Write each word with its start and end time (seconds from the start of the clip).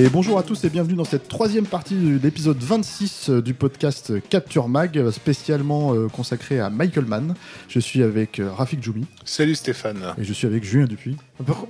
Et 0.00 0.08
bonjour 0.08 0.38
à 0.38 0.42
tous 0.42 0.64
et 0.64 0.70
bienvenue 0.70 0.94
dans 0.94 1.04
cette 1.04 1.28
troisième 1.28 1.66
partie 1.66 1.94
de 1.94 2.18
l'épisode 2.22 2.56
26 2.56 3.28
euh, 3.28 3.42
du 3.42 3.52
podcast 3.52 4.14
Capture 4.30 4.66
Mag, 4.66 4.96
euh, 4.96 5.10
spécialement 5.10 5.94
euh, 5.94 6.08
consacré 6.08 6.58
à 6.58 6.70
Michael 6.70 7.04
Mann. 7.04 7.34
Je 7.68 7.80
suis 7.80 8.02
avec 8.02 8.40
Rafik 8.56 8.82
Djoumi 8.82 9.04
Salut 9.26 9.54
Stéphane. 9.54 10.14
et 10.16 10.24
je 10.24 10.32
suis 10.32 10.46
avec 10.46 10.64
Julien 10.64 10.86
Dupuis. 10.86 11.16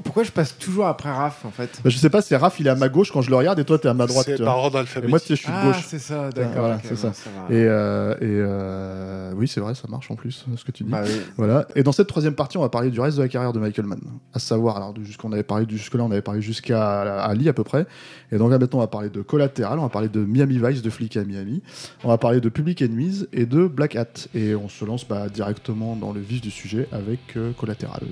Pourquoi, 0.04 0.22
je 0.24 0.30
passe 0.32 0.56
toujours 0.58 0.86
après 0.86 1.10
Raph 1.10 1.44
en 1.44 1.50
fait 1.50 1.80
Bah, 1.84 1.90
je 1.90 1.96
sais 1.96 2.10
pas, 2.10 2.20
c'est 2.22 2.36
Raph, 2.36 2.58
il 2.60 2.66
est 2.66 2.70
à 2.70 2.74
ma 2.74 2.88
gauche 2.88 3.10
quand 3.12 3.22
je 3.22 3.30
le 3.30 3.36
regarde 3.36 3.58
et 3.58 3.64
toi 3.64 3.78
t'es 3.78 3.88
à 3.88 3.94
ma 3.94 4.06
droite. 4.06 4.26
C'est 4.26 4.42
par 4.42 4.58
ordre 4.58 4.78
Et 4.78 4.80
alphabétique. 4.80 5.10
moi 5.10 5.20
tu 5.20 5.28
je 5.28 5.34
suis 5.40 5.48
de 5.48 5.52
Ah, 5.54 5.66
gauche. 5.66 5.84
c'est 5.86 5.98
ça, 5.98 6.30
d'accord. 6.30 6.52
Voilà, 6.60 6.78
c'est 6.82 6.90
bon, 7.00 7.12
ça. 7.12 7.30
Et, 7.50 7.64
euh, 7.64 8.14
et 8.14 8.16
euh, 8.22 9.32
oui, 9.36 9.46
c'est 9.48 9.60
vrai, 9.60 9.74
ça 9.74 9.86
marche 9.88 10.10
en 10.10 10.16
plus, 10.16 10.44
ce 10.56 10.64
que 10.64 10.72
tu 10.72 10.84
dis. 10.84 10.90
Bah 10.90 11.02
oui. 11.04 11.20
Voilà. 11.36 11.66
Et 11.76 11.82
dans 11.82 11.92
cette 11.92 12.08
troisième 12.08 12.34
partie, 12.34 12.58
on 12.58 12.62
va 12.62 12.68
parler 12.68 12.90
du 12.90 13.00
reste 13.00 13.16
de 13.16 13.22
la 13.22 13.28
carrière 13.28 13.52
de 13.52 13.60
Michael 13.60 13.86
Mann. 13.86 14.00
À 14.34 14.38
savoir, 14.38 14.76
alors, 14.76 14.94
jusqu'on 15.02 15.32
avait 15.32 15.42
parlé 15.42 15.66
jusque-là, 15.68 16.02
on 16.04 16.10
avait 16.10 16.22
parlé 16.22 16.42
jusqu'à 16.42 17.22
Ali 17.22 17.48
à 17.48 17.52
peu 17.52 17.64
près. 17.64 17.86
Et 18.32 18.38
donc 18.38 18.50
là, 18.50 18.58
maintenant, 18.58 18.78
on 18.78 18.82
va 18.82 18.88
parler 18.88 19.08
de 19.10 19.22
Collateral, 19.22 19.78
on 19.78 19.82
va 19.82 19.88
parler 19.88 20.08
de 20.08 20.20
Miami 20.24 20.60
Vice, 20.62 20.82
de 20.82 20.90
Flic 20.90 21.16
à 21.16 21.24
Miami. 21.24 21.62
On 22.04 22.08
va 22.08 22.18
parler 22.18 22.40
de 22.40 22.48
Public 22.48 22.82
Enemies 22.82 23.26
et 23.32 23.46
de 23.46 23.66
Black 23.66 23.96
Hat. 23.96 24.06
Et 24.34 24.54
on 24.54 24.68
se 24.68 24.84
lance 24.84 25.06
bah, 25.06 25.28
directement 25.28 25.96
dans 25.96 26.12
le 26.12 26.20
vif 26.20 26.40
du 26.40 26.50
sujet 26.50 26.88
avec 26.92 27.20
euh, 27.36 27.52
Collateral. 27.58 28.02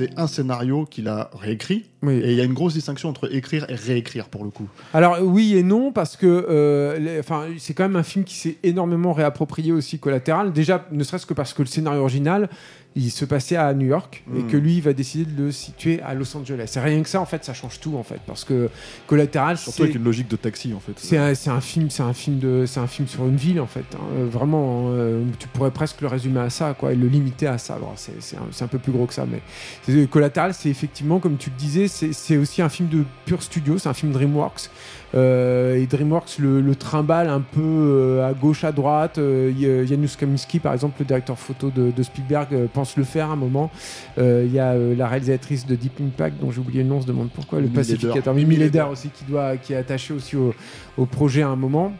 C'est 0.00 0.18
un 0.18 0.26
scénario 0.26 0.86
qu'il 0.86 1.08
a 1.08 1.28
réécrit. 1.38 1.84
Oui. 2.02 2.14
Et 2.14 2.30
il 2.30 2.34
y 2.38 2.40
a 2.40 2.44
une 2.44 2.54
grosse 2.54 2.72
distinction 2.72 3.10
entre 3.10 3.34
écrire 3.34 3.66
et 3.68 3.74
réécrire 3.74 4.30
pour 4.30 4.44
le 4.44 4.50
coup. 4.50 4.66
Alors 4.94 5.18
oui 5.20 5.58
et 5.58 5.62
non 5.62 5.92
parce 5.92 6.16
que 6.16 6.26
euh, 6.26 7.20
c'est 7.58 7.74
quand 7.74 7.82
même 7.82 7.96
un 7.96 8.02
film 8.02 8.24
qui 8.24 8.34
s'est 8.34 8.56
énormément 8.62 9.12
réapproprié 9.12 9.72
aussi 9.72 9.98
collatéral. 9.98 10.54
Déjà 10.54 10.86
ne 10.90 11.04
serait-ce 11.04 11.26
que 11.26 11.34
parce 11.34 11.52
que 11.52 11.60
le 11.60 11.68
scénario 11.68 12.00
original 12.00 12.48
il 12.96 13.10
se 13.12 13.24
passait 13.24 13.56
à 13.56 13.72
New 13.72 13.86
York 13.86 14.24
et 14.34 14.40
Mm. 14.42 14.46
que 14.48 14.56
lui 14.56 14.74
il 14.76 14.82
va 14.82 14.92
décider 14.92 15.24
de 15.24 15.44
le 15.44 15.52
situer 15.52 16.00
à 16.02 16.14
Los 16.14 16.36
Angeles. 16.36 16.64
C'est 16.66 16.80
rien 16.80 17.00
que 17.02 17.08
ça 17.08 17.20
en 17.20 17.24
fait 17.26 17.44
ça 17.44 17.54
change 17.54 17.78
tout 17.78 17.96
en 17.96 18.02
fait 18.02 18.20
parce 18.26 18.44
que 18.44 18.68
collatéral 19.06 19.56
Surtout 19.56 19.76
c'est 19.76 19.82
avec 19.84 19.94
une 19.94 20.02
logique 20.04 20.28
de 20.28 20.36
taxi 20.36 20.74
en 20.74 20.80
fait. 20.80 20.92
C'est 20.96 21.16
un, 21.16 21.60
film, 21.60 21.88
c'est 21.90 22.02
un 22.02 22.12
film 22.12 22.38
de, 22.38 22.64
c'est 22.66 22.80
un 22.80 22.86
film 22.88 23.06
sur 23.06 23.24
une 23.26 23.36
ville 23.36 23.60
en 23.60 23.66
fait. 23.66 23.84
hein. 23.94 23.98
Euh, 24.18 24.26
Vraiment, 24.30 24.86
euh, 24.90 25.22
tu 25.38 25.46
pourrais 25.48 25.70
presque 25.70 26.00
le 26.00 26.08
résumer 26.08 26.40
à 26.40 26.50
ça, 26.50 26.74
quoi, 26.78 26.92
et 26.92 26.96
le 26.96 27.06
limiter 27.08 27.46
à 27.46 27.58
ça. 27.58 27.78
Bon, 27.80 27.88
c'est, 27.96 28.12
un, 28.36 28.64
un 28.64 28.68
peu 28.68 28.78
plus 28.78 28.92
gros 28.92 29.06
que 29.06 29.14
ça, 29.14 29.24
mais 29.26 30.06
Collateral, 30.06 30.54
c'est 30.54 30.68
effectivement, 30.68 31.18
comme 31.20 31.36
tu 31.36 31.50
le 31.50 31.56
disais, 31.56 31.88
c'est, 31.88 32.12
c'est 32.12 32.36
aussi 32.36 32.60
un 32.62 32.68
film 32.68 32.88
de 32.88 33.04
pur 33.24 33.42
studio. 33.42 33.78
C'est 33.78 33.88
un 33.88 33.94
film 33.94 34.12
DreamWorks. 34.12 34.68
Euh, 35.14 35.74
et 35.74 35.86
DreamWorks 35.86 36.38
le, 36.38 36.60
le 36.60 36.74
trimballe 36.76 37.28
un 37.28 37.40
peu 37.40 37.60
euh, 37.60 38.28
à 38.28 38.32
gauche, 38.32 38.62
à 38.62 38.70
droite. 38.70 39.18
Euh, 39.18 39.84
Janusz 39.86 40.16
Kaminski, 40.16 40.60
par 40.60 40.72
exemple, 40.72 40.96
le 41.00 41.04
directeur 41.04 41.38
photo 41.38 41.70
de, 41.70 41.90
de 41.90 42.02
Spielberg, 42.02 42.48
euh, 42.52 42.66
pense 42.72 42.96
le 42.96 43.04
faire 43.04 43.28
à 43.30 43.32
un 43.32 43.36
moment. 43.36 43.70
Euh, 44.18 44.44
Il 44.46 44.52
y 44.52 44.60
a 44.60 44.70
euh, 44.72 44.94
la 44.94 45.08
réalisatrice 45.08 45.66
de 45.66 45.74
Deep 45.74 46.00
Impact, 46.00 46.40
dont 46.40 46.50
j'ai 46.52 46.60
oublié 46.60 46.82
le 46.82 46.88
nom, 46.88 46.98
on 46.98 47.02
se 47.02 47.06
demande 47.06 47.30
pourquoi, 47.34 47.58
le 47.58 47.64
Mimi 47.64 47.76
pacificateur. 47.76 48.34
Mimi 48.34 48.56
Leder 48.56 48.84
aussi, 48.90 49.08
qui, 49.08 49.24
doit, 49.24 49.56
qui 49.56 49.72
est 49.72 49.76
attaché 49.76 50.14
aussi 50.14 50.36
au, 50.36 50.54
au 50.96 51.06
projet 51.06 51.42
à 51.42 51.48
un 51.48 51.56
moment. 51.56 51.92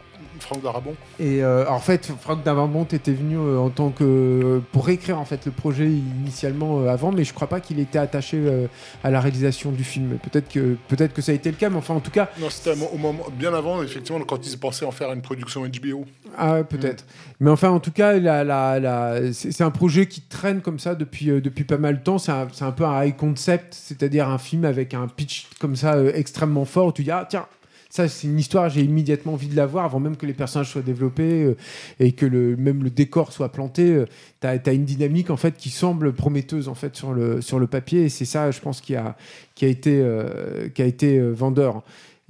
Franck 0.43 0.62
Darabon. 0.62 0.95
Et 1.19 1.43
euh, 1.43 1.69
en 1.69 1.78
fait, 1.78 2.11
Franck 2.21 2.43
Davambont 2.45 2.84
était 2.84 3.12
venu 3.12 3.37
euh, 3.37 3.59
en 3.59 3.71
tant 3.71 3.91
que 3.91 4.61
pour 4.73 4.87
réécrire 4.87 5.19
en 5.19 5.25
fait 5.25 5.47
le 5.47 5.53
projet 5.53 5.87
initialement 5.87 6.81
euh, 6.81 6.89
avant, 6.89 7.12
mais 7.12 7.25
je 7.25 7.33
crois 7.34 7.49
pas 7.49 7.61
qu'il 7.61 7.78
était 7.81 7.99
attaché 7.99 8.37
euh, 8.39 8.67
à 9.05 9.11
la 9.11 9.21
réalisation 9.21 9.71
du 9.73 9.84
film. 9.84 10.19
Peut-être 10.23 10.49
que 10.49 10.77
peut-être 10.89 11.12
que 11.12 11.23
ça 11.23 11.33
a 11.33 11.34
été 11.34 11.50
le 11.50 11.56
cas, 11.56 11.71
mais 11.71 11.77
enfin 11.77 11.95
en 11.95 12.00
tout 12.00 12.11
cas, 12.11 12.29
Non, 12.41 12.50
c'était 12.50 12.73
au 12.93 12.97
moment, 12.99 13.25
bien 13.33 13.55
avant, 13.55 13.83
effectivement, 13.83 14.21
quand 14.25 14.47
ils 14.47 14.59
pensaient 14.59 14.84
en 14.87 14.91
faire 14.91 15.12
une 15.12 15.23
production 15.23 15.62
HBO. 15.62 16.05
ah 16.37 16.62
peut-être. 16.69 17.05
Mais 17.41 17.50
enfin 17.50 17.71
en 17.71 17.81
tout 17.81 17.93
cas, 17.93 18.15
la, 18.19 18.45
la, 18.45 18.79
la- 18.81 19.33
c'est 19.33 19.62
un 19.62 19.71
projet 19.71 20.06
qui 20.06 20.21
traîne 20.21 20.61
comme 20.61 20.79
ça 20.79 20.95
depuis 20.95 21.31
euh, 21.31 21.41
depuis 21.41 21.65
pas 21.65 21.79
mal 21.79 21.99
de 21.99 22.03
temps. 22.03 22.19
C'est 22.19 22.33
un, 22.33 22.49
un 22.61 22.73
peu 22.73 22.84
un 22.84 23.05
high 23.05 23.17
concept, 23.17 23.75
c'est-à-dire 23.75 24.29
un 24.29 24.39
film 24.39 24.65
avec 24.65 24.95
un 24.95 25.06
pitch 25.09 25.49
comme 25.59 25.77
ça 25.77 25.95
euh, 25.95 26.12
extrêmement 26.15 26.65
fort 26.65 26.87
où 26.89 26.93
tu 26.93 27.03
dis 27.03 27.11
ah 27.11 27.27
tiens. 27.29 27.47
Ça, 27.91 28.09
c'est 28.09 28.28
une 28.28 28.39
histoire, 28.39 28.71
j'ai 28.71 28.83
immédiatement 28.83 29.33
envie 29.33 29.49
de 29.49 29.56
la 29.56 29.67
voir 29.67 29.84
avant 29.84 29.99
même 29.99 30.17
que 30.17 30.25
les 30.25 30.33
personnages 30.33 30.71
soient 30.71 30.81
développés 30.81 31.43
euh, 31.43 31.56
et 31.99 32.12
que 32.12 32.25
le, 32.25 32.56
même 32.56 32.84
le 32.84 32.91
décor 32.91 33.33
soit 33.33 33.51
planté. 33.51 34.05
tu 34.41 34.47
as, 34.47 34.73
une 34.73 34.84
dynamique 34.84 35.28
en 35.31 35.37
fait 35.37 35.56
qui 35.56 35.71
semble 35.71 36.12
prometteuse 36.12 36.69
en 36.69 36.75
fait 36.75 36.95
sur 36.95 37.12
le, 37.12 37.41
sur 37.41 37.59
le 37.59 37.67
papier 37.67 38.05
et 38.05 38.09
c'est 38.09 38.25
ça, 38.25 38.50
je 38.53 38.61
pense, 38.61 38.81
qui 38.81 38.95
a, 38.95 39.17
qui 39.61 39.67
a 39.67 39.69
été, 39.69 40.00
euh, 40.00 40.69
qui 40.71 40.81
a 40.81 40.87
été 40.87 41.19
euh, 41.19 41.33
vendeur. 41.33 41.83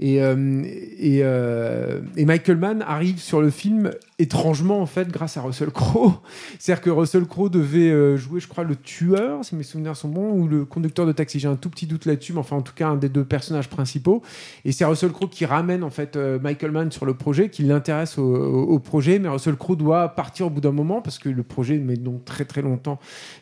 Et, 0.02 0.22
euh, 0.22 0.62
euh, 1.02 2.00
et 2.16 2.24
Michael 2.24 2.56
Mann 2.56 2.82
arrive 2.88 3.18
sur 3.18 3.42
le 3.42 3.50
film 3.50 3.90
étrangement 4.18 4.80
en 4.80 4.86
fait 4.86 5.08
grâce 5.08 5.36
à 5.36 5.42
Russell 5.42 5.70
Crowe. 5.70 6.14
C'est-à-dire 6.58 6.82
que 6.82 6.88
Russell 6.88 7.26
Crowe 7.26 7.50
devait 7.50 7.90
euh, 7.90 8.16
jouer, 8.16 8.40
je 8.40 8.48
crois, 8.48 8.64
le 8.64 8.76
tueur, 8.76 9.44
si 9.44 9.54
mes 9.56 9.62
souvenirs 9.62 9.96
sont 9.96 10.08
bons, 10.08 10.30
ou 10.30 10.48
le 10.48 10.64
conducteur 10.64 11.04
de 11.04 11.12
taxi. 11.12 11.38
J'ai 11.38 11.48
un 11.48 11.56
tout 11.56 11.68
petit 11.68 11.86
doute 11.86 12.06
là-dessus, 12.06 12.32
mais 12.32 12.38
enfin 12.38 12.56
en 12.56 12.62
tout 12.62 12.72
cas 12.74 12.88
un 12.88 12.96
des 12.96 13.10
deux 13.10 13.26
personnages 13.26 13.68
principaux. 13.68 14.22
Et 14.64 14.72
c'est 14.72 14.86
Russell 14.86 15.10
Crowe 15.10 15.28
qui 15.28 15.44
ramène 15.44 15.84
en 15.84 15.90
fait 15.90 16.16
Michael 16.16 16.70
Mann 16.70 16.90
sur 16.90 17.04
le 17.04 17.12
projet, 17.12 17.50
qui 17.50 17.62
l'intéresse 17.62 18.16
au, 18.16 18.78
projet, 18.78 19.18
mais 19.18 19.28
Russell 19.28 19.56
Crowe 19.56 19.76
doit 19.76 20.08
partir 20.08 20.46
au 20.46 20.50
bout 20.50 20.62
d'un 20.62 20.72
moment 20.72 21.02
parce 21.02 21.18
que 21.18 21.28
le 21.28 21.42
projet 21.42 21.76
met 21.76 21.96
donc 21.96 22.24
très 22.24 22.46
très 22.46 22.62
longtemps 22.62 22.98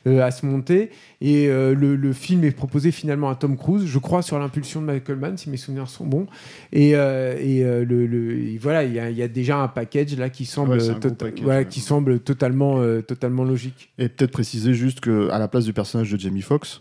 à 0.07 0.31
se 0.33 0.45
monter. 0.45 0.91
Et 1.21 1.47
le, 1.47 1.95
le 1.95 2.13
film 2.13 2.43
est 2.43 2.51
proposé 2.51 2.91
finalement 2.91 3.31
à 3.31 3.37
Tom 3.37 3.57
Cruise, 3.57 3.87
je 3.87 3.99
crois, 3.99 4.23
sur 4.23 4.39
l'impulsion 4.41 4.81
de 4.81 4.87
Michael 4.87 5.17
Mann, 5.17 5.39
si 5.39 5.51
mes 5.51 5.57
souvenirs 5.57 5.89
sont 5.89 6.05
bons. 6.05 6.27
Et, 6.73 6.95
euh, 6.95 7.37
et, 7.41 7.65
euh, 7.65 7.85
le, 7.85 8.07
le- 8.07 8.39
et 8.39 8.59
voilà, 8.59 8.85
il 8.85 8.93
y, 8.93 8.99
a- 9.01 9.11
il 9.11 9.17
y 9.17 9.23
a 9.23 9.29
déjà 9.29 9.59
un 9.59 9.69
package 9.69 10.17
là 10.17 10.29
qui 10.31 10.45
semble, 10.45 10.73
Ouais, 10.73 10.79
tota- 10.79 11.11
package, 11.15 11.45
ouais. 11.45 11.67
qui 11.69 11.81
semble 11.81 12.21
totalement, 12.21 12.81
euh, 12.81 13.01
totalement 13.03 13.45
logique. 13.45 13.91
Et 13.99 14.09
peut-être 14.09 14.33
préciser 14.33 14.75
juste 14.75 15.01
que 15.01 15.29
à 15.31 15.39
la 15.39 15.49
place 15.49 15.65
du 15.65 15.73
personnage 15.73 16.11
de 16.13 16.19
Jamie 16.19 16.43
Foxx, 16.43 16.81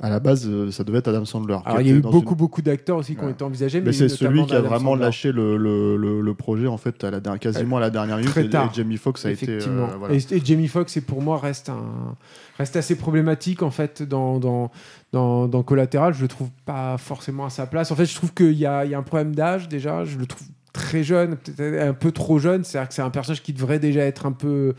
à 0.00 0.10
la 0.10 0.18
base, 0.18 0.46
euh, 0.48 0.70
ça 0.72 0.82
devait 0.82 0.98
être 0.98 1.08
Adam 1.08 1.24
Sandler. 1.24 1.56
Alors 1.64 1.80
il 1.80 1.86
y 1.86 1.90
a 1.90 1.94
eu 1.94 2.00
beaucoup 2.00 2.32
une- 2.32 2.36
beaucoup 2.36 2.62
d'acteurs 2.62 2.96
aussi 2.96 3.14
qui 3.14 3.22
ont 3.24 3.28
été 3.28 3.44
envisagés, 3.44 3.78
mais, 3.80 3.86
Mais 3.86 3.92
c'est 3.92 4.08
celui 4.08 4.44
qui 4.44 4.54
a 4.54 4.60
vraiment 4.60 4.90
Sandler. 4.92 5.04
lâché 5.04 5.30
le, 5.32 5.56
le, 5.56 5.96
le, 5.96 6.20
le 6.20 6.34
projet 6.34 6.66
en 6.66 6.76
fait 6.76 7.04
à 7.04 7.10
la 7.12 7.20
quasiment 7.38 7.76
à 7.76 7.80
la 7.80 7.90
dernière 7.90 8.16
minute. 8.16 8.30
Très 8.32 8.48
tard. 8.48 8.70
Et 8.72 8.76
Jamie 8.76 8.96
Foxx 8.96 9.24
a 9.24 9.30
été. 9.30 9.46
euh, 9.50 9.86
voilà. 9.98 10.14
et, 10.14 10.18
et 10.34 10.42
Jamie 10.44 10.66
Foxx, 10.68 10.98
pour 11.06 11.22
moi, 11.22 11.38
reste, 11.38 11.68
un, 11.68 12.16
reste 12.58 12.74
assez 12.76 12.96
problématique 12.96 13.62
en 13.62 13.70
fait 13.70 14.02
dans, 14.02 14.38
dans, 14.40 14.70
dans, 15.12 15.46
dans 15.46 15.62
Collateral. 15.62 16.12
Je 16.12 16.22
le 16.22 16.28
trouve 16.28 16.48
pas 16.66 16.98
forcément 16.98 17.46
à 17.46 17.50
sa 17.50 17.66
place. 17.66 17.92
En 17.92 17.94
fait, 17.96 18.06
je 18.06 18.14
trouve 18.16 18.34
qu'il 18.34 18.50
y 18.52 18.58
y 18.58 18.66
a 18.66 18.80
un 18.98 19.02
problème 19.02 19.34
d'âge 19.34 19.68
déjà. 19.68 20.04
Je 20.04 20.18
le 20.18 20.26
trouve 20.26 20.46
très 20.72 21.04
jeune, 21.04 21.36
peut-être 21.36 21.88
un 21.88 21.92
peu 21.94 22.10
trop 22.10 22.40
jeune. 22.40 22.64
C'est-à-dire 22.64 22.88
que 22.88 22.94
c'est 22.94 23.02
un 23.02 23.10
personnage 23.10 23.44
qui 23.44 23.52
devrait 23.52 23.78
déjà 23.78 24.00
être 24.02 24.26
un 24.26 24.32
peu 24.32 24.74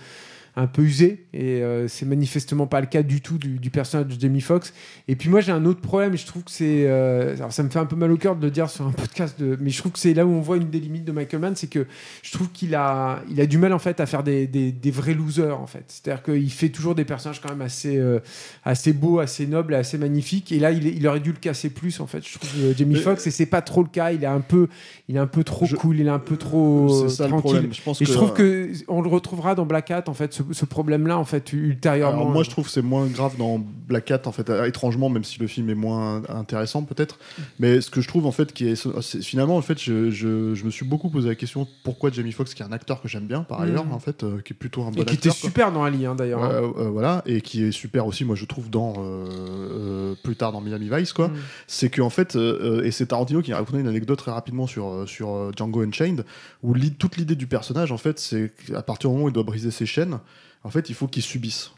un 0.58 0.68
peu 0.68 0.84
usé 0.84 1.26
et 1.34 1.62
euh, 1.62 1.88
c'est 1.90 2.06
manifestement 2.06 2.66
pas 2.66 2.80
le 2.80 2.88
cas 2.88 3.04
du 3.04 3.20
tout 3.20 3.38
du, 3.38 3.60
du 3.60 3.70
personnage 3.70 4.16
de 4.16 4.20
Jamie 4.20 4.40
Foxx. 4.40 4.74
Et 5.10 5.16
puis 5.18 5.30
moi 5.30 5.42
j'ai 5.42 5.52
un 5.52 5.66
autre 5.66 5.82
problème 5.82 6.14
et 6.14 6.18
je 6.18 6.26
trouve 6.26 6.44
que 6.44 6.52
c'est 6.52 6.86
euh, 6.88 7.36
alors 7.36 7.52
ça 7.52 7.62
me 7.64 7.70
fait 7.70 7.80
un 7.80 7.86
peu 7.86 7.98
mal 7.98 8.12
au 8.12 8.18
cœur 8.18 8.38
de 8.38 8.46
le 8.46 8.52
dire 8.52 8.70
sur 8.70 8.88
un 8.88 8.92
podcast 8.94 9.40
de 9.40 9.58
mais 9.60 9.70
je 9.70 9.80
trouve 9.80 9.92
que 9.92 10.00
c'est 10.00 10.14
là 10.14 10.26
où 10.26 10.30
on 10.30 10.40
voit 10.40 10.56
une 10.58 10.70
des 10.70 10.80
limites 10.80 11.04
de 11.04 11.12
Michael 11.12 11.42
Mann 11.42 11.56
c'est 11.56 11.68
que 11.68 11.86
je 12.24 12.32
trouve 12.32 12.50
qu'il 12.52 12.74
a 12.74 13.22
il 13.30 13.42
a 13.42 13.46
du 13.46 13.58
mal 13.58 13.74
en 13.74 13.80
fait 13.80 14.00
à 14.00 14.06
faire 14.06 14.24
des, 14.24 14.48
des, 14.48 14.72
des 14.72 14.92
vrais 14.92 15.14
losers 15.14 15.60
en 15.60 15.68
fait. 15.68 15.84
C'est 15.88 16.08
à 16.10 16.16
dire 16.16 16.24
qu'il 16.24 16.52
fait 16.52 16.70
toujours 16.70 16.96
des 16.96 17.06
personnages 17.06 17.42
quand 17.42 17.50
même 17.50 17.62
assez 17.62 17.98
euh, 17.98 18.20
assez 18.64 18.94
beaux 18.94 19.20
assez 19.20 19.48
nobles 19.48 19.74
assez 19.74 19.98
magnifiques 19.98 20.54
et 20.54 20.60
là 20.60 20.72
il, 20.72 21.06
aurait 21.06 21.20
dû 21.20 21.32
le 21.32 21.38
casser 21.38 21.70
plus 21.70 22.00
en 22.00 22.08
fait 22.08 22.26
je 22.26 22.38
trouve 22.40 22.50
euh, 22.60 22.74
Jamie 22.78 22.96
Foxx 22.96 23.28
et 23.28 23.32
c'est 23.32 23.46
pas 23.46 23.62
trop 23.62 23.84
le 23.84 23.90
cas 23.90 24.12
il 24.12 24.24
est 24.24 24.28
un 24.28 24.40
peu 24.40 24.70
il 25.10 25.18
est 25.18 25.20
un 25.20 25.28
peu 25.28 25.44
trop 25.44 25.66
Je- 25.66 25.76
cool 25.76 26.00
il 26.00 26.08
est 26.08 26.10
un 26.10 26.20
peu 26.20 26.38
trop 26.38 27.10
ça 27.10 27.26
le 27.26 27.30
tranquille. 27.32 27.70
Je 27.74 27.82
pense 27.82 28.02
et 28.02 28.06
que, 28.06 28.12
je 28.12 28.16
trouve 28.16 28.34
que 28.34 28.72
on 28.88 29.02
le 29.02 29.10
retrouvera 29.10 29.54
dans 29.54 29.66
Black 29.66 29.92
Hat 29.92 30.06
en 30.08 30.14
fait 30.14 30.34
ce 30.34 30.45
ce 30.52 30.66
problème-là, 30.66 31.18
en 31.18 31.26
fait, 31.26 31.54
ultérieurement. 31.54 32.22
Alors 32.22 32.30
moi, 32.32 32.44
je 32.44 32.50
trouve 32.50 32.66
que 32.66 32.72
c'est 32.72 32.82
moins 32.82 33.06
grave 33.08 33.38
dans 33.38 33.60
Black 33.88 34.06
Cat, 34.06 34.22
en 34.26 34.32
fait, 34.32 34.50
euh, 34.50 34.66
étrangement, 34.66 35.10
même 35.10 35.24
si 35.24 35.40
le 35.40 35.48
film 35.48 35.70
est 35.70 35.76
moins 35.76 36.22
intéressant, 36.30 36.84
peut-être. 36.84 37.18
Mais 37.60 37.82
ce 37.82 37.90
que 37.90 38.02
je 38.02 38.08
trouve, 38.08 38.26
en 38.26 38.32
fait, 38.32 38.54
qui 38.54 38.68
est, 38.68 38.88
finalement, 39.22 39.58
en 39.58 39.62
fait, 39.62 39.82
je, 39.82 40.10
je- 40.12 40.54
je 40.56 40.64
me 40.66 40.70
suis 40.70 40.86
beaucoup 40.86 41.10
posé 41.10 41.30
la 41.30 41.36
question 41.36 41.68
pourquoi 41.84 42.12
Jamie 42.12 42.32
Foxx, 42.32 42.54
qui 42.54 42.62
est 42.64 42.66
un 42.66 42.72
acteur 42.72 43.02
que 43.02 43.08
j'aime 43.08 43.26
bien, 43.28 43.44
par 43.44 43.60
Mhm. 43.62 43.68
ailleurs, 43.68 43.86
en 43.92 44.00
fait, 44.00 44.24
euh, 44.24 44.40
qui 44.42 44.54
est 44.54 44.56
plutôt 44.56 44.82
un 44.84 44.92
bon 44.92 45.02
Et 45.02 45.06
qui 45.06 45.14
acteur. 45.16 45.16
était 45.18 45.30
quoi. 45.30 45.50
super 45.50 45.72
dans 45.72 45.84
Ali, 45.84 46.06
hein, 46.06 46.16
d'ailleurs. 46.16 46.44
Hein. 46.44 46.52
euh, 46.78 46.90
voilà, 46.90 47.22
et 47.26 47.42
qui 47.42 47.64
est 47.64 47.72
super 47.72 48.06
aussi, 48.08 48.26
moi 48.26 48.36
je 48.36 48.46
trouve, 48.46 48.70
dans 48.70 48.94
euh, 48.98 49.26
euh, 49.30 50.16
plus 50.24 50.36
tard 50.36 50.52
dans 50.52 50.62
Miami 50.62 50.90
Vice, 50.92 51.14
quoi. 51.14 51.28
Mm. 51.30 51.34
C'est 51.68 51.90
qu'en 51.90 52.10
fait, 52.10 52.36
euh, 52.36 52.80
euh, 52.82 52.84
et 52.84 52.92
c'est 52.92 53.08
Tarantino 53.08 53.42
qui 53.42 53.52
a 53.54 53.58
raconté 53.58 53.80
une 53.80 53.88
anecdote 53.88 54.18
très 54.20 54.32
rapidement 54.32 54.68
sur, 54.68 54.88
euh, 54.88 55.06
sur 55.06 55.30
euh, 55.36 55.52
Django 55.56 55.82
Unchained, 55.82 56.26
où 56.64 56.74
toute 56.98 57.18
l'idée 57.18 57.36
du 57.36 57.48
personnage, 57.48 57.92
en 57.92 57.98
fait, 57.98 58.20
c'est 58.20 58.52
qu'à 58.68 58.82
partir 58.82 59.10
du 59.10 59.14
moment 59.16 59.26
où 59.26 59.30
il 59.30 59.34
doit 59.34 59.44
briser 59.44 59.72
ses 59.72 59.86
chaînes, 59.86 60.20
en 60.66 60.70
fait, 60.70 60.90
il 60.90 60.96
faut 60.96 61.08
qu'il 61.08 61.22
subisse. 61.24 61.72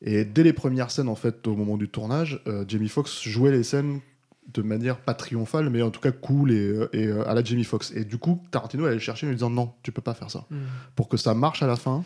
Et 0.00 0.24
dès 0.24 0.42
les 0.42 0.52
premières 0.52 0.90
scènes, 0.90 1.08
en 1.08 1.14
fait, 1.14 1.46
au 1.46 1.54
moment 1.54 1.76
du 1.76 1.88
tournage, 1.88 2.40
euh, 2.46 2.64
Jamie 2.66 2.88
Foxx 2.88 3.22
jouait 3.28 3.52
les 3.52 3.62
scènes 3.62 4.00
de 4.52 4.62
manière 4.62 4.98
pas 4.98 5.14
triomphale, 5.14 5.70
mais 5.70 5.82
en 5.82 5.90
tout 5.90 6.00
cas 6.00 6.10
cool 6.10 6.50
et, 6.50 6.56
euh, 6.56 6.88
et, 6.92 7.06
euh, 7.06 7.28
à 7.28 7.34
la 7.34 7.44
Jamie 7.44 7.62
Foxx. 7.64 7.92
Et 7.94 8.04
du 8.04 8.18
coup, 8.18 8.42
Tarantino 8.50 8.84
allait 8.86 8.94
le 8.94 9.00
chercher 9.00 9.26
en 9.26 9.30
lui 9.30 9.36
disant 9.36 9.50
non, 9.50 9.72
tu 9.84 9.92
peux 9.92 10.02
pas 10.02 10.14
faire 10.14 10.30
ça 10.30 10.46
Mm. 10.50 10.56
pour 10.96 11.08
que 11.08 11.16
ça 11.16 11.34
marche 11.34 11.62
à 11.62 11.66
la 11.68 11.76
fin, 11.76 12.02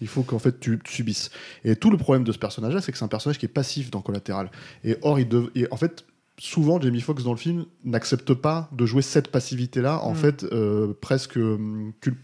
il 0.00 0.06
faut 0.06 0.22
qu'en 0.22 0.38
fait 0.38 0.60
tu 0.60 0.78
tu 0.84 0.92
subisses. 0.92 1.30
Et 1.64 1.74
tout 1.76 1.90
le 1.90 1.96
problème 1.96 2.22
de 2.24 2.30
ce 2.32 2.38
personnage-là, 2.38 2.80
c'est 2.80 2.92
que 2.92 2.98
c'est 2.98 3.04
un 3.04 3.08
personnage 3.08 3.38
qui 3.38 3.46
est 3.46 3.54
passif 3.62 3.90
dans 3.90 4.00
Collatéral. 4.02 4.50
Et 4.84 4.96
or, 5.02 5.18
il 5.18 5.28
dev- 5.28 5.50
et 5.56 5.66
en 5.72 5.76
fait, 5.76 6.04
souvent, 6.38 6.80
Jamie 6.80 7.00
Foxx 7.00 7.24
dans 7.24 7.32
le 7.32 7.36
film 7.38 7.66
n'accepte 7.84 8.32
pas 8.34 8.68
de 8.72 8.86
jouer 8.86 9.02
cette 9.02 9.28
passivité-là, 9.32 10.00
en 10.04 10.12
Mm. 10.12 10.16
fait, 10.16 10.44
euh, 10.44 10.92
presque 11.00 11.36
hum, 11.36 11.92
cul- 12.00 12.14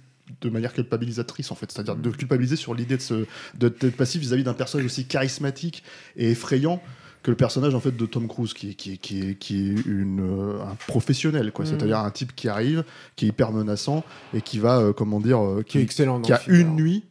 de 0.40 0.50
manière 0.50 0.72
culpabilisatrice, 0.72 1.50
en 1.50 1.54
fait. 1.54 1.70
C'est-à-dire 1.72 1.96
de 1.96 2.10
culpabiliser 2.10 2.56
sur 2.56 2.74
l'idée 2.74 2.98
de 3.58 3.68
passif 3.90 4.20
vis-à-vis 4.20 4.44
d'un 4.44 4.54
personnage 4.54 4.86
aussi 4.86 5.06
charismatique 5.06 5.82
et 6.16 6.30
effrayant 6.30 6.82
que 7.22 7.30
le 7.32 7.36
personnage 7.36 7.74
en 7.74 7.80
fait 7.80 7.96
de 7.96 8.06
Tom 8.06 8.28
Cruise 8.28 8.54
qui 8.54 8.70
est, 8.70 8.74
qui 8.74 8.98
qui 8.98 9.20
est, 9.30 9.34
qui 9.34 9.70
est 9.70 9.86
une, 9.86 10.20
euh, 10.20 10.62
un 10.62 10.76
professionnel 10.86 11.50
quoi 11.50 11.64
Mm. 11.64 11.68
c'est-à-dire 11.68 11.98
un 11.98 12.10
type 12.12 12.36
qui 12.36 12.48
arrive 12.48 12.84
qui 13.16 13.24
est 13.24 13.28
hyper 13.30 13.50
menaçant 13.50 14.04
et 14.32 14.40
qui 14.40 14.60
va 14.60 14.78
euh, 14.78 14.92
comment 14.92 15.18
dire 15.18 15.42
euh, 15.44 15.62
Qui 15.62 15.78
est 15.78 15.82
excellent. 15.82 16.20
qui 16.20 16.32
a 16.32 16.36
film, 16.38 16.54
une 16.56 16.76
nuit 16.76 17.04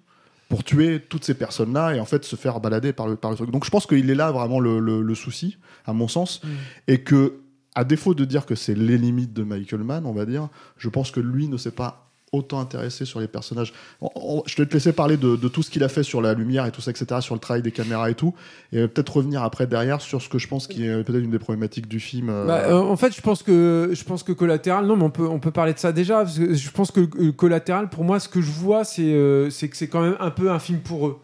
pour 0.48 0.64
tuer 0.64 1.02
toutes 1.02 1.26
ces 1.26 1.34
personnes-là 1.34 1.96
et 1.96 2.00
en 2.00 2.06
fait 2.06 2.24
se 2.24 2.38
faire 2.38 2.62
balader 2.62 2.94
par 2.94 3.08
le, 3.10 3.18
par 3.18 3.32
le 3.32 3.36
truc. 3.36 3.52
Donc 3.52 3.66
je 3.66 3.70
pense 3.72 3.86
qu'il 3.88 4.10
est 4.10 4.16
là 4.16 4.32
vraiment 4.32 4.62
le, 4.62 4.80
le- 4.80 5.02
le 5.02 5.16
souci, 5.16 5.58
à 5.86 5.92
mon 5.92 6.08
sens, 6.08 6.40
Mm. 6.44 6.48
et 6.88 7.02
que, 7.02 7.34
à 7.74 7.84
défaut 7.84 8.14
de 8.14 8.24
dire 8.24 8.46
que 8.46 8.56
c'est 8.56 8.76
les 8.76 8.98
limites 8.98 9.34
de 9.34 9.44
Michael 9.44 9.84
Mann, 9.84 10.06
on 10.06 10.14
va 10.14 10.26
dire, 10.26 10.48
je 10.78 10.88
pense 10.88 11.12
que 11.12 11.20
lui 11.20 11.50
ne 11.50 11.58
s'est 11.58 11.72
pas 11.72 12.05
autant 12.32 12.60
intéressé 12.60 13.06
sur 13.06 13.20
les 13.20 13.28
personnages. 13.28 13.74
On- 14.02 14.44
je 14.46 14.56
vais 14.58 14.66
te 14.66 14.74
laisser 14.74 14.92
parler 14.92 15.16
de, 15.18 15.36
tout 15.48 15.64
ce 15.64 15.70
qu'il 15.70 15.84
a 15.84 15.88
fait 15.90 16.04
sur 16.04 16.22
la 16.22 16.34
lumière 16.34 16.66
et 16.66 16.72
tout 16.72 16.82
ça, 16.82 16.92
etc., 16.92 17.22
sur 17.22 17.34
le 17.36 17.40
travail 17.40 17.62
des 17.62 17.72
caméras 17.72 18.10
et 18.10 18.16
tout, 18.16 18.34
et 18.74 18.88
peut-être 18.88 19.18
revenir 19.18 19.44
après 19.44 19.68
derrière 19.68 20.02
sur 20.02 20.22
ce 20.22 20.28
que 20.30 20.38
je 20.38 20.48
pense 20.48 20.68
qui 20.68 20.86
est 20.86 21.04
peut-être 21.04 21.24
une 21.24 21.32
des 21.32 21.40
problématiques 21.40 21.88
du 21.88 22.00
film. 22.00 22.30
euh, 22.30 22.46
Bah, 22.46 22.64
euh, 22.68 22.78
en 22.82 22.98
fait, 22.98 23.16
je 23.16 23.22
pense 23.22 23.42
que 23.44 23.90
je 23.94 24.04
pense 24.04 24.24
que 24.24 24.32
collatéral. 24.34 24.86
Non, 24.86 24.98
mais 24.98 25.04
on 25.04 25.10
peut 25.12 25.28
on 25.28 25.40
peut 25.40 25.52
parler 25.52 25.74
de 25.74 25.80
ça 25.80 25.92
déjà. 25.92 26.24
Parce 26.24 26.38
que 26.38 26.54
je 26.54 26.70
pense 26.72 26.92
que 26.92 27.02
euh, 27.02 27.32
collatéral, 27.32 27.90
pour 27.90 28.04
moi, 28.04 28.20
ce 28.20 28.28
que 28.28 28.42
je 28.42 28.52
vois, 28.52 28.84
c'est 28.84 29.50
c'est 29.52 29.70
que 29.70 29.78
c'est 29.78 29.88
quand 29.88 30.02
même 30.02 30.18
un 30.20 30.32
peu 30.32 30.52
un 30.52 30.60
film 30.60 30.80
pour 30.80 31.08
eux. 31.08 31.18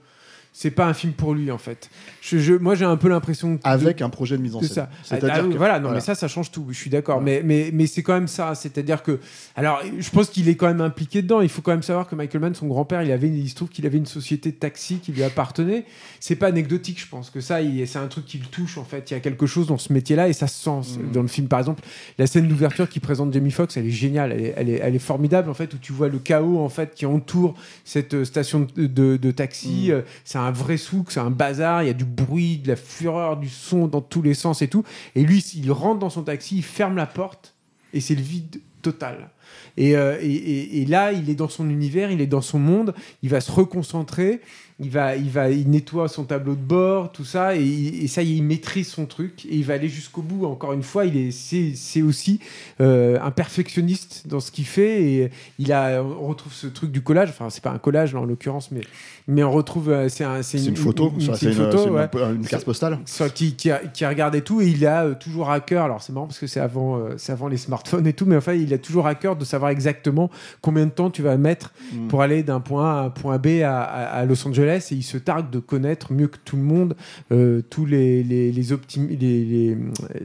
C'est 0.54 0.72
pas 0.72 0.86
un 0.86 0.94
film 0.94 1.14
pour 1.14 1.34
lui, 1.34 1.50
en 1.50 1.58
fait. 1.58 1.90
Je, 2.22 2.38
je- 2.38 2.54
moi, 2.54 2.76
j'ai 2.76 2.84
un 2.84 2.98
peu 2.98 3.08
l'impression 3.08 3.58
avec 3.64 4.02
un 4.02 4.10
projet 4.10 4.38
de 4.38 4.42
mise 4.42 4.54
en 4.56 4.62
scène. 4.62 4.88
C'est-à-dire 5.02 5.32
Ah, 5.34 5.44
oui, 5.46 5.54
que- 5.54 5.58
voilà, 5.58 5.76
non, 5.76 5.84
voilà. 5.84 5.96
mais 5.96 6.02
ça, 6.02 6.14
ça 6.14 6.28
change 6.28 6.52
tout. 6.52 6.66
Je 6.70 6.76
suis 6.78 6.90
d'accord. 6.90 7.22
Mais, 7.22 7.42
mais, 7.44 7.70
mais 7.74 7.88
c'est 7.88 8.04
quand 8.04 8.14
même 8.14 8.28
ça. 8.28 8.54
C'est-à-dire 8.54 9.02
que, 9.02 9.20
alors, 9.56 9.82
je 9.98 10.10
pense 10.10 10.30
qu'il 10.30 10.50
est 10.50 10.56
quand 10.56 10.68
même 10.68 10.82
impliqué 10.82 11.22
dedans. 11.22 11.40
Il 11.40 11.48
faut 11.48 11.62
quand 11.62 11.72
même 11.72 11.84
savoir 11.84 12.06
que 12.08 12.16
Michael 12.16 12.42
Mann, 12.42 12.54
son 12.54 12.68
grand-père, 12.68 13.02
il 13.02 13.12
avait, 13.14 13.30
il 13.30 13.50
se 13.50 13.56
trouve 13.56 13.70
qu'il 13.70 13.86
avait 13.86 13.98
une 13.98 14.06
société 14.06 14.52
de 14.52 14.58
taxi 14.58 14.98
qui 15.00 15.14
lui 15.14 15.24
appartenait. 15.24 15.86
C'est 16.20 16.36
pas 16.36 16.48
anecdotique, 16.48 17.00
je 17.00 17.08
pense 17.08 17.30
que 17.30 17.40
ça, 17.40 17.60
c'est 17.86 17.98
un 18.00 18.08
truc 18.08 18.26
qui 18.26 18.38
le 18.38 18.46
touche 18.46 18.78
en 18.78 18.84
fait. 18.84 19.10
Il 19.10 19.14
y 19.14 19.18
a 19.18 19.22
quelque 19.22 19.48
chose 19.48 19.68
dans 19.68 19.78
ce 19.78 19.94
métier-là 19.94 20.28
et 20.28 20.34
ça 20.34 20.48
se 20.48 20.62
sent 20.64 20.70
Mm. 21.00 21.12
dans 21.14 21.22
le 21.22 21.28
film. 21.30 21.48
Par 21.48 21.60
exemple, 21.60 21.82
la 22.18 22.28
scène 22.28 22.48
d'ouverture 22.50 22.90
qui 22.90 23.00
présente 23.00 23.34
Jamie 23.34 23.52
Foxx, 23.52 23.78
elle 23.78 23.86
est 23.88 23.90
géniale. 23.90 24.34
Elle 24.34 24.42
est, 24.46 24.54
elle 24.58 24.70
est, 24.70 24.80
elle 24.84 24.96
est 24.96 25.00
formidable 25.00 25.50
en 25.50 25.54
fait, 25.54 25.74
où 25.74 25.78
tu 25.78 25.94
vois 25.94 26.10
le 26.10 26.20
chaos 26.20 26.60
en 26.60 26.70
fait 26.70 26.94
qui 26.94 27.06
entoure 27.06 27.56
cette 27.86 28.14
euh, 28.16 28.26
station 28.26 28.68
de, 28.76 28.86
de- 28.88 29.18
de 29.18 29.32
taxi. 29.32 29.88
Mm. 29.88 29.92
Euh, 29.92 30.02
C'est 30.26 30.38
un 30.42 30.52
vrai 30.52 30.78
souk, 30.78 31.12
c'est 31.12 31.20
un 31.20 31.32
bazar. 31.32 31.84
Il 31.84 31.88
y 31.88 31.90
a 31.90 31.94
du 31.94 32.06
bruit, 32.06 32.58
de 32.58 32.68
la 32.70 32.76
fureur, 32.76 33.38
du 33.38 33.50
son 33.50 33.88
dans 33.88 34.02
tous 34.02 34.22
les 34.22 34.34
sens 34.34 34.62
et 34.62 34.68
tout. 34.68 34.84
Et 35.16 35.24
lui, 35.24 35.40
il 35.56 35.72
rentre 35.72 36.00
dans 36.00 36.10
son 36.10 36.24
taxi, 36.24 36.58
il 36.58 36.64
ferme 36.64 36.96
la 36.96 37.06
porte 37.06 37.56
et 37.94 38.02
c'est 38.02 38.16
le 38.16 38.22
vide 38.22 38.62
total. 38.82 39.30
Et, 39.78 39.96
euh, 39.96 40.18
et- 40.22 40.86
là, 40.86 41.12
il 41.14 41.30
est 41.30 41.36
dans 41.36 41.48
son 41.50 41.70
univers, 41.70 42.12
il 42.12 42.20
est 42.22 42.28
dans 42.28 42.42
son 42.42 42.60
monde, 42.60 42.94
il 43.24 43.30
va 43.30 43.40
se 43.42 43.52
reconcentrer, 43.52 44.42
il 44.84 44.90
va, 44.90 45.16
il 45.16 45.30
va, 45.30 45.50
il 45.50 45.70
nettoie 45.70 46.08
son 46.08 46.24
tableau 46.24 46.56
de 46.56 46.60
bord, 46.62 47.12
tout 47.12 47.24
ça, 47.24 47.56
et, 47.56 47.62
et 47.62 48.08
ça, 48.08 48.24
y 48.24 48.34
est, 48.34 48.38
il 48.38 48.44
maîtrise 48.44 48.88
son 48.88 49.06
truc 49.06 49.46
et 49.46 49.56
il 49.56 49.64
va 49.64 49.76
aller 49.76 49.88
jusqu'au 49.88 50.22
bout. 50.24 50.46
Encore 50.46 50.74
une 50.74 50.82
fois, 50.82 51.06
il 51.06 51.16
est, 51.16 51.30
c'est, 51.32 51.74
c'est 51.76 52.02
aussi 52.02 52.40
euh, 52.82 53.20
un 53.22 53.30
perfectionniste 53.32 54.24
dans 54.28 54.40
ce 54.40 54.52
qu'il 54.52 54.66
fait 54.66 55.04
et 55.04 55.30
il 55.60 55.72
a, 55.72 56.02
on 56.04 56.28
retrouve 56.28 56.52
ce 56.54 56.66
truc 56.68 56.92
du 56.92 57.02
collage. 57.02 57.30
Enfin, 57.30 57.50
c'est 57.52 57.64
pas 57.64 57.70
un 57.72 57.78
collage 57.78 58.14
là, 58.14 58.22
en 58.22 58.26
l'occurrence, 58.26 58.72
mais, 58.72 58.82
mais 59.28 59.44
on 59.44 59.52
retrouve, 59.52 59.94
c'est, 60.10 60.24
un- 60.24 60.42
C'est 60.42 60.58
une 60.66 60.76
photo, 60.76 61.14
une, 61.16 61.36
c'est 61.36 61.46
une 61.48 61.54
photo, 61.54 61.78
ouais 61.92 62.08
carte 62.50 62.66
postale. 62.66 63.00
sur- 63.06 63.32
qui, 63.32 63.54
qui, 63.56 63.70
a, 63.70 63.78
qui 63.80 64.04
a 64.04 64.10
regardé 64.10 64.42
tout 64.42 64.62
et 64.62 64.68
il 64.68 64.86
a 64.88 65.06
euh, 65.06 65.14
toujours 65.14 65.52
à 65.52 65.60
cœur. 65.60 65.86
Alors 65.86 66.02
c'est 66.02 66.12
marrant 66.12 66.26
parce 66.28 66.40
que 66.40 66.48
c'est 66.48 66.60
avant, 66.60 66.98
euh, 66.98 67.14
c'est 67.18 67.32
avant 67.32 67.48
les 67.48 67.58
smartphones 67.58 68.08
et 68.08 68.14
tout, 68.14 68.26
mais 68.26 68.36
enfin 68.36 68.54
il 68.54 68.74
a 68.74 68.78
toujours 68.80 69.06
à 69.06 69.14
cœur 69.14 69.36
de 69.36 69.41
savoir 69.46 69.72
exactement 69.72 70.30
combien 70.62 70.86
de 70.86 70.92
temps 70.92 71.10
tu 71.10 71.22
vas 71.22 71.38
mettre 71.38 71.74
Mm. 71.94 72.08
pour 72.08 72.22
aller 72.22 72.44
d'un 72.44 72.60
point 72.60 72.86
A 72.90 73.02
à 73.02 73.04
un 73.06 73.10
point 73.10 73.38
B 73.38 73.62
à, 73.64 73.82
à- 73.84 74.04
à 74.20 74.26
Los 74.26 74.48
Angeles 74.48 74.88
et 74.92 74.96
il 74.96 75.04
se 75.04 75.18
targue 75.18 75.50
de 75.50 75.60
connaître 75.60 76.14
mieux 76.14 76.28
que 76.28 76.38
tout 76.44 76.56
le 76.56 76.64
monde 76.64 76.96
euh, 77.32 77.62
tous 77.70 77.86
les 77.86 78.24
les 78.24 78.52
les, 78.52 78.62
les, 78.62 79.18
les, 79.18 79.18
les, 79.18 79.78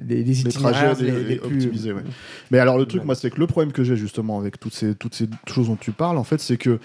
les 0.07 0.25
les 0.25 0.41
itinéraires 0.41 0.95
trajets 0.95 1.11
les, 1.11 1.25
les 1.25 1.37
plus- 1.37 1.57
optimisés. 1.57 1.93
ouais. 1.93 2.03
Mais 2.51 2.59
alors 2.59 2.79
le 2.79 2.87
truc, 2.87 3.01
Ouais. 3.03 3.07
moi, 3.07 3.15
c'est 3.15 3.31
que 3.31 3.39
le 3.41 3.47
problème 3.47 3.73
que 3.73 3.85
j'ai 3.85 3.97
justement 3.97 4.39
avec 4.39 4.59
toutes 4.61 4.75
ces, 4.75 4.95
toutes 4.95 5.15
ces 5.15 5.29
choses 5.47 5.69
dont 5.69 5.77
tu 5.77 5.93
parles, 5.93 6.19
en 6.19 6.25
fait, 6.25 6.41
c'est 6.41 6.57
que 6.57 6.79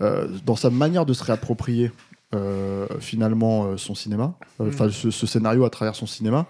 euh, 0.00 0.28
dans 0.46 0.56
sa 0.56 0.70
manière 0.70 1.04
de 1.06 1.12
se 1.12 1.24
réapproprier 1.24 1.90
euh, 2.34 2.86
finalement 3.00 3.64
euh, 3.64 3.76
son 3.76 3.94
cinéma, 3.94 4.34
euh, 4.60 4.66
Mm. 4.66 4.68
enfin 4.68 4.88
ce, 4.90 5.10
ce 5.10 5.26
scénario 5.26 5.64
à 5.64 5.70
travers 5.70 5.94
son 5.96 6.06
cinéma, 6.06 6.46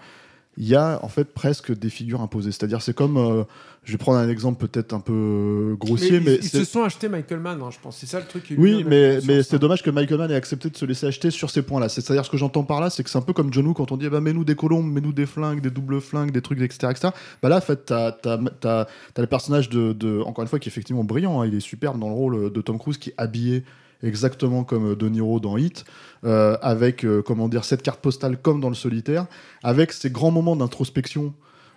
il 0.57 0.67
y 0.67 0.75
a 0.75 0.99
en 1.01 1.07
fait 1.07 1.23
presque 1.33 1.71
des 1.77 1.89
figures 1.89 2.21
imposées. 2.21 2.51
C'est-à-dire, 2.51 2.81
c'est 2.81 2.93
comme, 2.93 3.15
euh, 3.17 3.43
je 3.83 3.93
vais 3.93 3.97
prendre 3.97 4.19
un 4.19 4.27
exemple 4.27 4.67
peut-être 4.67 4.93
un 4.93 4.99
peu 4.99 5.75
grossier, 5.79 6.19
mais, 6.19 6.35
ils, 6.35 6.49
se 6.49 6.65
sont 6.65 6.83
achetés 6.83 7.07
Michael 7.07 7.39
Mann, 7.39 7.61
hein, 7.61 7.69
je 7.71 7.79
pense. 7.79 7.97
C'est 7.97 8.05
ça 8.05 8.19
le 8.19 8.25
truc. 8.25 8.43
qui 8.43 8.55
oui, 8.55 8.83
mais, 8.85 9.19
mais 9.25 9.43
c'est 9.43 9.59
dommage 9.59 9.81
que 9.81 9.89
Michael 9.89 10.17
Mann 10.17 10.29
ait 10.29 10.35
accepté 10.35 10.69
de 10.69 10.75
se 10.75 10.85
laisser 10.85 11.07
acheter 11.07 11.31
sur 11.31 11.49
ces 11.49 11.61
points-là. 11.61 11.87
C'est- 11.87 12.01
C'est-à-dire, 12.01 12.25
ce 12.25 12.29
que 12.29 12.37
j'entends 12.37 12.63
par 12.63 12.81
là, 12.81 12.89
c'est 12.89 13.01
que 13.03 13.09
c'est 13.09 13.17
un 13.17 13.21
peu 13.21 13.31
comme 13.33 13.51
John 13.53 13.65
Woo 13.65 13.73
quand 13.73 13.91
on 13.93 13.97
dit, 13.97 14.07
eh 14.07 14.09
ben, 14.09 14.19
mets-nous 14.19 14.43
des 14.43 14.55
colombes, 14.55 14.91
mets-nous 14.91 15.13
des 15.13 15.25
flingues, 15.25 15.61
des 15.61 15.71
doubles 15.71 16.01
flingues, 16.01 16.31
des 16.31 16.41
trucs, 16.41 16.59
etc. 16.59 16.87
etc. 16.91 17.09
Bah 17.41 17.47
là, 17.47 17.57
en 17.57 17.61
fait, 17.61 17.85
t'as 17.85 18.09
as, 18.25 18.87
le 19.17 19.27
personnage 19.27 19.69
de, 19.69 19.93
de- 19.93 20.19
encore 20.25 20.41
une 20.43 20.49
fois, 20.49 20.59
qui 20.59 20.67
est 20.67 20.71
effectivement 20.71 21.05
brillant. 21.05 21.41
hein. 21.41 21.47
il 21.47 21.55
est 21.55 21.59
superbe 21.61 21.97
dans 21.97 22.09
le 22.09 22.13
rôle 22.15 22.51
de 22.51 22.61
Tom 22.61 22.77
Cruise, 22.77 22.97
qui 22.97 23.11
est 23.11 23.15
habillé 23.17 23.63
exactement 24.03 24.63
comme 24.63 24.95
De 24.95 25.09
Niro 25.09 25.39
dans 25.39 25.57
Hit, 25.57 25.85
euh, 26.23 26.57
avec, 26.61 27.05
euh, 27.05 27.21
comment 27.21 27.47
dire, 27.47 27.65
cette 27.65 27.81
carte 27.81 27.99
postale 27.99 28.37
comme 28.37 28.61
dans 28.61 28.69
le 28.69 28.75
solitaire, 28.75 29.25
avec 29.63 29.91
ces 29.91 30.09
grands 30.09 30.31
moments 30.31 30.55
d'introspection 30.55 31.33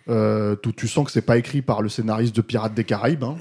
euh, 0.09 0.55
où 0.67 0.73
tu 0.73 0.87
sens 0.87 1.07
que 1.07 1.13
c'est 1.13 1.23
pas 1.23 1.39
écrit 1.39 1.63
par 1.63 1.81
le 1.81 1.89
scénariste 1.89 2.37
de 2.37 2.43
Pirates 2.43 2.75
des 2.75 2.85
Caraïbes. 2.85 3.25
Hein, 3.25 3.37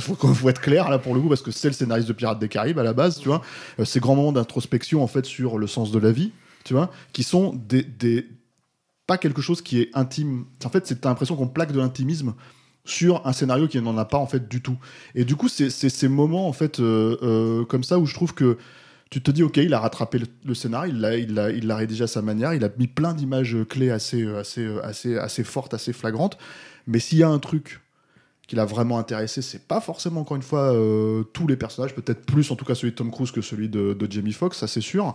faut, 0.00 0.16
faut 0.16 0.48
être 0.48 0.60
clair 0.60 0.90
là 0.90 0.98
pour 0.98 1.14
le 1.14 1.20
coup 1.20 1.28
parce 1.28 1.42
que 1.42 1.52
c'est 1.52 1.68
le 1.68 1.74
scénariste 1.74 2.08
de 2.08 2.12
Pirates 2.12 2.40
des 2.40 2.48
Caraïbes 2.48 2.78
à 2.78 2.82
la 2.82 2.92
base, 2.92 3.18
tu 3.20 3.28
vois. 3.28 3.42
Ces 3.84 4.00
grands 4.00 4.16
moments 4.16 4.32
d'introspection 4.32 5.02
en 5.02 5.06
fait 5.06 5.24
sur 5.24 5.58
le 5.58 5.66
sens 5.66 5.92
de 5.92 5.98
la 5.98 6.10
vie, 6.10 6.32
tu 6.64 6.74
vois, 6.74 6.90
qui 7.12 7.22
sont 7.22 7.54
des, 7.68 7.82
des 7.82 8.26
pas 9.06 9.16
quelque 9.16 9.40
chose 9.40 9.62
qui 9.62 9.80
est 9.80 9.90
intime. 9.94 10.44
En 10.64 10.68
fait, 10.68 10.86
c'est 10.86 11.04
l'impression 11.04 11.34
qu'on 11.34 11.48
plaque 11.48 11.72
de 11.72 11.78
l'intimisme 11.78 12.34
sur 12.88 13.26
un 13.26 13.32
scénario 13.32 13.68
qui 13.68 13.80
n'en 13.80 13.96
a 13.98 14.04
pas 14.04 14.18
en 14.18 14.26
fait 14.26 14.48
du 14.48 14.62
tout. 14.62 14.78
Et 15.14 15.24
du 15.24 15.36
coup, 15.36 15.48
c'est 15.48 15.70
ces 15.70 16.08
moments 16.08 16.48
en 16.48 16.52
fait 16.52 16.80
euh, 16.80 17.16
euh, 17.22 17.64
comme 17.64 17.84
ça 17.84 17.98
où 17.98 18.06
je 18.06 18.14
trouve 18.14 18.34
que 18.34 18.56
tu 19.10 19.22
te 19.22 19.30
dis 19.30 19.42
ok, 19.42 19.58
il 19.58 19.74
a 19.74 19.80
rattrapé 19.80 20.20
le, 20.44 20.54
scénario, 20.54 20.92
il 20.92 21.00
l'a 21.00 21.16
il 21.16 21.34
l'a 21.34 21.50
il 21.50 21.70
rédigé 21.72 22.04
à 22.04 22.06
sa 22.06 22.22
manière, 22.22 22.54
il 22.54 22.64
a 22.64 22.70
mis 22.78 22.86
plein 22.86 23.14
d'images 23.14 23.56
clés 23.68 23.90
assez 23.90 24.22
euh, 24.22 24.40
assez 24.40 24.66
assez 24.82 25.18
assez 25.18 25.44
fortes, 25.44 25.74
assez 25.74 25.92
flagrantes. 25.92 26.38
Mais 26.86 26.98
s'il 26.98 27.18
y 27.18 27.22
a 27.22 27.28
un 27.28 27.38
truc 27.38 27.80
qui 28.46 28.56
l'a 28.56 28.64
vraiment 28.64 28.98
intéressé, 28.98 29.42
c'est 29.42 29.68
pas 29.68 29.82
forcément 29.82 30.22
encore 30.22 30.38
une 30.38 30.42
fois 30.42 30.74
tous 31.34 31.46
les 31.46 31.56
personnages, 31.56 31.94
peut-être 31.94 32.24
plus 32.24 32.50
en 32.50 32.56
tout 32.56 32.64
cas 32.64 32.74
celui 32.74 32.92
de 32.92 32.96
Tom 32.96 33.10
Cruise 33.10 33.30
que 33.30 33.42
celui 33.42 33.68
de, 33.68 33.94
Jamie 34.08 34.32
Foxx, 34.32 34.56
ça 34.56 34.66
c'est 34.66 34.80
sûr. 34.80 35.14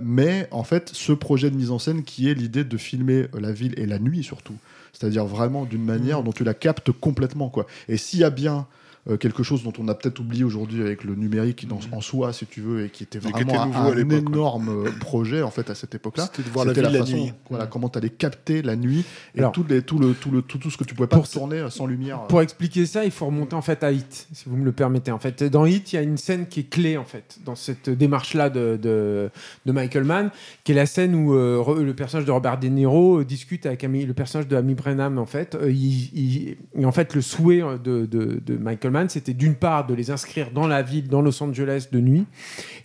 Mais 0.00 0.46
en 0.52 0.62
fait, 0.62 0.90
ce 0.90 1.10
projet 1.10 1.50
de 1.50 1.56
mise 1.56 1.72
en 1.72 1.80
scène 1.80 2.04
qui 2.04 2.30
est 2.30 2.34
l'idée 2.34 2.62
de 2.62 2.76
filmer 2.76 3.26
la 3.36 3.50
ville 3.50 3.74
et 3.76 3.86
la 3.86 3.98
nuit 3.98 4.22
surtout, 4.22 4.54
c'est-à-dire 4.94 5.26
vraiment 5.26 5.64
d'une 5.64 5.84
manière 5.84 6.22
dont 6.22 6.32
tu 6.32 6.44
la 6.44 6.54
captes 6.54 6.92
complètement 6.92 7.50
quoi. 7.50 7.66
Et 7.88 7.96
s'il 7.96 8.20
y 8.20 8.24
a 8.24 8.30
bien 8.30 8.66
euh, 9.08 9.16
quelque 9.18 9.42
chose 9.42 9.62
dont 9.62 9.72
on 9.78 9.88
a 9.88 9.94
peut-être 9.94 10.18
oublié 10.20 10.44
aujourd'hui 10.44 10.80
avec 10.80 11.04
le 11.04 11.14
numérique 11.14 11.68
dans, 11.68 11.78
en 11.92 12.00
soi, 12.00 12.32
si 12.32 12.46
tu 12.46 12.60
veux, 12.62 12.84
et 12.86 12.90
qui 12.90 13.02
était 13.02 13.18
qui 13.18 13.30
vraiment 13.30 13.66
était 13.66 13.76
un, 13.76 14.08
énorme 14.10 14.68
euh, 14.86 14.90
projet 15.00 15.42
en 15.42 15.50
fait 15.50 15.68
à 15.70 15.74
cette 15.74 15.94
époque-là. 15.94 16.24
C'était 16.32 16.48
de 16.48 16.52
voir 16.52 16.64
la 16.64 16.72
ville 16.72 16.82
la 16.84 16.90
façon, 17.00 17.16
nuit. 17.16 17.32
Voilà, 17.50 17.66
comment 17.66 17.88
tu 17.88 17.98
allais 17.98 18.08
capter 18.10 18.62
la 18.62 18.76
nuit 18.76 19.04
et 19.34 19.40
Alors- 19.40 19.52
tout, 19.52 19.64
les, 19.68 19.82
tout, 19.82 19.98
le, 19.98 20.14
tout, 20.14 20.30
le, 20.30 20.40
tout, 20.42 20.58
tout 20.58 20.70
ce 20.70 20.78
que 20.78 20.84
tu 20.84 20.94
pouvais 20.94 21.06
pas 21.08 21.16
Pour- 21.16 21.28
tourner 21.28 21.56
euh, 21.58 21.70
sans 21.70 21.86
lumière. 21.86 22.26
Pour 22.28 22.40
expliquer 22.40 22.86
ça, 22.86 23.04
il 23.04 23.10
faut 23.10 23.26
remonter 23.26 23.54
en 23.56 23.62
fait 23.62 23.82
à 23.84 23.92
Hit, 23.92 24.26
si 24.32 24.44
vous 24.48 24.56
me 24.56 24.64
le 24.64 24.72
permettez. 24.72 25.10
En 25.12 25.18
fait, 25.18 25.42
dans 25.44 25.66
Hit, 25.66 25.92
il 25.92 25.96
y 25.96 25.98
a 25.98 26.02
une 26.02 26.16
scène 26.16 26.46
qui 26.46 26.60
est 26.60 26.70
clé 26.70 26.96
en 26.96 27.04
fait 27.04 27.38
dans 27.44 27.56
cette 27.56 27.90
démarche-là 27.90 28.48
de, 28.50 28.78
de, 28.80 29.30
de 29.66 29.72
Michael 29.72 30.04
Mann, 30.04 30.30
qui 30.64 30.72
est 30.72 30.76
la 30.76 30.86
scène 30.86 31.14
où 31.14 31.34
euh, 31.34 31.58
re- 31.60 31.82
le 31.82 31.94
personnage 31.94 32.24
de 32.26 32.30
Robert 32.32 32.58
De 32.58 32.68
Niro 32.68 33.22
discute 33.22 33.66
avec 33.66 33.84
Amy- 33.84 34.06
le 34.06 34.14
personnage 34.14 34.48
de 34.48 34.56
Amy 34.56 34.74
Brennan. 34.74 35.18
En 35.18 35.26
fait, 35.26 35.54
Euh, 35.54 35.70
il- 35.70 36.10
il- 36.14 36.56
et 36.74 36.84
en 36.84 36.92
fait, 36.92 37.14
le 37.14 37.20
souhait 37.20 37.60
de, 37.84 38.06
de, 38.06 38.40
de 38.44 38.56
Michael 38.56 38.92
C'était 39.08 39.34
d'une 39.34 39.54
part 39.54 39.86
de 39.86 39.94
les 39.94 40.10
inscrire 40.10 40.50
dans 40.50 40.66
la 40.66 40.82
ville, 40.82 41.08
dans 41.08 41.20
Los 41.20 41.42
Angeles 41.42 41.88
de 41.90 42.00
nuit, 42.00 42.26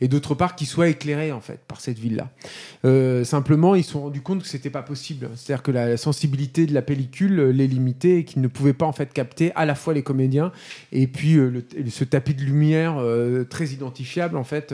et 0.02 0.08
d'autre 0.08 0.36
part 0.36 0.56
qu'ils 0.56 0.68
soient 0.68 0.90
éclairés 0.90 1.32
en 1.32 1.42
fait 1.42 1.60
par 1.68 1.82
cette 1.82 2.00
ville-là. 2.00 2.30
Euh, 2.86 3.24
simplement, 3.24 3.76
ils 3.76 3.84
se 3.84 3.92
sont 3.92 4.02
rendus 4.02 4.22
compte 4.22 4.42
que 4.42 4.48
c'était 4.48 4.70
pas 4.70 4.82
possible. 4.82 5.30
C'est-à-dire 5.36 5.64
que 5.64 5.72
la 5.72 5.98
sensibilité 5.98 6.66
de 6.66 6.74
la 6.74 6.82
pellicule 6.82 7.40
euh, 7.40 7.52
les 7.52 7.68
limitait 7.68 8.20
et 8.20 8.24
qu'ils 8.24 8.42
ne 8.42 8.48
pouvaient 8.48 8.74
pas 8.74 8.86
en 8.86 8.94
fait 8.94 9.14
capter 9.14 9.52
à 9.56 9.66
la 9.66 9.76
fois 9.76 9.94
les 9.94 10.04
comédiens 10.04 10.52
et 10.92 11.08
puis 11.08 11.38
euh, 11.38 11.66
ce 11.90 12.04
tapis 12.04 12.34
de 12.34 12.42
lumière 12.42 12.98
très 13.50 13.68
identifiable 13.68 14.38
en 14.38 14.44
fait. 14.44 14.74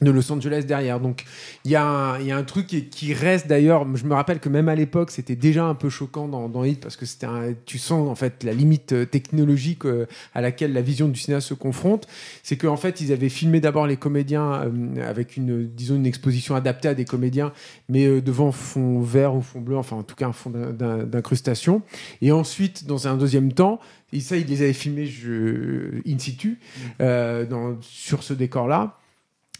De 0.00 0.10
Los 0.10 0.30
Angeles 0.32 0.64
derrière. 0.66 0.98
Donc 1.00 1.24
il 1.64 1.70
y, 1.70 1.76
a 1.76 1.84
un- 1.84 2.18
il 2.20 2.26
y 2.26 2.30
a 2.32 2.36
un 2.36 2.42
truc 2.42 2.66
qui, 2.66 2.86
qui 2.86 3.12
reste 3.14 3.46
d'ailleurs, 3.46 3.86
je 3.96 4.04
me 4.06 4.14
rappelle 4.14 4.40
que 4.40 4.48
même 4.48 4.68
à 4.68 4.74
l'époque 4.74 5.10
c'était 5.10 5.36
déjà 5.36 5.64
un 5.64 5.74
peu 5.74 5.90
choquant 5.90 6.26
dans, 6.28 6.48
dans 6.48 6.64
Hit 6.64 6.80
parce 6.80 6.96
que 6.96 7.06
c'était 7.06 7.26
un- 7.26 7.54
tu 7.66 7.78
sens 7.78 8.08
en 8.08 8.14
fait 8.14 8.42
la 8.44 8.52
limite 8.52 8.92
euh, 8.92 9.04
technologique 9.04 9.84
euh, 9.84 10.06
à 10.34 10.40
laquelle 10.40 10.72
la 10.72 10.80
vision 10.82 11.08
du 11.08 11.18
cinéaste 11.20 11.48
se 11.48 11.54
confronte. 11.54 12.06
C'est 12.42 12.56
qu'en 12.56 12.76
fait 12.76 13.00
ils 13.00 13.12
avaient 13.12 13.28
filmé 13.28 13.60
d'abord 13.60 13.86
les 13.86 13.96
comédiens 13.96 14.62
euh, 14.64 15.08
avec 15.08 15.36
une, 15.36 15.66
disons, 15.66 15.96
une 15.96 16.06
exposition 16.06 16.54
adaptée 16.54 16.88
à 16.88 16.94
des 16.94 17.04
comédiens 17.04 17.52
mais 17.88 18.20
devant 18.22 18.52
fond 18.52 19.00
vert 19.00 19.34
ou 19.34 19.42
fond 19.42 19.60
bleu, 19.60 19.76
enfin 19.76 19.96
en 19.96 20.02
tout 20.02 20.14
cas 20.16 20.28
un 20.28 20.32
fond 20.32 20.50
d'in- 20.50 20.70
d'in- 20.72 21.04
d'incrustation. 21.04 21.82
Et 22.22 22.32
ensuite 22.32 22.86
dans 22.86 23.06
un 23.08 23.16
deuxième 23.16 23.52
temps, 23.52 23.80
et 24.12 24.20
ça 24.20 24.36
ils 24.36 24.46
les 24.46 24.62
avaient 24.62 24.72
filmés 24.72 25.06
je, 25.06 26.00
in 26.06 26.18
situ 26.18 26.58
euh, 27.00 27.44
dans, 27.44 27.76
sur 27.82 28.22
ce 28.22 28.32
décor-là. 28.32 28.96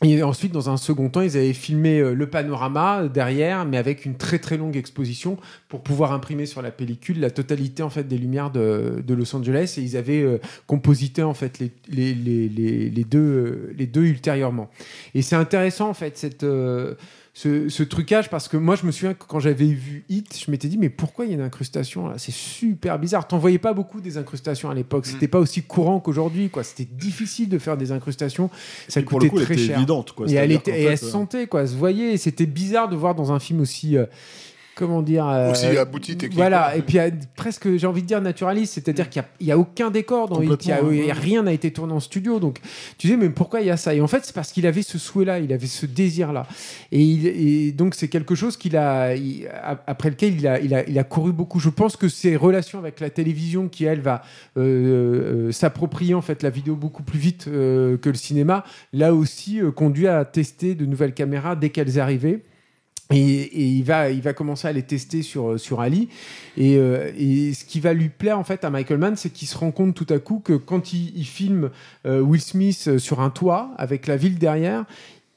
Et 0.02 0.22
ensuite, 0.22 0.52
dans 0.52 0.70
un 0.70 0.78
second 0.78 1.10
temps, 1.10 1.20
ils 1.20 1.36
avaient 1.36 1.52
filmé 1.52 1.98
euh, 1.98 2.14
le 2.14 2.26
panorama 2.26 3.02
euh, 3.02 3.08
derrière, 3.08 3.66
mais 3.66 3.76
avec 3.76 4.06
une 4.06 4.16
très 4.16 4.38
très 4.38 4.56
longue 4.56 4.76
exposition 4.76 5.36
pour 5.68 5.82
pouvoir 5.82 6.12
imprimer 6.12 6.46
sur 6.46 6.62
la 6.62 6.70
pellicule 6.70 7.20
la 7.20 7.30
totalité 7.30 7.82
en 7.82 7.90
fait 7.90 8.04
des 8.04 8.16
lumières 8.16 8.50
de, 8.50 9.02
de 9.06 9.14
Los 9.14 9.36
Angeles. 9.36 9.74
Et 9.76 9.82
ils 9.82 9.98
avaient 9.98 10.22
euh, 10.22 10.38
composité 10.66 11.22
en 11.22 11.34
fait 11.34 11.58
les, 11.58 11.70
les, 11.88 12.14
les, 12.14 13.04
deux, 13.04 13.18
euh, 13.18 13.74
les 13.76 13.86
deux 13.86 14.04
ultérieurement. 14.04 14.70
Et 15.14 15.20
c'est 15.20 15.36
intéressant 15.36 15.90
en 15.90 15.94
fait 15.94 16.16
cette, 16.16 16.44
euh, 16.44 16.94
ce, 17.32 17.68
ce 17.68 17.82
trucage 17.84 18.28
parce 18.28 18.48
que 18.48 18.56
moi 18.56 18.74
je 18.74 18.84
me 18.84 18.90
souviens 18.90 19.14
que 19.14 19.24
quand 19.26 19.38
j'avais 19.38 19.66
vu 19.66 20.04
Hit, 20.08 20.36
je 20.44 20.50
m'étais 20.50 20.66
dit 20.68 20.76
mais 20.78 20.88
pourquoi 20.90 21.24
il 21.24 21.28
y 21.28 21.30
a 21.32 21.36
une 21.36 21.42
incrustation 21.42 22.08
là? 22.08 22.14
C'est 22.18 22.34
super 22.34 22.98
bizarre. 22.98 23.26
T'en 23.28 23.38
voyais 23.38 23.58
pas 23.58 23.72
beaucoup 23.72 24.00
des 24.00 24.18
incrustations 24.18 24.68
à 24.68 24.74
l'époque. 24.74 25.06
C'était 25.06 25.28
pas 25.28 25.38
aussi 25.38 25.62
courant 25.62 26.00
qu'aujourd'hui 26.00 26.50
quoi. 26.50 26.64
C'était 26.64 26.88
difficile 26.90 27.48
de 27.48 27.58
faire 27.58 27.76
des 27.76 27.92
incrustations. 27.92 28.50
Ça 28.88 29.00
Et 29.00 29.04
pour 29.04 29.18
coûtait 29.20 29.26
le 29.26 29.30
coup, 29.30 29.38
elle 29.38 29.44
très 29.44 29.54
était 29.54 29.66
cher. 29.66 29.76
évidente. 29.78 30.12
Quoi. 30.12 30.28
Et 30.28 30.34
elle, 30.34 30.52
était, 30.52 30.72
fait, 30.72 30.82
elle 30.82 30.98
se 30.98 31.06
euh, 31.06 31.10
sentait, 31.10 31.46
quoi, 31.46 31.62
elle 31.62 31.68
se 31.68 31.76
voyait. 31.76 32.16
C'était 32.16 32.46
bizarre 32.46 32.88
de 32.88 32.96
voir 32.96 33.14
dans 33.14 33.30
un 33.32 33.38
film 33.38 33.60
aussi. 33.60 33.96
euh, 33.96 34.06
comment 34.80 35.02
dire 35.02 35.28
euh, 35.28 35.52
Aussi 35.52 35.66
abouti 35.66 36.16
techniquement. 36.16 36.42
Voilà, 36.42 36.74
et 36.76 36.82
puis 36.82 36.98
presque, 37.36 37.76
j'ai 37.76 37.86
envie 37.86 38.02
de 38.02 38.06
dire 38.08 38.20
naturaliste, 38.20 38.74
c'est-à-dire 38.74 39.08
qu'il 39.08 39.22
n'y 39.42 39.52
a, 39.52 39.58
aucun 39.58 39.90
décor 39.90 40.28
dans 40.28 40.40
Hit, 40.42 40.64
il 40.64 40.68
y 40.68 40.72
a, 40.72 40.78
Complètement, 40.78 40.90
il 40.90 41.06
y 41.06 41.10
a 41.10 41.14
ouais. 41.14 41.20
rien 41.20 41.42
n'a 41.44 41.52
été 41.52 41.70
tourné 41.72 41.92
en 41.92 42.00
studio. 42.00 42.40
Donc 42.40 42.58
tu 42.98 43.06
disais, 43.06 43.16
mais 43.18 43.28
pourquoi 43.30 43.60
il 43.60 43.66
y 43.66 43.70
a 43.70 43.76
ça? 43.76 43.94
Et 43.94 44.00
en 44.00 44.08
fait, 44.08 44.24
c'est 44.24 44.34
parce 44.34 44.50
qu'il 44.50 44.66
avait 44.66 44.82
ce 44.82 44.98
souhait-là, 44.98 45.38
il 45.38 45.52
avait 45.52 45.66
ce 45.66 45.86
désir-là. 45.86 46.46
Et, 46.90 47.00
il- 47.02 47.26
et 47.26 47.72
donc, 47.72 47.94
c'est 47.94 48.08
quelque 48.08 48.34
chose 48.34 48.56
qu'il 48.56 48.76
a, 48.76 49.14
il- 49.14 49.46
a- 49.48 49.78
après 49.86 50.10
lequel 50.10 50.34
il 50.34 50.46
a, 50.48 50.58
il, 50.58 50.74
a, 50.74 50.88
il 50.88 50.98
a 50.98 51.04
couru 51.04 51.32
beaucoup. 51.32 51.60
Je 51.60 51.68
pense 51.68 51.96
que 51.96 52.08
ses 52.08 52.34
relations 52.36 52.78
avec 52.78 52.98
la 53.00 53.10
télévision, 53.10 53.68
qui 53.68 53.84
elle 53.84 54.00
va 54.00 54.22
euh, 54.56 55.48
euh, 55.48 55.52
s'approprier 55.52 56.14
en 56.14 56.22
fait 56.22 56.42
la 56.42 56.50
vidéo 56.50 56.74
beaucoup 56.76 57.02
plus 57.02 57.18
vite 57.18 57.46
euh, 57.48 57.96
que 57.98 58.08
le 58.08 58.14
cinéma, 58.16 58.64
là 58.92 59.14
aussi 59.14 59.60
euh, 59.60 59.70
conduit 59.70 60.08
à 60.08 60.24
tester 60.24 60.74
de 60.74 60.86
nouvelles 60.86 61.14
caméras 61.14 61.56
dès 61.56 61.68
qu'elles 61.70 62.00
arrivaient. 62.00 62.40
Et, 63.12 63.60
il, 63.76 63.82
va, 63.82 64.10
il 64.10 64.20
va 64.22 64.32
commencer 64.32 64.68
à 64.68 64.72
les 64.72 64.82
tester 64.84 65.22
sur, 65.22 65.58
sur 65.58 65.80
Ali. 65.80 66.08
Et, 66.56 66.76
euh, 66.76 67.10
et 67.18 67.52
ce 67.54 67.64
qui 67.64 67.80
va 67.80 67.92
lui 67.92 68.08
plaire 68.08 68.38
en 68.38 68.44
fait 68.44 68.64
à 68.64 68.70
Michael 68.70 68.98
Mann, 68.98 69.16
c'est 69.16 69.30
qu'il 69.30 69.48
se 69.48 69.58
rend 69.58 69.72
compte 69.72 69.94
tout 69.94 70.06
à 70.10 70.18
coup 70.18 70.38
que 70.44 70.52
quand 70.52 70.92
il, 70.92 71.12
il 71.16 71.24
filme 71.24 71.70
euh, 72.06 72.20
Will 72.20 72.40
Smith 72.40 72.84
euh, 72.86 72.98
sur 72.98 73.20
un 73.20 73.30
toit 73.30 73.72
avec 73.78 74.06
la 74.06 74.16
ville 74.16 74.38
derrière, 74.38 74.84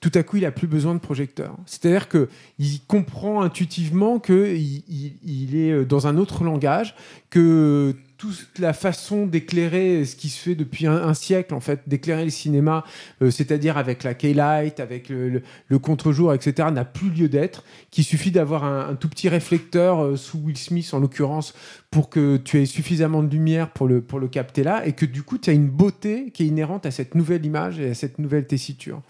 tout 0.01 0.11
à 0.15 0.21
coup, 0.23 0.35
il 0.37 0.45
a 0.45 0.51
plus 0.51 0.67
besoin 0.67 0.93
de 0.93 0.99
projecteur. 0.99 1.55
C'est-à-dire 1.65 2.09
que 2.09 2.27
il 2.59 2.81
comprend 2.87 3.41
intuitivement 3.41 4.19
que 4.19 4.53
il, 4.53 4.83
il- 4.89 5.13
il 5.23 5.55
est 5.55 5.85
dans 5.85 6.07
un 6.07 6.17
autre 6.17 6.43
langage, 6.43 6.93
que 7.29 7.95
toute 8.23 8.59
la 8.59 8.71
façon 8.71 9.25
d'éclairer 9.25 10.05
ce 10.05 10.15
qui 10.15 10.29
se 10.29 10.39
fait 10.39 10.55
depuis 10.55 10.87
un, 10.87 11.13
siècle, 11.13 11.53
en 11.53 11.59
fait, 11.59 11.81
d'éclairer 11.87 12.23
le 12.23 12.29
cinéma, 12.29 12.85
euh, 13.21 13.29
c'est-à-dire 13.29 13.77
avec 13.77 14.03
la 14.03 14.13
K-Light, 14.13 14.79
avec 14.79 15.09
le, 15.09 15.41
contre-jour, 15.79 16.33
etc., 16.33 16.69
n'a 16.71 16.85
plus 16.85 17.09
lieu 17.09 17.27
d'être, 17.27 17.65
qu'il 17.91 18.05
suffit 18.05 18.31
d'avoir 18.31 18.63
un, 18.63 18.95
tout 18.95 19.09
petit 19.09 19.27
réflecteur 19.27 20.01
euh, 20.01 20.15
sous 20.15 20.37
Will 20.37 20.57
Smith, 20.57 20.89
en 20.93 20.99
l'occurrence, 20.99 21.53
pour 21.91 22.09
que 22.09 22.37
tu 22.37 22.61
aies 22.61 22.65
suffisamment 22.65 23.23
de 23.23 23.29
lumière 23.29 23.71
pour 23.71 23.87
le, 23.87 24.01
pour 24.01 24.19
le 24.19 24.29
capter 24.29 24.63
là, 24.63 24.85
et 24.85 24.93
que 24.93 25.05
du 25.05 25.23
coup, 25.23 25.37
tu 25.37 25.49
as 25.49 25.53
une 25.53 25.67
beauté 25.67 26.31
qui 26.31 26.43
est 26.43 26.47
inhérente 26.47 26.85
à 26.85 26.91
cette 26.91 27.15
nouvelle 27.15 27.45
image 27.45 27.79
et 27.79 27.89
à 27.89 27.93
cette 27.93 28.19
nouvelle 28.19 28.47
tessiture. 28.47 29.01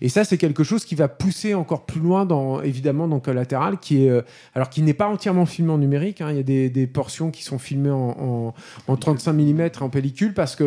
Et 0.00 0.08
ça, 0.08 0.24
c'est 0.24 0.38
quelque 0.38 0.64
chose 0.64 0.84
qui 0.84 0.94
va 0.94 1.08
pousser 1.08 1.54
encore 1.54 1.86
plus 1.86 2.00
loin, 2.00 2.26
évidemment, 2.62 3.06
dans 3.06 3.20
Collatéral, 3.20 3.78
qui 3.78 4.04
est, 4.04 4.10
euh, 4.10 4.22
alors 4.54 4.68
qui 4.68 4.82
n'est 4.82 4.94
pas 4.94 5.08
entièrement 5.08 5.46
filmé 5.46 5.72
en 5.72 5.78
numérique. 5.78 6.20
hein. 6.20 6.30
Il 6.30 6.36
y 6.36 6.40
a 6.40 6.68
des, 6.68 6.86
portions 6.86 7.30
qui 7.30 7.42
sont 7.42 7.58
filmées 7.58 7.90
en, 7.90 8.51
en 8.88 8.96
35 8.96 9.32
mm 9.32 9.70
en 9.80 9.88
pellicule 9.88 10.34
parce 10.34 10.56
que. 10.56 10.64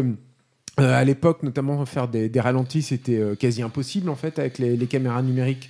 euh, 0.79 0.93
à 0.93 1.03
l'époque, 1.03 1.43
notamment, 1.43 1.85
faire 1.85 2.07
des, 2.07 2.29
des 2.29 2.39
ralentis, 2.39 2.81
c'était 2.81 3.17
euh, 3.17 3.35
quasi 3.35 3.61
impossible 3.61 4.09
en 4.09 4.15
fait 4.15 4.39
avec 4.39 4.59
les, 4.59 4.77
caméras 4.87 5.21
numériques 5.21 5.69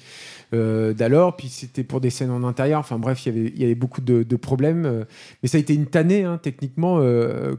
euh, 0.53 0.93
d'alors. 0.93 1.35
Puis 1.35 1.49
c'était 1.49 1.83
pour 1.83 2.01
des 2.01 2.09
scènes 2.09 2.31
en 2.31 2.43
intérieur. 2.43 2.79
Enfin 2.79 2.97
bref, 2.97 3.25
il 3.25 3.59
y 3.59 3.63
avait, 3.63 3.75
beaucoup 3.75 4.01
de, 4.01 4.35
problèmes. 4.35 5.05
mais 5.41 5.49
ça 5.49 5.57
a 5.57 5.61
été 5.61 5.73
une 5.73 5.87
tannée 5.87 6.23
hein, 6.23 6.39
techniquement 6.41 6.99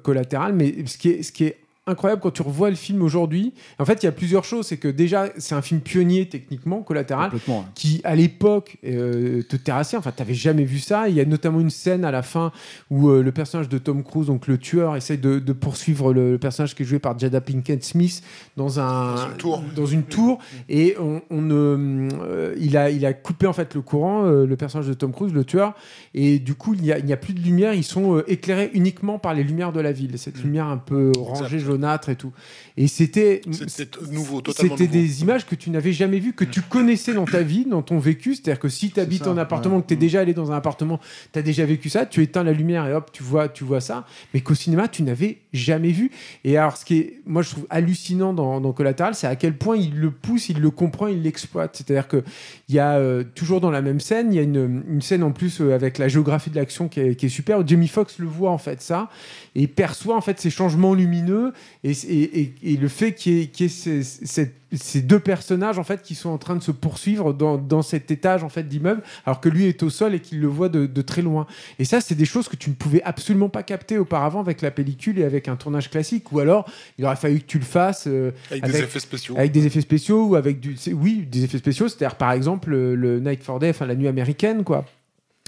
collatérale. 0.03 0.55
Mais 0.55 0.87
ce 0.87 0.99
qui 0.99 1.11
est, 1.11 1.23
ce 1.23 1.33
qui 1.33 1.45
est 1.45 1.57
incroyable 1.87 2.21
quand 2.23 2.31
tu 2.33 2.43
revois 2.43 2.71
le 2.71 2.77
film 2.77 3.03
aujourd'hui, 3.03 3.53
en 3.79 3.85
fait, 3.85 4.03
il 4.03 4.07
y 4.07 4.09
a 4.09 4.13
plusieurs 4.13 4.45
choses. 4.45 4.67
C'est 4.67 4.77
que 4.77 4.89
déjà, 4.89 5.29
c'est 5.39 5.55
un 5.55 5.63
film 5.63 5.81
pionnier 5.81 6.29
techniquement, 6.29 6.83
collatéral 6.83 7.31
qui 7.75 8.01
à 8.05 8.15
l'époque 8.17 8.77
euh, 8.85 9.43
te 9.43 9.57
terrassait. 9.57 9.97
Enfin, 9.97 10.11
t'avais 10.11 10.35
jamais 10.35 10.65
vu 10.65 10.79
ça. 10.79 11.09
Il 11.09 11.15
y 11.15 11.21
a 11.21 11.25
notamment 11.25 11.61
une 11.61 11.71
scène 11.71 12.05
à 12.05 12.11
la 12.11 12.23
fin 12.23 12.53
où 12.91 13.09
euh, 13.09 13.23
le 13.23 13.33
personnage 13.33 13.69
de 13.69 13.79
Tom 13.79 14.03
Cruise, 14.03 14.27
donc 14.27 14.47
le 14.47 14.59
tueur, 14.59 14.97
essaye 14.97 15.19
de, 15.19 15.39
de 15.39 15.53
poursuivre 15.53 16.13
le, 16.13 16.33
le 16.33 16.39
personnage 16.39 16.75
qui 16.75 16.83
est 16.83 16.87
joué 16.87 16.99
par 16.99 17.19
Jada 17.19 17.41
Pinkett 17.41 17.85
Smith 17.85 18.23
dans 18.57 18.81
un 18.81 19.15
Dans 19.15 19.27
une 19.31 19.37
tour. 19.37 19.65
dans 19.77 19.87
une 19.87 20.03
tour. 20.03 20.39
et 20.69 20.97
on, 21.01 21.23
on, 21.31 21.51
euh, 21.51 22.55
il 22.59 22.77
a 22.77 22.91
il 22.91 23.05
a 23.07 23.13
coupé 23.13 23.47
en 23.47 23.53
fait 23.53 23.75
le 23.75 23.81
courant, 23.83 24.25
euh, 24.27 24.47
le 24.47 24.57
personnage 24.57 24.89
de 24.89 24.95
Tom 24.95 25.13
Cruise, 25.13 25.33
le 25.33 25.45
tueur, 25.45 25.75
et 26.15 26.39
du 26.39 26.55
coup 26.55 26.75
il 26.75 26.83
n'y 26.83 26.93
a, 26.93 26.99
il 26.99 27.05
n'y 27.05 27.13
a 27.13 27.17
plus 27.17 27.35
de 27.35 27.41
lumière. 27.41 27.75
Ils 27.75 27.85
sont 27.85 28.17
euh, 28.17 28.25
éclairés 28.31 28.71
uniquement 28.75 29.19
par 29.19 29.35
les 29.35 29.45
lumières 29.45 29.73
de 29.73 29.81
la 29.81 29.93
ville. 29.93 30.19
Cette 30.19 30.43
lumière 30.43 30.67
un 30.67 30.79
peu 30.79 31.13
orangée, 31.19 31.59
jaunâtre 31.77 32.09
et 32.09 32.17
tout. 32.17 32.33
Et 32.77 32.89
c'était 32.89 33.43
C'était 33.67 33.99
nouveau, 34.11 34.41
totalement 34.41 34.77
c'était 34.77 34.91
des 34.91 35.23
images 35.23 35.47
que 35.47 35.55
tu 35.55 35.71
n'avais 35.71 35.93
jamais 35.93 36.19
vues, 36.19 36.33
que 36.33 36.45
tu 36.45 36.63
connaissais 36.63 37.15
dans 37.15 37.25
ta 37.25 37.43
vie, 37.43 37.65
dans 37.65 37.83
ton 37.83 37.99
vécu. 37.99 38.35
C'est-à-dire 38.35 38.59
que 38.59 38.69
si 38.69 38.91
tu 38.91 39.01
habites 39.01 39.25
ça, 39.25 39.31
en 39.31 39.37
appartement, 39.37 39.77
ouais. 39.77 39.83
que 39.83 39.89
tu 39.89 39.95
es 39.95 39.97
déjà 39.97 40.21
allé 40.21 40.35
dans 40.35 40.53
un 40.53 40.57
appartement, 40.57 41.01
tu 41.33 41.39
as 41.39 41.43
déjà 41.43 41.65
vécu 41.65 41.89
ça, 41.89 42.07
tu 42.07 42.23
éteins 42.23 42.45
la 42.45 42.53
lumière 42.53 42.87
et 42.87 42.95
hop, 42.95 43.11
tu 43.13 43.23
vois, 43.23 43.49
tu 43.49 43.65
vois 43.65 43.81
ça. 43.81 44.07
Mais 44.35 44.41
qu'au 44.41 44.55
cinéma, 44.55 44.89
tu 44.89 45.03
n'avais 45.03 45.39
jamais 45.53 45.91
vu. 45.91 46.11
Et 46.45 46.57
alors, 46.57 46.77
ce 46.77 46.85
qui 46.85 46.99
est, 46.99 47.21
moi, 47.27 47.43
je 47.43 47.51
trouve 47.51 47.67
hallucinant 47.71 48.33
dans, 48.33 48.61
dans 48.61 48.73
Collateral, 48.73 49.15
c'est 49.15 49.27
à 49.27 49.37
quel 49.37 49.57
point 49.57 49.77
il 49.77 49.99
le 49.99 50.11
pousse, 50.11 50.49
il 50.49 50.61
le 50.61 50.71
comprend, 50.71 51.07
il 51.07 51.23
l'exploite. 51.23 51.77
C'est-à-dire 51.77 52.09
que 52.09 52.23
il 52.69 52.75
y 52.75 52.79
a 52.79 52.97
euh, 52.97 53.25
toujours 53.35 53.61
dans 53.61 53.71
la 53.71 53.83
même 53.83 54.01
scène, 54.01 54.33
il 54.33 54.37
y 54.37 54.39
a 54.39 54.43
une, 54.43 54.83
une 54.89 55.03
scène 55.03 55.23
en 55.23 55.33
plus 55.33 55.61
euh, 55.61 55.75
avec 55.75 55.99
la 55.99 56.09
géographie 56.09 56.51
de 56.51 56.57
l'action 56.57 56.89
qui 56.89 57.01
est, 57.01 57.15
qui 57.15 57.27
est 57.27 57.31
super. 57.31 57.59
où 57.59 57.67
Jamie 57.67 57.89
Foxx 57.89 58.19
le 58.19 58.27
voit 58.27 58.51
en 58.51 58.59
fait 58.59 58.81
ça 58.83 59.09
et 59.55 59.67
perçoit 59.67 60.17
en 60.17 60.21
fait 60.21 60.41
ces 60.41 60.51
changements 60.51 60.95
lumineux 60.95 61.53
et, 61.85 61.91
et, 61.91 62.41
et- 62.41 62.55
et 62.63 62.77
le 62.77 62.89
fait 62.89 63.13
qu'il 63.13 63.33
y 63.35 63.41
ait, 63.43 63.47
qu'il 63.47 63.65
y 63.65 63.69
ait 63.69 63.73
ces, 63.73 64.03
ces- 64.03 64.53
ces 64.73 65.01
deux 65.01 65.21
personnages 65.21 65.79
en 65.79 65.85
fait 65.85 66.03
qui 66.03 66.15
sont 66.17 66.29
en 66.31 66.39
train 66.39 66.57
de 66.57 66.63
se 66.63 66.73
poursuivre 66.73 67.33
dans, 67.33 67.57
dans 67.57 67.83
cet 67.83 68.11
étage 68.11 68.43
en 68.43 68.49
fait 68.49 68.65
d'immeuble 68.69 69.03
alors 69.25 69.41
que 69.41 69.49
lui 69.49 69.67
est 69.67 69.83
au 69.85 69.91
sol 69.91 70.15
et 70.15 70.21
qu'il 70.21 70.41
le 70.41 70.49
voit 70.49 70.69
de, 70.69 70.87
de 70.87 71.03
très 71.03 71.23
loin. 71.23 71.47
Et 71.79 71.85
ça 71.85 72.01
c'est 72.01 72.17
des 72.17 72.25
choses 72.25 72.49
que 72.49 72.57
tu 72.57 72.69
ne 72.71 72.75
pouvais 72.75 73.03
absolument 73.05 73.49
pas 73.49 73.63
capter 73.63 73.97
auparavant 73.97 74.41
avec 74.41 74.63
la 74.63 74.71
pellicule 74.73 75.19
et 75.21 75.25
avec 75.25 75.47
un 75.49 75.57
tournage 75.57 75.89
classique. 75.91 76.33
Ou 76.33 76.41
alors 76.41 76.67
il 76.99 77.05
aurait 77.05 77.17
fallu 77.17 77.39
que 77.41 77.47
tu 77.47 77.59
le 77.59 77.65
fasses 77.65 78.07
euh, 78.09 78.33
Avec, 78.51 78.65
des 78.65 78.79
effets 78.81 79.01
spéciaux. 79.01 79.35
avec 79.39 79.53
des 79.53 79.67
effets 79.67 79.81
spéciaux 79.81 80.27
ou 80.27 80.35
avec 80.35 80.59
du 80.61 80.77
oui 80.93 81.25
des 81.31 81.45
effets 81.45 81.59
spéciaux. 81.59 81.89
C'est-à-dire 81.89 82.17
par 82.17 82.33
exemple 82.33 82.71
le, 82.71 82.97
le 82.97 83.21
Night 83.21 83.43
for 83.45 83.59
Day 83.61 83.71
enfin 83.71 83.87
la 83.87 83.95
nuit 83.95 84.09
américaine 84.09 84.65
quoi 84.65 84.85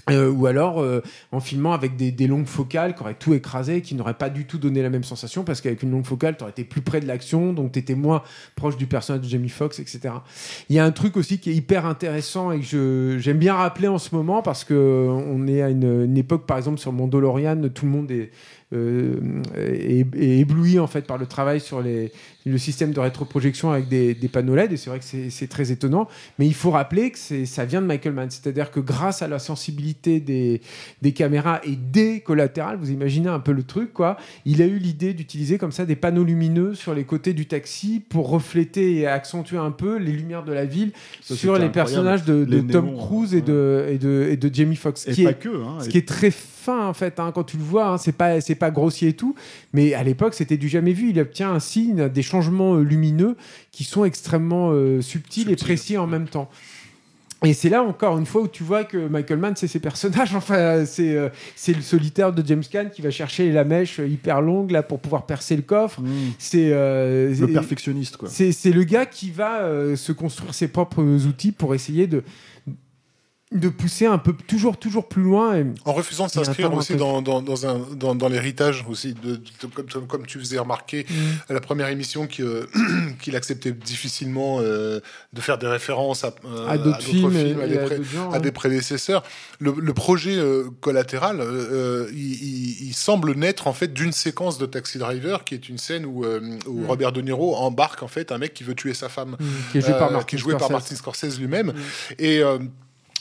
Euh, 0.09 0.31
ou 0.31 0.45
alors 0.45 0.81
euh, 0.81 1.01
en 1.31 1.39
filmant 1.39 1.73
avec 1.73 1.95
des, 1.95 2.27
longues 2.27 2.45
focales 2.45 2.95
qui 2.95 3.01
auraient 3.01 3.15
tout 3.15 3.33
écrasé, 3.33 3.81
qui 3.81 3.95
n'auraient 3.95 4.13
pas 4.13 4.29
du 4.29 4.45
tout 4.45 4.57
donné 4.57 4.81
la 4.81 4.89
même 4.89 5.03
sensation, 5.03 5.43
parce 5.43 5.61
qu'avec 5.61 5.83
une 5.83 5.91
longue 5.91 6.05
focale, 6.05 6.37
tu 6.37 6.43
aurais 6.43 6.51
été 6.51 6.63
plus 6.63 6.81
près 6.81 6.99
de 6.99 7.07
l'action, 7.07 7.53
donc 7.53 7.71
tu 7.71 7.79
étais 7.79 7.95
moins 7.95 8.23
proche 8.55 8.77
du 8.77 8.85
personnage 8.85 9.23
de 9.23 9.29
Jamie 9.29 9.49
Foxx, 9.49 9.79
etc. 9.79 10.13
Il 10.69 10.75
y 10.75 10.79
a 10.79 10.85
un 10.85 10.91
truc 10.91 11.17
aussi 11.17 11.39
qui 11.39 11.49
est 11.49 11.55
hyper 11.55 11.85
intéressant 11.85 12.51
et 12.51 12.59
que 12.59 13.17
j'aime 13.19 13.37
bien 13.37 13.55
rappeler 13.55 13.87
en 13.87 13.97
ce 13.97 14.13
moment, 14.15 14.41
parce 14.41 14.63
que 14.63 15.07
on 15.09 15.47
est 15.47 15.61
à 15.61 15.69
une, 15.69 16.17
époque, 16.17 16.45
par 16.45 16.57
exemple, 16.57 16.79
sur 16.79 16.91
Mandalorian, 16.91 17.69
tout 17.73 17.85
le 17.85 17.91
monde 17.91 18.11
est, 18.11 18.31
euh, 18.73 19.41
est, 19.55 20.05
est 20.15 20.39
ébloui 20.39 20.79
en 20.79 20.87
fait 20.87 21.01
par 21.01 21.17
le 21.17 21.25
travail 21.25 21.59
sur 21.59 21.81
les, 21.81 22.11
le 22.49 22.57
système 22.57 22.91
de 22.91 22.99
rétroprojection 22.99 23.71
avec 23.71 23.87
des, 23.87 24.13
des 24.13 24.27
panneaux 24.27 24.55
LED, 24.55 24.73
et 24.73 24.77
c'est 24.77 24.89
vrai 24.89 24.99
que 24.99 25.05
c'est 25.05 25.47
très 25.47 25.71
étonnant, 25.71 26.07
mais 26.37 26.47
il 26.47 26.53
faut 26.53 26.71
rappeler 26.71 27.11
que 27.11 27.17
ça 27.45 27.65
vient 27.65 27.81
de 27.81 27.87
Michael 27.87 28.13
Mann, 28.13 28.29
c'est-à-dire 28.29 28.71
que 28.71 28.79
grâce 28.79 29.21
à 29.21 29.27
la 29.27 29.39
sensibilité 29.39 30.19
des, 30.19 30.61
des 31.01 31.11
caméras 31.11 31.61
et 31.63 31.75
des 31.75 32.21
collatérales, 32.21 32.77
vous 32.77 32.91
imaginez 32.91 33.29
un 33.29 33.39
peu 33.39 33.51
le 33.51 33.63
truc, 33.63 33.93
quoi, 33.93 34.17
il 34.45 34.61
a 34.61 34.65
eu 34.65 34.77
l'idée 34.77 35.13
d'utiliser 35.13 35.57
comme 35.57 35.71
ça 35.71 35.85
des 35.85 35.95
panneaux 35.95 36.23
lumineux 36.23 36.73
sur 36.75 36.93
les 36.93 37.03
côtés 37.03 37.33
du 37.33 37.45
taxi 37.45 38.01
pour 38.09 38.29
refléter 38.29 38.95
et 38.97 39.07
accentuer 39.07 39.57
un 39.57 39.71
peu 39.71 39.97
les 39.97 40.11
lumières 40.11 40.43
de 40.43 40.53
la 40.53 40.65
ville 40.65 40.91
Ça, 41.21 41.35
sur 41.35 41.57
les 41.57 41.69
personnages 41.69 42.23
de, 42.25 42.45
de 42.45 42.57
Les 42.57 42.67
Tom 42.67 42.85
néons, 42.85 42.97
Cruise 42.97 43.33
et, 43.35 43.41
de, 43.41 43.85
et, 43.89 43.97
de, 43.97 44.27
et 44.31 44.37
de 44.37 44.53
Jamie 44.53 44.75
Foxx. 44.75 45.07
Et 45.07 45.11
qui 45.11 45.23
pas 45.23 45.31
est- 45.31 45.33
que. 45.39 45.49
Hein, 45.63 45.77
ce 45.81 45.89
qui 45.89 45.97
est 45.97 46.07
très 46.07 46.31
fin 46.31 46.87
en 46.87 46.93
fait 46.93 47.19
hein, 47.19 47.31
quand 47.33 47.45
tu 47.45 47.57
le 47.57 47.63
vois 47.63 47.87
hein, 47.93 47.97
c'est 47.97 48.11
pas 48.11 48.35
pas 48.59 48.69
grossier 48.69 49.09
et 49.09 49.13
tout 49.13 49.33
mais 49.71 49.93
à 49.93 50.03
l'époque 50.03 50.33
c'était 50.33 50.57
du 50.57 50.67
jamais 50.67 50.91
vu 50.91 51.09
il 51.09 51.19
obtient 51.19 51.53
ainsi 51.53 51.85
une- 51.85 52.09
des 52.09 52.21
changements 52.39 52.75
euh, 52.75 52.83
lumineux 52.83 53.35
qui 53.71 53.83
sont 53.83 54.05
extrêmement 54.05 54.71
euh, 54.71 55.01
subtils 55.01 55.49
et 55.51 55.55
précis 55.55 55.97
en 55.97 56.07
même 56.07 56.27
temps. 56.27 56.49
Et 57.45 57.53
c'est 57.53 57.69
là 57.69 57.83
encore 57.83 58.17
une 58.17 58.25
fois 58.25 58.41
où 58.41 58.47
tu 58.47 58.63
vois 58.63 58.83
que 58.83 59.07
Michael 59.07 59.39
Mann 59.39 59.53
c'est 59.55 59.67
ses 59.67 59.79
personnages. 59.79 60.35
Enfin 60.39 60.85
c'est 60.85 61.15
euh, 61.15 61.29
c'est 61.55 61.73
le 61.73 61.81
solitaire 61.81 62.33
de 62.33 62.45
James 62.45 62.63
Caan 62.69 62.89
qui 62.89 63.01
va 63.01 63.11
chercher 63.11 63.51
la 63.51 63.63
mèche 63.63 63.99
hyper 63.99 64.41
longue 64.41 64.71
là 64.71 64.83
pour 64.83 64.99
pouvoir 64.99 65.25
percer 65.25 65.55
le 65.55 65.61
coffre. 65.61 66.01
Mmh. 66.01 66.07
c'est 66.37 66.71
euh, 66.73 67.33
Le 67.33 67.47
perfectionniste, 67.47 68.17
quoi. 68.17 68.29
c'est 68.29 68.51
c'est 68.51 68.71
le 68.71 68.83
gars 68.83 69.05
qui 69.05 69.31
va 69.31 69.61
euh, 69.61 69.95
se 69.95 70.11
construire 70.11 70.53
ses 70.53 70.67
propres 70.67 71.03
outils 71.03 71.53
pour 71.53 71.73
essayer 71.75 72.07
de 72.07 72.23
de 73.51 73.67
pousser 73.67 74.05
un 74.05 74.19
peu 74.19 74.33
toujours 74.33 74.77
toujours 74.77 75.07
plus 75.07 75.23
loin 75.23 75.57
et, 75.57 75.65
En 75.83 75.93
refusant 75.93 76.27
de 76.27 76.31
s'inscrire 76.31 76.71
aussi 76.71 76.95
dans, 76.95 77.23
dans, 77.23 77.41
dans, 77.41 77.65
un, 77.65 77.79
dans, 77.95 78.13
dans 78.13 78.29
l'héritage 78.29 78.85
aussi, 78.87 79.15
de, 79.15 79.37
de- 79.37 79.41
comme, 79.73 79.85
comme- 79.87 80.05
comme 80.07 80.25
tu 80.27 80.37
faisais 80.37 80.59
remarquer 80.59 81.07
à 81.49 81.53
la 81.53 81.59
première 81.59 81.87
émission 81.87 82.27
euh, 82.41 82.67
qu'il 83.21 83.35
acceptait 83.35 83.71
difficilement 83.71 84.59
euh, 84.61 84.99
de 85.33 85.41
faire 85.41 85.57
des 85.57 85.65
références 85.65 86.23
à, 86.23 86.35
euh, 86.45 86.67
à 86.67 86.77
d'autres 86.77 87.01
films, 87.01 87.35
et- 87.35 87.59
à, 87.59 87.67
des 87.67 87.77
pré- 87.79 88.01
hein. 88.33 88.39
des 88.39 88.51
prédécesseurs. 88.51 89.23
Le, 89.59 89.73
le 89.75 89.93
projet 89.95 90.37
collatéral, 90.79 91.41
il, 92.11 92.17
il- 92.19 92.87
il 92.89 92.93
semble 92.93 93.33
naître 93.33 93.65
en 93.67 93.73
fait 93.73 93.91
d'une 93.93 94.11
séquence 94.11 94.59
de 94.59 94.67
Taxi 94.67 94.99
Driver, 94.99 95.43
qui 95.43 95.55
est 95.55 95.69
une 95.69 95.79
scène 95.79 96.05
où, 96.05 96.23
où 96.23 96.81
Mm. 96.81 96.85
Robert 96.85 97.11
De 97.13 97.21
Niro 97.21 97.55
embarque 97.55 98.03
en 98.03 98.07
fait 98.07 98.31
un 98.31 98.37
mec 98.37 98.53
qui 98.53 98.63
veut 98.63 98.75
tuer 98.75 98.93
sa 98.93 99.09
femme. 99.09 99.37
Mm, 99.39 99.45
qui 99.71 99.77
est 99.79 99.81
joué 99.81 99.93
par 99.93 100.11
Martin 100.11 100.25
qui 100.27 100.35
est 100.35 100.39
joué 100.39 100.53
par 100.53 100.67
Scorsese. 100.67 100.71
Martin 100.91 100.95
Scorsese 100.95 101.39
lui-même. 101.39 101.73
Et 102.19 102.41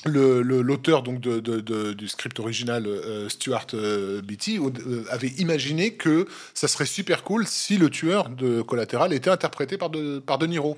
l'auteur 0.06 1.02
donc 1.02 1.20
de, 1.20 1.40
de- 1.40 1.60
de- 1.60 1.92
du 1.92 2.08
script 2.08 2.38
original, 2.40 2.86
euh, 2.86 3.28
Stuart 3.28 3.66
euh, 3.74 4.22
Beatty, 4.22 4.58
euh, 4.58 5.04
avait 5.10 5.32
imaginé 5.38 5.94
que 5.94 6.26
ça 6.54 6.68
serait 6.68 6.86
super 6.86 7.22
cool 7.24 7.46
si 7.46 7.78
le 7.78 7.90
tueur 7.90 8.28
de 8.28 8.62
Collatéral 8.62 9.12
était 9.12 9.30
interprété 9.30 9.76
par 9.76 9.90
de, 9.90 10.18
par 10.20 10.38
de 10.38 10.46
Niro. 10.46 10.76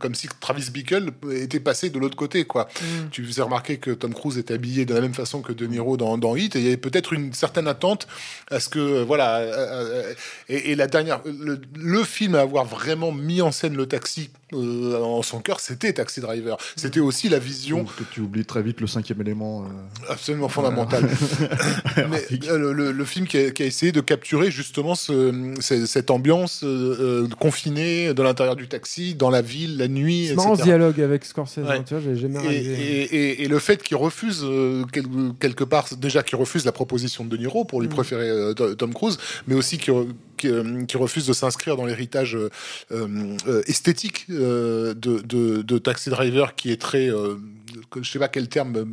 Comme 0.00 0.16
si 0.16 0.26
Travis 0.40 0.70
Bickle 0.72 1.12
était 1.30 1.60
passé 1.60 1.88
de 1.88 1.96
l'autre 2.00 2.16
côté, 2.16 2.44
quoi. 2.44 2.66
Mm. 2.80 3.10
Tu 3.12 3.24
faisais 3.24 3.42
remarquer 3.42 3.76
que 3.76 3.92
Tom 3.92 4.12
Cruise 4.12 4.36
était 4.36 4.54
habillé 4.54 4.84
de 4.86 4.92
la 4.92 5.00
même 5.00 5.14
façon 5.14 5.40
que 5.40 5.52
De 5.52 5.68
Niro 5.68 5.96
dans, 5.96 6.18
dans 6.18 6.34
Hit, 6.34 6.56
et 6.56 6.58
il 6.58 6.64
y 6.64 6.66
avait 6.66 6.76
peut-être 6.76 7.12
une 7.12 7.32
certaine 7.32 7.68
attente 7.68 8.08
à 8.50 8.58
ce 8.58 8.68
que, 8.68 9.04
voilà, 9.04 9.40
et, 10.48 10.72
et 10.72 10.74
la 10.74 10.88
dernière, 10.88 11.20
le, 11.24 11.60
le 11.76 12.02
film 12.02 12.34
à 12.34 12.40
avoir 12.40 12.64
vraiment 12.64 13.12
mis 13.12 13.40
en 13.40 13.52
scène 13.52 13.76
le 13.76 13.86
taxi 13.86 14.30
euh, 14.54 15.00
en 15.02 15.22
son 15.22 15.40
cœur, 15.40 15.60
c'était 15.60 15.92
Taxi 15.92 16.20
Driver. 16.20 16.56
C'était 16.76 17.00
aussi 17.00 17.28
la 17.28 17.38
vision 17.38 17.84
Parce 17.84 17.96
que 17.96 18.04
tu 18.12 18.20
oublies 18.20 18.44
très 18.44 18.62
vite 18.62 18.80
le 18.80 18.86
cinquième 18.86 19.20
élément. 19.20 19.64
euh, 19.64 20.12
absolument 20.12 20.48
fondamentale. 20.48 21.08
Mais, 22.10 22.22
euh, 22.48 22.58
le, 22.58 22.72
le- 22.72 22.92
le 22.92 23.04
film 23.04 23.26
qui 23.26 23.38
a, 23.38 23.50
qui 23.50 23.62
a 23.62 23.66
essayé 23.66 23.92
de 23.92 24.00
capturer 24.00 24.50
justement 24.50 24.94
ce- 24.94 25.54
ce- 25.60 25.86
cette 25.86 26.10
ambiance 26.10 26.64
confinée 27.38 28.14
de 28.14 28.22
l'intérieur 28.22 28.56
du 28.56 28.68
taxi, 28.68 29.14
dans 29.14 29.30
la 29.30 29.42
ville, 29.42 29.76
la 29.78 29.88
nuit, 29.88 30.26
C'est 30.28 30.34
marrant 30.36 30.56
ce 30.56 30.62
dialogue 30.62 31.00
avec 31.00 31.24
Scorsese, 31.24 31.58
Ouais. 31.58 31.76
hein, 31.78 31.84
tu 31.86 31.94
vois, 31.94 32.02
j'ai 32.02 32.16
jamais 32.16 32.38
Et, 32.44 32.48
réalisé. 32.48 32.72
et- 32.72 33.02
et- 33.16 33.42
et 33.44 33.48
le 33.48 33.58
fait 33.58 33.82
qu'il 33.82 33.96
refuse 33.96 34.42
euh, 34.44 34.84
quel- 34.92 35.06
quelque 35.40 35.64
part, 35.64 35.88
déjà 35.96 36.22
qu'il 36.22 36.36
refuse 36.38 36.64
la 36.64 36.72
proposition 36.72 37.24
de 37.24 37.32
De 37.32 37.38
Niro 37.38 37.64
pour 37.64 37.80
lui 37.80 37.88
Mm. 37.88 37.92
préférer 37.92 38.28
euh, 38.28 38.52
To- 38.52 38.74
Tom 38.74 38.92
Cruise, 38.92 39.16
mais 39.46 39.54
aussi 39.54 39.78
qu'il 39.78 39.94
qu'il, 40.42 40.50
euh, 40.50 40.98
refuse 40.98 41.26
de 41.26 41.32
s'inscrire 41.32 41.76
dans 41.76 41.86
l'héritage 41.86 42.36
euh, 42.36 42.48
euh, 42.90 43.62
esthétique 43.66 44.26
de, 44.28 45.78
Taxi 45.78 46.10
Driver 46.10 46.54
qui 46.54 46.70
est 46.70 46.80
très, 46.80 47.10
que- 47.90 48.02
je 48.02 48.10
sais 48.10 48.18
pas 48.18 48.28
quel 48.28 48.48
terme, 48.48 48.76
euh, 48.76 48.84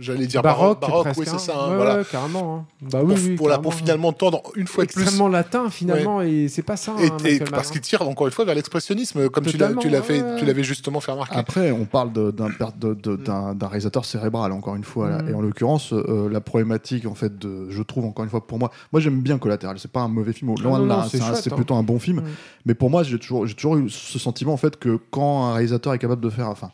j'allais 0.00 0.26
dire 0.26 0.42
baroque, 0.42 0.80
baroque, 0.80 1.04
presque, 1.04 1.20
oui 1.20 1.26
c'est 1.26 1.34
hein. 1.34 1.38
ça, 1.38 1.52
hein, 1.58 1.70
Ouais, 1.70 1.76
voilà. 1.76 1.96
ouais, 1.98 2.04
carrément. 2.10 2.56
hein. 2.56 2.64
Bah 2.90 3.00
oui, 3.02 3.14
pour, 3.14 3.24
oui, 3.24 3.36
pour 3.36 3.48
la- 3.48 3.54
carrément, 3.54 3.62
pour 3.62 3.74
finalement 3.74 4.12
tendre 4.12 4.42
une 4.56 4.66
fois 4.66 4.84
de 4.84 4.90
plus 4.92 5.02
extrêmement 5.02 5.28
latin 5.28 5.70
finalement 5.70 6.22
et 6.22 6.48
c'est 6.48 6.62
pas 6.62 6.76
ça. 6.76 6.94
et, 7.00 7.06
hein, 7.06 7.44
parce 7.50 7.70
qu'il 7.70 7.80
tire 7.80 8.02
encore 8.02 8.26
une 8.26 8.32
fois 8.32 8.44
vers 8.44 8.54
l'expressionnisme, 8.54 9.28
comme 9.28 9.44
tu 9.44 9.56
l'as- 9.56 9.68
tu 9.68 9.74
Totalement, 9.74 9.92
l'as 9.92 10.02
fait, 10.02 10.22
ouais. 10.22 10.36
tu 10.38 10.44
l'avais 10.44 10.64
justement 10.64 11.00
fait 11.00 11.12
remarquer. 11.12 11.36
Après, 11.36 11.70
on 11.70 11.84
parle 11.84 12.12
de- 12.12 12.30
d'un 12.30 13.66
réalisateur 13.68 14.04
cérébral, 14.04 14.52
encore 14.52 14.76
une 14.76 14.84
fois. 14.84 15.10
là. 15.10 15.22
Mm. 15.22 15.28
Et 15.28 15.34
en 15.34 15.40
l'occurrence, 15.40 15.92
euh, 15.92 16.28
la 16.30 16.40
problématique, 16.40 17.06
en 17.06 17.14
fait, 17.14 17.38
de, 17.38 17.68
je 17.70 17.82
trouve, 17.82 18.04
encore 18.04 18.24
une 18.24 18.30
fois, 18.30 18.46
pour 18.46 18.58
moi, 18.58 18.70
moi 18.92 19.00
j'aime 19.00 19.20
bien 19.20 19.38
Collatéral. 19.38 19.78
C'est 19.78 19.90
pas 19.90 20.00
un 20.00 20.08
mauvais 20.08 20.32
film, 20.32 20.54
loin 20.62 20.78
non, 20.78 20.84
de 20.84 20.88
là. 20.88 20.96
non, 21.12 21.34
c'est 21.34 21.54
plutôt 21.54 21.74
un 21.74 21.82
bon 21.82 21.98
film. 21.98 22.18
Mm. 22.20 22.24
Mais 22.66 22.74
pour 22.74 22.90
moi, 22.90 23.02
j'ai 23.02 23.18
toujours, 23.18 23.46
j'ai 23.46 23.54
toujours 23.54 23.76
eu 23.76 23.90
ce 23.90 24.18
sentiment, 24.18 24.52
en 24.52 24.56
fait, 24.56 24.76
que 24.78 24.98
quand 25.10 25.44
un 25.46 25.52
réalisateur 25.54 25.92
est 25.94 25.98
capable 25.98 26.22
de 26.22 26.30
faire, 26.30 26.48
enfin, 26.48 26.70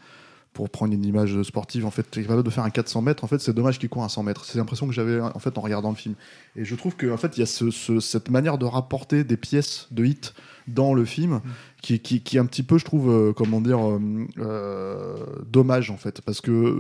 pour 0.53 0.69
prendre 0.69 0.93
une 0.93 1.05
image 1.05 1.41
sportive, 1.43 1.87
en 1.87 1.91
fait, 1.93 2.17
est 2.19 2.23
capable 2.23 2.43
de 2.43 2.51
faire 2.51 2.65
un 2.65 2.71
400 2.71 3.03
mètres, 3.03 3.23
en 3.23 3.29
fait, 3.29 3.39
c'est 3.39 3.53
dommage 3.53 3.79
qu'il 3.79 3.89
court 3.89 4.03
un 4.03 4.09
100 4.09 4.25
mètres. 4.25 4.45
C'est 4.45 4.59
l'impression 4.59 4.87
que 4.89 4.93
j'avais, 4.93 5.21
en 5.21 5.39
fait, 5.39 5.57
en 5.57 5.61
regardant 5.61 5.91
le 5.91 5.97
film. 5.97 6.15
Et 6.57 6.65
je 6.65 6.75
trouve 6.75 6.97
qu'en 6.97 7.17
fait, 7.17 7.37
il 7.37 7.41
y 7.41 7.43
a 7.45 7.47
ce- 7.47 7.71
ce- 7.71 8.01
cette 8.01 8.31
manière 8.31 8.59
de 8.59 8.67
rapporter 8.67 9.23
des 9.23 9.37
pièces 9.37 9.87
de 9.93 10.05
hit 10.05 10.35
dans 10.67 10.93
le 10.93 11.05
film 11.05 11.41
qui, 11.83 12.01
qui, 12.01 12.21
qui 12.21 12.37
est 12.37 12.41
un 12.41 12.47
petit 12.47 12.65
peu, 12.65 12.79
je 12.79 12.85
trouve, 12.85 13.11
euh, 13.11 13.33
comment 13.33 13.61
dire, 13.61 13.79
euh, 13.81 14.01
euh, 14.39 15.17
dommage, 15.49 15.91
en 15.91 15.97
fait. 15.97 16.21
Parce 16.21 16.41
que, 16.41 16.77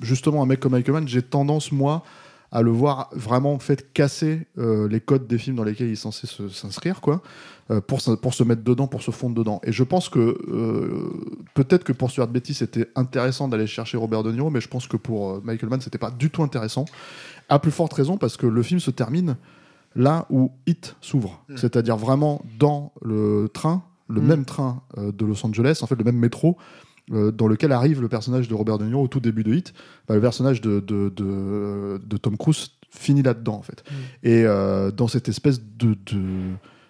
justement, 0.00 0.42
un 0.42 0.46
mec 0.46 0.60
comme 0.60 0.72
Michael 0.72 0.94
Mann, 0.94 1.08
j'ai 1.08 1.22
tendance, 1.22 1.72
moi, 1.72 2.02
à 2.50 2.62
le 2.62 2.70
voir 2.70 3.10
vraiment 3.12 3.52
en 3.52 3.58
fait 3.58 3.92
casser 3.92 4.46
euh, 4.56 4.88
les 4.88 5.00
codes 5.00 5.26
des 5.26 5.36
films 5.36 5.56
dans 5.56 5.64
lesquels 5.64 5.88
il 5.88 5.92
est 5.92 5.96
censé 5.96 6.26
s'inscrire 6.50 7.02
quoi 7.02 7.20
pour, 7.86 8.00
se- 8.00 8.12
pour 8.12 8.32
se 8.34 8.42
mettre 8.44 8.62
dedans 8.62 8.86
pour 8.86 9.02
se 9.02 9.10
fondre 9.10 9.34
dedans 9.34 9.60
et 9.62 9.72
je 9.72 9.84
pense 9.84 10.08
que 10.08 10.18
euh, 10.18 11.10
peut-être 11.54 11.84
que 11.84 11.92
pour 11.92 12.10
Stuart 12.10 12.28
Betty 12.28 12.54
c'était 12.54 12.88
intéressant 12.96 13.46
d'aller 13.48 13.66
chercher 13.66 13.96
Robert 13.98 14.22
De 14.22 14.32
Niro 14.32 14.48
mais 14.50 14.60
je 14.60 14.68
pense 14.68 14.86
que 14.86 14.96
pour 14.96 15.30
euh, 15.32 15.40
Michael 15.44 15.68
Mann 15.68 15.80
c'était 15.80 15.98
pas 15.98 16.10
du 16.10 16.30
tout 16.30 16.42
intéressant 16.42 16.86
à 17.50 17.58
plus 17.58 17.70
forte 17.70 17.92
raison 17.92 18.16
parce 18.16 18.36
que 18.38 18.46
le 18.46 18.62
film 18.62 18.80
se 18.80 18.90
termine 18.90 19.36
là 19.94 20.26
où 20.30 20.50
Hit 20.66 20.96
s'ouvre 21.00 21.42
Mm. 21.48 21.56
c'est-à-dire 21.56 21.96
vraiment 21.96 22.42
dans 22.58 22.92
le 23.02 23.48
train 23.52 23.82
le 24.08 24.20
Mm. 24.22 24.26
même 24.26 24.44
train 24.46 24.82
euh, 24.96 25.12
de 25.12 25.26
Los 25.26 25.44
Angeles 25.44 25.80
en 25.82 25.86
fait 25.86 25.96
le 25.96 26.04
même 26.04 26.16
métro 26.18 26.56
euh, 27.12 27.30
dans 27.32 27.48
lequel 27.48 27.72
arrive 27.72 28.00
le 28.00 28.08
personnage 28.08 28.48
de 28.48 28.54
Robert 28.54 28.78
De 28.78 28.84
Niro 28.86 29.02
au 29.04 29.08
tout 29.08 29.20
début 29.20 29.42
de 29.44 29.52
Hit, 29.54 29.72
bah, 30.06 30.14
le 30.14 30.20
personnage 30.20 30.60
de, 30.62 30.80
de, 30.80 31.08
de, 31.14 31.98
de 32.02 32.16
Tom 32.18 32.36
Cruise 32.36 32.72
finit 32.90 33.22
là-dedans 33.22 33.54
en 33.56 33.62
fait. 33.62 33.82
Et 34.22 34.44
euh, 34.44 34.90
dans 34.90 35.08
cette 35.08 35.28
espèce 35.28 35.60
de- 35.62 35.96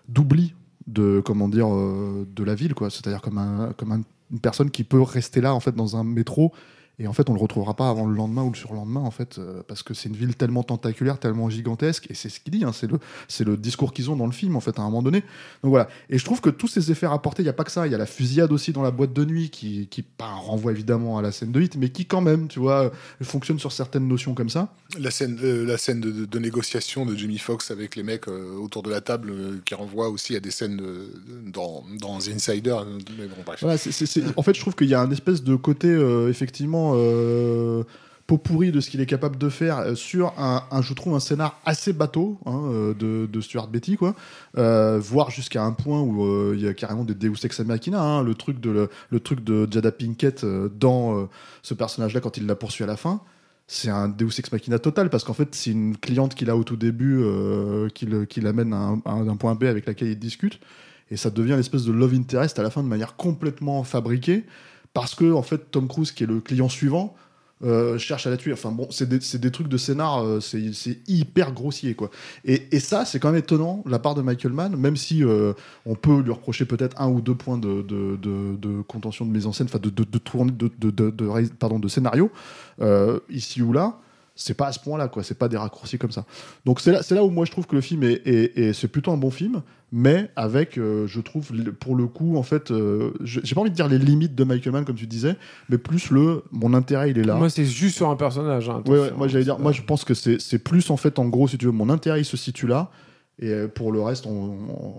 d'oubli 0.08 0.54
de 0.88 1.20
comment 1.24 1.48
dire 1.48 1.72
euh, 1.72 2.26
de 2.34 2.42
la 2.44 2.54
ville 2.54 2.74
quoi, 2.74 2.90
c'est-à-dire 2.90 3.20
comme 3.22 3.38
un 3.38 3.72
comme 3.76 3.92
un- 3.92 4.02
une 4.32 4.40
personne 4.40 4.70
qui 4.70 4.84
peut 4.84 5.00
rester 5.00 5.40
là 5.40 5.54
en 5.54 5.60
fait 5.60 5.74
dans 5.74 5.96
un 5.96 6.02
métro 6.04 6.52
et 6.98 7.06
en 7.06 7.12
fait 7.12 7.28
on 7.30 7.34
le 7.34 7.40
retrouvera 7.40 7.74
pas 7.74 7.88
avant 7.88 8.06
le 8.06 8.14
lendemain 8.14 8.42
ou 8.42 8.50
le 8.50 8.56
surlendemain 8.56 9.00
en 9.00 9.10
fait 9.10 9.38
euh, 9.38 9.62
parce 9.68 9.82
que 9.82 9.94
c'est 9.94 10.08
une 10.08 10.16
ville 10.16 10.34
tellement 10.34 10.62
tentaculaire, 10.62 11.18
tellement 11.18 11.48
gigantesque 11.50 12.06
et 12.10 12.14
c'est 12.14 12.28
ce 12.28 12.40
qu'il 12.40 12.52
dit, 12.52 12.64
hein, 12.64 12.72
c'est 12.72 12.90
le 12.90 12.98
c'est 13.28 13.44
le 13.44 13.56
discours 13.56 13.92
qu'ils 13.92 14.10
ont 14.10 14.16
dans 14.16 14.26
le 14.26 14.32
film 14.32 14.56
en 14.56 14.60
fait 14.60 14.78
à 14.78 14.82
un 14.82 14.86
moment 14.86 15.02
donné. 15.02 15.20
Donc 15.62 15.70
voilà. 15.70 15.88
Et 16.10 16.18
je 16.18 16.24
trouve 16.24 16.40
que 16.40 16.50
tous 16.50 16.68
ces 16.68 16.90
effets 16.90 17.06
rapportés, 17.06 17.42
il 17.42 17.46
n'y 17.46 17.50
a 17.50 17.54
pas 17.54 17.64
que 17.64 17.70
ça. 17.70 17.86
Il 17.86 17.92
y 17.92 17.94
a 17.94 17.98
la 17.98 18.06
fusillade 18.06 18.50
aussi 18.52 18.72
dans 18.72 18.82
la 18.82 18.90
boîte 18.90 19.12
de 19.12 19.24
nuit 19.24 19.50
qui, 19.50 19.86
qui 19.88 20.04
bah, 20.18 20.26
renvoie 20.32 20.72
évidemment 20.72 21.18
à 21.18 21.22
la 21.22 21.32
scène 21.32 21.52
de 21.52 21.60
hit, 21.60 21.76
mais 21.76 21.88
qui 21.90 22.06
quand 22.06 22.20
même, 22.20 22.48
tu 22.48 22.58
vois, 22.58 22.90
fonctionne 23.22 23.58
sur 23.58 23.72
certaines 23.72 24.06
notions 24.08 24.34
comme 24.34 24.48
ça. 24.50 24.72
La 24.98 25.10
scène, 25.10 25.38
euh, 25.42 25.64
la 25.66 25.76
scène 25.78 26.00
de, 26.00 26.10
de- 26.10 26.24
de 26.24 26.38
négociation 26.38 27.06
de 27.06 27.14
Jimmy 27.14 27.38
Fox 27.38 27.70
avec 27.70 27.94
les 27.96 28.02
mecs 28.02 28.28
euh, 28.28 28.54
autour 28.56 28.82
de 28.82 28.90
la 28.90 29.00
table, 29.00 29.30
euh, 29.30 29.56
qui 29.64 29.74
renvoie 29.74 30.08
aussi 30.08 30.34
à 30.36 30.40
des 30.40 30.50
scènes 30.50 30.80
dans, 31.52 31.84
dans 32.00 32.18
The 32.18 32.28
Insider. 32.34 32.70
euh, 32.80 32.98
Mais 33.18 33.26
bon, 33.26 33.36
bref. 33.44 33.58
Voilà, 33.60 33.78
c'est- 33.78 33.92
c'est- 33.92 34.06
c'est- 34.06 34.22
En 34.36 34.42
fait, 34.42 34.54
je 34.54 34.60
trouve 34.60 34.74
qu'il 34.74 34.88
y 34.88 34.94
a 34.94 35.00
un 35.00 35.10
espèce 35.10 35.42
de 35.42 35.54
côté, 35.56 35.88
euh, 35.88 36.28
effectivement, 36.28 36.87
euh, 36.94 37.84
pot 38.28 38.36
pourri 38.36 38.70
de 38.70 38.80
ce 38.80 38.90
qu'il 38.90 39.00
est 39.00 39.06
capable 39.06 39.38
de 39.38 39.48
faire 39.48 39.78
euh, 39.78 39.94
sur 39.94 40.34
un, 40.38 40.62
je 40.82 40.92
trouve, 40.92 41.14
un 41.14 41.20
scénar 41.20 41.58
assez 41.64 41.94
bateau 41.94 42.38
hein, 42.44 42.60
euh, 42.70 43.26
de, 43.26 43.40
Stuart 43.40 43.68
Betty, 43.68 43.96
quoi. 43.96 44.14
Euh, 44.58 44.98
voire 45.00 45.30
jusqu'à 45.30 45.64
un 45.64 45.72
point 45.72 46.02
où 46.02 46.52
il 46.52 46.60
y 46.60 46.68
a 46.68 46.74
carrément 46.74 47.04
des 47.04 47.14
Deus 47.14 47.42
Ex 47.42 47.60
Machina, 47.60 48.00
hein, 48.00 48.22
le 48.22 48.34
truc 48.34 48.60
de 48.60 48.88
le, 49.10 49.20
truc 49.20 49.42
de 49.42 49.66
Jada 49.70 49.90
Pinkett 49.90 50.44
dans 50.78 51.28
ce 51.62 51.72
personnage-là 51.72 52.20
quand 52.20 52.36
il 52.36 52.46
la 52.46 52.54
poursuit 52.54 52.84
à 52.84 52.86
la 52.86 52.96
fin. 52.96 53.22
c'est 53.66 53.88
un 53.88 54.08
Deus 54.08 54.38
Ex 54.38 54.52
Machina 54.52 54.78
total 54.78 55.08
parce 55.08 55.24
qu'en 55.24 55.32
fait 55.32 55.54
c'est 55.54 55.70
une 55.70 55.96
cliente 55.96 56.34
qu'il 56.34 56.50
a 56.50 56.56
au 56.56 56.64
tout 56.64 56.76
début 56.76 57.24
qui, 57.94 58.40
l'amène 58.40 58.74
à 58.74 58.94
à 59.06 59.12
un 59.12 59.36
point 59.36 59.54
B 59.54 59.64
avec 59.64 59.86
laquelle 59.86 60.08
il 60.08 60.18
discute 60.18 60.60
et 61.10 61.16
ça 61.16 61.30
devient 61.30 61.54
l'espèce 61.56 61.84
de 61.84 61.92
love 61.92 62.14
interest 62.14 62.58
à 62.58 62.62
la 62.62 62.70
fin 62.70 62.82
de 62.82 62.88
manière 62.88 63.16
complètement 63.16 63.84
fabriquée 63.84 64.44
parce 64.94 65.14
que 65.14 65.32
en 65.32 65.42
fait 65.42 65.70
Tom 65.70 65.88
Cruise 65.88 66.12
qui 66.12 66.24
est 66.24 66.26
le 66.26 66.40
client 66.40 66.68
suivant 66.68 67.14
euh, 67.64 67.98
cherche 67.98 68.24
à 68.28 68.30
la 68.30 68.36
tuer. 68.36 68.52
Enfin 68.52 68.70
bon 68.70 68.86
c'est 68.90 69.08
des, 69.08 69.50
trucs 69.50 69.66
de 69.66 69.76
scénar 69.76 70.24
euh, 70.24 70.40
c'est, 70.40 70.98
hyper 71.08 71.52
grossier 71.52 71.94
quoi. 71.94 72.10
Et, 72.44 72.78
ça 72.78 73.04
c'est 73.04 73.18
quand 73.18 73.32
même 73.32 73.40
étonnant 73.40 73.82
la 73.84 73.98
part 73.98 74.14
de 74.14 74.22
Michael 74.22 74.52
Mann 74.52 74.76
même 74.76 74.96
si 74.96 75.24
euh, 75.24 75.54
on 75.84 75.96
peut 75.96 76.20
lui 76.20 76.30
reprocher 76.30 76.66
peut-être 76.66 77.00
un 77.00 77.08
ou 77.08 77.20
deux 77.20 77.34
points 77.34 77.58
de, 77.58 78.82
contention 78.86 79.26
de 79.26 79.32
mise 79.32 79.46
en 79.46 79.52
scène 79.52 79.66
enfin 79.68 79.80
de, 79.80 79.90
de, 79.90 80.04
de, 80.90 81.88
scénario 81.88 82.30
ici 83.28 83.60
ou 83.60 83.72
là 83.72 83.98
c'est 84.40 84.54
pas 84.54 84.68
à 84.68 84.72
ce 84.72 84.78
point-là, 84.78 85.08
quoi. 85.08 85.22
C'est 85.24 85.36
pas 85.36 85.48
des 85.48 85.56
raccourcis 85.56 85.98
comme 85.98 86.12
ça. 86.12 86.24
Donc 86.64 86.80
c'est 86.80 86.92
là, 86.92 87.00
là 87.10 87.24
où 87.24 87.28
moi 87.28 87.44
je 87.44 87.50
trouve 87.50 87.66
que 87.66 87.74
le 87.74 87.80
film 87.82 88.04
est, 88.04 88.22
est- 88.24 88.56
est- 88.58 88.72
c'est 88.72 88.86
plutôt 88.88 89.10
un 89.10 89.16
bon 89.16 89.30
film, 89.32 89.62
mais 89.90 90.30
avec, 90.36 90.78
euh, 90.78 91.06
je 91.08 91.20
trouve, 91.20 91.50
pour 91.80 91.96
le 91.96 92.06
coup, 92.06 92.36
en 92.36 92.42
fait, 92.44 92.70
euh, 92.70 93.10
j'ai 93.24 93.54
pas 93.54 93.62
envie 93.62 93.70
de 93.70 93.74
dire 93.74 93.88
les 93.88 93.98
limites 93.98 94.34
de 94.36 94.44
Michael 94.44 94.72
Mann 94.72 94.84
comme 94.84 94.94
tu 94.96 95.06
disais, 95.08 95.34
mais 95.68 95.76
plus 95.78 96.10
le, 96.10 96.44
mon 96.52 96.72
intérêt 96.72 97.10
il 97.10 97.18
est 97.18 97.24
là. 97.24 97.34
Moi, 97.34 97.50
c'est 97.50 97.64
juste 97.64 97.96
sur 97.96 98.08
un 98.08 98.16
personnage. 98.16 98.68
hein, 98.70 98.80
Ouais, 98.86 98.92
ouais, 98.92 98.98
attention, 98.98 99.18
moi 99.18 99.26
j'allais 99.28 99.44
c'est 99.44 99.50
dire, 99.50 99.58
moi 99.58 99.72
je 99.72 99.82
pense 99.82 100.04
que 100.04 100.14
c'est 100.14 100.40
c'est 100.40 100.58
plus 100.60 100.88
en 100.90 100.96
fait, 100.96 101.18
en 101.18 101.26
gros, 101.26 101.48
si 101.48 101.58
tu 101.58 101.66
veux, 101.66 101.72
mon 101.72 101.88
intérêt 101.90 102.20
il 102.20 102.24
se 102.24 102.36
situe 102.36 102.66
là, 102.68 102.90
et 103.40 103.50
euh, 103.50 103.68
pour 103.68 103.92
le 103.92 104.00
reste, 104.02 104.26
on- 104.26 104.30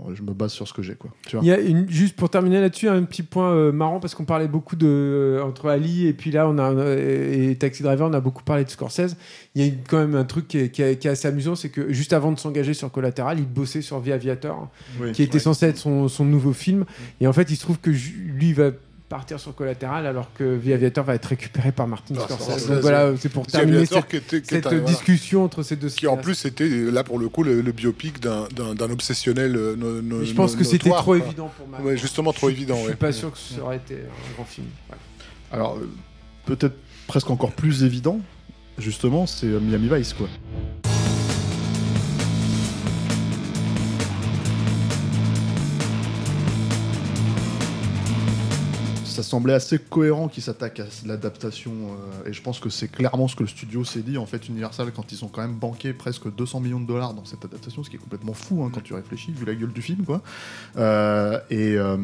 on- 0.07 0.15
je 0.15 0.21
me 0.23 0.31
base 0.33 0.51
sur 0.53 0.67
ce 0.67 0.73
que 0.73 0.81
j'ai, 0.81 0.95
quoi. 0.95 1.09
Tu 1.27 1.35
vois 1.35 1.43
Il 1.43 1.47
y 1.47 1.51
a 1.51 1.59
une, 1.59 1.89
juste 1.89 2.15
pour 2.15 2.29
terminer 2.29 2.61
là-dessus, 2.61 2.87
un 2.87 3.03
petit 3.03 3.23
point 3.23 3.51
euh, 3.51 3.71
marrant 3.71 3.99
parce 3.99 4.15
qu'on 4.15 4.25
parlait 4.25 4.47
beaucoup 4.47 4.75
de 4.75 4.87
euh, 4.87 5.43
entre 5.43 5.67
Ali 5.69 6.07
et 6.07 6.13
puis 6.13 6.31
là 6.31 6.47
on 6.47 6.57
a 6.57 6.71
et 6.95 7.55
Taxi 7.59 7.83
Driver, 7.83 8.07
on 8.09 8.13
a 8.13 8.19
beaucoup 8.21 8.43
parlé 8.43 8.63
de 8.63 8.69
Scorsese. 8.69 9.15
Il 9.55 9.61
y 9.61 9.65
a 9.65 9.67
une- 9.67 9.79
quand 9.87 9.97
même 9.99 10.15
un 10.15 10.23
truc 10.23 10.47
qui 10.47 10.57
est, 10.59 10.69
qui 10.69 10.81
est- 10.81 10.95
qui 10.97 11.07
est 11.07 11.11
assez 11.11 11.27
amusant, 11.27 11.55
c'est 11.55 11.69
que 11.69 11.91
juste 11.91 12.13
avant 12.13 12.31
de 12.31 12.39
s'engager 12.39 12.73
sur 12.73 12.91
Collateral, 12.91 13.39
il 13.39 13.45
bossait 13.47 13.81
sur 13.81 14.01
The 14.01 14.09
Aviator, 14.09 14.69
Oui. 15.01 15.11
qui 15.11 15.23
était 15.23 15.39
censé 15.39 15.65
être 15.67 15.77
son, 15.77 16.07
son 16.07 16.23
nouveau 16.25 16.53
film. 16.53 16.85
Et 17.19 17.27
en 17.27 17.33
fait, 17.33 17.49
il 17.51 17.55
se 17.55 17.61
trouve 17.61 17.79
que 17.79 17.89
lui 17.89 18.53
va 18.53 18.71
partir 19.09 19.39
sur 19.39 19.55
Collateral 19.55 20.05
alors 20.05 20.31
que 20.35 20.57
The 20.57 20.71
Aviator 20.71 21.03
va 21.03 21.15
être 21.15 21.25
récupéré 21.25 21.71
par 21.71 21.87
Martin 21.87 22.13
Ah, 22.17 22.21
Scorsese. 22.21 22.67
Donc 22.67 22.79
voilà, 22.81 23.11
c'est 23.17 23.29
pour 23.29 23.45
terminer 23.47 23.85
cette, 23.87 24.07
qui 24.07 24.15
était- 24.17 24.41
qui 24.41 24.47
cette 24.47 24.63
voilà. 24.67 24.79
discussion 24.81 25.43
entre 25.43 25.63
ces 25.63 25.75
deux 25.75 25.89
qui 25.89 26.05
en 26.07 26.15
plus 26.17 26.45
était 26.45 26.69
là 26.69 27.03
pour 27.03 27.17
le 27.19 27.27
coup 27.27 27.41
le, 27.43 27.61
le 27.61 27.71
biopic 27.71 28.19
d'un- 28.19 28.47
obsessionnel 28.91 29.55
euh, 29.55 29.75
no- 29.75 30.01
no- 30.01 30.19
Mais 30.19 30.25
je 30.25 30.33
pense 30.35 30.53
no- 30.53 30.59
que 30.59 30.63
c'était 30.63 30.89
trop 30.91 31.03
quoi. 31.03 31.17
évident 31.17 31.51
pour 31.57 31.67
moi. 31.67 31.79
Ouais, 31.81 31.97
justement 31.97 32.31
trop 32.33 32.49
évident. 32.49 32.75
Je 32.75 32.81
suis 32.81 32.89
ouais. 32.91 32.95
pas 32.95 33.11
sûr 33.11 33.31
que 33.31 33.37
ça 33.37 33.61
aurait 33.61 33.77
été 33.77 33.95
un 33.95 34.33
grand 34.35 34.45
film. 34.45 34.67
Alors, 35.51 35.77
euh, 35.77 35.89
peut-être 36.45 36.75
presque 37.07 37.29
encore 37.31 37.51
plus 37.53 37.83
évident, 37.83 38.19
justement, 38.77 39.25
c'est 39.25 39.47
euh, 39.47 39.59
Miami 39.59 39.89
Vice, 39.91 40.13
quoi. 40.13 40.27
Ça 49.19 49.23
semblait 49.23 49.53
assez 49.53 49.79
cohérent 49.79 50.29
qu'ils 50.29 50.43
s'attaquent 50.43 50.79
à 50.79 50.85
l'adaptation, 51.05 51.73
euh, 52.23 52.29
et 52.29 52.31
je 52.31 52.41
pense 52.41 52.61
que 52.61 52.69
c'est 52.69 52.87
clairement 52.87 53.27
ce 53.27 53.35
que 53.35 53.43
le 53.43 53.49
studio 53.49 53.83
s'est 53.83 53.99
dit, 53.99 54.17
en 54.17 54.25
fait, 54.25 54.47
Universal, 54.47 54.93
quand 54.95 55.11
ils 55.11 55.25
ont 55.25 55.27
quand 55.27 55.41
même 55.41 55.55
banqué 55.55 55.91
presque 55.91 56.33
200 56.33 56.61
millions 56.61 56.79
de 56.79 56.87
dollars 56.87 57.13
dans 57.13 57.25
cette 57.25 57.43
adaptation, 57.43 57.83
ce 57.83 57.89
qui 57.89 57.97
est 57.97 57.99
complètement 57.99 58.31
fou 58.33 58.63
hein, 58.63 58.71
quand 58.73 58.79
tu 58.81 58.93
réfléchis, 58.93 59.33
vu 59.33 59.45
la 59.45 59.55
gueule 59.55 59.73
du 59.73 59.81
film, 59.81 60.05
quoi. 60.05 60.21
Euh, 60.77 61.37
et 61.49 61.73
euh, 61.75 61.97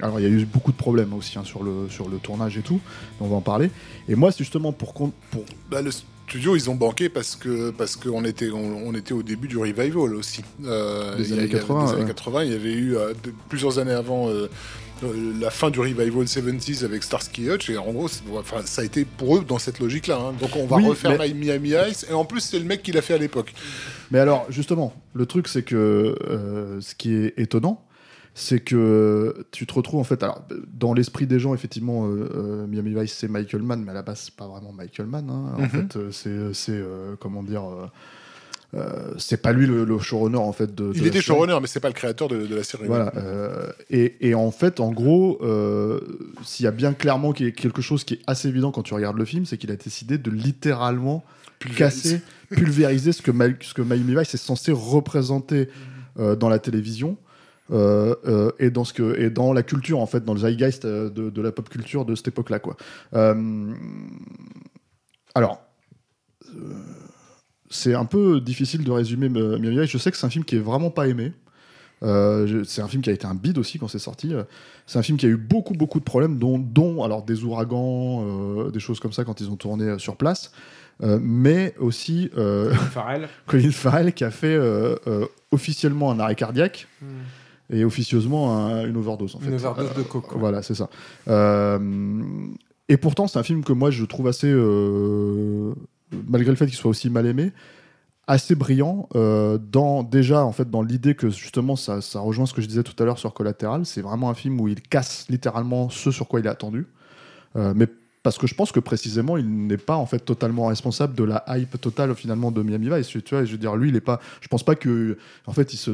alors, 0.00 0.18
il 0.18 0.22
y 0.22 0.26
a 0.26 0.30
eu 0.30 0.46
beaucoup 0.46 0.72
de 0.72 0.76
problèmes 0.78 1.12
aussi 1.12 1.38
hein, 1.38 1.44
sur, 1.44 1.62
le, 1.62 1.90
sur 1.90 2.08
le 2.08 2.16
tournage 2.16 2.56
et 2.56 2.62
tout, 2.62 2.80
on 3.20 3.28
va 3.28 3.36
en 3.36 3.42
parler. 3.42 3.70
Et 4.08 4.14
moi, 4.14 4.32
c'est 4.32 4.38
justement 4.38 4.72
pour, 4.72 4.94
con- 4.94 5.12
pour 5.30 5.44
Bah, 5.70 5.82
le 5.82 5.90
studio, 5.90 6.56
ils 6.56 6.70
ont 6.70 6.74
banqué 6.74 7.10
parce 7.10 7.36
que 7.36 7.68
parce 7.70 7.96
qu'on 7.96 8.24
était 8.24 8.50
on, 8.50 8.86
on 8.86 8.94
était 8.94 9.12
au 9.12 9.22
début 9.22 9.46
du 9.48 9.58
revival 9.58 10.14
aussi. 10.14 10.42
Euh, 10.64 11.16
Des 11.18 11.24
il 11.24 11.28
y 11.28 11.32
a- 11.32 11.42
années 11.42 11.46
il 11.48 11.52
y 11.52 11.56
avait 11.56 11.60
80, 11.60 11.84
des 11.84 11.90
années 11.92 12.00
ouais. 12.04 12.06
80, 12.08 12.44
il 12.44 12.52
y 12.52 12.54
avait 12.54 12.72
eu 12.72 12.96
euh, 12.96 13.12
de- 13.22 13.34
plusieurs 13.50 13.78
années 13.78 13.92
avant. 13.92 14.30
euh, 14.30 14.48
euh, 15.04 15.32
la 15.40 15.50
fin 15.50 15.70
du 15.70 15.80
revival 15.80 16.10
70s 16.24 16.84
avec 16.84 17.02
Starsky 17.02 17.48
Hutch 17.50 17.70
et 17.70 17.76
en 17.78 17.92
gros 17.92 18.08
enfin, 18.38 18.62
ça 18.64 18.82
a 18.82 18.84
été 18.84 19.04
pour 19.04 19.36
eux 19.36 19.44
dans 19.44 19.58
cette 19.58 19.78
logique 19.80 20.06
là 20.06 20.32
donc 20.40 20.50
on 20.56 20.66
va 20.66 20.76
Oui, 20.76 20.84
refaire 20.86 21.16
mais- 21.18 21.32
Miami 21.34 21.72
Ice 21.90 22.06
et 22.08 22.12
en 22.12 22.24
plus 22.24 22.40
c'est 22.40 22.58
le 22.58 22.64
mec 22.64 22.82
qui 22.82 22.92
l'a 22.92 23.02
fait 23.02 23.14
à 23.14 23.18
l'époque 23.18 23.52
Mais 24.10 24.18
alors, 24.18 24.44
justement, 24.50 24.92
le 25.14 25.24
truc, 25.26 25.48
c'est 25.48 25.62
que 25.62 25.76
euh, 26.28 26.80
ce 26.80 26.94
qui 26.94 27.14
est 27.14 27.32
étonnant, 27.38 27.84
c'est 28.34 28.60
que 28.60 29.46
tu 29.52 29.66
te 29.66 29.74
retrouves 29.74 30.00
en 30.00 30.04
fait, 30.04 30.22
alors 30.22 30.42
dans 30.72 30.92
l'esprit 30.94 31.26
des 31.26 31.38
gens, 31.38 31.54
effectivement, 31.54 32.06
euh, 32.06 32.66
Miami 32.66 32.94
Vice 32.98 33.14
c'est 33.18 33.28
Michael 33.28 33.62
Mann, 33.62 33.82
mais 33.84 33.90
à 33.90 33.94
la 33.94 34.02
base 34.02 34.20
c'est 34.24 34.34
pas 34.36 34.46
vraiment 34.46 34.72
Michael 34.72 35.06
Mann. 35.06 35.28
hein. 35.30 35.54
En 35.56 35.62
Mhm. 35.62 35.68
fait, 35.68 35.98
c'est, 36.52 36.82
comment 37.20 37.42
dire, 37.42 37.62
euh, 38.74 39.12
c'est 39.18 39.42
pas 39.42 39.52
lui 39.52 39.66
le, 39.66 39.84
le 39.84 39.98
showrunner 39.98 40.38
en 40.38 40.52
fait 40.52 40.74
de. 40.74 40.88
de 40.88 40.92
il 40.94 41.00
était 41.06 41.12
série. 41.20 41.22
showrunner 41.24 41.58
mais 41.60 41.66
c'est 41.66 41.80
pas 41.80 41.88
le 41.88 41.94
créateur 41.94 42.28
de, 42.28 42.46
de 42.46 42.54
la 42.56 42.62
série 42.62 42.86
Voilà. 42.86 43.12
euh, 43.16 43.70
et, 43.90 44.28
et 44.28 44.34
en 44.34 44.50
fait, 44.50 44.80
en 44.80 44.90
gros, 44.92 45.38
euh, 45.42 46.00
s'il 46.42 46.64
y 46.64 46.66
a 46.66 46.70
bien 46.72 46.94
clairement 46.94 47.32
quelque 47.32 47.82
chose 47.82 48.04
qui 48.04 48.14
est 48.14 48.20
assez 48.26 48.48
évident 48.48 48.70
quand 48.72 48.82
tu 48.82 48.94
regardes 48.94 49.18
le 49.18 49.24
film, 49.26 49.44
c'est 49.44 49.58
qu'il 49.58 49.70
a 49.70 49.76
décidé 49.76 50.16
de 50.18 50.30
littéralement 50.30 51.22
casser, 51.76 52.22
pulvériser 52.50 53.12
ce 53.12 53.20
que, 53.22 53.30
Ma- 53.30 53.48
ce 53.60 53.74
que 53.74 53.82
Miami 53.82 54.14
Vice 54.16 54.32
est 54.34 54.38
censé 54.38 54.72
représenter 54.72 55.68
dans 56.16 56.48
la 56.48 56.58
télévision. 56.58 57.16
euh, 57.70 58.14
euh, 58.26 58.50
et 58.58 58.70
dans 58.70 58.84
ce 58.84 58.92
que 58.92 59.18
et 59.18 59.30
dans 59.30 59.52
la 59.52 59.62
culture 59.62 59.98
en 60.00 60.06
fait 60.06 60.24
dans 60.24 60.34
le 60.34 60.40
zeitgeist 60.40 60.84
de, 60.84 61.08
de 61.30 61.40
la 61.42 61.52
pop 61.52 61.68
culture 61.70 62.04
de 62.04 62.14
cette 62.16 62.28
époque 62.28 62.50
là 62.50 62.58
quoi 62.58 62.76
Euh, 63.14 63.72
alors 65.34 65.60
c'est 67.74 67.94
un 67.94 68.04
peu 68.04 68.40
difficile 68.40 68.84
de 68.84 68.90
résumer 68.90 69.28
Miami 69.28 69.78
Vice 69.80 69.90
je 69.90 69.98
sais 69.98 70.10
que 70.10 70.16
c'est 70.16 70.26
un 70.26 70.30
film 70.30 70.44
qui 70.44 70.56
est 70.56 70.60
vraiment 70.60 70.90
pas 70.90 71.08
aimé 71.08 71.32
euh, 72.04 72.64
c'est 72.64 72.82
un 72.82 72.88
film 72.88 73.00
qui 73.00 73.10
a 73.10 73.12
été 73.12 73.26
un 73.26 73.34
bide 73.36 73.58
aussi 73.58 73.78
quand 73.78 73.86
c'est 73.86 74.00
sorti. 74.00 74.32
C'est 74.86 74.98
un 74.98 75.02
film 75.02 75.16
qui 75.18 75.26
a 75.26 75.28
eu 75.28 75.36
beaucoup 75.36 75.72
beaucoup 75.74 76.00
de 76.00 76.04
problèmes, 76.04 76.36
dont, 76.36 76.58
dont 76.58 77.04
alors 77.04 77.22
des 77.22 77.44
ouragans, 77.44 78.24
euh, 78.26 78.70
des 78.72 78.80
choses 78.80 78.98
comme 78.98 79.12
ça 79.12 79.22
quand 79.22 79.40
ils 79.40 79.48
ont 79.48 79.54
tourné 79.54 79.84
euh, 79.84 79.98
sur 79.98 80.16
place, 80.16 80.50
Euh, 81.04 81.20
mais 81.22 81.74
aussi 81.78 82.28
euh, 82.36 82.74
Farrell. 82.74 83.28
Colin 83.46 83.70
Farrell 83.70 84.12
qui 84.14 84.24
a 84.24 84.32
fait 84.32 84.58
officiellement 85.52 86.10
un 86.10 86.18
arrêt 86.18 86.34
cardiaque 86.34 86.88
et 87.70 87.84
officieusement 87.84 88.56
un- 88.66 88.84
une 88.84 88.96
overdose 88.96 89.36
en 89.36 89.38
fait. 89.38 89.48
Une 89.50 89.54
overdose 89.54 89.94
de 89.94 90.02
coke. 90.02 90.26
quoi. 90.26 90.38
Voilà, 90.40 90.62
c'est 90.62 90.74
ça. 90.74 90.90
Euh, 91.28 91.78
et 92.88 92.96
pourtant, 92.96 93.28
c'est 93.28 93.38
un 93.38 93.42
film 93.44 93.62
que 93.64 93.72
moi 93.72 93.90
je 93.92 94.04
trouve 94.04 94.26
assez, 94.28 94.50
euh, 94.50 95.72
malgré 96.28 96.50
le 96.50 96.56
fait 96.56 96.66
qu'il 96.66 96.76
soit 96.76 96.90
aussi 96.90 97.10
mal 97.10 97.26
aimé, 97.26 97.52
assez 98.26 98.54
brillant. 98.54 99.08
euh, 99.14 99.58
dans 99.58 100.02
déjà 100.02 100.44
en 100.44 100.52
fait 100.52 100.70
dans 100.70 100.82
l'idée 100.82 101.14
que 101.14 101.30
justement 101.30 101.76
ça, 101.76 102.00
ça 102.00 102.20
rejoint 102.20 102.46
ce 102.46 102.54
que 102.54 102.62
je 102.62 102.66
disais 102.66 102.82
tout 102.82 103.00
à 103.02 103.06
l'heure 103.06 103.18
sur 103.18 103.34
Collatéral. 103.34 103.84
C'est 103.86 104.02
vraiment 104.02 104.30
un 104.30 104.34
film 104.34 104.60
où 104.60 104.68
il 104.68 104.80
casse 104.80 105.26
littéralement 105.28 105.90
ce 105.90 106.10
sur 106.10 106.28
quoi 106.28 106.40
il 106.40 106.46
est 106.46 106.50
attendu. 106.50 106.86
Euh, 107.56 107.72
mais 107.76 107.86
parce 108.22 108.38
que 108.38 108.46
je 108.46 108.54
pense 108.54 108.70
que 108.70 108.78
précisément 108.78 109.36
il 109.36 109.66
n'est 109.66 109.76
pas 109.76 109.96
en 109.96 110.06
fait 110.06 110.20
totalement 110.20 110.66
responsable 110.66 111.14
de 111.14 111.24
la 111.24 111.44
hype 111.48 111.80
totale 111.80 112.14
finalement 112.14 112.52
de 112.52 112.62
Miami 112.62 112.88
Vice. 112.88 113.08
Tu 113.08 113.20
vois, 113.30 113.44
je 113.44 113.50
veux 113.50 113.58
dire 113.58 113.74
lui 113.74 113.88
il 113.88 113.96
est 113.96 114.00
pas. 114.00 114.20
Je 114.40 114.46
pense 114.46 114.62
pas 114.62 114.76
que 114.76 115.18
en 115.46 115.52
fait 115.52 115.74
il, 115.74 115.76
se, 115.76 115.90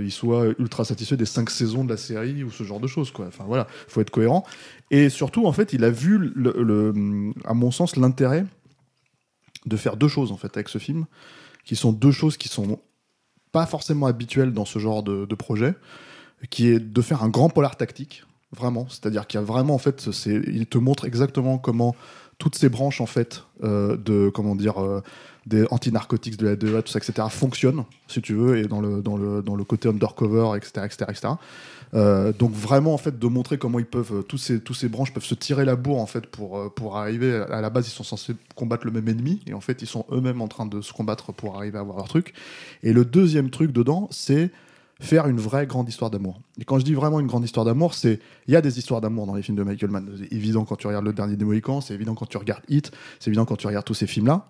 il, 0.00 0.10
soit 0.10 0.46
ultra 0.58 0.86
satisfait 0.86 1.18
des 1.18 1.26
cinq 1.26 1.50
saisons 1.50 1.84
de 1.84 1.90
la 1.90 1.98
série 1.98 2.42
ou 2.42 2.50
ce 2.50 2.64
genre 2.64 2.80
de 2.80 2.86
choses 2.86 3.10
quoi. 3.10 3.26
Enfin 3.28 3.44
voilà, 3.46 3.66
faut 3.88 4.00
être 4.00 4.10
cohérent. 4.10 4.44
Et 4.90 5.10
surtout 5.10 5.46
en 5.46 5.52
fait 5.52 5.74
il 5.74 5.84
a 5.84 5.90
vu 5.90 6.32
le- 6.34 7.32
à 7.44 7.52
mon 7.52 7.70
sens 7.70 7.96
l'intérêt 7.96 8.46
de 9.66 9.76
faire 9.76 9.96
deux 9.96 10.08
choses 10.08 10.32
en 10.32 10.36
fait 10.36 10.56
avec 10.56 10.68
ce 10.68 10.78
film, 10.78 11.06
qui 11.64 11.76
sont 11.76 11.92
deux 11.92 12.12
choses 12.12 12.36
qui 12.36 12.48
sont 12.48 12.80
pas 13.52 13.66
forcément 13.66 14.06
habituelles 14.06 14.52
dans 14.52 14.64
ce 14.64 14.78
genre 14.78 15.02
de, 15.02 15.34
projet, 15.34 15.74
qui 16.50 16.68
est 16.68 16.78
de 16.78 17.02
faire 17.02 17.22
un 17.22 17.28
grand 17.28 17.48
polar 17.48 17.76
tactique, 17.76 18.24
vraiment. 18.52 18.86
C'est-à-dire 18.88 19.26
qu'il 19.26 19.40
y 19.40 19.42
a 19.42 19.46
vraiment 19.46 19.74
en 19.74 19.78
fait, 19.78 20.08
il 20.26 20.66
te 20.66 20.78
montre 20.78 21.04
exactement 21.04 21.58
comment 21.58 21.96
toutes 22.38 22.54
ces 22.54 22.68
branches 22.68 23.00
en 23.00 23.06
fait 23.06 23.44
euh, 23.64 23.96
de 23.96 24.28
comment 24.28 24.54
dire 24.54 24.82
euh, 24.82 25.02
des 25.46 25.64
anti-narcotiques 25.70 26.36
de 26.36 26.48
la 26.48 26.56
DEA, 26.56 26.82
tout 26.82 26.92
ça, 26.92 26.98
etc. 26.98 27.28
fonctionnent, 27.30 27.84
si 28.08 28.20
tu 28.20 28.34
veux, 28.34 28.58
et 28.58 28.64
dans 28.68 28.80
le 28.80 29.00
dans 29.00 29.16
le 29.16 29.42
dans 29.42 29.54
le 29.54 29.64
côté 29.64 29.88
undercover, 29.88 30.56
etc., 30.56 30.84
etc., 30.84 31.06
etc. 31.08 31.28
Euh, 31.96 32.32
donc 32.32 32.52
vraiment 32.52 32.92
en 32.92 32.98
fait 32.98 33.18
de 33.18 33.26
montrer 33.26 33.56
comment 33.56 33.78
ils 33.78 33.86
peuvent 33.86 34.22
tous 34.28 34.36
ces 34.36 34.60
ces 34.74 34.88
branches 34.88 35.14
peuvent 35.14 35.24
se 35.24 35.34
tirer 35.34 35.64
la 35.64 35.76
bourre 35.76 35.98
en 35.98 36.06
fait 36.06 36.26
pour 36.26 36.58
euh, 36.58 36.68
pour 36.68 36.98
arriver 36.98 37.34
à 37.50 37.62
la 37.62 37.70
base 37.70 37.88
ils 37.88 37.92
sont 37.92 38.04
censés 38.04 38.34
combattre 38.54 38.84
le 38.84 38.92
même 38.92 39.08
ennemi 39.08 39.40
et 39.46 39.54
en 39.54 39.62
fait 39.62 39.80
ils 39.80 39.86
sont 39.86 40.04
eux-mêmes 40.12 40.42
en 40.42 40.48
train 40.48 40.66
de 40.66 40.82
se 40.82 40.92
combattre 40.92 41.32
pour 41.32 41.56
arriver 41.56 41.78
à 41.78 41.80
avoir 41.80 41.96
leur 41.96 42.08
truc. 42.08 42.34
Et 42.82 42.92
le 42.92 43.06
deuxième 43.06 43.48
truc 43.48 43.72
dedans 43.72 44.08
c'est 44.10 44.50
faire 45.00 45.26
une 45.26 45.38
vraie 45.38 45.66
grande 45.66 45.88
histoire 45.88 46.10
d'amour. 46.10 46.40
Et 46.58 46.64
quand 46.64 46.78
je 46.78 46.84
dis 46.84 46.94
vraiment 46.94 47.20
une 47.20 47.26
grande 47.28 47.44
histoire 47.44 47.64
d'amour 47.64 47.94
c'est 47.94 48.20
il 48.46 48.52
y 48.52 48.56
a 48.56 48.60
des 48.60 48.78
histoires 48.78 49.00
d'amour 49.00 49.26
dans 49.26 49.34
les 49.34 49.42
films 49.42 49.56
de 49.56 49.62
Michael 49.62 49.90
Mann. 49.90 50.06
C'est 50.18 50.34
évident 50.34 50.64
quand 50.66 50.76
tu 50.76 50.86
regardes 50.88 51.06
le 51.06 51.14
dernier 51.14 51.36
des 51.36 51.46
Mohicans 51.46 51.80
c'est 51.80 51.94
évident 51.94 52.14
quand 52.14 52.26
tu 52.26 52.36
regardes 52.36 52.62
Hit 52.68 52.90
c'est 53.20 53.30
évident 53.30 53.46
quand 53.46 53.56
tu 53.56 53.68
regardes 53.68 53.86
tous 53.86 53.94
ces 53.94 54.06
films 54.06 54.26
là 54.26 54.46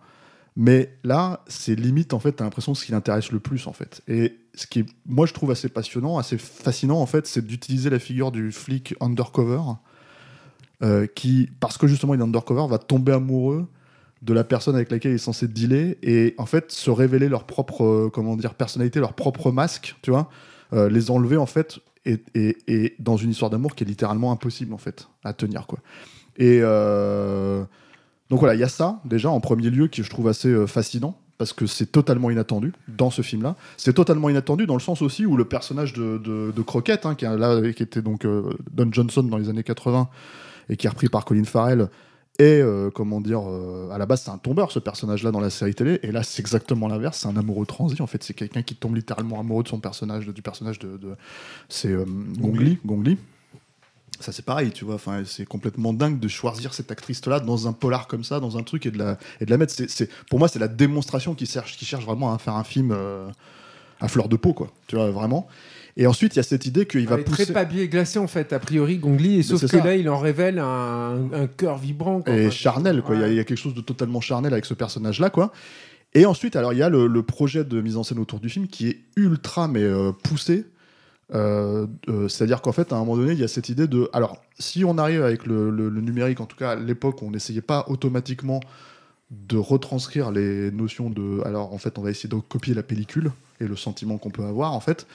mais 0.56 0.96
là, 1.04 1.44
c'est 1.48 1.74
limite, 1.74 2.14
en 2.14 2.18
fait, 2.18 2.32
t'as 2.32 2.44
l'impression 2.44 2.74
ce 2.74 2.84
qui 2.84 2.92
l'intéresse 2.92 3.30
le 3.30 3.40
plus, 3.40 3.66
en 3.66 3.72
fait. 3.72 4.02
Et 4.08 4.38
ce 4.54 4.66
qui, 4.66 4.84
moi, 5.04 5.26
je 5.26 5.34
trouve 5.34 5.50
assez 5.50 5.68
passionnant, 5.68 6.18
assez 6.18 6.38
fascinant, 6.38 6.98
en 7.00 7.06
fait, 7.06 7.26
c'est 7.26 7.44
d'utiliser 7.46 7.90
la 7.90 7.98
figure 7.98 8.32
du 8.32 8.52
flic 8.52 8.94
undercover, 9.00 9.60
euh, 10.82 11.06
qui, 11.06 11.48
parce 11.60 11.78
que 11.78 11.86
justement 11.86 12.12
il 12.14 12.20
est 12.20 12.24
undercover, 12.24 12.66
va 12.68 12.78
tomber 12.78 13.12
amoureux 13.12 13.66
de 14.22 14.34
la 14.34 14.44
personne 14.44 14.74
avec 14.74 14.90
laquelle 14.90 15.12
il 15.12 15.14
est 15.14 15.18
censé 15.18 15.48
dealer 15.48 15.96
et 16.02 16.34
en 16.38 16.44
fait 16.46 16.70
se 16.70 16.90
révéler 16.90 17.28
leur 17.30 17.44
propre 17.44 17.84
euh, 17.84 18.10
comment 18.12 18.36
dire 18.36 18.54
personnalité, 18.54 19.00
leur 19.00 19.14
propre 19.14 19.52
masque, 19.52 19.96
tu 20.02 20.10
vois, 20.10 20.28
euh, 20.74 20.90
les 20.90 21.10
enlever 21.10 21.38
en 21.38 21.46
fait 21.46 21.78
et, 22.04 22.22
et- 22.34 22.56
et 22.66 22.94
dans 22.98 23.16
une 23.16 23.30
histoire 23.30 23.50
d'amour 23.50 23.74
qui 23.74 23.84
est 23.84 23.86
littéralement 23.86 24.32
impossible 24.32 24.74
en 24.74 24.78
fait 24.78 25.08
à 25.24 25.32
tenir 25.32 25.66
quoi. 25.66 25.78
Et 26.36 26.60
donc 28.30 28.40
voilà, 28.40 28.54
il 28.54 28.60
y 28.60 28.64
a 28.64 28.68
ça 28.68 29.00
déjà 29.04 29.30
en 29.30 29.40
premier 29.40 29.70
lieu 29.70 29.86
qui 29.88 30.02
je 30.02 30.10
trouve 30.10 30.28
assez 30.28 30.48
euh, 30.48 30.66
fascinant 30.66 31.18
parce 31.38 31.52
que 31.52 31.66
c'est 31.66 31.86
totalement 31.92 32.30
inattendu 32.30 32.72
dans 32.88 33.10
ce 33.10 33.20
film-là. 33.22 33.56
C'est 33.76 33.92
totalement 33.92 34.30
inattendu 34.30 34.66
dans 34.66 34.74
le 34.74 34.80
sens 34.80 35.02
aussi 35.02 35.26
où 35.26 35.36
le 35.36 35.44
personnage 35.44 35.92
de, 35.92 36.16
de, 36.18 36.50
de 36.50 36.62
Crockett, 36.62 37.04
hein, 37.04 37.14
qui, 37.14 37.26
est 37.26 37.36
là, 37.36 37.60
qui 37.72 37.82
était 37.82 38.00
donc 38.00 38.24
euh, 38.24 38.54
Don 38.72 38.88
Johnson 38.90 39.22
dans 39.22 39.36
les 39.36 39.48
années 39.50 39.62
80 39.62 40.08
et 40.70 40.76
qui 40.76 40.86
est 40.86 40.90
repris 40.90 41.08
par 41.08 41.24
Colin 41.26 41.44
Farrell, 41.44 41.88
est, 42.38 42.60
euh, 42.60 42.90
comment 42.90 43.20
dire, 43.20 43.42
euh, 43.46 43.90
à 43.90 43.98
la 43.98 44.04
base 44.06 44.22
c'est 44.22 44.30
un 44.30 44.38
tombeur 44.38 44.70
ce 44.72 44.78
personnage-là 44.78 45.30
dans 45.30 45.40
la 45.40 45.48
série 45.50 45.74
télé, 45.74 46.00
et 46.02 46.10
là 46.12 46.22
c'est 46.22 46.40
exactement 46.40 46.86
l'inverse, 46.88 47.18
c'est 47.20 47.28
un 47.28 47.36
amoureux 47.36 47.64
transi 47.64 48.00
en 48.02 48.06
fait, 48.06 48.22
c'est 48.22 48.34
quelqu'un 48.34 48.62
qui 48.62 48.74
tombe 48.74 48.94
littéralement 48.94 49.40
amoureux 49.40 49.62
de 49.62 49.68
son 49.68 49.78
personnage, 49.80 50.26
du 50.26 50.42
personnage 50.42 50.78
de, 50.78 50.96
de- 50.98 51.14
c'est 51.70 51.94
Gongli, 52.38 52.78
Gongli. 52.84 53.16
Ça 54.20 54.32
c'est 54.32 54.44
pareil, 54.44 54.70
tu 54.70 54.84
vois. 54.84 54.94
Enfin, 54.96 55.22
c'est 55.24 55.44
complètement 55.46 55.92
dingue 55.92 56.18
de 56.18 56.28
choisir 56.28 56.72
cette 56.74 56.90
actrice-là 56.90 57.40
dans 57.40 57.68
un 57.68 57.72
polar 57.72 58.06
comme 58.06 58.24
ça, 58.24 58.40
dans 58.40 58.56
un 58.58 58.62
truc 58.62 58.86
et 58.86 58.90
de 58.90 58.98
la 58.98 59.18
et 59.40 59.46
de 59.46 59.50
la 59.50 59.56
mettre. 59.58 59.74
C'est, 59.88 60.10
pour 60.30 60.38
moi, 60.38 60.48
c'est 60.48 60.58
la 60.58 60.68
démonstration 60.68 61.34
qui 61.34 61.46
cherche, 61.46 61.76
qui 61.76 61.84
cherche 61.84 62.04
vraiment 62.04 62.32
à 62.32 62.38
faire 62.38 62.54
un 62.54 62.64
film 62.64 62.92
euh, 62.92 63.28
à 64.00 64.08
fleur 64.08 64.28
de 64.28 64.36
peau, 64.36 64.52
quoi. 64.52 64.70
Tu 64.86 64.96
vois 64.96 65.10
vraiment. 65.10 65.48
Et 65.98 66.06
ensuite, 66.06 66.34
il 66.34 66.36
y 66.36 66.40
a 66.40 66.42
cette 66.42 66.66
idée 66.66 66.84
qu'il 66.86 67.08
va 67.08 67.16
pousser. 67.16 67.44
très 67.44 67.52
papier 67.54 67.88
glacé 67.88 68.18
en 68.18 68.26
fait, 68.26 68.52
a 68.52 68.58
priori, 68.58 68.98
Gongli, 68.98 69.38
et 69.38 69.42
sauf 69.42 69.62
que 69.62 69.66
ça. 69.66 69.82
là, 69.82 69.96
il 69.96 70.08
en 70.10 70.18
révèle 70.18 70.58
un, 70.58 71.30
un 71.32 71.46
cœur 71.46 71.78
vibrant. 71.78 72.20
quoi. 72.20 72.34
et 72.34 72.50
charnel 72.50 73.00
quoi. 73.00 73.14
Il 73.14 73.20
y 73.20 73.24
a- 73.24 73.26
ouais. 73.28 73.32
il 73.32 73.36
y, 73.36 73.40
a 73.40 73.44
quelque 73.44 73.56
chose 73.58 73.72
de 73.74 73.80
totalement 73.80 74.20
charnel 74.20 74.52
avec 74.52 74.66
ce 74.66 74.74
personnage 74.74 75.20
là 75.20 75.30
quoi. 75.30 75.52
Et 76.12 76.26
ensuite 76.26 76.54
alors 76.54 76.74
il 76.74 76.78
y 76.78 76.82
a 76.82 76.90
le, 76.90 77.06
le 77.06 77.22
projet 77.22 77.64
de 77.64 77.80
mise 77.80 77.96
en 77.96 78.02
scène 78.02 78.18
autour 78.18 78.40
du 78.40 78.50
film 78.50 78.66
qui 78.68 78.88
est 78.88 78.98
ultra 79.16 79.68
mais 79.68 79.82
euh, 79.82 80.12
poussé. 80.12 80.66
Euh, 81.34 81.86
euh, 82.08 82.28
C'est-à-dire 82.28 82.62
qu'en 82.62 82.70
fait 82.70 82.92
à 82.92 82.96
un 82.96 83.00
moment 83.00 83.16
donné 83.16 83.32
il 83.32 83.40
y 83.40 83.42
a 83.44 83.48
cette 83.48 83.68
idée 83.68 83.88
de 83.88 84.08
alors 84.12 84.40
si 84.60 84.84
on 84.84 84.96
arrive 84.96 85.22
avec 85.24 85.44
le, 85.44 85.70
le- 85.70 85.88
le 85.88 86.00
numérique 86.00 86.40
en 86.40 86.46
tout 86.46 86.56
cas 86.56 86.70
à 86.70 86.76
l'époque 86.76 87.20
on 87.20 87.32
n'essayait 87.32 87.60
pas 87.62 87.84
automatiquement 87.88 88.60
de 89.32 89.56
retranscrire 89.56 90.30
les 90.30 90.70
notions 90.70 91.10
de 91.10 91.40
alors 91.44 91.72
en 91.74 91.78
fait 91.78 91.98
on 91.98 92.02
va 92.02 92.10
essayer 92.10 92.28
de 92.28 92.36
copier 92.36 92.74
la 92.74 92.84
pellicule 92.84 93.32
et 93.60 93.66
le 93.66 93.74
sentiment 93.74 94.18
qu'on 94.18 94.30
peut 94.30 94.44
avoir 94.44 94.72
en 94.72 94.78
fait 94.78 95.08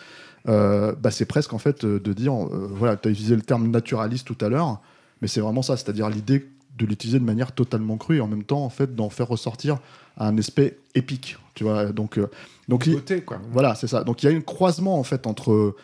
euh, 0.50 0.94
bah, 1.02 1.12
c'est 1.12 1.24
presque 1.26 1.54
en 1.54 1.60
fait 1.60 1.86
de 1.86 2.12
dire 2.14 2.34
voilà 2.34 2.98
tu 2.98 3.08
as 3.08 3.12
utilisé 3.12 3.36
le 3.38 3.42
terme 3.42 3.68
naturaliste 3.72 4.28
tout 4.28 4.44
à 4.46 4.50
l'heure 4.50 4.82
mais 5.22 5.30
c'est 5.30 5.40
vraiment 5.40 5.62
ça, 5.62 5.78
c'est-à-dire 5.78 6.10
l'idée 6.10 6.46
de 6.78 6.86
l'utiliser 6.86 7.20
de 7.20 7.24
manière 7.24 7.54
totalement 7.54 7.96
crue 7.96 8.18
et 8.18 8.22
en 8.22 8.28
même 8.28 8.44
temps 8.44 8.66
en 8.66 8.70
fait 8.70 8.96
d'en 8.96 9.10
faire 9.10 9.28
ressortir 9.30 9.78
un 10.18 10.38
aspect 10.38 10.78
épique, 10.96 11.38
tu 11.54 11.64
vois. 11.64 11.86
Donc 11.94 12.20
donc 12.68 12.86
il- 12.88 12.96
Beauté, 12.96 13.22
quoi. 13.22 13.40
voilà, 13.52 13.76
c'est 13.76 13.88
ça. 13.88 14.04
Donc 14.04 14.24
il 14.24 14.30
y 14.32 14.34
a 14.34 14.36
un 14.36 14.42
croisement 14.42 14.98
en 15.00 15.04
fait 15.04 15.28
entre 15.28 15.76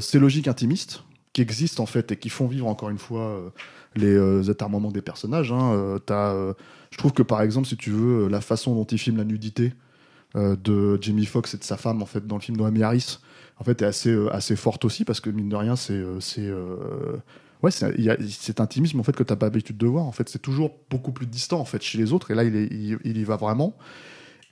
ces 0.00 0.18
logiques 0.18 0.48
intimistes 0.48 1.04
qui 1.34 1.42
existent 1.42 1.82
en 1.82 1.86
fait 1.86 2.12
et 2.12 2.16
qui 2.16 2.30
font 2.30 2.46
vivre 2.46 2.66
encore 2.66 2.90
une 2.90 2.98
fois 2.98 3.26
euh, 3.26 3.50
les 3.96 4.14
euh, 4.14 4.50
atermoiements 4.50 4.92
des 4.92 5.02
personnages. 5.02 5.52
hein. 5.52 5.74
Euh, 5.74 5.98
euh, 6.10 6.54
je 6.90 6.96
trouve 6.96 7.12
que 7.12 7.22
par 7.22 7.42
exemple, 7.42 7.66
si 7.66 7.76
tu 7.76 7.90
veux, 7.90 8.24
euh, 8.26 8.28
la 8.28 8.40
façon 8.40 8.74
dont 8.74 8.84
il 8.84 8.98
filme 8.98 9.16
la 9.18 9.24
nudité 9.24 9.74
euh, 10.36 10.56
de 10.56 10.96
Jamie 11.02 11.26
Foxx 11.26 11.54
et 11.54 11.58
de 11.58 11.64
sa 11.64 11.76
femme 11.76 12.02
en 12.02 12.06
fait 12.06 12.26
dans 12.26 12.36
le 12.36 12.40
film 12.40 12.56
Noémie 12.56 12.82
Harris, 12.84 13.18
en 13.58 13.64
fait, 13.64 13.82
est 13.82 13.84
assez 13.84 14.10
euh, 14.10 14.32
assez 14.34 14.56
forte 14.56 14.84
aussi 14.84 15.04
parce 15.04 15.20
que 15.20 15.28
mine 15.30 15.48
de 15.48 15.56
rien, 15.56 15.74
c'est 15.76 15.92
euh, 15.92 16.20
c'est 16.20 16.46
euh, 16.46 17.16
ouais, 17.62 17.70
cet 17.72 18.60
intimisme 18.60 19.00
en 19.00 19.02
fait 19.02 19.14
que 19.16 19.24
t'as 19.24 19.36
pas 19.36 19.46
l'habitude 19.46 19.76
de 19.76 19.86
voir. 19.86 20.04
En 20.04 20.12
fait, 20.12 20.28
c'est 20.28 20.42
toujours 20.42 20.70
beaucoup 20.88 21.12
plus 21.12 21.26
distant 21.26 21.58
en 21.58 21.64
fait 21.64 21.82
chez 21.82 21.98
les 21.98 22.12
autres 22.12 22.30
et 22.30 22.34
là, 22.36 22.44
il, 22.44 22.54
il, 22.54 22.98
il 23.04 23.18
y 23.18 23.24
va 23.24 23.36
vraiment. 23.36 23.76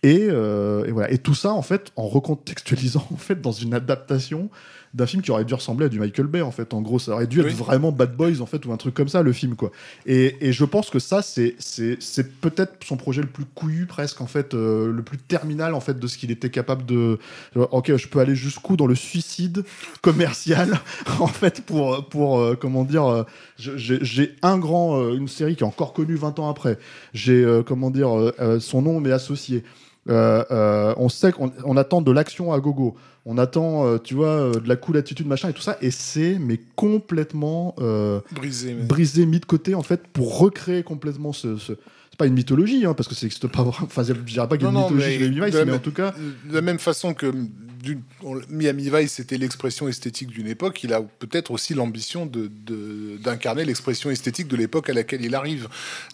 Et, 0.03 0.27
euh, 0.29 0.85
et 0.85 0.91
voilà. 0.91 1.13
Et 1.13 1.19
tout 1.19 1.35
ça, 1.35 1.53
en 1.53 1.63
fait, 1.63 1.93
en 1.95 2.09
recontextualisant, 2.09 3.07
en 3.13 3.17
fait, 3.17 3.41
dans 3.41 3.53
une 3.53 3.73
adaptation 3.73 4.51
d'un 4.95 5.07
film 5.07 5.23
qui 5.23 5.31
aurait 5.31 5.45
dû 5.45 5.55
ressembler 5.55 5.87
à 5.87 5.89
du 5.89 5.99
Michael 5.99 6.27
Bay, 6.27 6.43
en 6.43 6.51
fait. 6.51 6.75
En 6.75 6.83
gros, 6.83 6.99
ça 6.99 7.13
aurait 7.13 7.27
dû 7.27 7.41
être 7.41 7.47
Oui. 7.47 7.53
vraiment 7.55 7.93
Bad 7.93 8.15
Boys, 8.15 8.41
en 8.41 8.47
fait, 8.47 8.65
ou 8.67 8.73
un 8.73 8.77
truc 8.77 8.95
comme 8.95 9.09
ça, 9.09 9.23
le 9.23 9.33
film, 9.33 9.57
quoi. 9.57 9.71
Et, 10.07 10.49
et 10.49 10.53
je 10.53 10.65
pense 10.65 10.91
que 10.91 10.99
ça, 10.99 11.23
c'est, 11.23 11.57
c'est, 11.59 11.97
peut-être 12.41 12.75
son 12.85 12.97
projet 12.97 13.23
le 13.23 13.29
plus 13.29 13.45
couillu, 13.45 13.87
presque, 13.87 14.21
en 14.21 14.27
fait, 14.27 14.55
euh, 14.55 14.93
le 14.93 15.03
plus 15.03 15.19
terminal, 15.19 15.75
en 15.75 15.81
fait, 15.81 15.99
de 15.99 16.07
ce 16.07 16.19
qu'il 16.19 16.31
était 16.31 16.51
capable 16.51 16.85
de. 16.85 17.19
Ok, 17.55 17.97
je 17.97 18.09
peux 18.09 18.19
aller 18.19 18.35
jusqu'où 18.35 18.77
dans 18.77 18.87
le 18.87 18.95
suicide 18.95 19.65
commercial, 20.03 20.79
en 21.21 21.27
fait, 21.27 21.63
pour, 21.65 22.09
pour 22.09 22.39
euh, 22.39 22.57
comment 22.61 22.85
dire, 22.85 23.07
euh, 23.07 23.23
j'ai, 23.57 24.35
un 24.43 24.59
grand, 24.59 25.01
euh, 25.01 25.15
une 25.17 25.29
série 25.29 25.57
qui 25.57 25.63
est 25.63 25.67
encore 25.67 25.93
connue 25.93 26.17
20 26.17 26.39
ans 26.39 26.51
après. 26.51 26.79
J'ai, 27.15 27.43
euh, 27.45 27.63
comment 27.63 27.91
dire, 27.91 28.17
euh, 28.19 28.33
euh, 28.41 28.61
son 28.61 28.83
nom 28.83 29.01
m'est 29.01 29.13
associé. 29.13 29.65
Euh, 30.09 30.45
euh, 30.51 30.95
on 30.97 31.09
sait 31.09 31.31
qu'on 31.31 31.53
on 31.65 31.77
attend 31.77 32.03
de 32.03 32.11
l'action 32.11 32.53
à 32.53 32.59
gogo. 32.61 32.97
On 33.25 33.39
attend, 33.39 33.87
euh, 33.87 33.99
tu 33.99 34.15
vois, 34.15 34.27
euh, 34.29 34.53
de 34.55 34.69
la 34.69 34.75
cool 34.77 34.97
attitude, 34.97 35.27
machin 35.29 35.49
et 35.49 35.53
tout 35.53 35.63
ça. 35.63 35.79
Et 35.81 35.91
c'est, 35.93 36.39
mais 36.41 36.59
complètement 36.75 37.75
euh, 37.79 38.21
Brisé. 38.33 38.75
mais- 38.75 38.83
brisé, 38.85 39.27
mis 39.27 39.39
de 39.41 39.45
côté, 39.45 39.75
en 39.75 39.83
fait, 39.83 40.07
pour 40.13 40.39
recréer 40.39 40.83
complètement 40.83 41.33
ce. 41.33 41.57
ce- 41.57 41.73
C'est 42.13 42.19
pas 42.19 42.27
une 42.27 42.35
mythologie, 42.35 42.85
hein, 42.85 42.93
parce 42.93 43.09
que 43.09 43.15
ça 43.15 43.25
n'existe 43.25 43.47
pas. 43.49 43.63
Enfin, 43.63 44.03
je 44.03 44.13
dirais 44.13 44.47
pas 44.47 44.57
qu'il 44.59 44.65
y 44.65 44.67
a 44.67 44.69
une 44.71 44.75
Non, 44.75 44.83
mythologie 44.91 45.19
mais 45.19 45.29
Miami 45.31 45.47
Vice, 45.51 45.61
mais 45.67 45.73
en 45.73 45.79
tout 45.79 45.93
cas. 45.93 46.13
De 46.49 46.55
la 46.55 46.61
même 46.61 46.79
façon 46.79 47.15
que 47.15 47.33
on- 48.23 48.41
Miami 48.51 48.91
Vice 48.95 49.15
c'était 49.15 49.39
l'expression 49.39 49.89
esthétique 49.89 50.29
d'une 50.29 50.47
époque, 50.47 50.85
il 50.85 50.93
a 50.93 51.01
peut-être 51.01 51.51
aussi 51.51 51.73
l'ambition 51.75 52.27
de- 52.27 52.49
de- 52.67 53.17
d'incarner 53.17 53.65
l'expression 53.65 54.11
esthétique 54.11 54.47
de 54.47 54.57
l'époque 54.57 54.89
à 54.91 54.93
laquelle 54.93 55.25
il 55.25 55.35
arrive. 55.35 55.69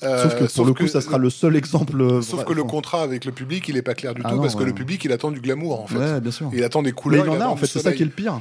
Euh, 0.04 0.22
sauf 0.22 0.38
que 0.38 0.44
pour 0.54 0.64
le 0.66 0.72
coup, 0.72 0.84
que- 0.84 0.88
ça 0.90 1.00
sera 1.00 1.18
le 1.18 1.30
seul 1.30 1.56
exemple. 1.56 2.00
euh, 2.00 2.22
Sauf 2.22 2.36
vrai- 2.36 2.44
que 2.46 2.52
le 2.52 2.62
contrat 2.64 3.02
avec 3.02 3.24
le 3.24 3.32
public, 3.32 3.68
il 3.68 3.76
est 3.76 3.82
pas 3.82 3.94
clair 3.94 4.14
du 4.14 4.22
Ah 4.24 4.30
tout, 4.30 4.36
non, 4.36 4.42
parce 4.42 4.54
que 4.54 4.62
le 4.64 4.72
public, 4.72 5.04
il 5.04 5.10
attend 5.12 5.30
du 5.32 5.40
glamour, 5.40 5.80
en 5.82 5.86
fait. 5.88 5.98
Ouais, 5.98 6.20
bien 6.20 6.30
sûr. 6.30 6.48
Il 6.54 6.62
attend 6.62 6.80
des 6.82 6.90
Mais 6.90 6.94
couleurs. 6.94 7.26
il 7.26 7.30
en 7.30 7.40
a, 7.40 7.46
en 7.46 7.56
fait, 7.56 7.66
c'est 7.66 7.80
ça 7.80 7.92
qui 7.92 8.02
est 8.02 8.06
le 8.06 8.12
pire. 8.12 8.40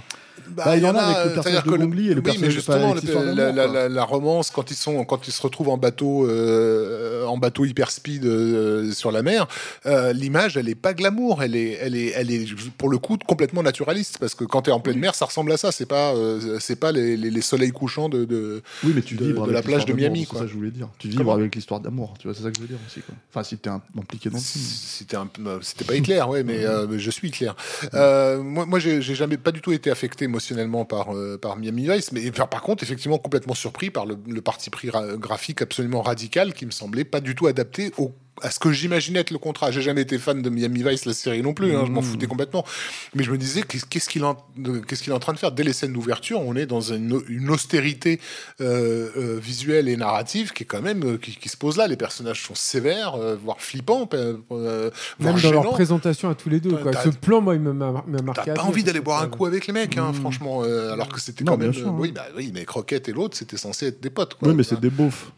Bah, 0.50 0.64
Bah, 0.66 0.78
il 0.78 0.84
y 0.84 0.86
en 0.88 0.96
a 0.96 1.00
avec 1.00 1.18
le 1.36 1.42
c'est-à-dire 1.42 1.64
personnage 1.64 1.64
de 1.64 1.70
et 1.76 2.14
le 2.14 2.16
oui, 2.16 2.22
personnage 2.22 2.42
mais 2.42 2.52
justement, 2.52 2.94
le- 2.94 3.02
la, 3.02 3.34
d'amour, 3.34 3.56
la- 3.56 3.64
quoi. 3.66 3.74
la- 3.74 3.90
la 3.90 4.04
romance, 4.04 4.50
quand 4.52 4.72
ils, 4.72 4.76
sont, 4.76 5.04
quand 5.06 5.28
ils 5.28 5.32
se 5.32 5.42
retrouvent 5.42 5.70
en 5.70 5.78
bateau, 5.78 6.28
euh, 6.28 7.26
en 7.26 7.38
bateau 7.38 7.66
hyper 7.66 7.92
speed 7.92 8.26
euh, 8.26 8.92
sur 8.92 9.12
la 9.12 9.24
mer, 9.24 9.48
euh, 9.86 10.14
l'image, 10.14 10.58
elle 10.58 10.70
est 10.70 10.76
pas 10.76 10.94
glamour, 10.94 11.44
elle 11.44 11.56
est, 11.56 11.78
elle, 11.82 11.96
est, 11.96 12.12
elle 12.16 12.32
est, 12.32 12.46
pour 12.78 12.90
le 12.90 12.98
coup, 12.98 13.18
complètement 13.28 13.64
naturaliste, 13.64 14.18
parce 14.20 14.36
que 14.36 14.44
quand 14.46 14.64
tu 14.64 14.70
es 14.70 14.74
en 14.74 14.80
pleine 14.80 15.00
mer, 15.00 15.16
ça 15.16 15.26
ressemble 15.26 15.52
à 15.52 15.58
ça, 15.58 15.72
c'est 15.72 15.86
pas, 15.86 16.14
euh, 16.16 16.58
c'est 16.60 16.76
pas 16.78 16.92
les, 16.92 17.18
les- 17.18 17.32
les 17.32 17.42
soleils 17.42 17.72
couchants 17.72 18.10
de... 18.10 18.26
de- 18.26 18.62
Oui, 18.84 18.94
mais 18.96 19.02
tu 19.02 19.16
de- 19.16 19.26
vibres 19.26 19.48
de 19.48 19.52
la 19.52 19.62
plage 19.62 19.86
de 19.86 19.94
Miami, 19.94 20.26
quoi. 20.26 20.40
Ça 20.42 20.48
je 20.48 20.54
voulais 20.54 20.72
dire. 20.72 20.90
Tu 21.00 21.08
vibres 21.10 21.34
avec 21.34 21.56
l'histoire 21.56 21.80
d'amour, 21.80 22.14
tu 22.20 22.28
vois, 22.28 22.36
c'est 22.36 22.44
ça 22.44 22.50
que 22.50 22.58
je 22.58 22.62
veux 22.62 22.68
dire 22.68 22.78
aussi. 22.88 23.02
Quoi. 23.02 23.16
Enfin, 23.32 23.44
si 23.44 23.58
t'es 23.58 23.70
un- 23.70 23.82
impliqué 23.98 24.30
dans 24.30 24.38
le 24.38 24.44
film. 24.44 24.66
C'était 24.66 25.18
c'était 25.62 25.86
pas 25.86 25.96
Hitler, 25.96 26.22
ouais, 26.22 26.44
mais 26.44 26.66
euh, 26.66 26.98
je 26.98 27.12
suis 27.12 27.30
Hitler. 27.30 27.52
Euh, 27.94 28.42
moi, 28.42 28.66
moi, 28.66 28.80
j'ai 28.80 29.02
jamais, 29.02 29.38
pas 29.38 29.52
du 29.52 29.62
tout 29.62 29.72
été 29.72 29.90
affecté 29.92 30.27
émotionnellement 30.28 30.86
par 30.86 31.16
euh, 31.16 31.38
par 31.38 31.58
Miami 31.58 31.88
Vice, 31.90 32.12
mais 32.12 32.30
par, 32.32 32.62
contre, 32.62 32.84
effectivement, 32.84 33.18
complètement 33.18 33.56
surpris 33.56 33.90
par 33.90 34.06
le, 34.06 34.18
le 34.28 34.42
parti 34.42 34.70
pris 34.70 34.90
ra- 34.90 35.18
graphique 35.18 35.62
absolument 35.62 36.02
radical 36.02 36.54
qui 36.54 36.66
me 36.66 36.72
semblait 36.72 37.06
pas 37.06 37.20
du 37.20 37.36
tout 37.36 37.48
adapté 37.48 37.92
au 37.98 38.14
à 38.42 38.52
ce 38.52 38.60
que 38.60 38.72
j'imaginais 38.72 39.20
être 39.20 39.32
le 39.32 39.38
contrat. 39.38 39.72
J'ai 39.72 39.82
jamais 39.82 40.02
été 40.02 40.18
fan 40.18 40.42
de 40.42 40.50
Miami 40.50 40.84
Vice, 40.84 41.06
la 41.06 41.14
série 41.14 41.42
non 41.42 41.54
plus, 41.54 41.76
hein, 41.76 41.84
je 41.86 41.92
m'en 41.92 42.02
foutais 42.02 42.28
complètement. 42.28 42.66
Mais 43.16 43.24
je 43.24 43.32
me 43.32 43.38
disais, 43.38 43.64
qu'est- 43.64 43.88
qu'est-ce 43.88 44.10
qu'il 44.10 44.22
est, 44.22 44.26
en- 44.26 44.38
de- 44.58 44.80
qu'est-ce 44.80 45.04
qu'il 45.04 45.12
est 45.12 45.16
en 45.16 45.20
train 45.20 45.34
de 45.34 45.40
faire? 45.40 45.52
Dès 45.52 45.64
les 45.64 45.74
scènes 45.74 45.94
d'ouverture, 45.94 46.40
on 46.42 46.56
est 46.56 46.66
dans 46.66 46.82
une, 46.82 47.22
une 47.30 47.50
austérité 47.50 48.20
euh, 48.62 49.10
euh, 49.18 49.40
visuelle 49.42 49.88
et 49.90 49.98
narrative 49.98 50.54
qui 50.54 50.64
est 50.64 50.66
quand 50.66 50.82
même, 50.82 51.04
euh, 51.04 51.18
qui, 51.18 51.36
qui 51.36 51.50
se 51.50 51.58
pose 51.58 51.78
là. 51.78 51.88
Les 51.88 51.98
personnages 51.98 52.44
sont 52.44 52.56
sévères, 52.56 53.16
euh, 53.16 53.36
voire 53.36 53.60
flippants, 53.62 54.08
voire 54.50 54.92
Même 55.20 55.40
dans 55.40 55.52
leur 55.52 55.70
présentation 55.72 56.30
à 56.30 56.36
tous 56.36 56.50
les 56.50 56.60
deux. 56.60 56.76
Quoi. 56.78 56.92
Ce 57.04 57.10
plan, 57.10 57.42
moi, 57.42 57.56
il 57.56 57.62
m'a 57.62 57.74
m'a 57.74 57.92
marqué. 58.22 58.42
T'as 58.46 58.54
pas 58.54 58.62
vie, 58.64 58.68
envie 58.68 58.82
en 58.82 58.86
d'aller 58.86 59.00
boire 59.02 59.22
un 59.22 59.28
coup 59.28 59.46
avec 59.46 59.68
les 59.68 59.74
mecs, 59.74 59.98
hein, 59.98 60.12
Mm. 60.12 60.14
franchement, 60.16 60.64
euh, 60.64 60.94
alors 60.94 61.10
que 61.10 61.20
c'était 61.20 61.44
quand 61.44 61.58
même. 61.58 61.74
sûr, 61.74 61.88
euh, 61.88 61.90
hein. 61.92 61.96
oui, 61.98 62.12
bah 62.12 62.26
oui, 62.36 62.52
mais 62.54 62.66
Croquette 62.66 63.10
et 63.10 63.14
l'autre, 63.14 63.36
c'était 63.38 63.58
censé 63.58 63.88
être 63.88 64.02
des 64.02 64.10
potes. 64.10 64.36
Quoi, 64.36 64.50
Oui, 64.50 64.56
mais 64.56 64.64
c'est 64.64 64.80
des 64.80 64.90
beaufs. 64.90 65.32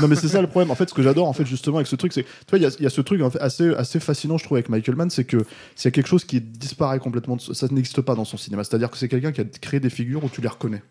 non, 0.00 0.08
mais 0.08 0.16
c'est 0.16 0.28
ça 0.28 0.40
le 0.40 0.46
problème. 0.48 0.70
En 0.70 0.74
fait, 0.74 0.88
ce 0.88 0.94
que 0.94 1.02
j'adore, 1.02 1.28
en 1.28 1.32
fait, 1.32 1.46
justement, 1.46 1.76
avec 1.76 1.86
ce 1.86 1.96
truc, 1.96 2.12
c'est. 2.12 2.26
Tu 2.46 2.50
vois, 2.50 2.58
il 2.58 2.82
y 2.82 2.86
a- 2.86 2.90
ce 2.90 3.00
truc 3.00 3.20
assez, 3.40 3.74
assez 3.74 4.00
fascinant, 4.00 4.38
je 4.38 4.44
trouve, 4.44 4.56
avec 4.56 4.68
Michael 4.68 4.96
Mann, 4.96 5.10
c'est 5.10 5.24
que 5.24 5.38
a 5.38 5.90
quelque 5.90 6.06
chose 6.06 6.24
qui 6.24 6.40
disparaît 6.40 6.98
complètement, 6.98 7.36
de- 7.36 7.40
ça 7.40 7.66
n'existe 7.70 8.00
pas 8.00 8.14
dans 8.14 8.24
son 8.24 8.36
cinéma. 8.36 8.64
C'est-à-dire 8.64 8.90
que 8.90 8.96
c'est 8.98 9.08
quelqu'un 9.08 9.32
qui 9.32 9.40
a 9.40 9.44
créé 9.44 9.80
des 9.80 9.90
figures 9.90 10.24
où 10.24 10.28
tu 10.28 10.40
les 10.40 10.48
reconnais. 10.48 10.82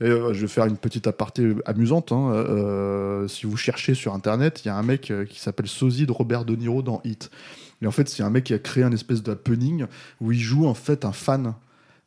Et, 0.00 0.06
euh, 0.06 0.32
je 0.32 0.40
vais 0.40 0.48
faire 0.48 0.64
une 0.66 0.76
petite 0.78 1.06
aparté 1.06 1.54
amusante. 1.66 2.12
hein. 2.12 2.32
Euh, 2.34 3.28
si 3.28 3.46
vous 3.46 3.56
cherchez 3.56 3.94
sur 3.94 4.14
Internet, 4.14 4.62
il 4.64 4.68
y 4.68 4.70
a 4.70 4.76
un 4.76 4.82
mec 4.82 5.10
euh, 5.10 5.24
qui 5.24 5.38
s'appelle 5.38 5.68
Sosie 5.68 6.06
de 6.06 6.12
Robert 6.12 6.44
De 6.44 6.56
Niro 6.56 6.82
dans 6.82 7.00
Hit. 7.04 7.30
Et 7.82 7.86
en 7.86 7.90
fait, 7.90 8.08
c'est 8.08 8.22
un 8.22 8.30
mec 8.30 8.44
qui 8.44 8.54
a 8.54 8.58
créé 8.58 8.84
un 8.84 8.92
espèce 8.92 9.22
d'happening 9.22 9.86
où 10.20 10.32
il 10.32 10.40
joue 10.40 10.66
en 10.66 10.74
fait 10.74 11.04
un 11.04 11.12
fan 11.12 11.54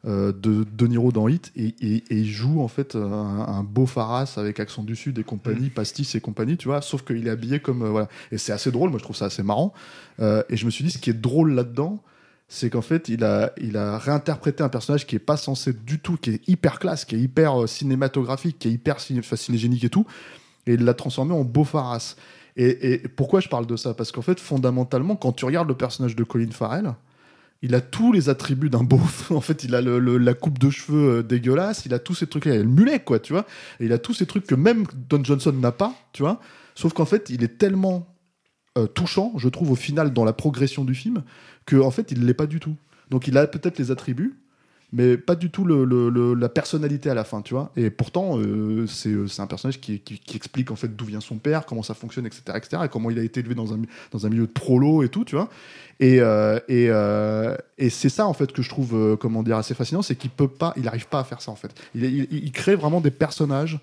de 0.05 0.63
De 0.63 0.87
Niro 0.87 1.11
dans 1.11 1.27
Hit 1.27 1.51
et, 1.55 1.73
et- 1.81 1.95
et 2.09 2.15
il 2.17 2.27
joue 2.29 2.61
en 2.61 2.67
fait 2.67 2.95
un, 2.95 3.01
un 3.01 3.63
beau 3.63 3.85
Faras 3.87 4.35
avec 4.37 4.59
accent 4.59 4.83
du 4.83 4.95
sud 4.95 5.17
et 5.17 5.23
compagnie, 5.23 5.69
pastis 5.69 6.13
et 6.15 6.21
compagnie, 6.21 6.57
tu 6.57 6.67
vois, 6.67 6.81
sauf 6.81 7.03
qu'il 7.03 7.25
est 7.27 7.29
habillé 7.31 7.59
comme 7.59 7.81
euh, 7.81 7.89
voilà. 7.89 8.07
Et 8.31 8.37
c'est 8.37 8.51
assez 8.53 8.71
drôle, 8.71 8.89
moi 8.91 8.99
je 8.99 9.03
trouve 9.03 9.15
ça 9.15 9.25
assez 9.25 9.41
marrant. 9.43 9.73
Euh, 10.19 10.43
et 10.49 10.57
je 10.57 10.65
me 10.65 10.71
suis 10.71 10.83
dit, 10.83 10.91
ce 10.91 10.99
qui 10.99 11.09
est 11.09 11.13
drôle 11.13 11.53
là-dedans, 11.53 12.03
c'est 12.47 12.69
qu'en 12.69 12.83
fait, 12.83 13.09
il 13.09 13.23
a, 13.23 13.51
il 13.59 13.75
a 13.75 13.97
réinterprété 13.97 14.61
un 14.61 14.69
personnage 14.69 15.07
qui 15.07 15.15
est 15.15 15.19
pas 15.19 15.37
censé 15.37 15.73
du 15.73 15.97
tout, 15.97 16.15
qui 16.17 16.29
est 16.29 16.47
hyper 16.47 16.77
classe, 16.77 17.03
qui 17.03 17.15
est 17.15 17.19
hyper 17.19 17.63
euh, 17.63 17.67
cinématographique, 17.67 18.59
qui 18.59 18.67
est 18.67 18.71
hyper 18.71 18.97
ciné- 18.99 19.23
cinégénique 19.35 19.83
et 19.83 19.89
tout, 19.89 20.05
et 20.67 20.75
il 20.75 20.83
l'a 20.85 20.93
transformé 20.93 21.33
en 21.33 21.43
beau 21.43 21.63
Faras. 21.63 22.15
Et, 22.55 22.93
et 22.93 22.97
pourquoi 22.99 23.39
je 23.39 23.49
parle 23.49 23.65
de 23.65 23.75
ça? 23.75 23.95
Parce 23.95 24.11
qu'en 24.11 24.21
fait, 24.21 24.39
fondamentalement, 24.39 25.15
quand 25.15 25.31
tu 25.31 25.45
regardes 25.45 25.67
le 25.67 25.75
personnage 25.75 26.15
de 26.15 26.23
Colin 26.23 26.51
Farrell, 26.51 26.93
il 27.65 27.73
a 27.73 27.81
tous 27.81 28.11
les 28.11 28.29
attributs 28.29 28.69
d'un 28.69 28.83
beauf. 28.83 29.31
En 29.31 29.41
fait, 29.41 29.63
il 29.63 29.73
a 29.73 29.81
la 29.81 30.33
coupe 30.35 30.59
de 30.59 30.69
cheveux 30.69 31.17
euh, 31.17 31.23
dégueulasse, 31.23 31.85
il 31.85 31.93
a 31.95 31.99
tous 31.99 32.13
ces 32.13 32.27
trucs-là, 32.27 32.53
il 32.53 32.59
a 32.59 32.63
le 32.63 32.69
mulet, 32.69 32.99
quoi, 32.99 33.19
tu 33.19 33.33
vois. 33.33 33.45
Il 33.79 33.91
a 33.91 33.97
tous 33.97 34.13
ces 34.13 34.27
trucs 34.27 34.45
que 34.45 34.53
même 34.53 34.85
Don 35.09 35.23
Johnson 35.23 35.51
n'a 35.51 35.71
pas, 35.71 35.95
tu 36.13 36.21
vois. 36.21 36.39
Sauf 36.75 36.93
qu'en 36.93 37.05
fait, 37.05 37.31
il 37.31 37.43
est 37.43 37.57
tellement 37.57 38.07
euh, 38.77 38.85
touchant, 38.85 39.33
je 39.37 39.49
trouve, 39.49 39.71
au 39.71 39.75
final, 39.75 40.13
dans 40.13 40.25
la 40.25 40.33
progression 40.33 40.85
du 40.85 40.93
film, 40.93 41.23
que 41.65 41.75
en 41.75 41.89
fait, 41.89 42.11
il 42.11 42.25
l'est 42.25 42.35
pas 42.35 42.45
du 42.45 42.59
tout. 42.59 42.75
Donc, 43.09 43.27
il 43.27 43.35
a 43.35 43.47
peut-être 43.47 43.79
les 43.79 43.89
attributs, 43.89 44.39
mais 44.93 45.17
pas 45.17 45.35
du 45.35 45.49
tout 45.49 45.65
la 45.65 46.49
personnalité 46.49 47.09
à 47.09 47.13
la 47.13 47.23
fin, 47.23 47.41
tu 47.41 47.53
vois. 47.53 47.71
Et 47.75 47.89
pourtant, 47.89 48.39
euh, 48.39 48.87
c'est 48.87 49.09
euh, 49.09 49.27
un 49.39 49.47
personnage 49.47 49.81
qui, 49.81 49.99
qui- 49.99 50.35
explique 50.35 50.71
en 50.71 50.75
fait 50.75 50.95
d'où 50.95 51.05
vient 51.05 51.21
son 51.21 51.37
père, 51.37 51.65
comment 51.65 51.83
ça 51.83 51.93
fonctionne, 51.93 52.25
etc., 52.25 52.41
etc., 52.55 52.83
et 52.85 52.89
comment 52.89 53.09
il 53.09 53.19
a 53.19 53.23
été 53.23 53.39
élevé 53.39 53.55
dans 53.55 53.73
un, 53.73 53.79
dans 54.11 54.25
un 54.25 54.29
milieu 54.29 54.47
de 54.47 54.51
prolo 54.51 55.03
et 55.03 55.09
tout, 55.09 55.25
tu 55.25 55.35
vois. 55.35 55.49
Et, 55.99 56.19
euh, 56.19 56.59
euh, 56.69 57.57
et 57.77 57.89
c'est 57.89 58.09
ça 58.09 58.27
en 58.27 58.33
fait 58.33 58.51
que 58.51 58.61
je 58.61 58.69
trouve, 58.69 59.17
comment 59.19 59.43
dire, 59.43 59.57
assez 59.57 59.73
fascinant, 59.73 60.01
c'est 60.01 60.15
qu'il 60.15 60.29
peut 60.29 60.47
pas, 60.47 60.73
il 60.77 60.83
n'arrive 60.83 61.07
pas 61.07 61.19
à 61.19 61.23
faire 61.23 61.41
ça 61.41 61.51
en 61.51 61.55
fait. 61.55 61.73
Il, 61.95 62.51
crée 62.51 62.75
vraiment 62.75 63.01
des 63.01 63.11
personnages 63.11 63.79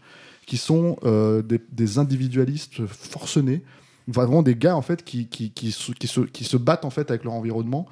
qui 0.47 0.57
sont 0.57 0.97
des, 1.05 1.61
des 1.71 1.99
individualistes 1.99 2.87
forcenés, 2.87 3.63
vraiment 4.09 4.43
des 4.43 4.55
gars 4.55 4.77
en 4.77 4.83
fait 4.83 5.05
qui, 5.05 5.27
qui, 5.27 5.51
qui, 5.51 5.73
se, 5.73 5.93
qui, 5.93 6.07
se, 6.07 6.21
qui 6.21 6.45
se 6.45 6.57
battent 6.57 6.85
en 6.85 6.91
fait 6.91 7.11
avec 7.11 7.25
leur 7.25 7.35
environnement. 7.35 7.87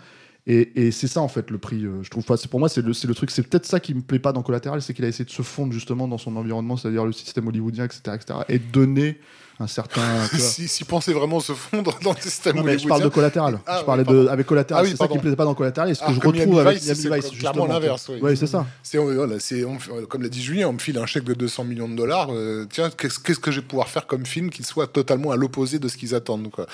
Et, 0.46 0.90
c'est 0.90 1.06
ça 1.06 1.20
en 1.20 1.28
fait 1.28 1.50
le 1.50 1.58
prix, 1.58 1.84
euh, 1.84 2.02
je 2.02 2.10
trouve. 2.10 2.24
Enfin, 2.28 2.42
pour 2.48 2.60
moi 2.60 2.68
c'est 2.68 2.82
le, 2.82 3.14
truc, 3.14 3.30
c'est 3.30 3.42
peut-être 3.42 3.66
ça 3.66 3.78
qui 3.78 3.94
me 3.94 4.00
plaît 4.00 4.18
pas 4.18 4.32
dans 4.32 4.42
Collatéral, 4.42 4.80
c'est 4.82 4.94
qu'il 4.94 5.04
a 5.04 5.08
essayé 5.08 5.24
de 5.24 5.30
se 5.30 5.42
fondre 5.42 5.72
justement 5.72 6.08
dans 6.08 6.18
son 6.18 6.34
environnement, 6.36 6.76
c'est-à-dire 6.76 7.04
le 7.04 7.12
système 7.12 7.46
hollywoodien, 7.46 7.84
etc., 7.84 8.00
etc., 8.14 8.40
et 8.48 8.58
donner 8.58 9.18
un 9.60 9.66
certain. 9.66 10.00
Si, 10.38 10.66
si 10.68 10.84
pensait 10.84 11.12
vraiment 11.12 11.38
se 11.40 11.52
fondre 11.52 11.98
dans 12.02 12.12
le 12.12 12.20
système 12.20 12.56
Non, 12.56 12.62
mais 12.64 12.78
je 12.78 12.88
parle 12.88 13.02
de 13.02 13.08
collatéral. 13.08 13.60
Ah, 13.66 13.78
je 13.80 13.84
parlais 13.84 14.04
oui, 14.08 14.14
de 14.24 14.28
avec 14.28 14.46
collatéral. 14.46 14.82
Ah 14.82 14.84
oui, 14.84 14.90
c'est 14.92 14.96
ça 14.96 15.08
qui 15.08 15.16
me 15.16 15.20
plaisait 15.20 15.36
pas 15.36 15.44
dans 15.44 15.54
collatéral. 15.54 15.90
Et 15.90 15.94
ce 15.94 16.00
que 16.00 16.04
Alors 16.06 16.14
je 16.16 16.20
retrouve 16.26 16.46
Miami 16.46 16.58
avec 16.60 16.78
Vice, 16.78 16.86
Miami 16.86 17.00
c'est 17.02 17.14
Vice, 17.14 17.38
clairement 17.38 17.64
justement. 17.64 17.66
l'inverse, 17.66 18.08
oui. 18.08 18.20
Ouais, 18.20 18.36
c'est 18.36 18.46
ça. 18.46 18.66
C'est, 18.82 18.98
voilà, 18.98 19.38
c'est, 19.38 19.60
fait- 19.62 20.06
comme 20.08 20.22
l'a 20.22 20.28
dit 20.28 20.42
Julien, 20.42 20.68
on 20.68 20.72
me 20.72 20.78
file 20.78 20.98
un 20.98 21.06
chèque 21.06 21.24
de 21.24 21.34
200 21.34 21.64
millions 21.64 21.88
de 21.88 21.94
dollars. 21.94 22.28
euh, 22.32 22.66
tiens, 22.70 22.90
qu'est-ce, 22.90 23.18
que 23.18 23.50
je 23.50 23.60
vais 23.60 23.66
pouvoir 23.66 23.88
faire 23.88 24.06
comme 24.06 24.24
film 24.26 24.50
qui 24.50 24.62
soit 24.62 24.86
totalement 24.86 25.30
à 25.30 25.36
l'opposé 25.36 25.78
de 25.78 25.88
ce 25.88 25.96
qu'ils 25.96 26.14
attendent 26.14 26.50
quoi. 26.50 26.66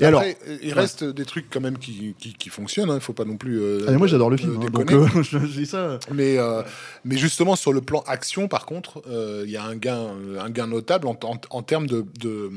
Et 0.00 0.04
alors 0.04 0.22
euh, 0.22 0.56
il 0.62 0.72
reste 0.72 1.04
des 1.04 1.24
trucs 1.24 1.50
quand 1.50 1.60
même 1.60 1.78
qui, 1.78 2.14
qui, 2.18 2.34
qui 2.34 2.48
fonctionnent. 2.50 2.90
Il 2.94 3.00
faut 3.00 3.12
pas 3.12 3.24
non 3.24 3.36
plus. 3.36 3.60
euh, 3.60 3.84
Ah, 3.88 3.92
moi 3.92 4.06
j'adore 4.06 4.30
le 4.30 4.34
euh, 4.34 4.38
film, 4.38 4.56
hein, 4.62 4.66
donc 4.70 4.86
déconner. 4.86 5.06
euh, 5.16 5.22
je, 5.22 5.38
je 5.46 5.46
dis 5.60 5.66
ça. 5.66 5.98
Mais, 6.12 6.38
euh, 6.38 6.62
mais 7.04 7.16
justement, 7.16 7.56
sur 7.56 7.72
le 7.72 7.80
plan 7.80 8.04
action, 8.06 8.48
par 8.48 8.64
contre, 8.66 9.02
euh, 9.10 9.42
il 9.44 9.50
y 9.50 9.56
a 9.56 9.64
un 9.64 9.76
gain, 9.76 9.98
euh, 10.22 10.40
un 10.40 10.50
gain 10.50 10.66
notable 10.66 11.06
en 11.08 11.62
termes 11.62 11.86
de, 11.86 12.04
de, 12.28 12.50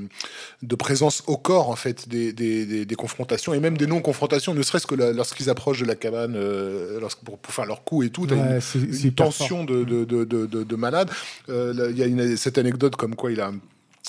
de 0.61 0.75
présence 0.75 1.23
au 1.27 1.37
corps, 1.37 1.69
en 1.69 1.75
fait, 1.75 2.07
des, 2.09 2.33
des, 2.33 2.65
des, 2.65 2.85
des 2.85 2.95
confrontations 2.95 3.53
et 3.53 3.59
même 3.59 3.77
des 3.77 3.87
non-confrontations, 3.87 4.53
ne 4.53 4.61
serait-ce 4.61 4.87
que 4.87 4.95
lorsqu'ils 4.95 5.49
approchent 5.49 5.79
de 5.81 5.85
la 5.85 5.95
cabane, 5.95 6.35
euh, 6.35 6.99
lorsque, 6.99 7.19
pour, 7.19 7.37
pour 7.39 7.53
faire 7.53 7.65
leur 7.65 7.83
coup 7.83 8.03
et 8.03 8.09
tout. 8.09 8.25
Ouais, 8.27 8.37
une- 8.37 8.61
c'est- 8.61 8.79
une 9.07 9.13
tension 9.13 9.63
de, 9.63 9.83
de, 9.83 10.05
de, 10.05 10.23
de, 10.25 10.45
de- 10.45 10.63
de 10.63 10.75
malade. 10.75 11.09
Euh, 11.49 11.89
Il 11.91 11.97
y 11.97 12.03
a 12.03 12.05
une, 12.05 12.37
cette 12.37 12.57
anecdote 12.57 12.95
comme 12.95 13.15
quoi 13.15 13.31
il 13.31 13.41
a. 13.41 13.51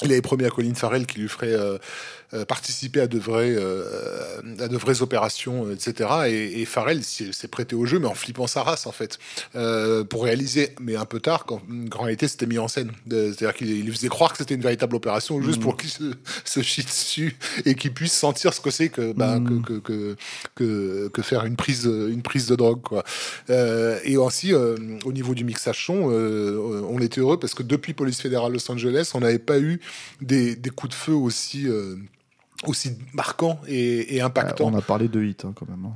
Il 0.03 0.11
avait 0.11 0.22
promis 0.22 0.44
à 0.46 0.51
Colin 0.51 0.75
Farrell 0.75 1.07
qu'il 1.07 1.20
lui 1.22 1.29
ferait 1.29 1.53
euh, 1.53 1.77
euh, 2.35 2.45
participer 2.45 3.01
à 3.01 3.07
de 3.07 3.18
vraies, 3.18 3.55
euh, 3.57 4.40
à 4.59 4.68
de 4.68 4.77
vraies 4.77 5.03
opérations, 5.03 5.66
euh, 5.66 5.75
etc. 5.75 6.11
Et, 6.29 6.62
et 6.62 6.64
Farrell 6.64 7.03
s'est 7.05 7.49
prêté 7.49 7.75
au 7.75 7.87
jeu, 7.87 7.99
mais 7.99 8.07
en 8.07 8.14
flippant 8.14 8.47
sa 8.47 8.62
race 8.62 8.87
en 8.87 8.92
fait, 8.92 9.18
euh, 9.55 10.05
pour 10.05 10.25
réaliser, 10.25 10.75
mais 10.81 10.97
un 10.97 11.05
peu 11.05 11.21
tard, 11.21 11.45
quand, 11.45 11.62
quand 11.90 12.01
en 12.01 12.03
réalité 12.03 12.29
c'était 12.29 12.47
mis 12.47 12.59
en 12.59 12.68
scène. 12.68 12.92
C'est-à-dire 13.09 13.55
qu'il 13.55 13.71
il 13.71 13.92
faisait 13.92 14.09
croire 14.09 14.33
que 14.33 14.38
c'était 14.38 14.55
une 14.55 14.62
véritable 14.62 14.97
opération, 14.97 15.40
juste 15.42 15.61
pour 15.61 15.77
qu'il 15.77 15.90
se, 15.90 16.12
se 16.45 16.62
chie 16.62 16.85
dessus 16.85 17.37
et 17.64 17.75
qu'il 17.75 17.92
puisse 17.92 18.12
sentir 18.12 18.55
ce 18.55 18.61
que 18.61 18.71
c'est 18.71 18.88
que, 18.88 19.12
bah, 19.12 19.38
que, 19.38 19.61
que, 19.62 19.79
que, 19.79 20.16
que, 20.55 21.09
que 21.09 21.23
faire 21.23 21.45
une 21.45 21.57
prise, 21.57 21.85
une 21.85 22.23
prise 22.23 22.47
de 22.47 22.57
drogue, 22.57 22.83
quoi. 22.83 23.05
Euh, 23.51 23.99
et 24.05 24.16
aussi, 24.16 24.53
euh, 24.53 24.77
au 25.05 25.12
niveau 25.12 25.35
du 25.35 25.45
mixage 25.45 25.87
son, 25.87 26.11
euh, 26.11 26.83
on 26.88 27.01
était 27.01 27.21
heureux 27.21 27.38
parce 27.38 27.55
que 27.55 27.62
depuis 27.62 27.92
Police 27.95 28.21
fédérale 28.21 28.53
Los 28.53 28.71
Angeles, 28.71 29.11
on 29.14 29.21
n'avait 29.21 29.38
pas 29.38 29.59
eu 29.59 29.81
des, 30.21 30.57
des 30.57 30.71
coups 30.71 30.90
de 30.90 30.95
feu 30.95 31.12
aussi, 31.12 31.68
euh, 31.68 31.97
aussi 32.66 32.92
marquants 33.12 33.61
et, 33.66 34.16
et 34.16 34.20
impactants. 34.20 34.66
on 34.72 34.77
a 34.77 34.83
parlé 34.83 35.09
de 35.09 35.22
hit 35.22 35.44
hein, 35.44 35.53
quand 35.55 35.68
même. 35.68 35.85
hein. 35.87 35.94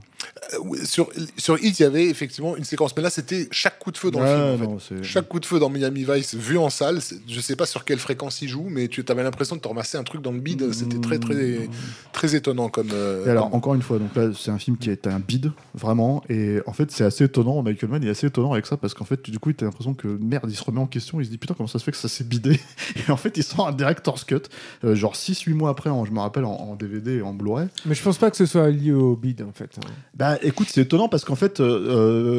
Euh, 0.55 0.85
sur, 0.85 1.09
sur 1.37 1.57
Hit, 1.63 1.79
il 1.79 1.83
y 1.83 1.87
avait 1.87 2.07
effectivement 2.07 2.57
une 2.57 2.65
séquence, 2.65 2.97
mais 2.97 3.03
là, 3.03 3.11
c'était 3.11 3.49
chaque 3.51 3.79
coup 3.79 3.91
de 3.91 3.99
feu 3.99 4.11
dans 4.11 4.21
le 4.21 4.27
film. 4.57 4.75
en 4.75 4.79
fait. 4.79 5.03
Chaque 5.03 5.29
coup 5.29 5.41
de 5.41 5.47
feu 5.47 5.59
dans 5.59 5.69
Miami 5.69 6.05
Vice 6.09 6.35
vu 6.35 6.57
en 6.59 6.71
salle, 6.71 7.01
je 7.29 7.41
sais 7.41 7.57
pas 7.57 7.67
sur 7.67 7.85
quelle 7.85 7.99
fréquence 7.99 8.43
il 8.43 8.49
joue, 8.49 8.67
mais 8.69 8.89
tu 8.89 9.05
avais 9.09 9.23
l'impression 9.23 9.57
de 9.57 9.61
te 9.61 9.69
ramasser 9.69 9.99
un 9.99 10.05
truc 10.05 10.23
dans 10.23 10.33
le 10.33 10.41
bide. 10.41 10.73
C'était 10.73 10.99
très, 11.01 11.19
très, 11.19 11.69
très 12.13 12.35
étonnant 12.35 12.69
comme. 12.69 12.89
euh, 12.93 13.27
Et 13.27 13.31
alors, 13.31 13.45
comme- 13.51 13.55
encore 13.59 13.75
une 13.75 13.83
fois, 13.83 13.99
donc 13.99 14.15
là, 14.17 14.31
c'est 14.39 14.51
un 14.51 14.59
film 14.59 14.77
qui 14.79 14.91
est 14.91 15.07
un 15.07 15.21
bide, 15.21 15.53
vraiment. 15.75 16.23
Et 16.29 16.59
en 16.67 16.73
fait, 16.73 16.91
c'est 16.91 17.05
assez 17.05 17.25
étonnant. 17.25 17.63
Michael 17.63 17.91
Mann 17.91 18.05
est 18.05 18.11
assez 18.11 18.27
étonnant 18.27 18.53
avec 18.53 18.67
ça 18.67 18.77
parce 18.77 18.95
qu'en 18.95 19.05
fait, 19.05 19.29
du 19.31 19.39
coup, 19.39 19.53
tu 19.53 19.65
as 19.65 19.67
l'impression 19.67 19.95
que 19.95 20.09
merde, 20.09 20.47
il 20.51 20.57
se 20.57 20.65
remet 20.65 20.81
en 20.81 20.87
question. 20.87 21.21
Il 21.21 21.27
se 21.27 21.31
dit 21.31 21.39
putain, 21.39 21.55
comment 21.55 21.67
ça 21.69 21.79
se 21.79 21.85
fait 21.85 21.93
que 21.93 21.99
ça 21.99 22.09
s'est 22.09 22.25
bidé? 22.25 22.59
Et 23.09 23.11
en 23.11 23.17
fait, 23.17 23.37
il 23.37 23.43
sort 23.43 23.69
un 23.69 23.73
director's 23.73 24.25
cut, 24.25 24.43
euh, 24.85 24.95
genre 24.95 25.15
6-8 25.15 25.53
mois 25.55 25.71
après, 25.71 25.91
en- 25.91 26.05
je 26.05 26.13
me 26.13 26.21
rappelle, 26.21 26.45
en, 26.45 26.56
en 26.61 26.75
DVD 26.77 27.17
et 27.19 27.23
en 27.23 27.33
Blu-ray. 27.35 27.69
Mais 27.87 27.95
je 27.95 28.03
pense 28.03 28.19
pas 28.19 28.31
que 28.31 28.37
ce 28.37 28.47
soit 28.47 28.71
lié 28.71 28.93
au 28.93 29.17
bid 29.17 29.43
en 29.43 29.53
fait. 29.53 29.71
hein. 29.79 29.89
Bah 30.15 30.37
écoute, 30.43 30.69
c'est 30.71 30.83
étonnant 30.83 31.09
parce 31.09 31.25
qu'en 31.25 31.35
fait, 31.37 31.61
euh, 31.61 31.65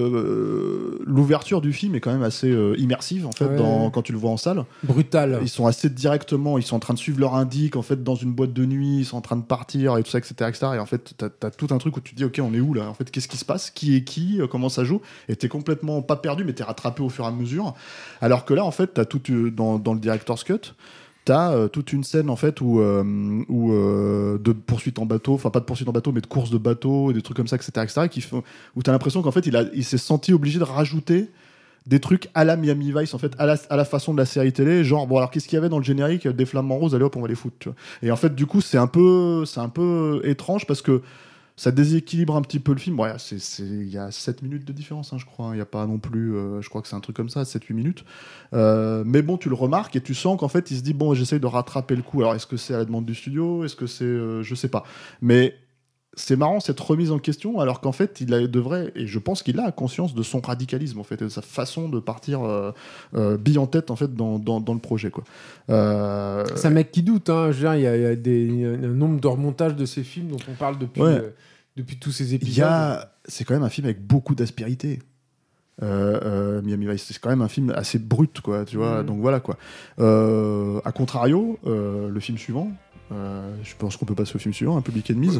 euh, 0.01 0.99
l'ouverture 1.05 1.61
du 1.61 1.73
film 1.73 1.95
est 1.95 1.99
quand 1.99 2.11
même 2.11 2.23
assez 2.23 2.49
euh, 2.49 2.75
immersive 2.77 3.25
en 3.27 3.31
fait 3.31 3.45
Ouais. 3.45 3.55
dans- 3.55 3.89
quand 3.91 4.01
tu 4.01 4.11
le 4.11 4.17
vois 4.17 4.31
en 4.31 4.37
salle. 4.37 4.63
Brutal. 4.83 5.39
Ils 5.41 5.49
sont 5.49 5.67
assez 5.67 5.89
directement, 5.89 6.57
ils 6.57 6.63
sont 6.63 6.75
en 6.75 6.79
train 6.79 6.93
de 6.93 6.99
suivre 6.99 7.19
leur 7.19 7.35
indique 7.35 7.75
en 7.75 7.81
fait 7.81 8.03
dans 8.03 8.15
une 8.15 8.31
boîte 8.33 8.53
de 8.53 8.65
nuit, 8.65 8.99
ils 8.99 9.05
sont 9.05 9.17
en 9.17 9.21
train 9.21 9.35
de 9.37 9.43
partir 9.43 9.97
et 9.97 10.03
tout 10.03 10.09
ça, 10.11 10.17
etc. 10.17 10.33
etc. 10.49 10.67
et 10.75 10.79
en 10.79 10.85
fait, 10.85 11.13
t'as 11.17 11.27
as 11.47 11.51
tout 11.51 11.67
un 11.71 11.77
truc 11.77 11.97
où 11.97 12.01
tu 12.01 12.11
te 12.13 12.17
dis, 12.17 12.25
ok, 12.25 12.39
on 12.43 12.53
est 12.53 12.59
où 12.59 12.73
là? 12.73 12.89
En 12.89 12.93
fait, 12.93 13.09
qu'est-ce 13.11 13.27
qui 13.27 13.37
se 13.37 13.45
passe? 13.45 13.69
Qui 13.69 13.95
est 13.95 14.03
qui? 14.03 14.39
Comment 14.51 14.69
ça 14.69 14.83
joue? 14.83 15.01
Et 15.29 15.35
t'es 15.35 15.47
complètement 15.49 16.01
pas 16.01 16.15
perdu, 16.15 16.43
mais 16.43 16.53
t'es 16.53 16.63
rattrapé 16.63 17.01
au 17.03 17.09
fur 17.09 17.25
et 17.25 17.27
à 17.27 17.31
mesure. 17.31 17.73
Alors 18.21 18.45
que 18.45 18.53
là, 18.53 18.63
en 18.65 18.71
fait, 18.71 18.87
t'as 18.95 19.05
tout 19.05 19.21
euh, 19.29 19.51
dans, 19.51 19.79
dans 19.79 19.93
le 19.93 19.99
director's 19.99 20.43
cut. 20.43 20.73
T'as 21.27 21.51
euh, 21.51 21.67
toute 21.67 21.91
une 21.91 22.05
scène 22.05 22.29
en 22.29 22.37
fait 22.37 22.61
où, 22.61 22.79
euh, 22.79 23.03
euh, 23.51 24.37
de 24.37 24.53
poursuite 24.53 24.97
en 24.97 25.05
bateau, 25.05 25.33
enfin 25.33 25.49
pas 25.49 25.59
de 25.59 25.65
poursuite 25.65 25.89
en 25.89 25.91
bateau, 25.91 26.13
mais 26.13 26.21
de 26.21 26.25
course 26.25 26.49
de 26.51 26.57
bateau 26.57 27.11
et 27.11 27.13
des 27.13 27.21
trucs 27.21 27.35
comme 27.35 27.49
ça, 27.49 27.57
etc., 27.57 27.71
etc. 27.83 28.07
Qui 28.09 28.21
font, 28.21 28.43
où 28.77 28.81
t'as 28.81 28.93
l'impression 28.93 29.21
qu'en 29.21 29.31
fait 29.31 29.45
il, 29.45 29.83
s'est 29.83 29.97
senti 29.97 30.31
obligé 30.31 30.57
de 30.57 30.63
rajouter 30.63 31.29
des 31.85 31.99
trucs 31.99 32.29
à 32.33 32.45
la 32.45 32.55
Miami 32.55 32.93
Vice 32.97 33.13
en 33.13 33.17
fait 33.17 33.33
à 33.39 33.45
la, 33.45 33.83
façon 33.83 34.13
de 34.13 34.19
la 34.19 34.25
série 34.25 34.53
télé 34.53 34.85
genre 34.85 35.05
bon 35.05 35.17
alors 35.17 35.29
qu'est-ce 35.29 35.49
qu'il 35.49 35.57
y 35.57 35.59
avait 35.59 35.67
dans 35.67 35.79
le 35.79 35.83
générique 35.83 36.29
des 36.29 36.45
flamants 36.45 36.77
roses? 36.77 36.95
Allez 36.95 37.03
hop 37.03 37.17
on 37.17 37.21
va 37.21 37.27
les 37.27 37.35
foutre 37.35 37.67
et 38.01 38.09
en 38.09 38.15
fait 38.15 38.33
du 38.33 38.45
coup 38.45 38.61
c'est 38.61 38.77
un 38.77 38.87
peu 38.87 39.43
c'est 39.45 39.59
un 39.59 39.67
peu 39.67 40.21
étrange 40.23 40.65
parce 40.65 40.81
que 40.81 41.01
ça 41.57 41.71
déséquilibre 41.71 42.35
un 42.35 42.41
petit 42.43 42.59
peu 42.59 42.71
le 42.71 42.77
film. 42.77 42.99
Ouais, 42.99 43.11
il 43.59 43.89
y 43.89 43.97
a 43.97 44.11
7 44.11 44.43
minutes 44.43 44.63
de 44.63 44.71
différence, 44.71 45.11
hein, 45.11 45.17
je 45.17 45.25
crois. 45.25 45.49
Il 45.53 45.55
n'y 45.55 45.61
a 45.61 45.65
pas 45.65 45.87
non 45.87 45.97
plus, 45.97 46.35
euh, 46.35 46.61
je 46.61 46.69
crois 46.69 46.83
que 46.83 46.87
c'est 46.87 46.95
un 46.95 46.99
truc 46.99 47.15
comme 47.15 47.29
ça, 47.29 47.43
7-8 47.45 47.73
minutes. 47.73 48.05
Euh, 48.53 49.03
mais 49.05 49.23
bon, 49.23 49.37
tu 49.37 49.49
le 49.49 49.55
remarques 49.55 49.95
et 49.95 50.01
tu 50.01 50.13
sens 50.13 50.39
qu'en 50.39 50.49
fait, 50.49 50.69
il 50.69 50.77
se 50.77 50.83
dit, 50.83 50.93
bon, 50.93 51.15
j'essaye 51.15 51.39
de 51.39 51.47
rattraper 51.47 51.95
le 51.95 52.03
coup. 52.03 52.21
Alors, 52.21 52.35
est-ce 52.35 52.45
que 52.45 52.57
c'est 52.57 52.75
à 52.75 52.77
la 52.77 52.85
demande 52.85 53.05
du 53.05 53.15
studio? 53.15 53.65
Est-ce 53.65 53.75
que 53.75 53.87
c'est. 53.87 54.05
euh, 54.05 54.43
je 54.43 54.53
sais 54.53 54.69
pas. 54.69 54.83
Mais 55.21 55.55
c'est 56.19 56.35
marrant 56.35 56.59
cette 56.59 56.79
remise 56.79 57.11
en 57.11 57.19
question, 57.19 57.59
alors 57.59 57.79
qu'en 57.79 57.91
fait, 57.91 58.19
il 58.21 58.33
a, 58.33 58.45
devrait, 58.47 58.91
et 58.95 59.05
je 59.07 59.19
pense 59.19 59.43
qu'il 59.43 59.59
a 59.59 59.71
conscience 59.71 60.15
de 60.15 60.23
son 60.23 60.41
radicalisme, 60.41 60.99
en 60.99 61.03
fait, 61.03 61.21
et 61.21 61.25
de 61.25 61.29
sa 61.29 61.43
façon 61.43 61.89
de 61.89 61.99
partir 61.99 62.43
euh, 62.43 62.71
euh, 63.15 63.37
bille 63.37 63.59
en 63.59 63.67
tête, 63.67 63.91
en 63.91 63.95
fait, 63.95 64.13
dans, 64.15 64.39
dans, 64.39 64.59
dans 64.59 64.73
le 64.73 64.79
projet, 64.79 65.11
quoi. 65.11 65.23
Euh, 65.69 66.43
C'est 66.55 66.67
un 66.67 66.71
mec 66.71 66.91
qui 66.91 67.03
doute. 67.03 67.29
Hein. 67.29 67.51
Je 67.51 67.57
veux 67.57 67.61
dire, 67.69 67.75
il 67.75 67.81
y 67.81 67.87
a, 67.87 67.95
il 67.95 68.01
y 68.01 68.05
a 68.05 68.15
des, 68.15 68.45
il 68.45 68.59
y 68.59 68.65
a 68.65 68.69
un 68.69 68.77
nombre 68.93 69.19
de 69.21 69.27
remontages 69.27 69.75
de 69.75 69.85
ces 69.85 70.03
films 70.03 70.29
dont 70.29 70.37
on 70.49 70.53
parle 70.55 70.77
depuis, 70.79 71.01
Ouais. 71.01 71.09
euh, 71.09 71.29
depuis 71.75 71.97
tous 71.97 72.11
ces 72.11 72.29
Il 72.31 72.35
épisodes. 72.35 72.57
y 72.57 72.61
a, 72.63 73.13
c'est 73.25 73.43
quand 73.45 73.53
même 73.53 73.63
un 73.63 73.69
film 73.69 73.85
avec 73.85 74.05
beaucoup 74.05 74.33
d'aspérité. 74.35 74.99
Euh, 75.83 76.19
euh, 76.23 76.61
Miami 76.63 76.87
Vice, 76.87 77.03
c'est 77.07 77.19
quand 77.19 77.29
même 77.29 77.43
un 77.43 77.47
film 77.47 77.69
assez 77.75 77.99
brut, 77.99 78.41
quoi, 78.41 78.65
tu 78.65 78.77
vois. 78.77 79.03
Donc 79.03 79.19
voilà, 79.21 79.39
quoi. 79.39 79.57
Euh, 79.99 80.79
a 80.83 80.91
contrario, 80.91 81.59
euh, 81.67 82.09
le 82.09 82.19
film 82.19 82.39
suivant, 82.39 82.71
euh, 83.11 83.53
je 83.61 83.75
pense 83.77 83.95
qu'on 83.95 84.05
peut 84.05 84.15
passer 84.15 84.35
au 84.35 84.39
film 84.39 84.55
suivant, 84.55 84.75
un 84.77 84.81
Public 84.81 85.11
Enemies. 85.11 85.39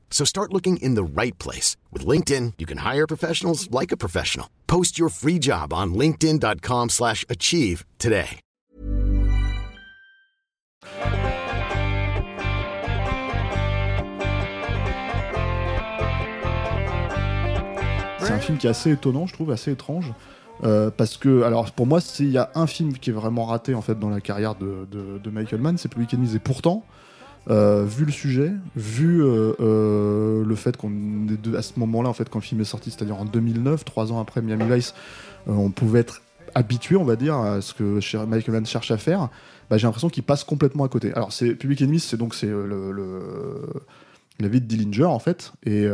So 0.11 0.23
start 0.25 0.53
looking 0.53 0.77
in 0.77 0.93
the 0.93 1.03
right 1.03 1.37
place. 1.39 1.77
With 1.91 2.05
LinkedIn, 2.05 2.53
you 2.59 2.67
can 2.67 2.85
hire 2.85 3.07
professionals 3.07 3.71
like 3.71 3.91
a 3.91 3.97
professional. 3.97 4.47
Post 4.67 4.99
your 4.99 5.09
free 5.09 5.39
job 5.39 5.73
on 5.73 5.95
linkedin.com 5.95 6.89
slash 6.89 7.25
achieve 7.27 7.85
today. 7.97 8.39
C'est 18.19 18.33
un 18.33 18.39
film 18.39 18.57
qui 18.59 18.67
est 18.67 18.69
assez 18.69 18.91
étonnant, 18.91 19.25
je 19.25 19.33
trouve, 19.33 19.51
assez 19.51 19.71
étrange. 19.71 20.13
Euh, 20.63 20.91
parce 20.95 21.17
que, 21.17 21.41
alors 21.41 21.71
pour 21.71 21.87
moi, 21.87 21.99
s'il 21.99 22.29
y 22.29 22.37
a 22.37 22.51
un 22.53 22.67
film 22.67 22.93
qui 22.93 23.09
est 23.09 23.13
vraiment 23.13 23.45
raté 23.45 23.73
dans 23.99 24.09
la 24.09 24.21
carrière 24.21 24.55
de 24.55 25.29
Michael 25.31 25.59
Mann, 25.59 25.77
c'est 25.77 25.89
Public 25.89 26.13
Enemies. 26.13 26.35
Et 26.35 26.39
pourtant, 26.39 26.85
euh, 27.49 27.85
vu 27.85 28.05
le 28.05 28.11
sujet, 28.11 28.51
vu 28.75 29.23
euh, 29.23 29.53
euh, 29.59 30.45
le 30.45 30.55
fait 30.55 30.77
qu'on 30.77 30.91
à 31.55 31.61
ce 31.61 31.79
moment-là, 31.79 32.09
en 32.09 32.13
fait, 32.13 32.29
quand 32.29 32.39
le 32.39 32.43
film 32.43 32.61
est 32.61 32.65
sorti, 32.65 32.91
c'est-à-dire 32.91 33.17
en 33.19 33.25
2009, 33.25 33.83
trois 33.83 34.11
ans 34.11 34.19
après 34.19 34.41
Miami 34.41 34.65
Vice, 34.69 34.93
on 35.47 35.71
pouvait 35.71 36.01
être 36.01 36.21
habitué, 36.53 36.97
on 36.97 37.03
va 37.03 37.15
dire, 37.15 37.35
à 37.37 37.61
ce 37.61 37.73
que 37.73 38.25
Michael 38.25 38.53
Mann 38.53 38.65
cherche 38.65 38.91
à 38.91 38.97
faire. 38.97 39.29
Bah, 39.69 39.77
j'ai 39.77 39.87
l'impression 39.87 40.09
qu'il 40.09 40.23
passe 40.23 40.43
complètement 40.43 40.83
à 40.83 40.89
côté. 40.89 41.13
Alors, 41.13 41.33
c'est 41.33 41.55
Public 41.55 41.81
Enemies, 41.81 42.01
c'est 42.01 42.17
donc 42.17 42.35
c'est 42.35 42.51
la 44.39 44.47
vie 44.47 44.61
de 44.61 44.65
Dillinger 44.65 45.05
en 45.05 45.19
fait, 45.19 45.53
et 45.65 45.87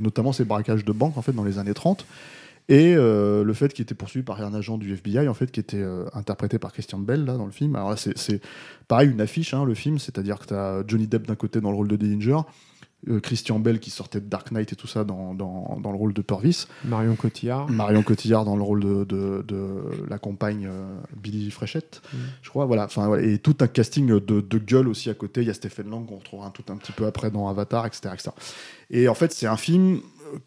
notamment 0.00 0.32
ses 0.32 0.44
braquages 0.44 0.84
de 0.84 0.92
banque 0.92 1.18
en 1.18 1.22
fait 1.22 1.32
dans 1.32 1.44
les 1.44 1.58
années 1.58 1.74
30. 1.74 2.06
Et 2.70 2.94
euh, 2.96 3.44
le 3.44 3.52
fait 3.52 3.72
qu'il 3.74 3.82
était 3.82 3.94
poursuivi 3.94 4.24
par 4.24 4.40
un 4.40 4.54
agent 4.54 4.78
du 4.78 4.92
FBI, 4.94 5.28
en 5.28 5.34
fait, 5.34 5.50
qui 5.50 5.60
était 5.60 5.82
euh, 5.82 6.06
interprété 6.14 6.58
par 6.58 6.72
Christian 6.72 6.98
Bell 6.98 7.24
là, 7.26 7.36
dans 7.36 7.44
le 7.44 7.52
film. 7.52 7.76
Alors 7.76 7.90
là, 7.90 7.96
c'est- 7.96 8.40
pareil, 8.88 9.10
une 9.10 9.20
affiche, 9.20 9.52
hein, 9.52 9.64
le 9.66 9.74
film, 9.74 9.98
c'est-à-dire 9.98 10.38
que 10.38 10.46
tu 10.46 10.54
as 10.54 10.82
Johnny 10.86 11.06
Depp 11.06 11.26
d'un 11.26 11.34
côté 11.36 11.60
dans 11.60 11.70
le 11.70 11.76
rôle 11.76 11.88
de 11.88 11.96
Dillinger, 11.96 12.38
euh, 13.10 13.20
Christian 13.20 13.58
Bell 13.58 13.80
qui 13.80 13.90
sortait 13.90 14.18
de 14.22 14.24
Dark 14.30 14.50
Knight 14.50 14.72
et 14.72 14.76
tout 14.76 14.86
ça 14.86 15.04
dans, 15.04 15.34
dans, 15.34 15.78
dans 15.78 15.90
le 15.90 15.98
rôle 15.98 16.14
de 16.14 16.22
Purvis, 16.22 16.66
Marion 16.86 17.16
Cotillard. 17.16 17.68
Marion 17.70 18.02
Cotillard 18.02 18.46
dans 18.46 18.56
le 18.56 18.62
rôle 18.62 18.80
de, 18.80 19.04
de, 19.04 19.44
de 19.46 19.82
la 20.08 20.16
compagne 20.16 20.66
Billy 21.22 21.50
Fréchette, 21.50 22.00
Mm. 22.14 22.16
je 22.40 22.48
crois. 22.48 22.64
Voilà. 22.64 22.84
Enfin, 22.86 23.08
ouais, 23.08 23.28
et 23.34 23.38
tout 23.38 23.56
un 23.60 23.66
casting 23.66 24.06
de, 24.06 24.40
de 24.40 24.58
gueule 24.58 24.88
aussi 24.88 25.10
à 25.10 25.14
côté. 25.14 25.42
Il 25.42 25.48
y 25.48 25.50
a 25.50 25.54
Stephen 25.54 25.90
Lang 25.90 26.06
qu'on 26.06 26.16
retrouvera 26.16 26.46
un 26.48 26.50
tout 26.50 26.64
un 26.72 26.76
petit 26.78 26.92
peu 26.92 27.04
après 27.04 27.30
dans 27.30 27.46
Avatar, 27.48 27.84
etc. 27.84 28.08
etc. 28.14 28.30
Et 28.90 29.06
en 29.08 29.14
fait, 29.14 29.32
c'est 29.32 29.46
un 29.46 29.58
film 29.58 30.00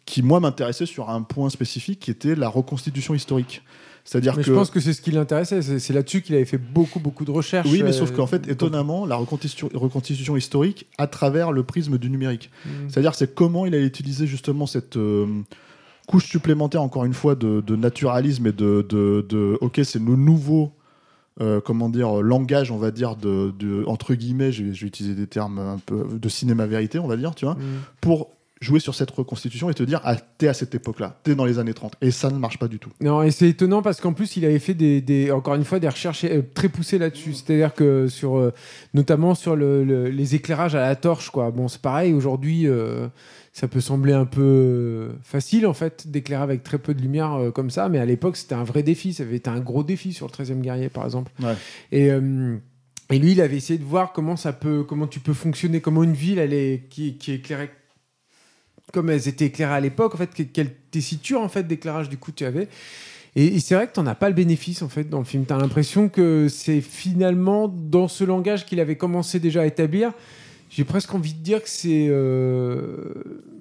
qui, 0.06 0.22
moi, 0.22 0.40
m'intéressait 0.40 0.86
sur 0.86 1.10
un 1.10 1.22
point 1.22 1.50
spécifique 1.50 2.00
qui 2.00 2.10
était 2.10 2.34
la 2.34 2.48
reconstitution 2.48 3.14
historique. 3.14 3.62
C'est-à-dire 4.04 4.36
que. 4.36 4.42
je 4.42 4.52
pense 4.54 4.70
que 4.70 4.80
c'est 4.80 4.94
ce 4.94 5.02
qui 5.02 5.10
l'intéressait. 5.10 5.60
C'est 5.78 5.92
là-dessus 5.92 6.22
qu'il 6.22 6.34
avait 6.34 6.46
fait 6.46 6.56
beaucoup, 6.56 6.98
beaucoup 6.98 7.26
de 7.26 7.30
recherches. 7.30 7.68
Oui, 7.70 7.82
mais 7.82 7.90
euh, 7.90 7.92
sauf 7.92 8.10
qu'en 8.12 8.26
fait, 8.26 8.48
étonnamment, 8.48 9.04
la 9.04 9.16
reconstitution, 9.16 9.68
reconstitution 9.74 10.34
historique 10.36 10.86
à 10.96 11.06
travers 11.06 11.52
le 11.52 11.62
prisme 11.62 11.98
du 11.98 12.08
numérique. 12.08 12.50
Mm. 12.64 12.68
C'est-à-dire, 12.88 13.14
c'est 13.14 13.34
comment 13.34 13.66
il 13.66 13.74
a 13.74 13.78
utilisé 13.78 14.26
justement 14.26 14.64
cette 14.66 14.96
euh, 14.96 15.26
couche 16.06 16.26
supplémentaire, 16.26 16.80
encore 16.82 17.04
une 17.04 17.12
fois, 17.12 17.34
de, 17.34 17.60
de 17.60 17.76
naturalisme 17.76 18.46
et 18.46 18.52
de, 18.52 18.86
de, 18.88 19.26
de- 19.28 19.58
ok, 19.60 19.80
c'est 19.84 20.02
le 20.02 20.16
nouveau, 20.16 20.72
euh, 21.42 21.60
comment 21.60 21.90
dire, 21.90 22.22
langage, 22.22 22.70
on 22.70 22.78
va 22.78 22.90
dire, 22.90 23.14
de, 23.14 23.52
de- 23.58 23.84
entre 23.86 24.14
guillemets, 24.14 24.52
je 24.52 24.64
vais, 24.64 24.70
utiliser 24.70 25.14
des 25.14 25.26
termes 25.26 25.58
un 25.58 25.78
peu 25.84 26.06
de 26.18 26.28
cinéma 26.30 26.64
vérité, 26.64 26.98
on 26.98 27.08
va 27.08 27.18
dire, 27.18 27.34
tu 27.34 27.44
vois, 27.44 27.56
Mm. 27.56 27.82
pour 28.00 28.30
jouer 28.60 28.80
sur 28.80 28.94
cette 28.94 29.10
reconstitution 29.10 29.70
et 29.70 29.74
te 29.74 29.82
dire, 29.82 30.00
ah, 30.04 30.16
t'es 30.16 30.48
à 30.48 30.54
cette 30.54 30.74
époque-là, 30.74 31.20
t'es 31.22 31.34
dans 31.34 31.44
les 31.44 31.58
années 31.58 31.74
30. 31.74 31.94
Et 32.00 32.10
ça 32.10 32.30
ne 32.30 32.38
marche 32.38 32.58
pas 32.58 32.68
du 32.68 32.78
tout. 32.78 32.90
Non, 33.00 33.22
et 33.22 33.30
c'est 33.30 33.48
étonnant 33.48 33.82
parce 33.82 34.00
qu'en 34.00 34.12
plus, 34.12 34.36
il 34.36 34.44
avait 34.44 34.58
fait 34.58 34.74
des, 34.74 35.00
des- 35.00 35.30
encore 35.30 35.54
une 35.54 35.64
fois 35.64 35.78
des 35.78 35.88
recherches 35.88 36.24
euh, 36.24 36.42
très 36.54 36.68
poussées 36.68 36.98
là-dessus. 36.98 37.34
C'est-à-dire 37.34 37.72
que 37.74 38.08
sur, 38.08 38.36
euh, 38.36 38.52
notamment 38.94 39.34
sur 39.34 39.54
le- 39.56 39.84
le- 39.84 40.08
les 40.08 40.34
éclairages 40.34 40.74
à 40.74 40.80
la 40.80 40.96
torche, 40.96 41.30
quoi. 41.30 41.50
Bon, 41.50 41.68
c'est 41.68 41.80
pareil. 41.82 42.12
Aujourd'hui, 42.12 42.66
euh, 42.66 43.06
ça 43.52 43.68
peut 43.68 43.80
sembler 43.80 44.12
un 44.12 44.24
peu 44.26 45.10
facile 45.22 45.66
en 45.66 45.72
fait 45.74 46.06
d'éclairer 46.08 46.42
avec 46.42 46.62
très 46.62 46.78
peu 46.78 46.94
de 46.94 47.00
lumière 47.02 47.34
euh, 47.34 47.50
comme 47.50 47.70
ça, 47.70 47.88
mais 47.88 47.98
à 47.98 48.04
l'époque, 48.06 48.36
c'était 48.36 48.54
un 48.54 48.64
vrai 48.64 48.82
défi. 48.82 49.12
Ça 49.14 49.22
avait 49.22 49.36
été 49.36 49.50
un 49.50 49.60
gros 49.60 49.82
défi 49.84 50.12
sur 50.12 50.26
le 50.26 50.32
13e 50.32 50.60
guerrier, 50.60 50.88
par 50.88 51.04
exemple. 51.04 51.30
Ouais. 51.42 51.54
Et 51.92 52.10
euh, 52.10 52.56
et 53.10 53.18
lui, 53.18 53.32
il 53.32 53.40
avait 53.40 53.56
essayé 53.56 53.78
de 53.78 53.84
voir 53.84 54.12
comment 54.12 54.36
ça 54.36 54.52
peut, 54.52 54.84
comment 54.84 55.06
tu 55.06 55.18
peux 55.18 55.32
fonctionner, 55.32 55.80
comment 55.80 56.02
une 56.04 56.12
ville, 56.12 56.38
elle 56.38 56.52
est, 56.52 56.84
qui, 56.90 57.16
qui 57.16 57.32
est 57.32 57.36
éclairée 57.36 57.70
comme 58.92 59.10
elles 59.10 59.28
étaient 59.28 59.46
éclairées 59.46 59.74
à 59.74 59.80
l'époque, 59.80 60.14
en 60.14 60.18
fait, 60.18 60.32
que- 60.34 60.42
quelle 60.42 60.72
tessiture 60.90 61.40
en 61.40 61.48
fait 61.48 61.64
d'éclairage 61.66 62.08
du 62.08 62.16
coup 62.16 62.32
tu 62.32 62.44
avais. 62.44 62.68
Et, 63.36 63.60
c'est 63.60 63.74
vrai 63.74 63.86
que 63.86 63.92
tu 63.92 64.00
n'en 64.00 64.06
as 64.06 64.14
pas 64.14 64.28
le 64.28 64.34
bénéfice 64.34 64.82
en 64.82 64.88
fait 64.88 65.08
dans 65.08 65.18
le 65.18 65.24
film. 65.24 65.44
Tu 65.46 65.52
as 65.52 65.58
l'impression 65.58 66.08
que 66.08 66.48
c'est 66.48 66.80
finalement 66.80 67.68
dans 67.68 68.08
ce 68.08 68.24
langage 68.24 68.66
qu'il 68.66 68.80
avait 68.80 68.96
commencé 68.96 69.38
déjà 69.38 69.62
à 69.62 69.66
établir. 69.66 70.12
J'ai 70.70 70.84
presque 70.84 71.14
envie 71.14 71.32
de 71.32 71.38
dire 71.38 71.62
que 71.62 71.68
c'est, 71.68 72.08
euh, 72.10 72.96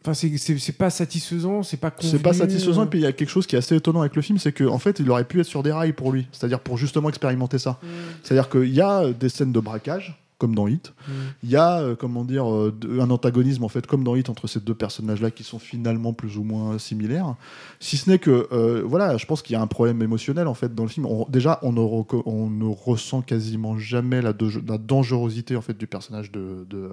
enfin 0.01 0.13
c'est, 0.13 0.77
pas 0.77 0.89
satisfaisant, 0.89 1.63
c'est 1.63 1.77
pas. 1.77 1.93
C'est 1.99 2.21
pas 2.21 2.33
satisfaisant. 2.33 2.81
euh. 2.81 2.85
Et 2.85 2.89
puis 2.89 2.99
il 2.99 3.03
y 3.03 3.05
a 3.05 3.13
quelque 3.13 3.29
chose 3.29 3.47
qui 3.47 3.55
est 3.55 3.59
assez 3.59 3.75
étonnant 3.75 4.01
avec 4.01 4.15
le 4.15 4.21
film, 4.21 4.37
c'est 4.39 4.51
qu'en 4.51 4.79
fait, 4.79 4.99
il 4.99 5.09
aurait 5.09 5.23
pu 5.23 5.39
être 5.39 5.45
sur 5.45 5.63
des 5.63 5.71
rails 5.71 5.93
pour 5.93 6.11
lui. 6.11 6.27
C'est-à-dire 6.31 6.59
pour 6.59 6.77
justement 6.77 7.07
expérimenter 7.09 7.59
ça. 7.59 7.79
C'est-à-dire 8.23 8.49
qu'il 8.49 8.73
y 8.73 8.81
a 8.81 9.11
des 9.13 9.29
scènes 9.29 9.51
de 9.53 9.59
braquage, 9.59 10.19
comme 10.37 10.53
dans 10.53 10.67
Hit. 10.67 10.93
Mm. 11.07 11.11
Il 11.43 11.49
y 11.49 11.55
a, 11.55 11.79
euh, 11.79 11.95
comment 11.95 12.23
dire, 12.23 12.47
euh, 12.51 12.71
un 12.99 13.09
antagonisme, 13.09 13.63
en 13.63 13.69
fait, 13.69 13.87
comme 13.87 14.03
dans 14.03 14.15
Hit, 14.15 14.29
entre 14.29 14.45
ces 14.47 14.59
deux 14.59 14.75
personnages-là 14.75 15.31
qui 15.31 15.43
sont 15.43 15.57
finalement 15.57 16.13
plus 16.13 16.37
ou 16.37 16.43
moins 16.43 16.77
similaires. 16.77 17.33
Si 17.79 17.97
ce 17.97 18.07
n'est 18.09 18.19
que, 18.19 18.47
euh, 18.51 18.83
voilà, 18.85 19.17
je 19.17 19.25
pense 19.25 19.41
qu'il 19.41 19.53
y 19.53 19.55
a 19.55 19.61
un 19.61 19.67
problème 19.67 20.01
émotionnel, 20.03 20.47
en 20.47 20.53
fait, 20.53 20.75
dans 20.75 20.83
le 20.83 20.89
film. 20.89 21.07
On- 21.07 21.25
déjà, 21.27 21.57
on 21.63 21.71
ne, 21.73 21.79
reco- 21.79 22.21
on 22.27 22.49
ne 22.51 22.65
ressent 22.65 23.21
quasiment 23.23 23.79
jamais 23.79 24.21
la, 24.21 24.31
de- 24.33 24.61
la 24.67 24.77
dangerosité, 24.77 25.55
en 25.55 25.61
fait, 25.61 25.75
du 25.77 25.87
personnage 25.87 26.31
de, 26.31 26.67
de, 26.69 26.87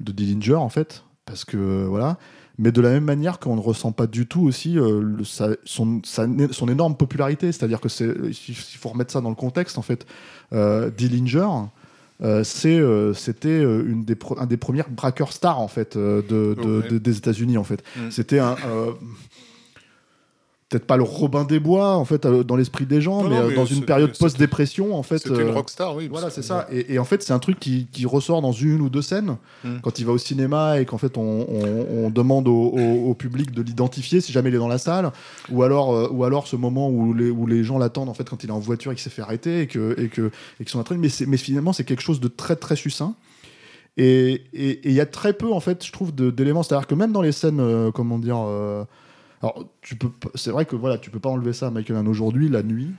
de 0.00 0.12
Dillinger, 0.12 0.56
en 0.56 0.68
fait. 0.68 1.04
Parce 1.24 1.46
que, 1.46 1.84
voilà. 1.84 2.18
Mais 2.58 2.72
de 2.72 2.80
la 2.80 2.90
même 2.90 3.04
manière 3.04 3.38
qu'on 3.38 3.54
ne 3.56 3.60
ressent 3.60 3.92
pas 3.92 4.06
du 4.06 4.26
tout 4.26 4.42
aussi 4.42 4.72
le- 4.74 5.22
sa- 5.24 5.56
son, 5.64 6.00
sa- 6.04 6.26
son 6.50 6.68
énorme 6.68 6.96
popularité. 6.96 7.52
C'est-à-dire 7.52 7.80
que 7.80 7.88
c'est, 7.88 8.12
il 8.48 8.54
faut 8.54 8.88
remettre 8.90 9.12
ça 9.12 9.20
dans 9.20 9.28
le 9.30 9.34
contexte, 9.36 9.78
en 9.78 9.82
fait. 9.82 10.06
Dillinger, 10.52 11.46
euh, 12.22 12.42
c'est, 12.44 12.78
euh, 12.78 13.14
c'était 13.14 13.48
euh, 13.48 13.84
une 13.86 14.04
des 14.04 14.16
un 14.38 14.46
des 14.46 14.56
premiers 14.56 14.82
braqueurs 14.90 15.32
stars 15.32 15.60
en 15.60 15.68
fait 15.68 15.96
euh, 15.96 16.20
de, 16.22 16.54
de- 16.60 16.80
Ouais. 16.80 16.88
de- 16.88 16.98
des 16.98 17.16
États-Unis 17.16 17.58
en 17.58 17.64
fait. 17.64 17.82
Mm. 17.96 18.10
C'était 18.10 18.38
un 18.40 18.56
euh, 18.66 18.90
peut-être 20.68 20.86
pas 20.86 20.98
le 20.98 21.02
Robin 21.02 21.44
des 21.44 21.60
Bois 21.60 21.94
en 21.96 22.04
fait 22.04 22.26
euh, 22.26 22.44
dans 22.44 22.54
l'esprit 22.56 22.84
des 22.84 23.00
gens, 23.00 23.22
Non, 23.22 23.30
mais, 23.30 23.36
non, 23.36 23.42
euh, 23.44 23.48
mais 23.48 23.54
dans 23.54 23.64
une 23.64 23.84
période 23.86 24.16
post-dépression 24.18 24.94
en 24.94 25.02
fait. 25.02 25.16
C'était 25.18 25.40
une 25.40 25.48
euh, 25.48 25.52
rockstar, 25.52 25.96
oui. 25.96 26.08
voilà, 26.08 26.28
c'est 26.28 26.42
ça. 26.42 26.66
Et, 26.70 26.92
et 26.94 26.98
en 26.98 27.04
fait, 27.04 27.22
c'est 27.22 27.32
un 27.32 27.38
truc 27.38 27.58
qui, 27.58 27.86
qui 27.90 28.04
ressort 28.04 28.42
dans 28.42 28.52
une 28.52 28.80
ou 28.82 28.88
deux 28.90 29.00
scènes 29.02 29.36
Mm. 29.64 29.78
quand 29.82 29.98
il 29.98 30.04
va 30.06 30.12
au 30.12 30.18
cinéma 30.18 30.78
et 30.80 30.84
qu'en 30.84 30.98
fait 30.98 31.16
on, 31.16 31.22
on- 31.48 31.86
on 32.04 32.10
demande 32.10 32.46
au, 32.48 32.52
au- 32.68 33.10
au 33.10 33.14
public 33.14 33.50
de 33.50 33.62
l'identifier 33.62 34.20
si 34.20 34.30
jamais 34.30 34.50
il 34.50 34.54
est 34.54 34.58
dans 34.58 34.68
la 34.68 34.78
salle, 34.78 35.10
ou 35.50 35.62
alors, 35.62 35.94
euh, 35.94 36.08
ou 36.12 36.22
alors 36.24 36.46
ce 36.46 36.54
moment 36.56 36.88
où 36.90 37.12
les, 37.14 37.30
où 37.30 37.46
les 37.46 37.64
gens 37.64 37.78
l'attendent 37.78 38.08
en 38.10 38.14
fait 38.14 38.28
quand 38.28 38.44
il 38.44 38.50
est 38.50 38.52
en 38.52 38.58
voiture 38.60 38.92
et 38.92 38.94
qu'il 38.94 39.02
s'est 39.02 39.10
fait 39.10 39.22
arrêter 39.22 39.62
et 39.62 39.66
que 39.66 39.94
et 39.98 40.08
que 40.08 40.30
et 40.60 40.64
qu'ils 40.64 40.68
sont 40.68 40.78
en 40.80 40.84
train. 40.84 40.96
Mais, 40.98 41.08
finalement, 41.38 41.72
c'est 41.72 41.84
quelque 41.84 42.02
chose 42.02 42.20
de 42.20 42.28
très 42.28 42.56
très 42.56 42.76
succinct. 42.76 43.14
Et 43.96 44.44
il 44.52 44.92
y 44.92 45.00
a 45.00 45.06
très 45.06 45.32
peu 45.32 45.50
en 45.52 45.60
fait, 45.60 45.84
je 45.84 45.90
trouve, 45.92 46.14
d'éléments. 46.14 46.62
C'est-à-dire 46.62 46.86
que 46.86 46.94
même 46.94 47.10
dans 47.12 47.22
les 47.22 47.32
scènes, 47.32 47.58
euh, 47.60 47.90
comment 47.90 48.18
dire. 48.18 48.38
euh, 48.46 48.84
alors, 49.42 49.64
tu 49.82 49.96
peux, 49.96 50.10
c'est 50.34 50.50
vrai 50.50 50.64
que 50.66 50.76
voilà, 50.76 50.98
tu 50.98 51.10
peux 51.10 51.20
pas 51.20 51.28
enlever 51.30 51.52
ça 51.52 51.68
à 51.68 51.70
Michael 51.70 51.96
Mann 51.96 52.08
aujourd'hui, 52.08 52.48
la 52.48 52.62
nuit, 52.62 52.90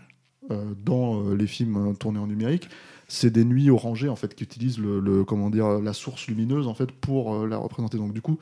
euh, 0.52 0.74
dans 0.86 1.22
euh, 1.24 1.36
les 1.36 1.48
films 1.48 1.90
euh, 1.90 1.94
tournés 1.94 2.20
en 2.20 2.28
numérique, 2.28 2.70
c'est 3.08 3.30
des 3.32 3.44
nuits 3.46 3.70
orangées 3.70 4.10
en 4.10 4.16
fait 4.16 4.36
qui 4.36 4.44
utilisent 4.44 4.80
le, 4.80 5.24
comment 5.24 5.50
dire 5.50 5.80
la 5.80 5.94
source 5.94 6.28
lumineuse 6.28 6.68
en 6.68 6.74
fait 6.76 6.92
pour 6.92 7.46
la 7.48 7.58
représenter. 7.58 7.98
Donc 7.98 8.14
du 8.14 8.22
coup, 8.22 8.38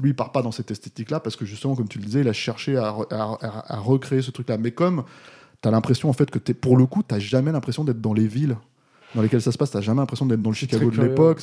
lui 0.00 0.10
il 0.10 0.16
part 0.16 0.32
pas 0.32 0.42
dans 0.42 0.50
cette 0.50 0.70
esthétique 0.70 1.10
là 1.10 1.20
parce 1.20 1.36
que 1.36 1.44
justement 1.44 1.74
comme 1.76 1.88
tu 1.88 1.98
le 1.98 2.04
disais, 2.04 2.20
il 2.20 2.28
a 2.28 2.32
cherché 2.32 2.76
à, 2.76 2.90
re- 2.90 3.12
à- 3.14 3.36
à- 3.46 3.74
à 3.74 3.78
recréer 3.78 4.22
ce 4.22 4.30
truc 4.30 4.48
là. 4.48 4.56
Mais 4.58 4.70
comme 4.70 5.04
tu 5.62 5.68
as 5.68 5.70
l'impression 5.70 6.08
en 6.08 6.12
fait 6.14 6.30
que 6.30 6.52
pour 6.52 6.76
le 6.76 6.86
coup, 6.86 7.02
t'as 7.02 7.18
jamais 7.18 7.52
l'impression 7.52 7.84
d'être 7.84 8.00
dans 8.00 8.14
les 8.14 8.26
villes 8.26 8.56
dans 9.14 9.22
lesquelles 9.22 9.42
ça 9.42 9.52
se 9.52 9.58
passe, 9.58 9.70
t'as 9.70 9.80
jamais 9.80 10.00
l'impression 10.00 10.26
d'être 10.26 10.42
dans 10.42 10.50
le 10.50 10.56
Chicago 10.56 10.90
de 10.90 11.00
l'époque, 11.02 11.40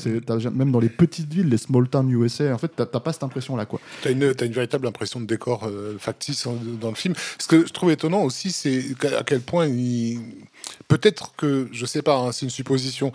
même 0.54 0.72
dans 0.72 0.80
les 0.80 0.90
petites 0.90 1.32
villes, 1.34 1.50
les 1.50 1.58
small 1.58 1.88
town 1.88 2.10
USA, 2.12 2.54
en 2.54 2.58
fait, 2.58 2.72
t'as, 2.76 2.86
pas 2.86 3.14
cette 3.14 3.24
impression-là, 3.24 3.66
quoi. 3.66 3.80
T'as 4.04 4.12
une, 4.12 4.34
t'as 4.34 4.46
une 4.46 4.52
véritable 4.52 4.88
impression 4.88 5.20
de 5.22 5.26
décor 5.26 5.66
euh, 5.66 5.96
factice 6.00 6.46
en- 6.48 6.58
dans 6.80 6.90
le 6.90 6.96
film. 6.96 7.16
Ce 7.40 7.48
que 7.48 7.66
je 7.66 7.72
trouve 7.72 7.92
étonnant 7.92 8.24
aussi, 8.24 8.52
c'est 8.52 8.84
à 9.18 9.24
quel 9.24 9.42
point 9.42 9.68
il... 9.68 10.20
Peut-être 10.88 11.34
que, 11.38 11.70
je 11.72 11.86
sais 11.86 12.02
pas, 12.02 12.16
hein, 12.18 12.32
c'est 12.34 12.46
une 12.46 12.50
supposition, 12.52 13.14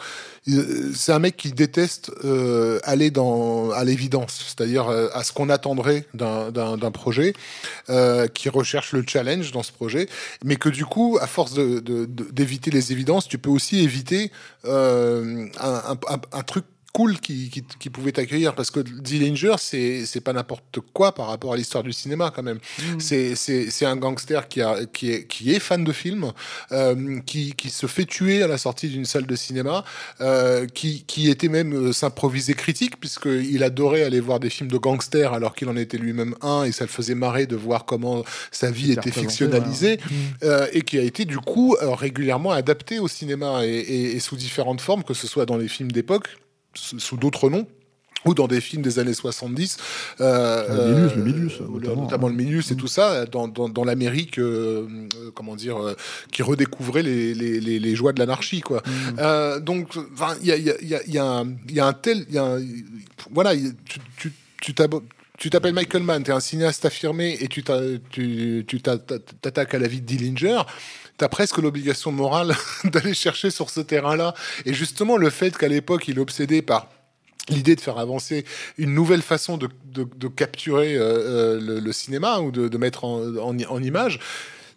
c'est 0.95 1.13
un 1.13 1.19
mec 1.19 1.37
qui 1.37 1.53
déteste 1.53 2.11
euh, 2.25 2.79
aller 2.85 3.11
dans, 3.11 3.71
à 3.71 3.85
l'évidence, 3.85 4.45
c'est-à-dire 4.47 4.89
euh, 4.89 5.09
à 5.13 5.23
ce 5.25 5.33
qu'on 5.33 5.51
attendrait 5.51 6.07
d'un, 6.15 6.51
projet, 6.91 7.35
euh, 7.91 8.29
qui 8.29 8.49
recherche 8.49 8.93
le 8.93 9.05
challenge 9.07 9.53
dans 9.53 9.63
ce 9.63 9.73
projet, 9.73 10.09
mais 10.45 10.57
que 10.57 10.69
du 10.71 10.87
coup, 10.87 11.19
à 11.21 11.27
force 11.27 11.53
de, 11.53 11.81
de- 11.81 12.07
de- 12.07 12.31
d'éviter 12.31 12.71
les 12.71 12.93
évidences, 12.93 13.29
tu 13.29 13.37
peux 13.37 13.51
aussi 13.51 13.81
éviter 13.81 14.33
euh, 14.65 15.47
un- 15.61 15.97
un- 16.09 16.21
un 16.33 16.43
truc 16.43 16.65
cool 16.97 17.21
qui, 17.21 17.51
qui, 17.51 17.63
qui 17.79 17.91
pouvait 17.91 18.13
t'accueillir 18.13 18.55
parce 18.55 18.71
que 18.71 18.81
Dillinger 18.81 19.57
c'est 19.59 20.07
c'est 20.07 20.23
pas 20.23 20.33
n'importe 20.33 20.79
quoi 20.95 21.09
par 21.15 21.27
rapport 21.33 21.53
à 21.53 21.57
l'histoire 21.61 21.85
du 21.85 21.93
cinéma 21.93 22.33
quand 22.35 22.43
même. 22.51 22.59
C'est 22.99 23.35
c'est 23.37 23.85
un 23.87 23.97
gangster 24.05 24.49
qui 24.49 24.61
a 24.63 24.87
qui 24.87 25.11
est 25.13 25.27
qui 25.27 25.53
est 25.55 25.61
fan 25.61 25.85
de 25.85 25.93
films 25.93 26.33
euh, 26.73 27.21
qui 27.31 27.53
qui 27.55 27.69
se 27.71 27.87
fait 27.87 28.07
tuer 28.07 28.43
à 28.43 28.49
la 28.55 28.59
sortie 28.67 28.89
d'une 28.89 29.05
salle 29.05 29.27
de 29.27 29.37
cinéma 29.37 29.85
euh, 30.23 30.67
qui 30.79 31.05
qui 31.07 31.29
était 31.31 31.49
même 31.59 31.73
euh, 31.75 31.93
s'improviser 31.93 32.55
critique 32.55 32.99
puisque 32.99 33.27
il 33.55 33.63
adorait 33.63 34.03
aller 34.09 34.21
voir 34.21 34.41
des 34.41 34.51
films 34.51 34.71
de 34.71 34.79
gangsters 34.79 35.33
alors 35.35 35.55
qu'il 35.55 35.69
en 35.69 35.77
était 35.77 35.99
lui-même 35.99 36.35
un 36.41 36.65
et 36.65 36.73
ça 36.73 36.85
le 36.85 36.91
faisait 36.91 37.15
marrer 37.15 37.47
de 37.47 37.57
voir 37.57 37.85
comment 37.85 38.25
sa 38.51 38.71
vie 38.71 38.93
était 38.93 39.11
fictionnalisée 39.29 39.99
euh, 40.45 40.67
et 40.73 40.81
qui 40.83 40.97
a 40.99 41.03
été 41.03 41.25
du 41.27 41.39
coup 41.39 41.77
régulièrement 41.83 42.53
adapté 42.53 42.99
au 43.01 43.09
cinéma 43.09 43.67
et, 43.67 43.69
et- 43.71 44.17
et 44.17 44.21
sous 44.21 44.37
différentes 44.37 44.81
formes, 44.81 45.05
que 45.05 45.15
ce 45.15 45.27
soit 45.27 45.45
dans 45.47 45.59
les 45.59 45.69
films 45.69 45.93
d'époque, 45.93 46.29
sous 46.77 47.17
d'autres 47.17 47.51
noms 47.51 47.67
ou 48.25 48.35
dans 48.35 48.49
des 48.49 48.61
films 48.61 48.83
des 48.83 48.99
années 48.99 49.15
70. 49.15 49.77
Le 50.19 50.95
Milius, 50.95 51.15
le 51.17 51.23
Milius, 51.23 51.53
euh, 51.61 51.65
notamment. 51.71 52.03
notamment 52.03 52.29
le 52.29 52.35
Milius 52.35 52.71
et 52.73 52.77
tout 52.77 52.89
ça, 52.89 53.25
dans, 53.27 53.47
dans, 53.47 53.69
dans 53.69 53.85
l'Amérique, 53.85 54.39
euh, 54.41 54.89
euh, 55.17 55.31
comment 55.33 55.55
dire, 55.55 55.77
euh, 55.81 55.95
qui 56.33 56.43
redécouvrait 56.43 57.03
les, 57.05 57.35
les, 57.35 57.61
les, 57.61 57.79
les 57.79 57.95
joies 57.95 58.13
de 58.13 58.19
l'anarchie, 58.19 58.63
quoi. 58.63 58.83
Mm. 58.85 58.91
Euh, 59.21 59.61
donc, 59.61 59.95
il 60.41 60.47
y 60.49 60.53
a, 60.53 60.57
y, 60.57 60.71
a, 60.71 60.83
y, 60.83 60.95
a, 60.95 61.03
y, 61.07 61.19
a 61.19 61.45
y 61.71 61.79
a 61.81 61.87
un 61.87 61.93
tel, 61.93 62.27
y 62.31 62.39
a 62.39 62.45
un- 62.45 62.61
voilà, 63.33 63.55
il- 63.55 63.75
tu, 63.85 64.01
tu, 64.17 64.33
tu 64.61 64.75
tu 65.39 65.51
t'appelles 65.51 65.75
Michael 65.75 66.03
Mann, 66.03 66.23
tu 66.25 66.31
es 66.31 66.35
un 66.35 66.41
cinéaste 66.41 66.85
affirmé 66.87 67.37
et 67.41 67.47
tu 67.49 67.63
t'a- 67.63 67.79
tu 68.11 68.65
tu 68.67 68.81
t'a- 68.81 68.97
t'a- 68.99 69.19
t'attaques 69.19 69.75
à 69.75 69.79
la 69.79 69.87
vie 69.87 70.01
de 70.01 70.07
Dillinger. 70.07 70.63
T'as 71.19 71.29
presque 71.29 71.59
l'obligation 71.59 72.13
morale 72.13 72.55
d'aller 72.85 73.15
chercher 73.15 73.51
sur 73.51 73.71
ce 73.71 73.81
terrain-là. 73.81 74.35
Et 74.65 74.75
justement, 74.75 75.17
le 75.17 75.31
fait 75.31 75.57
qu'à 75.57 75.69
l'époque, 75.69 76.09
il 76.09 76.19
est 76.19 76.21
obsédé 76.21 76.63
par 76.63 76.89
l'idée 77.49 77.77
de 77.77 77.81
faire 77.81 77.99
avancer 77.99 78.45
une 78.77 78.93
nouvelle 78.93 79.23
façon 79.23 79.57
de, 79.57 79.69
capturer 80.29 80.97
euh, 80.97 81.59
euh, 81.59 81.81
le, 81.81 81.93
cinéma 81.93 82.41
ou 82.41 82.51
de, 82.51 82.77
mettre 82.77 83.05
en, 83.05 83.39
en 83.39 83.83
image. 83.83 84.19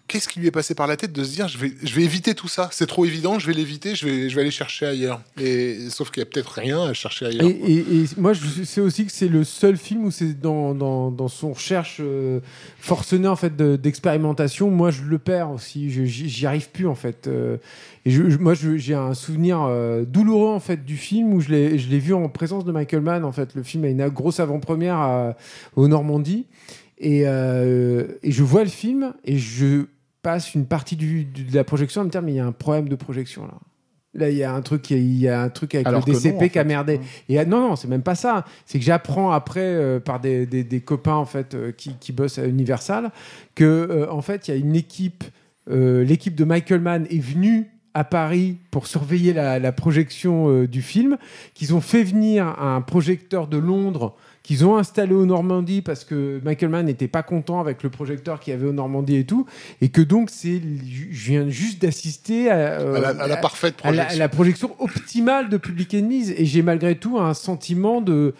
Qu'est-ce 0.10 0.28
qui 0.28 0.40
lui 0.40 0.48
est 0.48 0.52
passé 0.52 0.74
par 0.76 0.88
la 0.88 0.98
tête 0.98 1.14
de 1.14 1.24
se 1.24 1.32
dire 1.32 1.48
je 1.48 1.58
vais, 1.60 1.72
je 1.84 1.94
vais 1.96 2.02
éviter 2.04 2.34
tout 2.34 2.48
ça 2.48 2.68
C'est 2.74 2.88
trop 2.88 3.06
évident, 3.06 3.38
je 3.40 3.46
vais 3.48 3.54
l'éviter, 3.54 3.94
je 3.96 4.06
vais, 4.08 4.28
je 4.30 4.36
vais 4.36 4.42
aller 4.42 4.52
chercher 4.52 4.88
ailleurs. 4.88 5.22
Et 5.40 5.78
sauf 5.90 6.10
qu'il 6.10 6.20
y 6.22 6.24
a 6.24 6.26
peut-être 6.26 6.52
rien 6.52 6.82
à 6.82 6.94
chercher 6.94 7.28
ailleurs. 7.28 7.46
Et, 7.46 7.52
et- 7.52 7.78
et 8.02 8.06
moi, 8.18 8.34
je 8.34 8.64
sais 8.64 8.82
aussi 8.82 9.06
que 9.06 9.12
c'est 9.12 9.28
le 9.28 9.44
seul 9.44 9.78
film 9.78 10.06
où 10.06 10.12
c'est 10.12 10.34
dans, 10.34 10.74
dans, 10.74 11.12
dans 11.12 11.28
son 11.28 11.54
recherche 11.54 11.98
euh, 12.02 12.40
forcenée 12.80 13.28
en 13.28 13.36
fait 13.36 13.56
de- 13.56 13.76
d'expérimentation. 13.76 14.72
moi, 14.72 14.90
je 14.92 15.04
le 15.04 15.20
perds 15.20 15.52
aussi. 15.52 15.92
Je- 15.92 16.04
J'y 16.06 16.46
arrive 16.48 16.70
plus 16.72 16.88
en 16.88 16.96
fait. 16.96 17.28
Euh, 17.28 17.58
et 18.06 18.10
je, 18.12 18.30
je- 18.32 18.38
moi, 18.40 18.56
j'ai 18.56 18.96
un 18.96 19.14
souvenir 19.14 19.62
euh, 19.62 20.06
douloureux 20.06 20.50
en 20.50 20.60
fait 20.60 20.84
du 20.84 20.98
film 20.98 21.34
où 21.34 21.40
je 21.42 21.50
l'ai 21.50 21.78
je 21.78 21.88
l'ai 21.88 22.00
vu 22.00 22.16
en 22.16 22.28
présence 22.30 22.66
de 22.66 22.72
Michael 22.72 23.02
Mann. 23.02 23.24
En 23.24 23.32
fait, 23.32 23.54
le 23.54 23.62
film 23.62 23.84
a 23.86 23.90
une 23.90 24.08
grosse 24.10 24.40
avant-première 24.40 25.36
au 25.76 25.88
Normandie. 25.88 26.48
Et, 27.02 27.20
et 27.22 28.32
je 28.32 28.44
vois 28.44 28.64
le 28.64 28.70
film 28.70 29.14
et 29.24 29.38
je 29.38 29.86
passe 30.32 30.54
une 30.56 30.66
partie 30.66 30.96
du, 30.96 31.26
de 31.26 31.56
la 31.56 31.64
projection 31.64 32.02
à 32.02 32.04
me 32.06 32.10
dire 32.10 32.22
mais 32.22 32.34
il 32.34 32.36
y 32.38 32.40
a 32.40 32.46
un 32.46 32.52
problème 32.52 32.88
de 32.90 32.96
projection 32.96 33.44
là. 33.46 33.54
Là, 34.16 34.32
il 34.32 34.38
y 34.38 34.44
a 34.44 34.52
un 34.52 34.62
truc, 34.64 34.90
il 34.90 35.20
y 35.20 35.28
a 35.28 35.40
un 35.44 35.50
truc 35.50 35.76
avec 35.76 35.86
Alors 35.86 36.02
le 36.04 36.12
non, 36.14 36.18
DCP 36.18 36.50
qui 36.50 36.58
a 36.58 36.64
fait. 36.64 36.68
merdé. 36.68 37.00
Et 37.30 37.40
euh, 37.40 37.46
non, 37.46 37.62
non, 37.62 37.76
c'est 37.76 37.88
même 37.88 38.02
pas 38.02 38.16
ça. 38.16 38.44
C'est 38.66 38.80
que 38.80 38.84
j'apprends 38.84 39.30
après 39.32 39.60
euh, 39.62 40.00
par 40.00 40.20
des, 40.20 40.48
des- 40.48 40.64
des 40.64 40.82
copains 40.82 41.14
en 41.14 41.26
fait 41.26 41.54
euh, 41.54 41.72
qui, 41.72 41.94
qui 42.00 42.12
bossent 42.12 42.40
à 42.40 42.48
Universal 42.48 43.12
que 43.54 43.64
euh, 43.66 44.12
en 44.12 44.24
fait 44.24 44.48
il 44.48 44.52
y 44.52 44.54
a 44.56 44.58
une 44.58 44.76
équipe, 44.76 45.24
l'équipe 45.68 46.34
de 46.34 46.44
Michael 46.44 46.82
Mann 46.82 47.06
est 47.12 47.20
venue 47.20 47.68
à 47.94 48.04
Paris 48.04 48.58
pour 48.72 48.88
surveiller 48.88 49.32
la, 49.34 49.60
la 49.60 49.72
projection 49.72 50.64
du 50.64 50.82
film, 50.82 51.18
qu'ils 51.54 51.76
ont 51.76 51.82
fait 51.82 52.04
venir 52.04 52.48
un 52.60 52.82
projecteur 52.82 53.48
de 53.48 53.58
Londres 53.58 54.16
qu'ils 54.44 54.66
ont 54.66 54.78
installé 54.78 55.14
au 55.14 55.26
Normandie 55.26 55.82
parce 55.82 56.04
que 56.04 56.40
Michael 56.44 56.70
Mann 56.70 56.86
n'était 56.88 57.08
pas 57.08 57.22
content 57.24 57.60
avec 57.60 57.84
le 57.84 57.90
projecteur 57.90 58.40
qu'il 58.40 58.54
y 58.54 58.56
avait 58.56 58.66
au 58.68 58.72
Normandie 58.74 59.18
et 59.18 59.26
tout, 59.26 59.46
et 59.82 59.90
que 59.90 60.02
donc 60.02 60.30
c'est, 60.32 60.60
je 61.12 61.26
viens 61.30 61.50
juste 61.50 61.82
d'assister 61.82 62.50
à, 62.50 62.56
euh, 62.56 62.96
à, 62.96 63.00
la, 63.14 63.24
à 63.24 63.28
la 63.28 63.38
parfaite 63.38 63.76
à 63.84 63.92
la, 63.92 64.06
projection. 64.06 64.16
à 64.16 64.20
la 64.20 64.30
projection 64.30 64.76
optimale 64.80 65.50
de 65.50 65.58
Public 65.58 65.94
Enemies 65.94 66.32
et 66.36 66.46
j'ai 66.46 66.62
malgré 66.64 66.96
tout 66.96 67.20
un 67.20 67.34
sentiment 67.34 68.02
de 68.02 68.34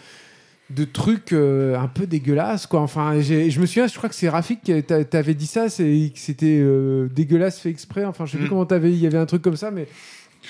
de 0.72 0.86
trucs 0.86 1.34
euh, 1.34 1.76
un 1.80 1.88
peu 1.88 2.06
dégueulasses 2.06 2.68
quoi 2.68 2.82
enfin 2.82 3.20
je 3.22 3.60
me 3.60 3.66
souviens 3.66 3.88
je 3.88 3.98
crois 3.98 4.08
que 4.08 4.14
c'est 4.14 4.30
Rafik 4.30 4.62
qui 4.62 4.84
t'a- 4.84 5.04
t'avait 5.04 5.34
dit 5.34 5.48
ça 5.48 5.68
c'est 5.68 6.12
c'était 6.14 6.60
euh, 6.62 7.08
dégueulasse 7.12 7.58
fait 7.60 7.72
exprès 7.72 8.06
enfin 8.06 8.28
je 8.28 8.34
sais 8.34 8.38
plus 8.38 8.46
Mm. 8.46 8.50
comment 8.50 8.66
t'avais 8.68 8.92
il 8.92 9.00
y 9.00 9.08
avait 9.08 9.18
un 9.18 9.26
truc 9.26 9.42
comme 9.42 9.56
ça 9.56 9.72
mais 9.72 9.88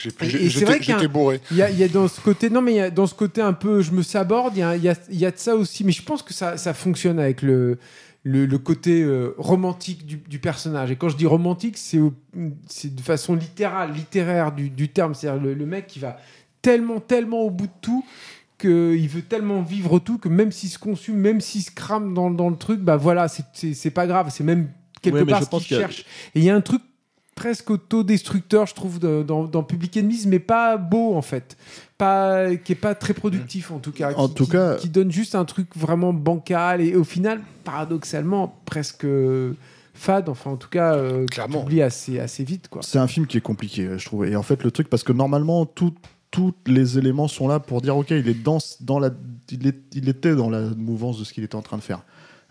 J'étais 0.01 0.79
qu'il 0.79 0.89
y 0.89 0.91
a 0.91 0.95
un- 0.95 0.99
j'étais 0.99 1.07
bourré. 1.07 1.41
il 1.51 1.57
y 1.57 1.61
a, 1.61 1.69
il 1.69 1.77
y 1.77 1.83
a 1.83 1.87
dans 1.87 2.07
ce 2.07 2.21
côté, 2.21 2.49
non 2.49 2.61
mais 2.61 2.73
il 2.73 2.77
y 2.77 2.81
a 2.81 2.89
dans 2.89 3.07
ce 3.07 3.13
côté 3.15 3.41
un 3.41 3.53
peu, 3.53 3.81
je 3.81 3.91
me 3.91 4.01
saborde, 4.01 4.55
il 4.55 4.59
y 4.59 4.63
a, 4.63 4.75
il 4.75 4.83
y 4.83 4.89
a, 4.89 4.95
il 5.09 5.19
y 5.19 5.25
a 5.25 5.31
de 5.31 5.37
ça 5.37 5.55
aussi, 5.55 5.83
mais 5.83 5.91
je 5.91 6.01
pense 6.03 6.23
que 6.23 6.33
ça, 6.33 6.57
ça 6.57 6.73
fonctionne 6.73 7.19
avec 7.19 7.41
le, 7.41 7.77
le, 8.23 8.45
le 8.45 8.57
côté 8.57 9.01
euh, 9.01 9.33
romantique 9.37 10.05
du, 10.05 10.17
du 10.17 10.39
personnage. 10.39 10.91
Et 10.91 10.95
quand 10.95 11.09
je 11.09 11.17
dis 11.17 11.25
romantique, 11.25 11.77
c'est 11.77 11.99
de 11.99 13.01
façon 13.01 13.35
littérale, 13.35 13.91
littéraire 13.93 14.51
du, 14.51 14.69
du 14.69 14.89
terme, 14.89 15.13
c'est-à-dire 15.13 15.41
le, 15.41 15.53
le 15.53 15.65
mec 15.65 15.87
qui 15.87 15.99
va 15.99 16.17
tellement, 16.61 16.99
tellement 16.99 17.41
au 17.41 17.49
bout 17.49 17.67
de 17.67 17.71
tout 17.81 18.05
qu'il 18.57 19.07
veut 19.07 19.21
tellement 19.21 19.61
vivre 19.61 19.99
tout 19.99 20.17
que 20.17 20.27
même 20.27 20.51
s'il 20.51 20.69
se 20.69 20.77
consume, 20.77 21.15
même 21.15 21.39
s'il 21.39 21.61
se 21.61 21.71
crame 21.71 22.13
dans, 22.13 22.29
dans 22.29 22.49
le 22.49 22.57
truc, 22.57 22.81
bah 22.81 22.97
voilà, 22.97 23.29
c'est- 23.29 23.89
pas 23.89 24.05
grave, 24.05 24.29
c'est 24.35 24.43
même 24.43 24.67
quelque 25.01 25.15
Ouais, 25.15 25.25
part 25.25 25.43
ce 25.43 25.49
qu'il 25.67 25.77
a- 25.77 25.79
cherche. 25.79 25.99
Et 26.35 26.39
il 26.39 26.43
y 26.43 26.49
a 26.49 26.55
un 26.55 26.59
truc 26.61 26.81
presque 27.39 27.69
autodestructeur, 27.69 28.65
je 28.67 28.73
trouve, 28.75 28.99
dans, 28.99 29.45
dans 29.45 29.63
Public 29.63 29.95
Enemies, 29.95 30.25
mais 30.27 30.39
pas 30.39 30.75
beau 30.75 31.15
en 31.15 31.21
fait, 31.21 31.55
pas 31.97 32.53
qui 32.57 32.73
est 32.73 32.75
pas 32.75 32.95
très 32.95 33.13
productif 33.13 33.71
en 33.71 33.79
tout 33.79 33.93
cas, 33.93 34.13
En 34.15 34.27
qui, 34.27 34.33
tout 34.33 34.43
qui- 34.45 34.51
cas- 34.51 34.75
qui 34.75 34.89
donne 34.89 35.09
juste 35.09 35.35
un 35.35 35.45
truc 35.45 35.67
vraiment 35.75 36.11
bancal 36.11 36.81
et 36.81 36.95
au 36.97 37.05
final, 37.05 37.39
paradoxalement, 37.63 38.59
presque 38.65 39.07
fade. 39.93 40.27
Enfin, 40.27 40.51
en 40.51 40.57
tout 40.57 40.67
cas, 40.69 40.95
euh, 40.95 41.25
Clairement. 41.27 41.65
assez 41.81 42.19
assez 42.19 42.43
vite 42.43 42.67
quoi. 42.67 42.81
C'est 42.83 42.99
un 42.99 43.07
film 43.07 43.25
qui 43.25 43.37
est 43.37 43.41
compliqué, 43.41 43.87
je 43.97 44.05
trouve. 44.05 44.25
Et 44.25 44.35
en 44.35 44.43
fait, 44.43 44.61
le 44.63 44.71
truc, 44.71 44.89
parce 44.89 45.03
que 45.03 45.13
normalement, 45.13 45.65
tout- 45.65 45.95
tous 46.31 46.53
les 46.67 46.97
éléments 46.97 47.27
sont 47.29 47.47
là 47.47 47.59
pour 47.61 47.81
dire, 47.81 47.95
ok, 47.97 48.11
il 48.11 48.27
est 48.27 48.33
dans, 48.43 48.59
dans 48.81 48.99
la, 48.99 49.11
il, 49.49 49.65
est- 49.65 49.81
il 49.93 50.09
était 50.09 50.35
dans 50.35 50.49
la 50.49 50.61
mouvance 50.77 51.17
de 51.19 51.23
ce 51.23 51.31
qu'il 51.33 51.43
était 51.45 51.55
en 51.55 51.61
train 51.61 51.77
de 51.77 51.83
faire. 51.83 52.01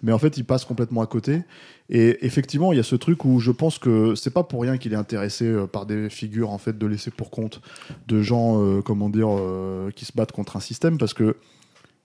Mais 0.02 0.12
en 0.12 0.18
fait, 0.18 0.36
il 0.36 0.44
passe 0.44 0.64
complètement 0.64 1.02
à 1.02 1.06
côté. 1.06 1.42
Et 1.90 2.24
effectivement, 2.26 2.72
il 2.72 2.76
y 2.76 2.80
a 2.80 2.84
ce 2.84 2.96
truc 2.96 3.24
où 3.24 3.40
je 3.40 3.50
pense 3.50 3.78
que 3.78 4.14
c'est 4.14 4.32
pas 4.32 4.42
pour 4.42 4.60
rien 4.60 4.76
qu'il 4.76 4.92
est 4.92 4.96
intéressé 4.96 5.46
euh, 5.46 5.66
par 5.66 5.86
des 5.86 6.10
figures 6.10 6.50
en 6.50 6.58
fait 6.58 6.76
de 6.76 6.86
laisser 6.86 7.10
pour 7.10 7.30
compte 7.30 7.62
de 8.08 8.20
gens, 8.20 8.62
euh, 8.62 8.82
comment 8.82 9.08
dire, 9.08 9.28
euh, 9.30 9.90
qui 9.90 10.04
se 10.04 10.12
battent 10.14 10.32
contre 10.32 10.56
un 10.56 10.60
système, 10.60 10.98
parce 10.98 11.14
que 11.14 11.36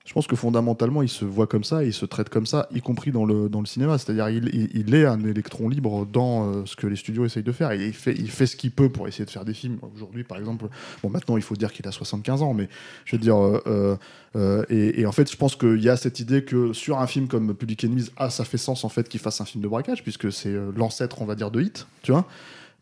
je 0.05 0.11
pense 0.11 0.27
que 0.27 0.35
fondamentalement, 0.35 1.01
il 1.01 1.07
se 1.07 1.23
voit 1.23 1.47
comme 1.47 1.63
ça, 1.63 1.85
il 1.85 1.93
se 1.93 2.05
traite 2.05 2.27
comme 2.27 2.45
ça, 2.45 2.67
y 2.73 2.81
compris 2.81 3.11
dans 3.11 3.23
le, 3.23 3.47
dans 3.47 3.61
le 3.61 3.65
cinéma. 3.65 3.97
C'est-à-dire, 3.97 4.27
il, 4.27 4.69
il, 4.73 4.93
est 4.95 5.05
un 5.05 5.23
électron 5.23 5.69
libre 5.69 6.05
dans 6.05 6.45
euh, 6.45 6.63
ce 6.65 6.75
que 6.75 6.87
les 6.87 6.97
studios 6.97 7.23
essayent 7.23 7.41
de 7.41 7.53
faire. 7.53 7.73
Il 7.73 7.93
fait, 7.93 8.13
il 8.13 8.29
fait 8.29 8.45
ce 8.45 8.57
qu'il 8.57 8.71
peut 8.71 8.89
pour 8.89 9.07
essayer 9.07 9.23
de 9.23 9.29
faire 9.29 9.45
des 9.45 9.53
films. 9.53 9.77
Aujourd'hui, 9.95 10.25
par 10.25 10.37
exemple, 10.37 10.65
bon, 11.01 11.09
maintenant, 11.09 11.37
il 11.37 11.41
faut 11.41 11.55
dire 11.55 11.71
qu'il 11.71 11.87
a 11.87 11.93
75 11.93 12.41
ans, 12.41 12.53
mais 12.53 12.67
je 13.05 13.15
veux 13.15 13.21
dire, 13.21 13.37
euh, 13.37 13.97
euh, 14.35 14.65
et, 14.69 15.05
en 15.05 15.13
fait, 15.13 15.31
je 15.31 15.37
pense 15.37 15.55
qu'il 15.55 15.81
y 15.81 15.87
a 15.87 15.95
cette 15.95 16.19
idée 16.19 16.43
que 16.43 16.73
sur 16.73 16.99
un 16.99 17.07
film 17.07 17.29
comme 17.29 17.55
Public 17.55 17.85
Enemies, 17.85 18.09
ah, 18.17 18.29
ça 18.29 18.43
fait 18.43 18.57
sens 18.57 18.83
en 18.83 18.89
fait 18.89 19.07
qu'il 19.07 19.21
fasse 19.21 19.39
un 19.39 19.45
film 19.45 19.63
de 19.63 19.69
braquage, 19.69 20.03
puisque 20.03 20.33
c'est 20.33 20.53
l'ancêtre, 20.75 21.21
on 21.21 21.25
va 21.25 21.35
dire, 21.35 21.49
de 21.49 21.61
Hit, 21.61 21.87
tu 22.01 22.11
vois. 22.11 22.25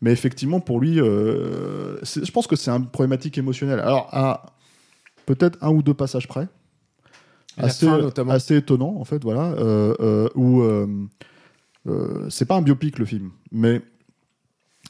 Mais 0.00 0.10
effectivement, 0.10 0.58
pour 0.58 0.80
lui, 0.80 0.96
je 0.96 2.30
pense 2.32 2.48
que 2.48 2.56
c'est 2.56 2.72
une 2.72 2.88
problématique 2.88 3.38
émotionnelle. 3.38 3.78
Alors, 3.78 4.08
à 4.10 4.46
peut-être 5.26 5.56
un 5.60 5.70
ou 5.70 5.82
deux 5.82 5.94
passages 5.94 6.26
près, 6.26 6.48
assez, 7.58 8.56
étonnant, 8.56 8.96
en 8.98 9.04
fait, 9.04 9.22
voilà, 9.22 9.52
euh, 9.52 9.94
euh, 10.00 10.28
où 10.34 10.62
euh, 10.62 10.86
c'est 12.30 12.46
pas 12.46 12.56
un 12.56 12.62
biopic 12.62 12.98
le 12.98 13.04
film, 13.04 13.30
mais 13.50 13.82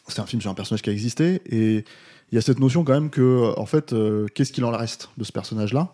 c'est 0.09 0.21
un 0.21 0.27
film 0.27 0.43
sur 0.43 0.51
un 0.51 0.55
personnage 0.55 0.83
qui 0.83 0.91
a 0.91 0.93
existé 0.93 1.41
et 1.47 1.85
il 2.31 2.35
y 2.35 2.39
a 2.39 2.41
cette 2.41 2.61
notion 2.61 2.85
quand 2.85 2.93
même 2.95 3.11
que, 3.11 3.53
en 3.59 3.67
fait, 3.67 3.95
qu'est-ce 4.35 4.53
qu'il 4.53 4.65
en 4.65 4.71
reste 4.71 5.11
de 5.19 5.25
ce 5.25 5.33
personnage-là? 5.33 5.93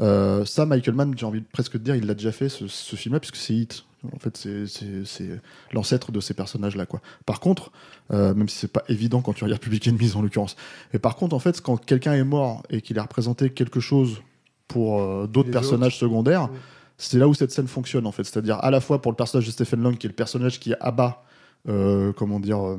Euh, 0.00 0.44
Ça, 0.44 0.66
Michael 0.66 0.94
Mann, 0.94 1.14
j'ai 1.16 1.26
envie 1.26 1.40
de 1.40 1.46
presque 1.50 1.72
de 1.72 1.78
dire, 1.78 1.96
il 1.96 2.06
l'a 2.06 2.14
déjà 2.14 2.30
fait 2.30 2.48
ce, 2.48 2.66
ce 2.68 2.94
film-là, 2.96 3.20
puisque 3.20 3.36
c'est 3.36 3.54
Hit. 3.54 3.84
En 4.14 4.18
fait, 4.20 4.36
c'est- 4.36 5.40
l'ancêtre 5.72 6.12
de 6.12 6.20
ces 6.20 6.32
personnages-là, 6.32 6.86
quoi. 6.86 7.00
Par 7.26 7.40
contre, 7.40 7.72
euh, 8.12 8.32
même 8.32 8.48
si 8.48 8.56
c'est 8.58 8.72
pas 8.72 8.84
évident 8.88 9.22
quand 9.22 9.32
tu 9.32 9.42
regardes 9.42 9.60
Public 9.60 9.88
Enemies 9.88 10.12
en 10.14 10.22
l'occurrence, 10.22 10.54
mais 10.92 11.00
par 11.00 11.16
contre, 11.16 11.34
en 11.34 11.40
fait, 11.40 11.60
quand 11.60 11.84
quelqu'un 11.84 12.12
est 12.12 12.22
mort 12.22 12.62
et 12.70 12.80
qu'il 12.80 12.96
a 13.00 13.02
représenté 13.02 13.50
quelque 13.50 13.80
chose 13.80 14.22
pour 14.68 15.00
euh, 15.00 15.26
d'autres 15.26 15.50
personnages 15.50 15.98
secondaires, 15.98 16.44
Ouais. 16.44 16.58
c'est 16.98 17.18
là 17.18 17.26
où 17.26 17.34
cette 17.34 17.50
scène 17.50 17.66
fonctionne 17.66 18.06
en 18.06 18.12
fait. 18.12 18.24
C'est-à-dire 18.24 18.56
à 18.62 18.70
la 18.70 18.80
fois 18.80 19.00
pour 19.02 19.10
le 19.10 19.16
personnage 19.16 19.46
de 19.46 19.50
Stephen 19.50 19.82
Lang, 19.82 19.96
qui 19.96 20.06
est 20.06 20.10
le 20.10 20.14
personnage 20.14 20.60
qui 20.60 20.74
abat, 20.80 21.24
euh, 21.68 22.12
comment 22.12 22.38
dire, 22.38 22.64
euh, 22.64 22.78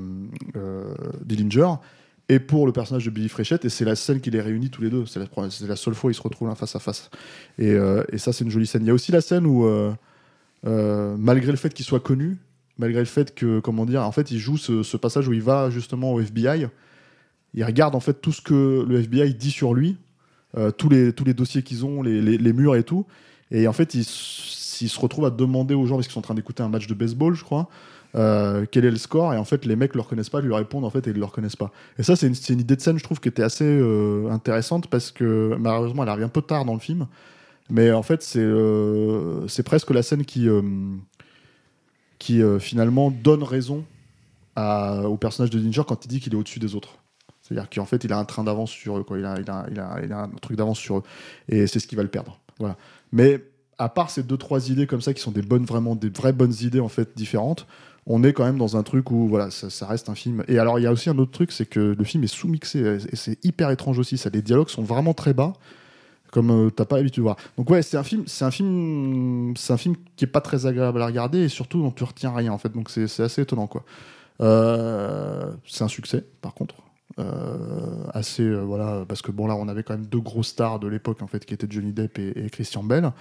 euh, 0.55 0.93
Dillinger, 1.25 1.73
et 2.29 2.39
pour 2.39 2.65
le 2.67 2.71
personnage 2.71 3.05
de 3.05 3.09
Billy 3.09 3.27
Fréchette, 3.27 3.65
et 3.65 3.69
c'est 3.69 3.85
la 3.85 3.95
scène 3.95 4.21
qui 4.21 4.29
les 4.29 4.39
réunit 4.41 4.69
tous 4.69 4.81
les 4.83 4.89
deux. 4.91 5.05
C'est 5.07 5.19
la, 5.19 5.75
seule 5.75 5.95
fois 5.95 6.09
où 6.09 6.11
ils 6.11 6.15
se 6.15 6.21
retrouvent 6.21 6.47
là 6.47 6.55
face 6.55 6.75
à 6.75 6.79
face. 6.79 7.09
Et, 7.57 7.71
et 8.11 8.17
ça, 8.19 8.31
c'est 8.33 8.43
une 8.43 8.51
jolie 8.51 8.67
scène. 8.67 8.83
Il 8.83 8.87
y 8.87 8.91
a 8.91 8.93
aussi 8.93 9.11
la 9.11 9.21
scène 9.21 9.47
où, 9.47 9.67
malgré 10.63 11.51
le 11.51 11.57
fait 11.57 11.73
qu'il 11.73 11.85
soit 11.85 11.99
connu, 12.01 12.37
malgré 12.77 12.99
le 12.99 13.05
fait 13.05 13.33
que, 13.33 13.59
comment 13.59 13.85
dire, 13.85 14.03
en 14.03 14.11
fait, 14.11 14.29
il 14.29 14.37
joue 14.37 14.57
ce, 14.57 14.83
ce 14.83 14.95
passage 14.95 15.27
où 15.27 15.33
il 15.33 15.41
va 15.41 15.71
justement 15.71 16.13
au 16.13 16.21
FBI. 16.21 16.67
Il 17.55 17.63
regarde 17.63 17.95
en 17.95 17.99
fait 17.99 18.21
tout 18.21 18.31
ce 18.31 18.41
que 18.41 18.85
le 18.87 18.99
FBI 18.99 19.33
dit 19.33 19.49
sur 19.49 19.73
lui, 19.73 19.97
euh, 20.57 20.71
tous, 20.71 20.89
les, 20.89 21.13
tous 21.13 21.23
les 21.23 21.33
dossiers 21.33 21.63
qu'ils 21.63 21.85
ont, 21.85 22.01
les, 22.01 22.21
les- 22.21 22.53
murs 22.53 22.75
et 22.75 22.83
tout. 22.83 23.05
Et 23.51 23.67
en 23.67 23.73
fait, 23.73 23.93
il, 23.93 24.01
s- 24.01 24.77
il 24.81 24.89
se 24.89 24.99
retrouve 24.99 25.25
à 25.25 25.29
demander 25.29 25.73
aux 25.75 25.85
gens, 25.85 25.95
parce 25.95 26.07
qu'ils 26.07 26.13
sont 26.13 26.19
en 26.19 26.23
train 26.23 26.33
d'écouter 26.35 26.63
un 26.63 26.69
match 26.69 26.87
de 26.87 26.93
baseball, 26.93 27.35
je 27.35 27.43
crois, 27.43 27.69
euh, 28.15 28.65
quel 28.71 28.85
est 28.85 28.91
le 28.91 28.97
score. 28.97 29.33
Et 29.33 29.37
en 29.37 29.45
fait, 29.45 29.65
les 29.65 29.75
mecs 29.75 29.91
ne 29.91 29.97
le 29.97 30.01
reconnaissent 30.01 30.29
pas, 30.29 30.41
lui 30.41 30.53
répondent 30.53 30.85
en 30.85 30.89
fait, 30.89 31.05
et 31.07 31.11
ils 31.11 31.13
ne 31.13 31.19
le 31.19 31.25
reconnaissent 31.25 31.55
pas. 31.55 31.71
Et 31.97 32.03
ça, 32.03 32.15
c'est 32.15 32.27
une, 32.27 32.35
une 32.49 32.59
idée 32.61 32.75
de 32.75 32.81
scène, 32.81 32.97
je 32.97 33.03
trouve, 33.03 33.19
qui 33.19 33.27
était 33.29 33.43
assez 33.43 33.65
euh, 33.65 34.29
intéressante, 34.31 34.87
parce 34.87 35.11
que 35.11 35.55
malheureusement, 35.59 36.03
elle 36.03 36.09
arrive 36.09 36.25
un 36.25 36.29
peu 36.29 36.41
tard 36.41 36.65
dans 36.65 36.73
le 36.73 36.79
film. 36.79 37.07
Mais 37.69 37.91
en 37.91 38.01
fait, 38.03 38.23
c'est 38.23 39.63
presque 39.63 39.91
la 39.91 40.01
scène 40.01 40.25
qui, 40.25 40.47
qui 42.17 42.41
finalement 42.59 43.11
donne 43.11 43.43
raison 43.43 43.85
à- 44.55 45.03
au 45.07 45.17
personnage 45.17 45.49
de 45.51 45.59
Ninja 45.59 45.83
quand 45.83 46.03
il 46.05 46.07
dit 46.07 46.19
qu'il 46.19 46.33
est 46.33 46.35
au-dessus 46.35 46.59
des 46.59 46.75
autres. 46.75 46.98
C'est-à-dire 47.49 47.69
qu'en 47.69 47.85
fait, 47.85 48.03
il 48.03 48.13
a 48.13 48.17
un 48.17 48.25
train 48.25 48.43
d'avance 48.43 48.69
sur 48.69 48.97
eux, 48.97 49.03
quoi. 49.03 49.17
Il 49.17 49.25
a, 49.25 49.39
il 49.39 49.49
a, 49.49 49.65
il 50.03 50.13
a, 50.13 50.19
un 50.19 50.29
truc 50.41 50.55
d'avance 50.55 50.77
sur 50.77 50.99
eux. 50.99 51.03
Et 51.49 51.65
c'est 51.67 51.79
ce 51.79 51.87
qui 51.87 51.95
va 51.95 52.03
le 52.03 52.09
perdre. 52.09 52.39
Voilà. 52.59 52.77
Mais 53.11 53.43
à 53.79 53.89
part 53.89 54.09
ces 54.11 54.23
deux 54.23 54.37
trois 54.37 54.69
idées 54.69 54.85
comme 54.85 55.01
ça 55.01 55.13
qui 55.13 55.21
sont 55.21 55.31
des 55.31 55.41
bonnes 55.41 55.65
vraiment 55.65 55.95
des 55.95 56.09
vraies 56.09 56.33
bonnes 56.33 56.53
idées 56.61 56.81
en 56.81 56.89
fait 56.89 57.15
différentes, 57.15 57.65
on 58.05 58.23
est 58.23 58.33
quand 58.33 58.43
même 58.43 58.57
dans 58.57 58.75
un 58.75 58.83
truc 58.83 59.09
où 59.09 59.27
voilà 59.27 59.49
ça, 59.51 59.87
reste 59.87 60.09
un 60.09 60.15
film. 60.15 60.43
Et 60.47 60.59
alors 60.59 60.79
il 60.79 60.83
y 60.83 60.87
a 60.87 60.91
aussi 60.91 61.09
un 61.09 61.17
autre 61.17 61.31
truc, 61.31 61.51
c'est 61.51 61.65
que 61.65 61.95
le 61.97 62.03
film 62.03 62.23
est 62.23 62.27
sous-mixé 62.27 62.99
et 63.11 63.15
c'est 63.15 63.43
hyper 63.45 63.71
étrange 63.71 63.97
aussi. 63.97 64.17
Ça, 64.17 64.29
les 64.29 64.41
dialogues 64.41 64.69
sont 64.69 64.83
vraiment 64.83 65.13
très 65.13 65.33
bas 65.33 65.53
comme 66.31 66.51
euh, 66.51 66.69
t'as 66.69 66.85
pas 66.85 66.97
l'habitude 66.97 67.21
de 67.21 67.23
voir. 67.23 67.37
Donc 67.57 67.69
ouais, 67.69 67.81
c'est 67.81 67.97
un 67.97 68.03
film, 68.03 68.23
c'est 68.27 68.45
un 68.45 68.51
film, 68.51 69.53
c'est 69.57 69.73
un 69.73 69.77
film 69.77 69.95
qui 70.15 70.25
est 70.25 70.27
pas 70.27 70.41
très 70.41 70.65
agréable 70.65 71.01
à 71.01 71.05
regarder 71.07 71.39
et 71.39 71.49
surtout 71.49 71.81
dont 71.81 71.91
tu 71.91 72.03
retiens 72.03 72.33
rien 72.33 72.51
en 72.51 72.57
fait. 72.57 72.69
Donc 72.69 72.89
c'est 72.89 73.07
c'est 73.07 73.23
assez 73.23 73.41
étonnant 73.41 73.67
quoi. 73.67 73.83
Euh, 74.41 75.51
c'est 75.65 75.83
un 75.83 75.87
succès 75.87 76.23
par 76.41 76.53
contre. 76.53 76.75
Euh, 77.19 78.05
assez 78.13 78.43
euh, 78.43 78.61
voilà 78.61 79.03
parce 79.07 79.21
que 79.21 79.31
bon 79.31 79.45
là 79.45 79.55
on 79.55 79.67
avait 79.67 79.83
quand 79.83 79.93
même 79.93 80.05
deux 80.05 80.21
gros 80.21 80.41
stars 80.43 80.79
de 80.79 80.87
l'époque 80.87 81.21
en 81.21 81.27
fait 81.27 81.45
qui 81.45 81.53
étaient 81.53 81.67
Johnny 81.69 81.91
Depp 81.91 82.17
et, 82.17 82.49
Christian 82.49 82.83
Bell. 82.83 83.11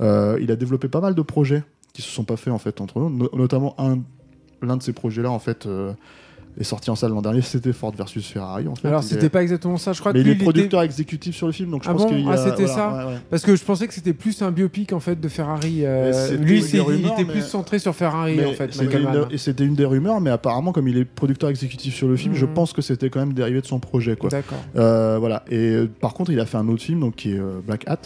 Euh, 0.00 0.38
il 0.40 0.50
a 0.52 0.56
développé 0.56 0.88
pas 0.88 1.00
mal 1.00 1.14
de 1.14 1.22
projets 1.22 1.64
qui 1.94 2.02
se 2.02 2.10
sont 2.10 2.24
pas 2.24 2.36
faits 2.36 2.52
en 2.52 2.58
fait 2.58 2.80
entre 2.80 3.00
eux, 3.00 3.08
No- 3.10 3.30
notamment 3.32 3.74
un 3.78 4.00
l'un 4.60 4.76
de 4.76 4.82
ces 4.82 4.92
projets 4.92 5.22
là 5.22 5.30
en 5.30 5.38
fait 5.38 5.66
est 6.58 6.64
sorti 6.64 6.90
en 6.90 6.96
salle 6.96 7.12
l'an 7.12 7.22
dernier, 7.22 7.40
c'était 7.42 7.72
Ford 7.72 7.92
versus 7.96 8.26
Ferrari 8.26 8.66
en 8.68 8.74
fait. 8.74 8.88
Alors 8.88 9.02
Il 9.02 9.04
est- 9.06 9.08
c'était 9.08 9.28
pas 9.28 9.42
exactement 9.42 9.76
ça, 9.76 9.92
je 9.92 10.00
crois 10.00 10.12
mais 10.12 10.20
que 10.20 10.24
il 10.26 10.30
est 10.30 10.34
était- 10.34 10.42
producteur 10.44 10.82
exécutif 10.82 11.36
sur 11.36 11.46
le 11.46 11.52
film, 11.52 11.70
donc 11.70 11.84
je 11.84 11.88
Ah 11.88 11.92
pense 11.92 12.02
bon 12.02 12.08
qu'il. 12.08 12.26
Ah, 12.28 12.36
c'était 12.36 12.64
voilà, 12.64 12.74
ça 12.74 12.88
ouais, 13.06 13.12
ouais. 13.12 13.18
Parce 13.30 13.42
que 13.42 13.54
je 13.56 13.64
pensais 13.64 13.86
que 13.86 13.94
c'était 13.94 14.12
plus 14.12 14.40
un 14.42 14.50
biopic 14.50 14.92
en 14.92 15.00
fait 15.00 15.20
de 15.20 15.28
Ferrari. 15.28 15.84
euh, 15.84 16.12
c'était 16.12 16.42
lui, 16.42 16.60
il 16.60 16.80
rumeurs, 16.80 17.12
était 17.12 17.24
mais- 17.24 17.32
plus 17.32 17.42
centré 17.42 17.78
sur 17.78 17.94
Ferrari 17.94 18.34
Mais 18.36 18.44
en 18.46 18.52
fait. 18.52 18.72
c'était 18.74 18.98
une- 19.00 19.26
et 19.30 19.38
c'était 19.38 19.64
une 19.64 19.74
des 19.74 19.84
rumeurs, 19.84 20.20
mais 20.20 20.30
apparemment, 20.30 20.72
comme 20.72 20.88
il 20.88 20.98
est 20.98 21.04
producteur 21.04 21.50
exécutif 21.50 21.94
sur 21.94 22.08
le 22.08 22.16
film, 22.16 22.34
je 22.34 22.46
Mhm. 22.46 22.54
pense 22.54 22.72
que 22.72 22.82
c'était 22.82 23.10
quand 23.10 23.20
même 23.20 23.32
dérivé 23.34 23.60
de 23.60 23.66
son 23.66 23.78
projet. 23.78 24.16
Quoi. 24.16 24.30
D'accord. 24.30 24.58
Euh, 24.76 25.16
voilà. 25.18 25.44
Et 25.50 25.56
euh, 25.56 25.88
par 26.00 26.14
contre, 26.14 26.30
il 26.32 26.40
a 26.40 26.46
fait 26.46 26.56
un 26.58 26.68
autre 26.68 26.82
film 26.82 27.00
donc, 27.00 27.16
qui 27.16 27.32
est 27.32 27.38
euh, 27.38 27.60
Black 27.66 27.84
Hat. 27.86 27.98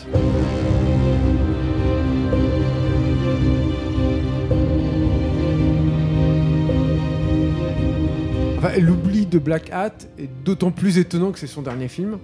Enfin, 8.64 8.78
l'oubli 8.78 9.26
de 9.26 9.38
Black 9.38 9.70
Hat 9.72 9.92
est 10.18 10.28
d'autant 10.44 10.70
plus 10.70 10.98
étonnant 10.98 11.32
que 11.32 11.38
c'est 11.38 11.46
son 11.48 11.62
dernier 11.62 11.88
film. 11.88 12.18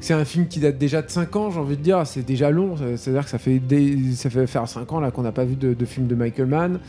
C'est 0.00 0.14
un 0.14 0.24
film 0.24 0.48
qui 0.48 0.58
date 0.58 0.78
déjà 0.78 1.00
de 1.02 1.10
5 1.10 1.36
ans, 1.36 1.50
j'ai 1.50 1.60
envie 1.60 1.76
de 1.76 1.82
dire. 1.82 2.04
C'est 2.06 2.22
déjà 2.24 2.50
long. 2.50 2.76
C'est-à-dire 2.96 3.24
que 3.24 3.30
ça 3.30 3.38
fait, 3.38 3.58
des- 3.58 4.12
ça 4.14 4.30
fait 4.30 4.46
faire 4.46 4.66
5 4.66 4.90
ans 4.92 5.00
là 5.00 5.10
qu'on 5.10 5.22
n'a 5.22 5.32
pas 5.32 5.44
vu 5.44 5.54
de, 5.54 5.74
de 5.74 5.84
film 5.84 6.06
de 6.06 6.14
Michael 6.14 6.46
Mann. 6.46 6.80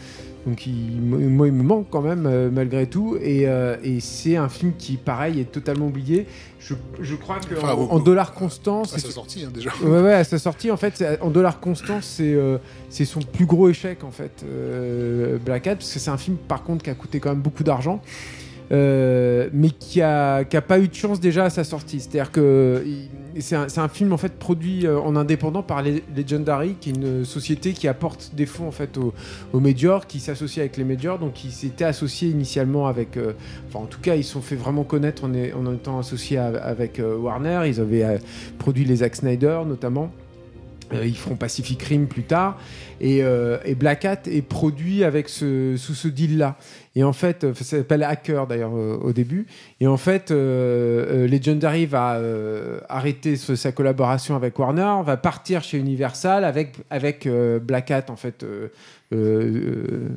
Donc 0.47 0.65
il- 0.65 0.99
moi, 1.01 1.47
il 1.47 1.53
me 1.53 1.63
manque 1.63 1.87
quand 1.89 2.01
même, 2.01 2.25
euh, 2.25 2.49
malgré 2.51 2.87
tout. 2.87 3.17
Et, 3.21 3.47
euh, 3.47 3.75
et 3.83 3.99
c'est 3.99 4.35
un 4.37 4.49
film 4.49 4.71
qui, 4.77 4.95
pareil, 4.97 5.39
est 5.41 5.51
totalement 5.51 5.87
oublié. 5.87 6.25
Je, 6.59 6.73
je 7.01 7.15
crois 7.15 7.37
qu'en 7.39 7.57
Enfin, 7.61 7.73
au- 7.73 7.89
en 7.91 7.99
dollars 7.99 8.33
constants, 8.33 8.81
À 8.83 8.85
sa 8.87 8.99
sortie, 9.11 9.43
hein, 9.45 9.51
déjà. 9.53 9.69
Ouais, 9.83 10.01
ouais, 10.01 10.13
à 10.13 10.23
sa 10.23 10.39
sortie, 10.39 10.71
en 10.71 10.77
fait, 10.77 11.03
en 11.21 11.29
dollars 11.29 11.59
constants, 11.59 11.99
c'est 12.01 12.33
euh, 12.33 12.57
c'est 12.89 13.05
son 13.05 13.19
plus 13.19 13.45
gros 13.45 13.67
échec, 13.69 14.03
en 14.03 14.11
fait, 14.11 14.43
Black 15.45 15.67
Hat, 15.67 15.75
parce 15.75 15.93
que 15.93 15.99
c'est 15.99 16.09
un 16.11 16.17
film, 16.17 16.37
par 16.37 16.63
contre, 16.63 16.83
qui 16.83 16.89
a 16.89 16.95
coûté 16.95 17.19
quand 17.19 17.29
même 17.29 17.41
beaucoup 17.41 17.63
d'argent, 17.63 18.01
euh, 18.73 19.49
mais 19.53 19.69
qui 19.69 20.01
a, 20.01 20.43
qui 20.43 20.57
a 20.57 20.61
pas 20.61 20.79
eu 20.79 20.87
de 20.87 20.93
chance 20.93 21.19
déjà 21.19 21.45
à 21.45 21.49
sa 21.49 21.63
sortie. 21.63 21.99
C'est-à-dire 21.99 22.31
que 22.31 22.83
c'est 23.39 23.55
un, 23.55 23.87
film, 23.87 24.13
en 24.13 24.17
fait, 24.17 24.33
produit 24.33 24.87
euh, 24.87 24.99
en 24.99 25.15
indépendant 25.15 25.61
par 25.61 25.83
Le- 25.83 26.01
Legendary, 26.15 26.75
qui 26.81 26.89
est 26.89 26.93
une 26.93 27.23
société 27.23 27.73
qui 27.73 27.87
apporte 27.87 28.31
des 28.33 28.45
fonds, 28.47 28.67
en 28.67 28.71
fait, 28.71 28.97
aux, 28.97 29.13
aux 29.53 29.59
majors, 29.59 30.07
qui 30.07 30.19
s'associe 30.19 30.59
avec 30.59 30.77
les 30.77 30.83
majors, 30.83 31.19
donc 31.19 31.43
ils 31.43 31.51
s'étaient 31.51 31.85
associés 31.85 32.29
initialement 32.29 32.87
avec... 32.87 33.15
euh, 33.17 33.33
enfin, 33.67 33.79
en 33.83 33.87
tout 33.87 34.01
cas, 34.01 34.15
ils 34.15 34.23
se 34.23 34.33
sont 34.33 34.41
fait 34.41 34.55
vraiment 34.55 34.83
connaître 34.83 35.23
en, 35.25 35.29
en 35.31 35.73
étant 35.73 35.99
associés 35.99 36.37
avec 36.37 36.99
Warner. 36.99 37.61
Ils 37.67 37.79
avaient 37.79 38.19
produit 38.57 38.85
les 38.85 38.97
Zack 38.97 39.15
Snyder 39.15 39.59
notamment. 39.67 40.11
Euh, 40.93 41.05
ils 41.05 41.17
feront 41.17 41.35
Pacific 41.35 41.81
Rim 41.83 42.05
plus 42.05 42.23
tard. 42.23 42.57
Et, 43.03 43.21
euh, 43.21 43.57
et 43.65 43.75
Black 43.75 44.05
Hat 44.05 44.21
est 44.27 44.41
produit 44.41 45.03
avec 45.03 45.27
sous 45.27 45.77
ce 45.77 46.07
deal-là. 46.07 46.55
Et 46.95 47.03
en 47.03 47.11
fait, 47.11 47.43
euh, 47.43 47.53
ça 47.53 47.63
s'appelle 47.63 48.01
Hacker 48.03 48.47
d'ailleurs 48.47 48.73
au 48.73 49.11
début. 49.11 49.45
Et 49.81 49.87
en 49.87 49.97
fait, 49.97 50.31
euh, 50.31 51.27
Legendary 51.27 51.85
va 51.85 52.19
arrêter 52.87 53.35
sa 53.35 53.71
collaboration 53.71 54.35
avec 54.35 54.57
Warner, 54.57 55.03
va 55.05 55.17
partir 55.17 55.63
chez 55.63 55.77
Universal 55.77 56.45
avec, 56.45 56.75
avec 56.89 57.27
Black 57.61 57.91
Hat 57.91 58.05
en 58.09 58.15
fait. 58.15 58.45
Euh, 59.13 60.09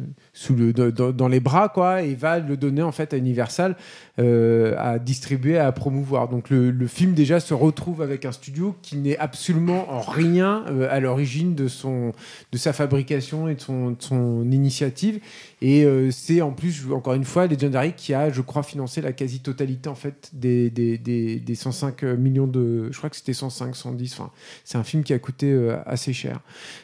euh, 0.51 1.13
dans, 1.13 1.29
les 1.29 1.41
bras 1.41 1.73
et 2.03 2.15
va 2.15 2.39
le 2.39 2.57
donner 2.57 2.83
en 2.83 2.93
fait 2.93 3.13
à 3.13 3.17
Universal 3.17 3.77
euh, 4.19 4.75
à 4.79 4.99
distribuer 4.99 5.59
à 5.59 5.71
promouvoir. 5.73 6.29
Donc 6.29 6.51
le, 6.51 6.87
film 6.87 7.15
déjà 7.15 7.41
se 7.41 7.55
retrouve 7.55 8.03
avec 8.03 8.25
un 8.25 8.33
studio 8.33 8.75
qui 8.83 8.97
n'est 8.97 9.19
absolument 9.19 9.93
en 9.93 10.01
rien 10.01 10.65
à 10.91 11.01
l'origine 11.01 11.55
de 11.55 11.69
sa 11.69 12.73
fabrication 12.73 13.49
et 13.49 13.55
de 13.55 13.61
son 13.61 14.51
initiative 14.51 15.21
et 15.63 15.85
euh, 15.85 16.11
c'est 16.11 16.43
en 16.43 16.53
plus 16.53 16.93
encore 16.93 17.15
une 17.15 17.25
fois 17.25 17.47
Legendary 17.47 17.95
qui 17.95 18.13
a 18.13 18.31
je 18.31 18.43
crois 18.43 18.63
financé 18.63 19.01
la 19.01 19.13
quasi-totalité 19.13 19.89
en 19.89 19.95
fait 19.95 20.31
des, 20.33 20.71
des, 20.71 20.99
des, 20.99 21.41
des 21.41 21.55
105 21.55 22.03
millions 22.03 22.47
de 22.47 22.91
je 22.93 22.99
crois 22.99 23.09
que 23.09 23.17
c'était 23.17 23.33
105 23.33 23.75
110 23.75 24.13
enfin 24.15 24.31
c'est 24.65 24.77
un 24.77 24.85
film 24.85 25.03
qui 25.03 25.15
a 25.15 25.19
coûté 25.19 25.51
euh, 25.51 25.77
assez 25.87 26.13
cher 26.13 26.41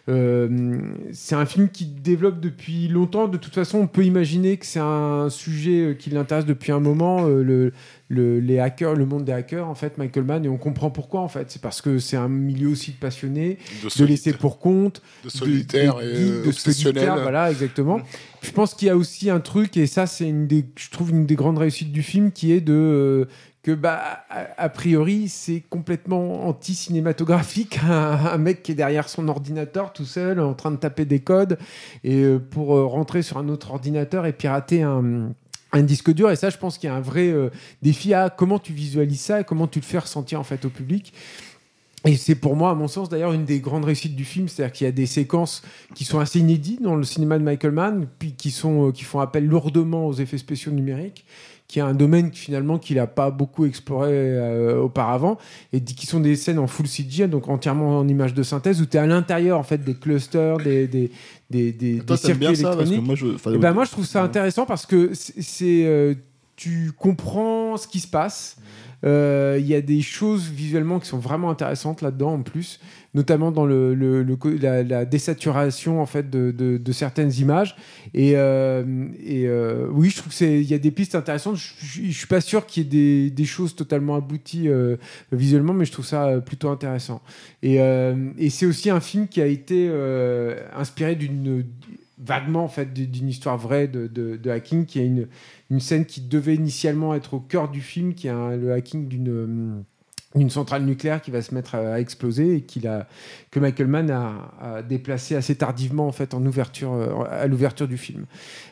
euh, 0.08 0.80
c'est 1.12 1.34
un 1.34 1.46
film 1.46 1.68
qui 1.68 1.86
développe 1.86 2.40
depuis 2.40 2.88
longtemps. 2.88 3.28
De 3.28 3.36
toute 3.36 3.54
façon, 3.54 3.78
on 3.78 3.86
peut 3.86 4.04
imaginer 4.04 4.56
que 4.56 4.66
c'est 4.66 4.80
un 4.80 5.28
sujet 5.30 5.96
qui 5.98 6.10
l'intéresse 6.10 6.46
depuis 6.46 6.72
un 6.72 6.80
moment, 6.80 7.26
le- 8.12 8.40
les 8.40 8.58
hackers, 8.58 8.94
le 8.94 9.06
monde 9.06 9.24
des 9.24 9.32
hackers, 9.32 9.66
en 9.66 9.74
fait, 9.74 9.96
Michael 9.96 10.24
Mann, 10.24 10.44
et 10.44 10.48
on 10.48 10.58
comprend 10.58 10.90
pourquoi, 10.90 11.20
en 11.20 11.28
fait. 11.28 11.50
C'est 11.50 11.62
parce 11.62 11.80
que 11.80 11.98
c'est 11.98 12.16
un 12.18 12.28
milieu 12.28 12.68
aussi 12.68 12.90
de 12.92 12.96
passionnés, 12.98 13.58
De, 13.82 13.88
de 13.98 14.04
laisser 14.04 14.32
pour 14.34 14.58
compte, 14.58 15.00
de 15.24 15.30
solitaire 15.30 15.96
de, 15.96 16.02
et 16.02 16.06
de 16.14 16.20
euh, 16.40 16.44
de 16.46 16.50
solitaire, 16.52 17.14
voilà, 17.22 17.50
exactement. 17.50 18.00
Je 18.42 18.50
pense 18.50 18.74
qu'il 18.74 18.88
y 18.88 18.90
a 18.90 18.96
aussi 18.96 19.30
un 19.30 19.40
truc, 19.40 19.76
et 19.76 19.86
ça, 19.86 20.06
c'est 20.06 20.28
une 20.28 20.46
des, 20.46 20.66
je 20.76 20.90
trouve 20.90 21.10
une 21.10 21.24
des 21.26 21.36
grandes 21.36 21.58
réussites 21.58 21.90
du 21.92 22.02
film, 22.02 22.32
qui 22.32 22.52
est 22.52 22.60
de 22.60 22.72
euh, 22.74 23.24
que 23.62 23.70
bah 23.70 24.24
a, 24.28 24.48
a 24.64 24.68
priori 24.68 25.28
c'est 25.28 25.62
complètement 25.70 26.48
anti-cinématographique 26.48 27.78
un, 27.88 27.92
un 28.32 28.36
mec 28.38 28.62
qui 28.64 28.72
est 28.72 28.74
derrière 28.74 29.08
son 29.08 29.28
ordinateur 29.28 29.92
tout 29.92 30.04
seul 30.04 30.40
en 30.40 30.54
train 30.54 30.72
de 30.72 30.76
taper 30.76 31.04
des 31.04 31.20
codes 31.20 31.58
et 32.02 32.22
euh, 32.24 32.38
pour 32.40 32.76
euh, 32.76 32.84
rentrer 32.86 33.22
sur 33.22 33.38
un 33.38 33.48
autre 33.48 33.70
ordinateur 33.70 34.26
et 34.26 34.32
pirater 34.32 34.82
un 34.82 35.32
un 35.72 35.82
disque 35.82 36.12
dur. 36.12 36.30
Et 36.30 36.36
ça 36.36 36.50
je 36.50 36.58
pense 36.58 36.78
qu'il 36.78 36.88
y 36.88 36.90
a 36.90 36.96
un 36.96 37.00
vrai 37.00 37.28
euh, 37.28 37.50
défi 37.82 38.14
à 38.14 38.30
comment 38.30 38.58
tu 38.58 38.72
visualises 38.72 39.20
ça 39.20 39.40
et 39.40 39.44
comment 39.44 39.66
tu 39.66 39.80
le 39.80 39.84
fais 39.84 39.98
ressentir 39.98 40.38
en 40.40 40.44
fait 40.44 40.64
au 40.64 40.70
public. 40.70 41.12
Et 42.04 42.16
c'est 42.16 42.34
pour 42.34 42.56
moi, 42.56 42.70
à 42.70 42.74
mon 42.74 42.88
sens, 42.88 43.08
d'ailleurs, 43.08 43.32
une 43.32 43.44
des 43.44 43.60
grandes 43.60 43.84
réussites 43.84 44.16
du 44.16 44.24
film, 44.24 44.48
c'est-à-dire 44.48 44.72
qu'il 44.72 44.84
y 44.86 44.88
a 44.88 44.92
des 44.92 45.06
séquences 45.06 45.62
qui 45.94 46.04
sont 46.04 46.18
assez 46.18 46.40
inédites 46.40 46.82
dans 46.82 46.96
le 46.96 47.04
cinéma 47.04 47.38
de 47.38 47.44
Michael 47.44 47.70
Mann, 47.70 48.08
puis 48.18 48.32
qui, 48.32 48.50
sont, 48.50 48.88
euh, 48.88 48.92
qui 48.92 49.04
font 49.04 49.20
appel 49.20 49.46
lourdement 49.46 50.08
aux 50.08 50.14
effets 50.14 50.38
spéciaux 50.38 50.72
numériques, 50.72 51.24
qui 51.72 51.78
est 51.78 51.82
un 51.82 51.94
domaine 51.94 52.30
finalement 52.34 52.76
qu'il 52.76 52.96
n'a 52.96 53.06
pas 53.06 53.30
beaucoup 53.30 53.64
exploré 53.64 54.10
euh, 54.12 54.76
auparavant, 54.82 55.38
et 55.72 55.80
qui 55.80 56.04
sont 56.06 56.20
des 56.20 56.36
scènes 56.36 56.58
en 56.58 56.66
full 56.66 56.84
CGI, 56.86 57.28
donc 57.28 57.48
entièrement 57.48 57.96
en 57.98 58.06
images 58.08 58.34
de 58.34 58.42
synthèse, 58.42 58.82
où 58.82 58.84
tu 58.84 58.98
es 58.98 59.00
à 59.00 59.06
l'intérieur 59.06 59.58
en 59.58 59.62
fait 59.62 59.78
des 59.82 59.94
clusters, 59.94 60.58
des, 60.58 60.86
des, 60.86 61.10
des, 61.48 61.72
des, 61.72 61.98
Toi, 62.00 62.16
des 62.16 62.22
t'aimes 62.22 62.36
bien 62.36 62.54
circuits 62.54 62.62
ça 62.62 62.76
parce 62.76 62.90
que 62.90 62.94
électroniques. 62.94 63.06
moi, 63.06 63.14
je. 63.14 63.26
enfin, 63.36 63.52
Eh 63.54 63.58
ben, 63.58 63.72
moi, 63.72 63.84
je 63.86 63.90
trouve 63.90 64.04
ça 64.04 64.22
intéressant 64.22 64.66
parce 64.66 64.84
que 64.84 65.14
c'est- 65.14 65.40
c'est 65.40 65.86
euh, 65.86 66.12
tu 66.56 66.92
comprends 66.96 67.76
ce 67.76 67.86
qui 67.88 68.00
se 68.00 68.08
passe. 68.08 68.56
Euh, 69.04 69.56
Il 69.58 69.66
y 69.66 69.74
a 69.74 69.80
des 69.80 70.00
choses 70.00 70.48
visuellement 70.48 71.00
qui 71.00 71.08
sont 71.08 71.18
vraiment 71.18 71.50
intéressantes 71.50 72.02
là-dedans 72.02 72.34
en 72.34 72.42
plus, 72.42 72.78
notamment 73.14 73.50
dans 73.50 73.66
la, 73.66 75.04
désaturation 75.04 76.00
en 76.00 76.06
fait 76.06 76.30
de, 76.30 76.92
certaines 76.92 77.32
images. 77.32 77.74
Et, 78.14 78.32
euh, 78.36 78.84
euh, 79.26 79.88
oui, 79.90 80.10
je 80.10 80.18
trouve 80.18 80.28
que 80.28 80.36
c'est 80.36 80.60
il 80.60 80.70
y 80.70 80.74
a 80.74 80.78
des 80.78 80.90
pistes 80.90 81.14
intéressantes. 81.14 81.56
Je, 81.56 81.72
je 81.80 82.16
suis 82.16 82.26
pas 82.26 82.40
sûr 82.40 82.66
qu'il 82.66 82.94
y 82.94 83.26
ait 83.26 83.30
des, 83.30 83.44
choses 83.44 83.74
totalement 83.74 84.14
abouties 84.14 84.68
visuellement, 85.32 85.72
mais 85.72 85.84
je 85.84 85.92
trouve 85.92 86.06
ça 86.06 86.40
plutôt 86.40 86.70
intéressant. 86.70 87.22
Et, 87.62 87.78
c'est 88.50 88.66
aussi 88.66 88.90
un 88.90 89.00
film 89.00 89.26
qui 89.26 89.40
a 89.40 89.46
été 89.46 89.90
inspiré 90.76 91.16
d'une 91.16 91.64
vaguement 92.24 92.64
en 92.64 92.68
fait 92.68 92.92
d'une 92.92 93.28
histoire 93.28 93.58
vraie 93.58 93.88
de, 93.88 94.50
hacking 94.50 94.86
qui 94.86 95.00
est 95.00 95.06
une, 95.06 95.80
scène 95.80 96.06
qui 96.06 96.20
devait 96.20 96.54
initialement 96.54 97.14
être 97.14 97.34
au 97.34 97.40
cœur 97.40 97.70
du 97.70 97.80
film 97.80 98.14
qui 98.14 98.28
est 98.28 98.56
le 98.56 98.72
hacking 98.72 99.08
d'une 99.08 99.28
hum, 99.28 99.84
d'une 100.34 100.50
centrale 100.50 100.84
nucléaire 100.84 101.20
qui 101.20 101.30
va 101.30 101.42
se 101.42 101.54
mettre 101.54 101.74
à, 101.74 101.94
à 101.94 102.00
exploser 102.00 102.56
et 102.56 102.60
qu'il 102.62 102.86
a 102.88 103.06
que 103.50 103.60
Michael 103.60 103.86
Mann 103.86 104.10
a, 104.10 104.32
a 104.60 104.82
déplacé 104.82 105.34
assez 105.36 105.54
tardivement 105.54 106.06
en 106.08 106.12
fait 106.12 106.32
en 106.34 106.44
ouverture 106.46 106.92
euh, 106.94 107.24
à 107.30 107.46
l'ouverture 107.46 107.86
du 107.86 107.98
film. 107.98 108.24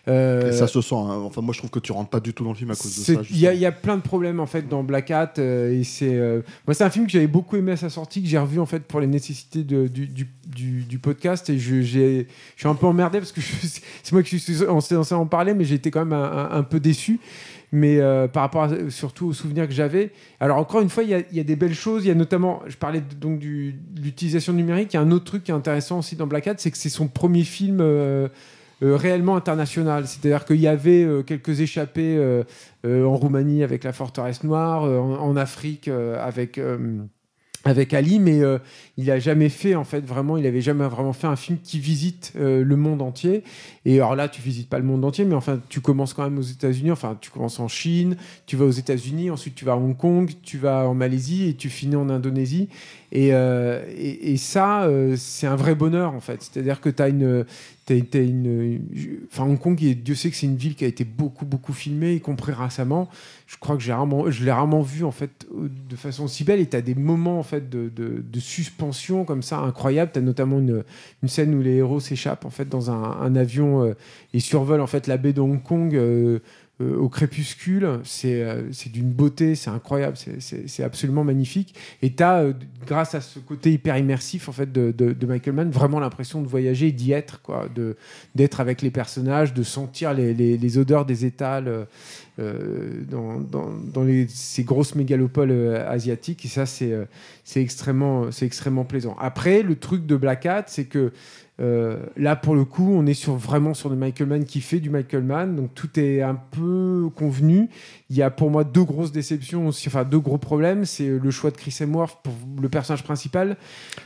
Euh, 0.08 0.48
Et 0.50 0.52
ça 0.52 0.66
se 0.66 0.80
sent. 0.80 0.94
hein. 0.94 1.20
Enfin, 1.24 1.42
moi, 1.42 1.52
je 1.52 1.58
trouve 1.58 1.70
que 1.70 1.78
tu 1.78 1.92
rentres 1.92 2.08
pas 2.10 2.20
du 2.20 2.32
tout 2.32 2.44
dans 2.44 2.50
le 2.50 2.56
film 2.56 2.70
à 2.70 2.74
cause 2.74 2.96
de 2.98 3.14
ça. 3.14 3.20
Il 3.30 3.38
y, 3.38 3.46
a- 3.46 3.52
y 3.54 3.70
plein 3.82 3.96
de 3.96 4.02
problèmes 4.02 4.40
en 4.40 4.46
fait 4.46 4.68
dans 4.68 4.82
Black 4.82 5.10
Hat 5.10 5.34
euh, 5.38 5.78
et 5.78 5.84
c'est 5.84 6.14
euh, 6.14 6.40
moi 6.66 6.74
c'est 6.74 6.84
un 6.84 6.90
film 6.90 7.04
que 7.06 7.12
j'avais 7.12 7.26
beaucoup 7.26 7.56
aimé 7.56 7.72
à 7.72 7.76
sa 7.76 7.90
sortie 7.90 8.22
que 8.22 8.28
j'ai 8.28 8.38
revu 8.38 8.58
en 8.58 8.66
fait 8.66 8.80
pour 8.80 9.00
les 9.00 9.06
nécessités 9.06 9.62
de- 9.62 9.86
du, 9.86 10.06
du, 10.06 10.28
du- 10.46 10.82
du 10.84 10.98
podcast 10.98 11.48
et 11.50 11.58
je, 11.58 11.82
j'ai- 11.82 12.26
je 12.56 12.60
suis 12.60 12.68
un 12.68 12.74
peu 12.74 12.86
emmerdé 12.86 13.18
parce 13.18 13.32
que 13.32 13.40
je- 13.40 13.52
c'est 14.02 14.12
moi 14.12 14.22
qui 14.22 14.38
suis 14.38 14.54
censé 14.80 15.14
en 15.14 15.26
parler 15.26 15.52
mais 15.54 15.64
j'ai 15.64 15.74
été 15.74 15.90
quand 15.90 16.04
même 16.04 16.12
un, 16.18 16.24
un- 16.50 16.58
un 16.58 16.62
peu 16.62 16.80
déçu 16.80 17.20
mais 17.72 18.00
euh, 18.00 18.26
par 18.28 18.42
rapport 18.42 18.64
à- 18.64 18.90
surtout 18.90 19.28
aux 19.28 19.32
souvenirs 19.32 19.66
que 19.66 19.72
j'avais. 19.74 20.12
Alors 20.40 20.56
encore 20.58 20.80
une 20.80 20.88
fois, 20.88 21.02
il 21.04 21.10
y, 21.32 21.36
y 21.36 21.40
a 21.40 21.44
des 21.44 21.56
belles 21.56 21.74
choses. 21.74 22.04
Il 22.04 22.08
y 22.08 22.10
a 22.10 22.14
notamment, 22.14 22.62
je 22.66 22.76
parlais 22.76 23.00
de- 23.00 23.14
donc 23.14 23.40
de 23.40 23.72
l'utilisation 24.02 24.52
numérique. 24.52 24.92
Il 24.92 24.96
y 24.96 24.98
a 24.98 25.02
un 25.02 25.10
autre 25.12 25.24
truc 25.24 25.44
qui 25.44 25.50
est 25.50 25.54
intéressant 25.54 25.98
aussi 26.00 26.16
dans 26.16 26.26
Black 26.26 26.46
Hat, 26.46 26.54
c'est 26.58 26.70
que 26.70 26.76
c'est 26.78 26.88
son 26.88 27.06
premier 27.08 27.44
film 27.44 27.78
euh, 27.80 28.28
euh, 28.82 28.96
réellement 28.96 29.36
international. 29.36 30.06
C'est-à-dire 30.06 30.44
qu'il 30.44 30.56
y 30.60 30.66
avait 30.66 31.04
euh, 31.04 31.22
quelques 31.22 31.60
échappées 31.60 32.16
euh, 32.16 32.42
euh, 32.86 33.04
en 33.04 33.14
Roumanie 33.16 33.62
avec 33.62 33.84
la 33.84 33.92
forteresse 33.92 34.42
noire, 34.42 34.84
euh, 34.84 34.98
en, 34.98 35.12
en 35.20 35.36
Afrique 35.36 35.88
avec 35.88 36.58
avec 37.64 37.92
Ali, 37.92 38.18
mais 38.18 38.40
euh, 38.40 38.58
il 38.96 39.10
a 39.10 39.18
jamais 39.18 39.50
fait 39.50 39.74
en 39.74 39.84
fait 39.84 40.00
vraiment, 40.00 40.38
il 40.38 40.46
avait 40.46 40.62
jamais 40.62 40.86
vraiment 40.86 41.12
fait 41.12 41.26
un 41.26 41.36
film 41.36 41.58
qui 41.62 41.78
visite 41.78 42.32
euh, 42.36 42.64
le 42.64 42.76
monde 42.76 43.02
entier. 43.02 43.44
Et 43.84 43.96
alors 43.96 44.16
là, 44.16 44.28
tu 44.28 44.40
visites 44.40 44.68
pas 44.68 44.78
le 44.78 44.84
monde 44.84 45.04
entier, 45.04 45.24
mais 45.26 45.34
enfin, 45.34 45.60
tu 45.68 45.80
commences 45.80 46.14
quand 46.14 46.24
même 46.24 46.38
aux 46.38 46.42
États-Unis. 46.42 46.90
Enfin, 46.90 47.18
tu 47.20 47.30
commences 47.30 47.60
en 47.60 47.68
Chine, 47.68 48.16
tu 48.46 48.56
vas 48.56 48.64
aux 48.64 48.70
États-Unis, 48.70 49.30
ensuite 49.30 49.54
tu 49.54 49.64
vas 49.64 49.72
à 49.72 49.76
Hong 49.76 49.96
Kong, 49.96 50.30
tu 50.42 50.56
vas 50.56 50.88
en 50.88 50.94
Malaisie 50.94 51.48
et 51.48 51.54
tu 51.54 51.68
finis 51.68 51.96
en 51.96 52.08
Indonésie. 52.08 52.68
Et, 53.12 53.30
euh, 53.32 53.82
et, 53.96 54.36
ça, 54.36 54.88
c'est 55.16 55.48
un 55.48 55.56
vrai 55.56 55.74
bonheur 55.74 56.14
en 56.14 56.20
fait. 56.20 56.42
C'est-à-dire 56.42 56.80
que 56.80 56.88
tu 56.88 57.02
as 57.02 57.08
une, 57.08 57.44
une, 57.98 58.80
enfin 59.30 59.44
Hong 59.44 59.58
Kong, 59.58 59.76
Dieu 59.76 60.14
sait 60.14 60.30
que 60.30 60.36
c'est 60.36 60.46
une 60.46 60.56
ville 60.56 60.74
qui 60.74 60.84
a 60.84 60.88
été 60.88 61.04
beaucoup 61.04 61.44
beaucoup 61.44 61.72
filmée, 61.72 62.14
y 62.14 62.20
compris 62.20 62.52
récemment. 62.52 63.08
Je 63.46 63.56
crois 63.56 63.76
que 63.76 63.82
j'ai 63.82 63.92
rarement, 63.92 64.30
je 64.30 64.44
l'ai 64.44 64.52
rarement 64.52 64.82
vu 64.82 65.04
en 65.04 65.10
fait 65.10 65.46
de 65.52 65.96
façon 65.96 66.24
aussi 66.24 66.44
belle. 66.44 66.60
Et 66.60 66.68
tu 66.68 66.76
as 66.76 66.82
des 66.82 66.94
moments 66.94 67.38
en 67.38 67.42
fait 67.42 67.68
de, 67.68 67.88
de, 67.88 68.40
suspension 68.40 69.24
comme 69.24 69.42
ça 69.42 69.58
incroyables. 69.58 70.12
Tu 70.12 70.20
notamment 70.20 70.58
une, 70.58 70.84
scène 71.26 71.54
où 71.54 71.62
les 71.62 71.76
héros 71.76 72.00
s'échappent 72.00 72.44
en 72.44 72.50
fait 72.50 72.68
dans 72.68 72.90
un, 72.90 73.20
un 73.20 73.36
avion 73.36 73.84
euh, 73.84 73.94
et 74.34 74.40
survolent 74.40 74.82
en 74.82 74.86
fait 74.86 75.06
la 75.06 75.16
baie 75.16 75.32
de 75.32 75.40
Hong 75.40 75.62
Kong. 75.62 75.94
euh, 75.94 76.40
euh, 76.80 76.96
au 76.96 77.08
crépuscule, 77.08 78.00
c'est 78.04 78.42
euh, 78.42 78.72
c'est 78.72 78.90
d'une 78.90 79.10
beauté, 79.10 79.54
c'est 79.54 79.70
incroyable, 79.70 80.16
c'est- 80.16 80.82
absolument 80.82 81.24
magnifique. 81.24 81.74
Et 82.02 82.12
tu 82.14 82.22
as, 82.22 82.46
grâce 82.86 83.14
à 83.14 83.20
ce 83.20 83.38
côté 83.38 83.72
hyper 83.72 83.96
immersif 83.98 84.48
en 84.48 84.52
fait 84.52 84.70
de, 84.72 84.90
de- 84.90 85.12
Michael 85.26 85.54
Mann, 85.54 85.70
vraiment 85.70 86.00
l'impression 86.00 86.40
de 86.42 86.46
voyager 86.48 86.90
d'y 86.92 87.12
être, 87.12 87.40
d'être 88.34 88.60
avec 88.60 88.82
les 88.82 88.90
personnages, 88.90 89.52
de 89.54 89.62
sentir 89.62 90.14
les, 90.14 90.32
les- 90.34 90.78
odeurs 90.78 91.04
des 91.04 91.24
étals 91.24 91.68
euh, 91.68 91.84
euh, 92.38 93.02
dans, 93.10 93.40
dans- 93.40 93.70
les- 94.04 94.26
ces 94.28 94.64
grosses 94.64 94.94
mégalopoles 94.94 95.50
euh, 95.50 95.88
asiatiques. 95.90 96.44
Et 96.44 96.48
ça, 96.48 96.64
c'est 96.66 96.92
euh, 96.92 97.04
extrêmement, 97.56 98.30
extrêmement 98.42 98.84
plaisant. 98.84 99.16
Après, 99.20 99.62
le 99.62 99.76
truc 99.76 100.06
de 100.06 100.16
Black 100.16 100.46
Hat, 100.46 100.64
c'est 100.68 100.84
que 100.86 101.12
euh, 101.60 101.98
là, 102.16 102.36
pour 102.36 102.54
le 102.54 102.64
coup, 102.64 102.90
on 102.94 103.04
est 103.06 103.12
sur, 103.14 103.34
vraiment 103.36 103.74
sur 103.74 103.90
de 103.90 103.94
Michael 103.94 104.28
Mann 104.28 104.44
qui 104.44 104.60
fait 104.62 104.80
du 104.80 104.88
Michael 104.88 105.22
Mann, 105.24 105.56
donc 105.56 105.74
tout 105.74 105.90
est 106.00 106.22
un 106.22 106.34
peu 106.34 107.08
convenu. 107.14 107.68
Il 108.08 108.16
y 108.16 108.22
a 108.22 108.30
pour 108.30 108.50
moi 108.50 108.64
deux 108.64 108.82
grosses 108.82 109.12
déceptions, 109.12 109.68
enfin 109.68 110.04
deux 110.04 110.18
gros 110.18 110.38
problèmes. 110.38 110.84
C'est 110.84 111.06
le 111.08 111.30
choix 111.30 111.50
de 111.50 111.56
Chris 111.56 111.76
Hemsworth 111.80 112.18
pour 112.22 112.32
le 112.62 112.68
personnage 112.68 113.04
principal. 113.04 113.56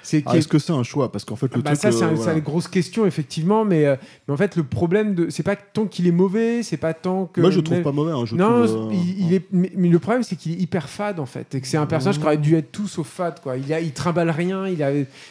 C'est 0.03 0.23
Ah, 0.27 0.37
Est-ce 0.37 0.49
que 0.49 0.59
c'est 0.59 0.73
un 0.73 0.83
choix? 0.83 1.13
Parce 1.13 1.25
qu'en 1.25 1.37
fait, 1.37 1.55
le 1.55 1.63
bah, 1.63 1.71
truc. 1.71 1.81
ça, 1.81 1.93
c'est 1.93 2.03
euh, 2.03 2.09
un- 2.09 2.15
voilà. 2.15 2.33
c'est 2.33 2.39
une 2.39 2.45
grosse 2.45 2.69
question, 2.69 3.07
effectivement, 3.07 3.65
mais, 3.65 3.87
euh, 3.87 3.97
mais 4.27 4.35
en 4.35 4.37
fait, 4.37 4.57
le 4.57 4.65
problème, 4.65 5.15
de, 5.15 5.31
c'est 5.31 5.43
pas 5.43 5.57
tant 5.57 5.87
qu'il 5.87 6.07
est 6.07 6.13
mauvais, 6.13 6.63
c'est 6.63 6.77
pas 6.77 6.93
tant 6.93 7.27
que. 7.27 7.41
Moi, 7.41 7.51
je 7.51 7.59
le 7.59 7.63
trouve 7.65 7.79
mais- 7.79 7.83
pas 7.85 7.93
mauvais. 7.93 8.13
hein, 8.13 8.25
je 8.27 8.35
non, 8.37 8.67
trouve, 8.67 8.93
il, 8.93 9.27
il 9.27 9.33
est, 9.35 9.45
mais, 9.53 9.71
mais 9.77 9.89
le 9.89 9.99
problème, 10.01 10.23
c'est 10.23 10.37
qu'il 10.37 10.53
est 10.53 10.57
hyper 10.61 10.89
fade, 10.89 11.21
en 11.21 11.27
fait, 11.27 11.55
et 11.55 11.61
que 11.61 11.67
c'est 11.67 11.77
un 11.77 11.87
personnage 11.87 12.19
qui 12.19 12.25
aurait 12.25 12.37
dû 12.37 12.57
être 12.57 12.73
tout 12.73 12.89
sauf 12.89 13.07
fade, 13.09 13.41
quoi. 13.41 13.57
Il, 13.57 13.73
a, 13.73 13.81
il 13.81 13.93
trimballe 13.93 14.31
rien, 14.31 14.67
il 14.67 14.83
a, 14.83 14.91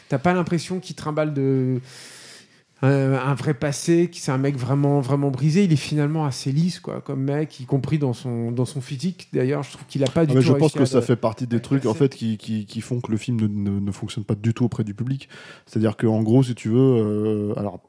t'as 0.10 0.18
pas 0.20 0.34
l'impression 0.34 0.80
qu'il 0.80 0.96
trimballe 0.96 1.34
de. 1.34 1.80
Un, 2.84 3.14
un 3.14 3.34
vrai 3.34 3.54
passé, 3.54 4.10
qui 4.12 4.20
c'est 4.20 4.32
un 4.32 4.38
mec 4.38 4.58
vraiment 4.58 5.00
vraiment 5.00 5.32
brisé. 5.32 5.64
Il 5.64 5.72
est 5.74 5.78
finalement 5.78 6.26
assez 6.26 6.52
lisse, 6.52 6.80
quoi, 6.80 7.02
comme 7.02 7.22
mec, 7.24 7.60
y 7.62 7.66
compris 7.66 7.98
dans 7.98 8.14
son 8.14 8.52
dans 8.52 8.66
son 8.66 8.82
physique. 8.82 9.30
D'ailleurs, 9.34 9.64
je 9.64 9.72
trouve 9.72 9.86
qu'il 9.88 10.04
a 10.04 10.08
pas 10.08 10.26
du 10.26 10.34
Ah, 10.34 10.36
mais 10.36 10.42
tout. 10.42 10.48
je 10.48 10.54
pense 10.54 10.74
que 10.74 10.86
ça 10.86 11.02
fait 11.02 11.16
partie 11.16 11.48
des 11.48 11.62
trucs 11.62 11.86
en 11.86 11.94
fait 11.94 12.14
qui, 12.14 12.38
qui, 12.38 12.66
qui 12.66 12.82
font 12.82 13.00
que 13.00 13.10
le 13.10 13.18
film 13.18 13.40
ne, 13.40 13.48
ne, 13.48 13.80
ne 13.80 13.92
fonctionne 13.92 14.26
pas 14.26 14.36
du 14.36 14.54
tout 14.54 14.66
auprès 14.66 14.84
du 14.84 14.94
public. 14.94 15.30
C'est-à-dire 15.66 15.96
qu'en 15.98 16.22
gros, 16.22 16.44
si 16.44 16.56
tu 16.56 16.70
veux, 16.70 16.78
euh, 16.78 17.54
alors 17.58 17.80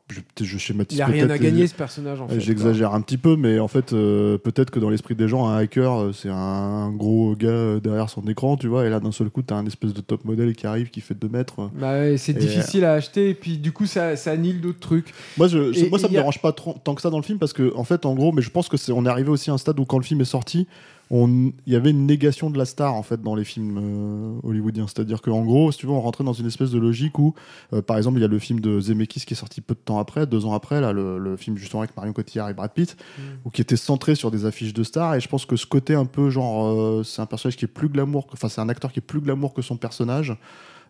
je, 0.40 0.58
schématise 0.58 0.96
Il 0.96 1.02
a 1.02 1.06
rien 1.06 1.28
à 1.28 1.38
gagner 1.38 1.64
euh, 1.64 1.66
ce 1.66 1.74
personnage, 1.74 2.20
en 2.20 2.28
fait. 2.28 2.38
J'exagère 2.38 2.94
un 2.94 3.00
petit 3.00 3.18
peu, 3.18 3.34
mais 3.36 3.58
en 3.58 3.68
fait, 3.68 3.92
euh, 3.92 4.38
peut-être 4.38 4.70
que 4.70 4.78
dans 4.78 4.90
l'esprit 4.90 5.16
des 5.16 5.26
gens, 5.26 5.48
un 5.48 5.56
hacker, 5.56 5.92
euh, 6.00 6.12
c'est 6.12 6.30
un 6.30 6.90
gros 6.92 7.34
gars 7.34 7.48
euh, 7.48 7.80
derrière 7.80 8.08
son 8.10 8.22
écran, 8.28 8.56
tu 8.56 8.68
vois, 8.68 8.86
et 8.86 8.90
là, 8.90 9.00
d'un 9.00 9.10
seul 9.12 9.30
coup, 9.30 9.42
t'as 9.42 9.56
un 9.56 9.66
espèce 9.66 9.92
de 9.92 10.00
top 10.00 10.24
modèle 10.24 10.54
qui 10.54 10.66
arrive, 10.68 10.90
qui 10.90 11.00
fait 11.00 11.14
2 11.14 11.28
mètres. 11.28 11.60
euh. 11.60 11.68
Bah 11.80 12.16
c'est 12.18 12.32
difficile 12.34 12.84
à 12.84 12.92
acheter 12.92 13.30
et 13.30 13.34
puis 13.34 13.58
du 13.58 13.72
coup 13.72 13.86
ça, 13.86 14.14
ça 14.16 14.30
annule 14.32 14.60
d'autres 14.60 14.78
trucs. 14.84 15.12
Moi, 15.36 15.48
je, 15.48 15.58
Et- 15.76 15.88
moi 15.90 15.98
ça 15.98 16.06
me 16.08 16.12
a- 16.14 16.18
dérange 16.18 16.40
pas 16.40 16.52
trop, 16.52 16.76
tant 16.84 16.94
que 16.94 17.02
ça 17.02 17.10
dans 17.10 17.18
le 17.18 17.24
film, 17.24 17.38
parce 17.38 17.52
que, 17.52 17.74
en 17.76 17.84
fait, 17.84 18.06
en 18.06 18.14
gros, 18.14 18.30
mais 18.32 18.42
je 18.42 18.50
pense 18.50 18.68
que 18.68 18.76
c'est, 18.76 18.92
on 18.92 19.04
est 19.04 19.08
arrivé 19.08 19.30
aussi 19.30 19.50
à 19.50 19.54
un 19.54 19.58
stade 19.58 19.78
où 19.80 19.84
quand 19.84 19.98
le 19.98 20.04
film 20.04 20.20
est 20.20 20.24
sorti, 20.24 20.66
il 21.10 21.52
y 21.66 21.76
avait 21.76 21.90
une 21.90 22.06
négation 22.06 22.48
de 22.50 22.56
la 22.58 22.64
star 22.64 22.94
en 22.94 23.02
fait 23.02 23.20
dans 23.22 23.34
les 23.34 23.44
films 23.44 23.78
euh, 23.78 24.48
hollywoodiens. 24.48 24.86
C'est-à-dire 24.88 25.20
qu'en 25.22 25.42
gros, 25.44 25.70
si 25.70 25.78
tu 25.78 25.86
veux, 25.86 25.92
on 25.92 26.00
rentrait 26.00 26.24
dans 26.24 26.32
une 26.32 26.46
espèce 26.46 26.70
de 26.70 26.78
logique 26.78 27.18
où, 27.18 27.34
euh, 27.72 27.82
par 27.82 27.98
exemple, 27.98 28.18
il 28.18 28.22
y 28.22 28.24
a 28.24 28.28
le 28.28 28.38
film 28.38 28.58
de 28.60 28.80
Zemeckis 28.80 29.20
qui 29.20 29.34
est 29.34 29.36
sorti 29.36 29.60
peu 29.60 29.74
de 29.74 29.80
temps 29.84 29.98
après, 29.98 30.26
deux 30.26 30.46
ans 30.46 30.54
après, 30.54 30.80
là, 30.80 30.92
le, 30.92 31.18
le 31.18 31.36
film 31.36 31.56
justement 31.58 31.82
avec 31.82 31.94
Marion 31.96 32.12
Cotillard 32.14 32.48
et 32.48 32.54
Brad 32.54 32.72
Pitt, 32.72 32.96
ou 33.44 33.50
qui 33.50 33.60
était 33.60 33.76
centré 33.76 34.14
sur 34.14 34.30
des 34.30 34.46
affiches 34.46 34.72
de 34.72 34.82
stars. 34.82 35.14
Et 35.14 35.20
je 35.20 35.28
pense 35.28 35.44
que 35.46 35.56
ce 35.56 35.66
côté 35.66 35.94
un 35.94 36.06
peu 36.06 36.30
genre, 36.30 36.66
euh, 36.66 37.02
c'est 37.04 37.20
un 37.22 37.26
personnage 37.26 37.56
qui 37.56 37.66
est 37.66 37.68
plus 37.68 37.88
glamour, 37.90 38.26
enfin, 38.32 38.48
c'est 38.48 38.62
un 38.62 38.68
acteur 38.70 38.90
qui 38.90 38.98
est 38.98 39.02
plus 39.02 39.20
glamour 39.20 39.52
que 39.54 39.62
son 39.62 39.76
personnage. 39.76 40.34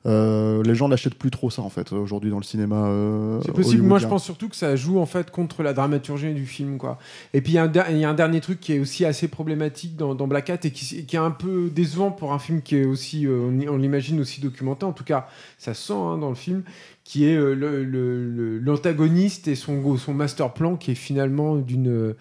Euh, 0.06 0.62
les 0.64 0.74
gens 0.74 0.88
n'achètent 0.88 1.14
plus 1.14 1.30
trop 1.30 1.48
ça 1.48 1.62
en 1.62 1.70
fait 1.70 1.90
aujourd'hui 1.92 2.30
dans 2.30 2.36
le 2.36 2.42
cinéma. 2.42 2.88
euh, 2.88 3.40
C'est 3.44 3.52
possible. 3.52 3.82
Moi, 3.82 3.98
je 3.98 4.04
hollywoodien. 4.04 4.08
pense 4.10 4.24
surtout 4.24 4.48
que 4.50 4.56
ça 4.56 4.76
joue 4.76 4.98
en 4.98 5.06
fait 5.06 5.30
contre 5.30 5.62
la 5.62 5.72
dramaturgie 5.72 6.34
du 6.34 6.44
film, 6.44 6.76
quoi. 6.76 6.98
Et 7.32 7.40
puis 7.40 7.52
il 7.52 7.54
y, 7.54 7.58
a 7.58 7.62
un 7.62 7.68
der- 7.68 7.86
il 7.90 7.96
y 7.98 8.04
a 8.04 8.10
un 8.10 8.14
dernier 8.14 8.40
truc 8.42 8.60
qui 8.60 8.74
est 8.74 8.78
aussi 8.80 9.06
assez 9.06 9.28
problématique 9.28 9.96
dans, 9.96 10.14
dans 10.14 10.26
Black 10.26 10.50
Hat 10.50 10.58
et 10.64 10.70
qui, 10.72 11.06
qui 11.06 11.16
est 11.16 11.18
un 11.18 11.30
peu 11.30 11.70
décevant 11.74 12.10
pour 12.10 12.34
un 12.34 12.38
film 12.38 12.60
qui 12.60 12.76
est 12.76 12.84
aussi, 12.84 13.26
euh, 13.26 13.48
on, 13.70 13.76
l'imagine 13.78 14.20
aussi 14.20 14.42
documenté. 14.42 14.84
En 14.84 14.92
tout 14.92 15.04
cas, 15.04 15.26
ça 15.56 15.72
se 15.72 15.86
sent 15.86 15.94
hein, 15.94 16.18
dans 16.18 16.28
le 16.28 16.34
film, 16.34 16.64
qui 17.04 17.24
est 17.26 17.36
le- 17.36 17.54
le- 17.54 17.82
le- 17.84 18.58
l'antagoniste 18.58 19.48
et 19.48 19.54
son 19.54 19.96
son 19.96 20.12
master 20.12 20.52
plan 20.52 20.76
qui 20.76 20.90
est 20.90 20.94
finalement 20.96 21.56
d'une 21.56 22.14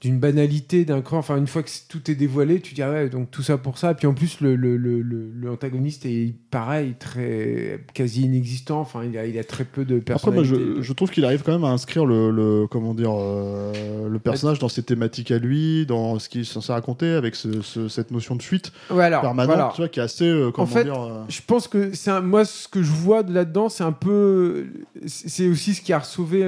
d'une 0.00 0.18
banalité, 0.18 0.84
d'un 0.84 1.00
cran. 1.00 1.16
Enfin, 1.18 1.38
une 1.38 1.46
fois 1.46 1.62
que 1.62 1.70
tout 1.88 2.10
est 2.10 2.14
dévoilé, 2.14 2.60
tu 2.60 2.74
dis 2.74 2.82
ah 2.82 2.90
ouais, 2.90 3.08
donc 3.08 3.30
tout 3.30 3.42
ça 3.42 3.56
pour 3.56 3.78
ça. 3.78 3.92
Et 3.92 3.94
puis 3.94 4.06
en 4.06 4.12
plus, 4.12 4.40
le 4.42 4.54
le- 4.54 4.76
le- 4.76 5.00
le- 5.00 5.30
l'antagoniste 5.40 6.04
est 6.04 6.34
pareil, 6.50 6.94
très 6.98 7.80
quasi 7.94 8.22
inexistant. 8.22 8.80
Enfin, 8.80 9.00
il 9.04 9.16
a, 9.16 9.24
il 9.26 9.38
a 9.38 9.44
très 9.44 9.64
peu 9.64 9.84
de 9.86 9.94
Après, 9.96 10.04
personnalité. 10.04 10.56
je, 10.76 10.82
je 10.82 10.92
trouve 10.92 11.10
qu'il 11.10 11.24
arrive 11.24 11.42
quand 11.42 11.52
même 11.52 11.64
à 11.64 11.68
inscrire 11.70 12.04
le, 12.04 12.30
le- 12.30 12.66
comment 12.70 12.92
dire, 12.92 13.12
euh, 13.14 14.08
le 14.08 14.18
personnage 14.18 14.58
dans 14.58 14.68
ses 14.68 14.82
thématiques 14.82 15.30
à 15.30 15.38
lui, 15.38 15.86
dans 15.86 16.18
ce 16.18 16.28
qu'il 16.28 16.42
est 16.42 16.44
censé 16.44 16.70
raconter, 16.72 17.08
avec 17.12 17.34
ce- 17.34 17.62
ce- 17.62 17.88
cette 17.88 18.10
notion 18.10 18.36
de 18.36 18.42
fuite 18.42 18.72
Ouais, 18.90 19.04
alors, 19.04 19.22
permanente, 19.22 19.54
voilà. 19.56 19.72
tu 19.74 19.80
vois, 19.80 19.88
qui 19.88 20.00
est 20.00 20.02
assez, 20.02 20.24
euh, 20.28 20.50
comment 20.50 20.66
fait, 20.66 20.84
dire, 20.84 21.00
euh, 21.00 21.22
Je 21.30 21.40
pense 21.46 21.66
que 21.66 21.94
c'est 21.94 22.10
un- 22.10 22.20
moi 22.20 22.44
ce 22.44 22.68
que 22.68 22.82
je 22.82 22.90
vois 22.92 23.22
de 23.22 23.32
là-dedans, 23.32 23.70
c'est 23.70 23.84
un 23.84 23.92
peu, 23.92 24.66
c'est 25.06 25.48
aussi 25.48 25.72
ce 25.72 25.80
qui 25.80 25.92
a 25.94 26.00
sauvé 26.02 26.40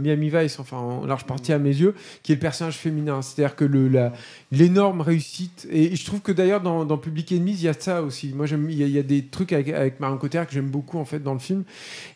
Miami 0.00 0.30
Vice, 0.30 0.58
enfin 0.58 0.78
en 0.78 1.04
large 1.04 1.24
partie 1.26 1.52
à 1.52 1.58
mes 1.58 1.68
yeux, 1.76 1.94
qui 2.22 2.32
est 2.32 2.36
le 2.36 2.40
personnage 2.40 2.77
féminin. 2.78 3.20
C'est-à-dire 3.22 3.54
que 3.56 3.64
le 3.64 3.88
la- 3.88 4.12
l'énorme 4.52 5.00
réussite 5.02 5.66
et 5.70 5.94
je 5.94 6.04
trouve 6.06 6.20
que 6.20 6.32
d'ailleurs 6.32 6.60
dans, 6.62 6.84
dans 6.84 6.96
Public 6.98 7.32
Enemies 7.32 7.52
il 7.58 7.62
y 7.64 7.68
a 7.68 7.74
ça 7.74 8.02
aussi. 8.02 8.32
Moi 8.34 8.46
j'aime, 8.46 8.68
il 8.70 8.78
y, 8.78 8.82
a- 8.82 8.86
il 8.86 8.92
y 8.92 8.98
a 8.98 9.02
des 9.02 9.24
trucs 9.26 9.52
avec, 9.52 9.68
avec 9.68 10.00
Marion 10.00 10.16
Cotillard 10.16 10.46
que 10.46 10.52
j'aime 10.54 10.70
beaucoup 10.70 10.98
en 10.98 11.04
fait 11.04 11.18
dans 11.22 11.34
le 11.34 11.38
film 11.38 11.64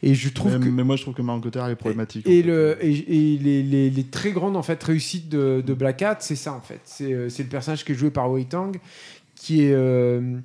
et 0.03 0.15
je 0.15 0.29
trouve 0.31 0.59
mais, 0.59 0.67
que 0.67 0.71
mais 0.71 0.85
moi, 0.85 0.97
je 0.97 1.03
trouve 1.03 1.15
que 1.15 1.23
Marion 1.23 1.41
Cotillard 1.43 1.69
est 1.69 1.77
problématique. 1.77 2.27
et, 2.27 2.43
le, 2.43 2.79
et, 2.81 2.93
les, 3.39 3.63
les- 3.63 3.91
les 3.91 4.05
très 4.05 4.33
grandes 4.33 4.57
en 4.57 4.63
fait, 4.63 4.83
réussites 4.83 5.29
de, 5.29 5.63
de 5.67 5.75
Black 5.75 6.01
Hat, 6.03 6.17
c'est 6.21 6.37
ça 6.37 6.53
en 6.55 6.61
fait. 6.61 6.81
C'est 6.85 7.13
euh, 7.13 7.29
c'est 7.29 7.43
le 7.43 7.49
personnage 7.49 7.85
qui 7.85 7.93
est 7.93 7.95
joué 7.95 8.11
par 8.11 8.31
Wei 8.31 8.45
Tang, 8.47 8.73
qui 9.35 9.63
est, 9.65 9.73
euh, 9.73 10.39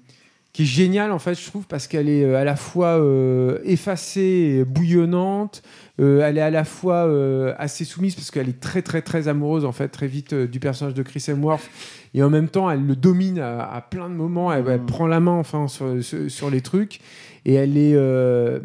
qui 0.54 0.64
est 0.64 0.66
génial 0.66 1.12
en 1.12 1.20
fait, 1.20 1.36
je 1.40 1.46
trouve, 1.46 1.66
parce 1.68 1.88
qu'elle 1.88 2.10
est 2.10 2.24
euh, 2.24 2.36
à 2.38 2.44
la 2.44 2.56
fois 2.56 3.00
euh, 3.00 3.60
effacée, 3.64 4.60
et 4.62 4.66
bouillonnante. 4.66 5.62
Euh, 6.00 6.22
elle 6.22 6.38
est 6.38 6.42
à 6.42 6.50
la 6.52 6.64
fois 6.64 7.06
euh, 7.08 7.54
assez 7.58 7.84
soumise 7.86 8.14
parce 8.16 8.30
qu'elle 8.32 8.50
est 8.50 8.60
très 8.60 8.82
très 8.82 9.02
très 9.02 9.28
amoureuse 9.28 9.66
en 9.66 9.72
fait 9.72 9.88
très 9.88 10.08
vite 10.08 10.34
euh, 10.34 10.48
du 10.48 10.60
personnage 10.60 10.94
de 10.94 11.04
Chris 11.04 11.24
Hemsworth. 11.28 11.68
Et 12.14 12.22
en 12.24 12.30
même 12.30 12.50
temps 12.50 12.70
elle 12.70 12.86
le 12.86 12.96
domine 12.96 13.40
à, 13.40 13.64
à 13.72 13.82
plein 13.82 14.10
de 14.10 14.14
moments. 14.16 14.52
Elle, 14.54 14.68
elle 14.68 14.82
Mm. 14.82 14.86
prend 14.86 15.08
la 15.08 15.20
main 15.20 15.32
enfin 15.34 15.68
sur, 15.68 16.04
sur, 16.04 16.30
sur 16.30 16.50
les 16.50 16.62
trucs. 16.62 17.00
Et 17.46 17.54
elle 17.54 17.78
est 17.78 17.94
euh, 17.96 18.60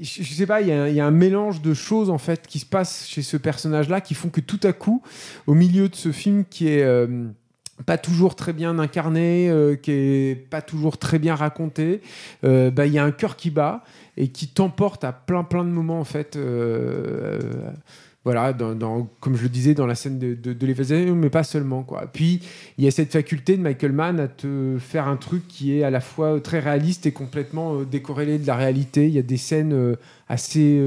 je, 0.00 0.22
je 0.22 0.32
sais 0.34 0.46
pas 0.46 0.60
il 0.60 0.68
y, 0.68 0.72
a 0.72 0.82
un- 0.82 0.88
il 0.88 0.94
y 0.94 1.00
a 1.00 1.06
un 1.06 1.10
mélange 1.10 1.62
de 1.62 1.72
choses 1.74 2.10
en 2.10 2.18
fait 2.18 2.46
qui 2.46 2.58
se 2.58 2.66
passe 2.66 3.06
chez 3.06 3.22
ce 3.22 3.36
personnage 3.36 3.88
là 3.88 4.00
qui 4.00 4.14
font 4.14 4.28
que 4.28 4.40
tout 4.40 4.60
à 4.62 4.72
coup 4.72 5.02
au 5.46 5.54
milieu 5.54 5.88
de 5.88 5.94
ce 5.94 6.12
film 6.12 6.44
qui 6.48 6.68
est 6.68 6.82
euh, 6.82 7.06
pas 7.84 7.98
toujours 7.98 8.34
très 8.36 8.52
bien 8.52 8.78
incarné, 8.78 9.48
euh, 9.50 9.76
qui 9.76 9.90
est 9.92 10.48
pas 10.48 10.62
toujours 10.62 10.98
très 10.98 11.18
bien 11.18 11.34
raconté, 11.34 12.00
euh, 12.44 12.70
bah, 12.70 12.86
il 12.86 12.92
y 12.92 12.98
a 12.98 13.04
un 13.04 13.10
cœur 13.10 13.36
qui 13.36 13.50
bat 13.50 13.84
et 14.16 14.28
qui 14.28 14.48
t'emporte 14.48 15.04
à 15.04 15.12
plein 15.12 15.44
plein 15.44 15.64
de 15.64 15.70
moments 15.70 16.00
en 16.00 16.04
fait. 16.04 16.36
euh, 16.36 17.38
voilà, 18.24 18.52
comme 19.20 19.36
je 19.36 19.44
le 19.44 19.48
disais, 19.48 19.74
dans 19.74 19.86
la 19.86 19.94
scène 19.94 20.18
de, 20.18 20.34
de, 20.34 20.66
l'évasion, 20.66 21.14
mais 21.14 21.30
pas 21.30 21.44
seulement. 21.44 21.84
Quoi. 21.84 22.10
Puis, 22.12 22.40
il 22.76 22.84
y 22.84 22.88
a 22.88 22.90
cette 22.90 23.12
faculté 23.12 23.56
de 23.56 23.62
Michael 23.62 23.92
Mann 23.92 24.18
à 24.18 24.26
te 24.26 24.78
faire 24.80 25.06
un 25.06 25.14
truc 25.14 25.46
qui 25.46 25.78
est 25.78 25.84
à 25.84 25.90
la 25.90 26.00
fois 26.00 26.40
très 26.40 26.58
réaliste 26.58 27.06
et 27.06 27.12
complètement 27.12 27.82
décorrélé 27.84 28.38
de 28.38 28.46
la 28.48 28.56
réalité. 28.56 29.06
Il 29.06 29.14
y 29.14 29.20
a 29.20 29.22
des 29.22 29.36
scènes 29.36 29.96
assez 30.28 30.82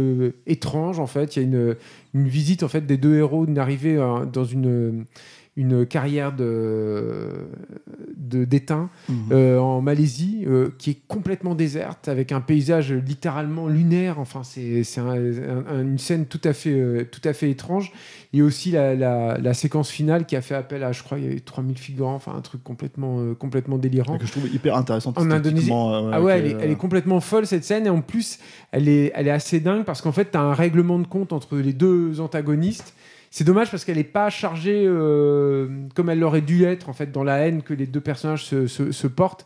étranges, 0.48 1.00
en 1.00 1.08
fait. 1.08 1.38
Il 1.38 1.40
y 1.40 1.46
a 1.46 1.48
une, 1.48 1.78
une 2.14 2.28
visite, 2.28 2.64
en 2.64 2.68
fait, 2.68 2.86
des 2.86 2.98
deux 2.98 3.18
héros, 3.18 3.46
arrivée 3.58 3.98
euh, 3.98 4.26
dans 4.26 4.46
une 4.46 5.06
une 5.60 5.86
carrière 5.86 6.32
de 6.34 7.48
de- 8.18 8.46
d'étain 8.46 8.90
Mhm. 9.10 9.16
euh, 9.32 9.58
en 9.60 9.82
Malaisie 9.82 10.44
euh, 10.48 10.70
qui 10.78 10.92
est 10.92 10.98
complètement 11.08 11.56
déserte 11.56 12.08
avec 12.08 12.32
un 12.32 12.42
paysage 12.42 12.94
littéralement 12.94 13.68
lunaire. 13.68 14.20
Enfin, 14.20 14.44
c'est 14.44 14.84
c'est 14.84 15.02
un- 15.02 15.08
un- 15.68 15.82
une 15.82 15.98
scène 15.98 16.26
tout 16.28 16.42
à 16.44 16.54
fait 16.54 16.70
euh, 16.80 17.06
tout 17.12 17.22
à 17.28 17.34
fait 17.34 17.50
étrange. 17.50 17.92
Et 18.34 18.42
aussi 18.44 18.72
la, 18.72 18.94
la- 18.96 19.38
la 19.40 19.54
séquence 19.56 19.90
finale 19.90 20.26
qui 20.28 20.36
a 20.36 20.42
fait 20.42 20.54
appel 20.54 20.84
à, 20.84 20.92
je 20.92 21.02
crois, 21.02 21.18
il 21.18 21.24
y 21.24 21.28
avait 21.28 21.40
3000 21.40 21.78
figurants, 21.80 22.14
enfin 22.14 22.34
un 22.38 22.42
truc 22.42 22.64
complètement 22.64 23.20
euh, 23.20 23.34
complètement 23.34 23.78
délirant. 23.80 24.18
que 24.20 24.26
je 24.28 24.32
trouve 24.32 24.48
hyper 24.54 24.76
intéressante 24.76 25.18
En 25.18 25.32
Indonésie. 25.32 25.72
Ah 25.74 26.22
ouais, 26.22 26.38
elle 26.40 26.46
est, 26.48 26.56
elle 26.62 26.72
est 26.72 26.76
complètement 26.76 27.20
folle 27.22 27.48
cette 27.48 27.64
scène 27.64 27.88
et 27.88 27.90
en 27.90 28.02
plus 28.02 28.38
elle 28.72 28.88
est, 28.88 29.12
elle 29.16 29.28
est 29.28 29.32
assez 29.32 29.60
dingue 29.60 29.84
parce 29.86 30.02
qu'en 30.02 30.12
fait 30.12 30.30
tu 30.32 30.38
as 30.38 30.42
un 30.42 30.54
règlement 30.54 31.00
de 31.00 31.08
compte 31.08 31.34
entre 31.34 31.58
les 31.58 31.74
deux 31.74 32.20
antagonistes. 32.22 32.94
C'est 33.32 33.44
dommage 33.44 33.70
parce 33.70 33.86
qu'elle 33.86 33.98
n'est 33.98 34.04
pas 34.04 34.30
chargée 34.32 34.84
euh, 34.88 35.68
comme 35.94 36.10
elle 36.10 36.24
aurait 36.24 36.42
dû 36.42 36.64
être 36.64 36.90
en 36.90 36.94
fait 36.94 37.12
dans 37.12 37.24
la 37.24 37.38
haine 37.38 37.62
que 37.62 37.76
les 37.76 37.86
deux 37.86 38.02
personnages 38.02 38.44
se, 38.46 38.66
se- 38.66 38.92
se 38.92 39.08
portent. 39.08 39.46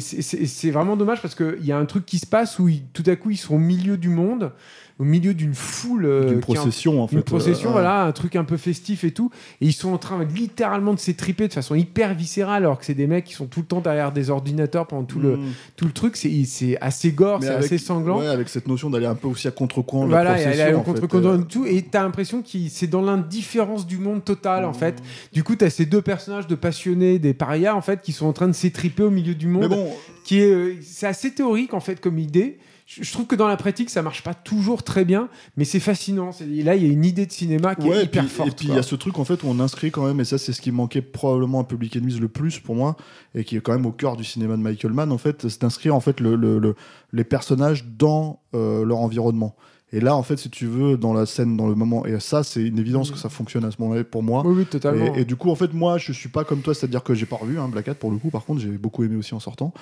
C'est 0.00 0.70
vraiment 0.70 0.96
dommage 0.96 1.22
parce 1.22 1.34
qu'il 1.34 1.64
y 1.64 1.72
a 1.72 1.78
un 1.78 1.86
truc 1.86 2.04
qui 2.04 2.18
se 2.18 2.26
passe 2.26 2.58
où 2.58 2.68
ils- 2.68 2.84
tout 2.92 3.04
à 3.06 3.16
coup 3.16 3.30
ils 3.30 3.36
sont 3.36 3.54
au 3.56 3.58
milieu 3.58 3.96
du 3.96 4.08
monde, 4.08 4.52
au 4.98 5.04
milieu 5.04 5.34
d'une 5.34 5.54
foule, 5.54 6.06
euh, 6.06 6.36
en- 6.36 6.40
procession 6.40 7.02
en 7.02 7.06
fait. 7.06 7.16
une 7.16 7.22
procession, 7.22 7.68
euh, 7.68 7.72
voilà, 7.72 8.04
un 8.04 8.12
truc 8.12 8.34
un 8.34 8.44
peu 8.44 8.56
festif 8.56 9.04
et 9.04 9.10
tout. 9.10 9.30
Et 9.60 9.66
ils 9.66 9.72
sont 9.74 9.92
en 9.92 9.98
train 9.98 10.24
littéralement 10.24 10.94
de 10.94 10.98
s'étriper 10.98 11.48
de 11.48 11.52
façon 11.52 11.74
hyper 11.74 12.14
viscérale, 12.14 12.62
alors 12.64 12.78
que 12.78 12.84
c'est 12.86 12.94
des 12.94 13.06
mecs 13.06 13.24
qui 13.26 13.34
sont 13.34 13.44
tout 13.46 13.60
le 13.60 13.66
temps 13.66 13.80
derrière 13.82 14.10
des 14.10 14.30
ordinateurs 14.30 14.86
pendant 14.86 15.04
tout, 15.04 15.18
le, 15.20 15.36
mm. 15.36 15.44
tout 15.76 15.84
le 15.84 15.92
truc. 15.92 16.16
C'est 16.16 16.30
c'est 16.46 16.78
assez 16.80 17.12
gore, 17.12 17.40
Mais 17.40 17.46
c'est 17.46 17.52
assez 17.54 17.78
sanglant. 17.78 18.20
Ouais, 18.20 18.26
avec 18.26 18.48
cette 18.48 18.68
notion 18.68 18.88
d'aller 18.88 19.04
un 19.06 19.14
peu 19.14 19.28
aussi 19.28 19.46
à 19.48 19.50
contre-courant 19.50 20.04
de 20.06 20.10
Voilà, 20.10 20.30
la 20.32 20.38
et 20.38 20.42
elle 20.44 20.48
procession. 20.52 20.78
fait, 20.78 20.84
contre-courant 20.92 21.34
euh. 21.34 21.38
de 21.38 21.42
tout, 21.44 21.66
et 21.66 21.82
t'as 21.82 22.02
l'impression 22.02 22.40
que 22.42 22.48
c'est 22.70 22.86
dans 22.86 23.02
l'indifférence 23.02 23.86
du 23.86 23.98
monde 23.98 24.24
total, 24.24 24.62
Mmh. 24.64 24.68
en 24.68 24.72
fait. 24.72 25.02
Du 25.32 25.42
coup, 25.44 25.56
t'as 25.56 25.68
ces 25.68 25.84
deux 25.84 26.00
personnages 26.02 26.46
de 26.46 26.54
passionnés, 26.54 27.18
des 27.18 27.34
parias, 27.34 27.74
en 27.74 27.82
fait, 27.82 28.00
qui 28.00 28.12
sont 28.12 28.26
en 28.26 28.32
train 28.32 28.48
de 28.48 28.52
s'étriper 28.54 29.02
au 29.02 29.10
milieu 29.10 29.34
du 29.34 29.46
Mais 29.46 29.60
monde, 29.60 29.68
bon, 29.68 29.90
qui 30.24 30.40
est, 30.40 30.50
euh, 30.50 30.74
c'est 30.82 31.06
assez 31.06 31.32
théorique, 31.32 31.74
en 31.74 31.80
fait, 31.80 32.00
comme 32.00 32.18
idée. 32.18 32.56
Je 32.88 33.10
trouve 33.12 33.26
que 33.26 33.34
dans 33.34 33.48
la 33.48 33.56
pratique, 33.56 33.90
ça 33.90 34.00
marche 34.00 34.22
pas 34.22 34.32
toujours 34.32 34.84
très 34.84 35.04
bien, 35.04 35.28
mais 35.56 35.64
c'est 35.64 35.80
fascinant. 35.80 36.30
C'est- 36.30 36.46
Là, 36.46 36.76
il 36.76 36.86
y 36.86 36.88
a 36.88 36.92
une 36.92 37.04
idée 37.04 37.26
de 37.26 37.32
cinéma 37.32 37.74
qui 37.74 37.88
ouais, 37.88 37.98
est 37.98 38.04
hyper 38.04 38.22
puis, 38.24 38.32
forte. 38.32 38.48
Et 38.48 38.52
puis 38.52 38.68
il 38.68 38.74
y 38.74 38.78
a 38.78 38.82
ce 38.84 38.94
truc 38.94 39.18
en 39.18 39.24
fait 39.24 39.42
où 39.42 39.48
on 39.48 39.58
inscrit 39.58 39.90
quand 39.90 40.06
même, 40.06 40.20
et 40.20 40.24
ça 40.24 40.38
c'est 40.38 40.52
ce 40.52 40.60
qui 40.60 40.70
manquait 40.70 41.02
probablement 41.02 41.60
à 41.60 41.64
Public 41.64 41.96
Enemies 41.96 42.20
le 42.20 42.28
plus 42.28 42.60
pour 42.60 42.76
moi, 42.76 42.96
et 43.34 43.42
qui 43.42 43.56
est 43.56 43.60
quand 43.60 43.72
même 43.72 43.86
au 43.86 43.92
cœur 43.92 44.16
du 44.16 44.22
cinéma 44.22 44.56
de 44.56 44.62
Michael 44.62 44.92
Mann 44.92 45.10
en 45.10 45.18
fait, 45.18 45.48
c'est 45.48 45.60
d'inscrire 45.62 45.96
en 45.96 46.00
fait 46.00 46.20
le, 46.20 46.36
le- 46.36 46.60
le- 46.60 46.76
les 47.12 47.24
personnages 47.24 47.84
dans 47.98 48.40
euh, 48.54 48.84
leur 48.84 48.98
environnement. 48.98 49.56
Et 49.92 50.00
là 50.00 50.16
en 50.16 50.22
fait, 50.24 50.36
si 50.36 50.50
tu 50.50 50.66
veux, 50.66 50.96
dans 50.96 51.12
la 51.12 51.26
scène, 51.26 51.56
dans 51.56 51.68
le 51.68 51.76
moment, 51.76 52.04
et 52.06 52.18
ça 52.18 52.42
c'est 52.42 52.62
une 52.62 52.78
évidence 52.78 53.12
que 53.12 53.18
ça 53.18 53.28
fonctionne 53.28 53.64
à 53.64 53.70
ce 53.70 53.76
moment-là 53.80 54.02
pour 54.02 54.22
moi. 54.24 54.42
Oui, 54.44 54.54
oui, 54.58 54.66
totalement. 54.66 55.14
Et, 55.14 55.20
et 55.20 55.24
du 55.24 55.36
coup, 55.36 55.48
en 55.48 55.54
fait, 55.54 55.72
moi, 55.72 55.96
je 55.96 56.12
suis 56.12 56.28
pas 56.28 56.42
comme 56.42 56.60
toi, 56.60 56.74
c'est-à-dire 56.74 57.04
que 57.04 57.14
j'ai 57.14 57.24
pas 57.26 57.36
revu 57.36 57.58
hein, 57.60 57.68
Black 57.68 57.86
Hat 57.86 57.94
pour 57.94 58.10
le 58.10 58.18
coup. 58.18 58.30
Par 58.30 58.44
contre, 58.44 58.60
j'ai 58.60 58.68
beaucoup 58.70 59.04
aimé 59.04 59.14
aussi 59.14 59.34
en 59.34 59.40
sortant 59.40 59.72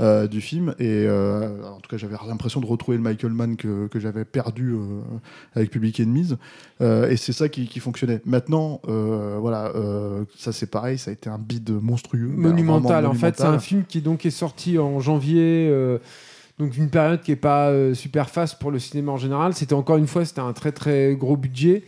euh, 0.00 0.26
du 0.26 0.42
film. 0.42 0.74
Et 0.78 1.06
euh, 1.06 1.62
en 1.64 1.80
tout 1.80 1.88
cas, 1.88 1.96
j'avais 1.96 2.14
l'impression 2.28 2.60
de 2.60 2.66
retrouver 2.66 2.98
le 2.98 3.02
Michael 3.02 3.32
Mann 3.32 3.56
que, 3.56 3.86
que 3.86 3.98
j'avais 3.98 4.26
perdu 4.26 4.72
euh, 4.74 5.00
avec 5.54 5.70
Public 5.70 5.98
Enemies. 5.98 6.34
Et 6.80 7.16
c'est 7.16 7.32
ça 7.32 7.48
qui, 7.48 7.66
qui 7.66 7.80
fonctionnait. 7.80 8.20
Maintenant, 8.26 8.82
voilà, 8.84 9.72
ça 10.36 10.52
c'est 10.52 10.70
pareil, 10.70 10.98
ça 10.98 11.10
a 11.10 11.14
été 11.14 11.30
un 11.30 11.38
bide 11.38 11.70
monstrueux, 11.70 12.28
monumental. 12.28 13.04
Vraiment 13.04 13.10
En 13.10 13.14
fait, 13.14 13.36
c'est 13.36 13.42
un 13.42 13.46
monumental. 13.46 13.60
film 13.66 13.84
qui 13.88 14.02
donc 14.02 14.26
est 14.26 14.30
sorti 14.30 14.78
en 14.78 15.00
janvier. 15.00 15.72
Donc 16.58 16.76
une 16.76 16.88
période 16.90 17.20
qui 17.20 17.32
est 17.32 17.36
pas 17.36 17.70
euh, 17.70 17.94
super 17.94 18.30
faste 18.30 18.58
pour 18.60 18.70
le 18.70 18.78
cinéma 18.78 19.12
en 19.12 19.16
général. 19.16 19.54
C'était 19.54 19.74
encore 19.74 19.96
une 19.96 20.06
fois, 20.06 20.24
c'était 20.24 20.40
un 20.40 20.52
très 20.52 20.72
très 20.72 21.16
gros 21.16 21.36
budget 21.36 21.82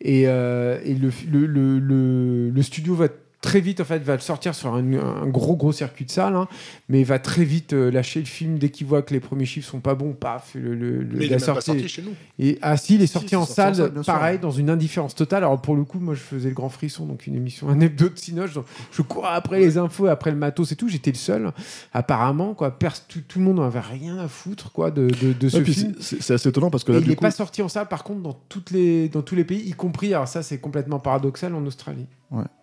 et, 0.00 0.24
euh, 0.26 0.78
le- 0.84 2.50
le 2.50 2.62
studio 2.62 2.94
va 2.94 3.08
très 3.42 3.60
vite 3.60 3.80
en 3.80 3.84
fait 3.84 3.98
va 4.02 4.14
le 4.14 4.20
sortir 4.20 4.54
sur 4.54 4.72
un, 4.74 4.92
un 4.94 5.26
gros 5.26 5.56
gros 5.56 5.72
circuit 5.72 6.06
de 6.06 6.10
salle, 6.10 6.34
hein, 6.34 6.48
mais 6.88 7.04
va 7.04 7.18
très 7.18 7.44
vite 7.44 7.74
euh, 7.74 7.90
lâcher 7.90 8.20
le 8.20 8.26
film 8.26 8.58
dès 8.58 8.70
qu'il 8.70 8.86
voit 8.86 9.02
que 9.02 9.12
les 9.12 9.20
premiers 9.20 9.44
chiffres 9.44 9.68
sont 9.70 9.80
pas 9.80 9.94
bons. 9.94 10.12
Paf, 10.14 10.54
le, 10.54 10.74
Mais 11.12 11.26
il 11.26 11.30
la 11.30 11.36
est 11.36 11.38
pas 11.40 11.60
sorti 11.60 11.86
chez 11.88 12.02
nous. 12.02 12.12
et 12.38 12.58
ah 12.62 12.76
si, 12.78 12.94
il 12.94 13.02
est 13.02 13.06
Si, 13.06 13.12
sorti 13.12 13.36
en 13.36 13.44
sorti 13.44 13.60
en 13.60 13.74
salle, 13.74 13.92
sûr. 13.92 14.04
pareil, 14.04 14.38
dans 14.38 14.50
une 14.52 14.70
indifférence 14.70 15.14
totale. 15.14 15.44
Alors 15.44 15.60
pour 15.60 15.76
le 15.76 15.84
coup, 15.84 15.98
moi 15.98 16.14
je 16.14 16.20
faisais 16.20 16.48
le 16.48 16.54
grand 16.54 16.68
frisson, 16.70 17.04
donc 17.04 17.26
une 17.26 17.34
émission, 17.34 17.68
un 17.68 17.78
hebdo 17.80 18.08
de 18.08 18.16
Cinoche, 18.18 18.54
donc 18.54 18.64
je 18.92 19.02
courais 19.02 19.34
après 19.34 19.58
les 19.60 19.76
infos, 19.76 20.06
après 20.06 20.30
le 20.30 20.36
matos 20.38 20.72
et 20.72 20.76
tout. 20.76 20.88
J'étais 20.88 21.10
le 21.10 21.16
seul, 21.18 21.52
apparemment, 21.92 22.54
quoi. 22.54 22.70
Tout, 23.08 23.20
tout 23.26 23.38
le 23.38 23.44
monde 23.44 23.56
n'en 23.56 23.64
avait 23.64 23.80
rien 23.80 24.18
à 24.18 24.28
foutre, 24.28 24.70
quoi, 24.72 24.90
de, 24.90 25.08
de, 25.08 25.32
de 25.32 25.48
ce 25.48 25.56
Ouais, 25.58 25.64
film. 25.64 25.94
c'est- 26.00 26.30
assez 26.32 26.48
étonnant 26.48 26.70
parce 26.70 26.84
que 26.84 26.92
là, 26.92 26.98
il 27.00 27.08
n'est 27.08 27.16
coup, 27.16 27.22
pas 27.22 27.30
sorti 27.30 27.60
en 27.62 27.68
salle, 27.68 27.88
par 27.88 28.04
contre, 28.04 28.20
dans, 28.22 28.32
toutes 28.48 28.70
les, 28.70 29.08
dans 29.08 29.22
tous 29.22 29.34
les 29.34 29.44
pays, 29.44 29.60
y 29.68 29.72
compris, 29.72 30.14
alors 30.14 30.28
ça 30.28 30.42
c'est 30.42 30.58
complètement 30.58 30.98
paradoxal, 31.00 31.54
en 31.54 31.64
Australie. 31.66 32.06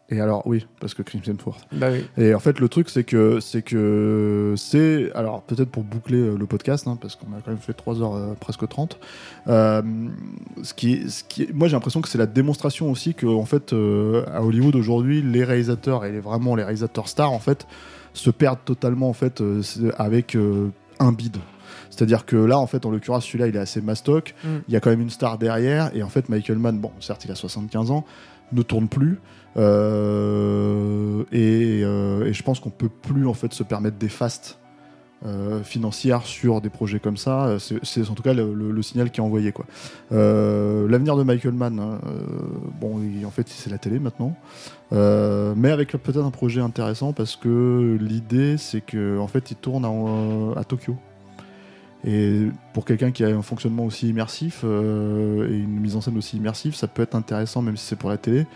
Et 0.10 0.20
alors 0.20 0.42
oui, 0.46 0.66
parce 0.80 0.94
que 0.94 1.04
Crimson 1.04 1.36
Force. 1.40 1.62
Bah 1.72 1.90
oui. 1.92 2.06
Et 2.18 2.34
en 2.34 2.40
fait, 2.40 2.60
le 2.60 2.68
truc, 2.68 2.90
c'est 2.90 3.04
que 3.04 3.40
c'est 3.40 3.62
que 3.62 4.56
c'est 4.58 5.12
alors 5.14 5.44
peut-être 5.44 5.70
pour 5.70 5.84
boucler 5.84 6.18
euh, 6.18 6.36
le 6.36 6.46
podcast, 6.48 6.88
hein, 6.88 6.98
parce 7.00 7.16
qu'on 7.16 7.28
a 7.28 7.42
quand 7.44 7.52
même 7.52 7.60
fait 7.60 7.74
3 7.74 8.02
heures 8.02 8.16
euh, 8.16 8.34
presque 8.40 8.68
30. 8.68 9.00
euh, 9.48 9.82
ce 10.64 10.74
qui, 10.74 11.10
ce 11.10 11.24
qui, 11.24 11.48
moi, 11.54 11.68
j'ai 11.68 11.76
l'impression 11.76 12.02
que 12.02 12.10
c'est 12.10 12.18
la 12.18 12.26
démonstration 12.26 12.90
aussi 12.90 13.14
que 13.14 13.28
en 13.28 13.46
fait, 13.46 13.74
euh, 13.74 14.26
à 14.34 14.44
Hollywood 14.44 14.76
aujourd'hui, 14.76 15.22
les 15.22 15.44
réalisateurs 15.44 16.06
et 16.06 16.12
les, 16.12 16.20
vraiment 16.20 16.56
les 16.56 16.64
réalisateurs 16.64 17.08
stars, 17.08 17.32
en 17.32 17.40
fait, 17.40 17.68
se 18.14 18.32
perdent 18.32 18.66
totalement 18.66 19.10
en 19.10 19.14
fait 19.14 19.44
avec 19.98 20.36
un 21.00 21.12
bide. 21.12 21.38
C'est-à-dire 21.90 22.26
que 22.26 22.36
là, 22.38 22.58
en 22.58 22.68
fait, 22.68 22.86
en 22.86 22.92
l'occurrence, 22.92 23.26
celui-là, 23.26 23.48
il 23.48 23.56
est 23.56 23.60
assez 23.60 23.82
mastoc. 23.82 24.34
Mm. 24.44 24.48
Il 24.68 24.74
y 24.74 24.78
a 24.78 24.80
quand 24.80 24.90
même 24.90 25.02
une 25.02 25.10
star 25.10 25.38
derrière. 25.38 25.92
Et 25.96 26.02
en 26.02 26.10
fait, 26.10 26.30
Michael 26.30 26.58
Mann, 26.58 26.80
bon, 26.80 26.92
certes, 27.00 27.26
il 27.26 27.32
a 27.32 27.36
75 27.36 27.92
ans, 27.92 28.06
ne 28.52 28.62
tourne 28.62 28.88
plus. 28.88 29.20
Euh, 29.58 31.24
et, 31.32 31.82
euh, 31.84 32.26
et 32.26 32.34
je 32.34 32.44
pense 32.44 32.60
qu'on 32.60 32.70
peut 32.70 32.90
plus 32.90 33.28
en 33.28 33.34
fait 33.34 33.54
se 33.54 33.64
permettre 33.64 33.98
des 33.98 34.10
fastes 34.10 34.60
euh, 35.26 35.64
financières 35.64 36.22
sur 36.24 36.62
des 36.62 36.70
projets 36.70 37.00
comme 37.00 37.18
ça. 37.18 37.58
C'est 37.60 38.10
en 38.10 38.14
tout 38.14 38.24
cas 38.24 38.34
le, 38.34 38.82
signal 38.82 39.12
qui 39.12 39.20
est 39.20 39.24
envoyé. 39.24 39.54
L'avenir 40.12 41.18
de 41.18 41.24
Michael 41.24 41.54
Mann, 41.54 41.80
hein, 41.80 42.00
bon, 42.80 43.02
en 43.26 43.32
fait, 43.32 43.48
c'est 43.50 43.70
la 43.70 43.78
télé 43.78 44.00
maintenant, 44.00 44.36
mais 44.92 45.72
avec 45.72 45.92
peut-être 45.92 46.24
un 46.24 46.32
projet 46.32 46.62
intéressant 46.62 47.14
parce 47.14 47.36
que 47.36 47.98
l'idée, 48.00 48.58
c'est 48.58 48.82
que 48.82 49.20
en 49.20 49.28
fait, 49.28 49.52
il 49.52 49.58
tourne 49.58 49.86
à, 49.86 50.60
à 50.60 50.64
Tokyo. 50.64 50.96
Et 52.06 52.48
pour 52.72 52.86
quelqu'un 52.86 53.12
qui 53.12 53.26
a 53.26 53.28
un 53.28 53.42
fonctionnement 53.42 53.84
aussi 53.84 54.08
immersif 54.08 54.64
et 54.64 54.68
une 54.68 55.82
mise 55.82 55.98
en 55.98 56.02
scène 56.02 56.18
aussi 56.18 56.38
immersive, 56.38 56.76
ça 56.76 56.88
peut 56.88 57.02
être 57.02 57.16
intéressant, 57.16 57.62
même 57.62 57.76
si 57.76 57.86
c'est 57.86 57.98
pour 57.98 58.10
la 58.10 58.16
télé, 58.16 58.48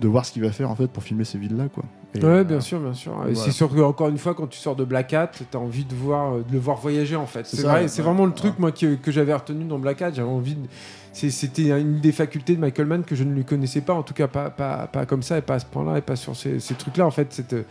de 0.00 0.08
voir 0.08 0.24
ce 0.26 0.32
qu'il 0.32 0.42
va 0.42 0.50
faire 0.50 0.70
en 0.70 0.74
fait 0.74 0.88
pour 0.88 1.02
filmer 1.02 1.24
ces 1.24 1.38
villes-là, 1.38 1.68
quoi. 1.68 1.84
Et, 2.14 2.20
Ouais, 2.20 2.26
euh, 2.26 2.44
bien 2.44 2.60
sûr, 2.60 2.78
bien 2.80 2.94
sûr. 2.94 3.12
Et 3.12 3.32
voilà. 3.32 3.34
C'est 3.34 3.50
sûr 3.50 3.68
que 3.68 3.80
encore 3.80 4.08
une 4.08 4.18
fois, 4.18 4.34
quand 4.34 4.46
tu 4.46 4.58
sors 4.58 4.76
de 4.76 4.84
Black 4.84 5.12
Hat, 5.12 5.30
t'as 5.50 5.58
envie 5.58 5.84
de 5.84 5.94
voir, 5.94 6.36
de 6.36 6.52
le 6.52 6.58
voir 6.58 6.76
voyager 6.76 7.16
en 7.16 7.26
fait. 7.26 7.46
C'est 7.46 7.62
vrai, 7.62 7.82
ouais. 7.82 7.88
c'est 7.88 8.02
vraiment 8.02 8.26
le 8.26 8.32
truc 8.32 8.58
moi 8.58 8.72
que, 8.72 8.94
que 8.94 9.10
j'avais 9.10 9.34
retenu 9.34 9.64
dans 9.64 9.78
Black 9.78 10.02
Hat. 10.02 10.12
J'avais 10.12 10.28
envie 10.28 10.54
de, 10.54 10.68
c'était 11.12 11.70
une 11.70 12.00
des 12.00 12.12
facultés 12.12 12.56
de 12.56 12.60
Michael 12.60 12.86
Mann 12.86 13.04
que 13.04 13.14
je 13.14 13.24
ne 13.24 13.32
lui 13.32 13.44
connaissais 13.44 13.80
pas, 13.80 13.94
en 13.94 14.02
tout 14.02 14.14
cas 14.14 14.26
pas, 14.26 14.50
pas, 14.50 14.88
pas 14.88 15.06
comme 15.06 15.22
ça 15.22 15.38
et 15.38 15.42
pas 15.42 15.54
à 15.54 15.58
ce 15.60 15.66
point-là 15.66 15.98
et 15.98 16.02
pas 16.02 16.16
sur 16.16 16.34
ces, 16.34 16.58
ces 16.60 16.74
trucs-là 16.74 17.06
en 17.06 17.10
fait. 17.10 17.32
Cette 17.32 17.52
euh, 17.52 17.62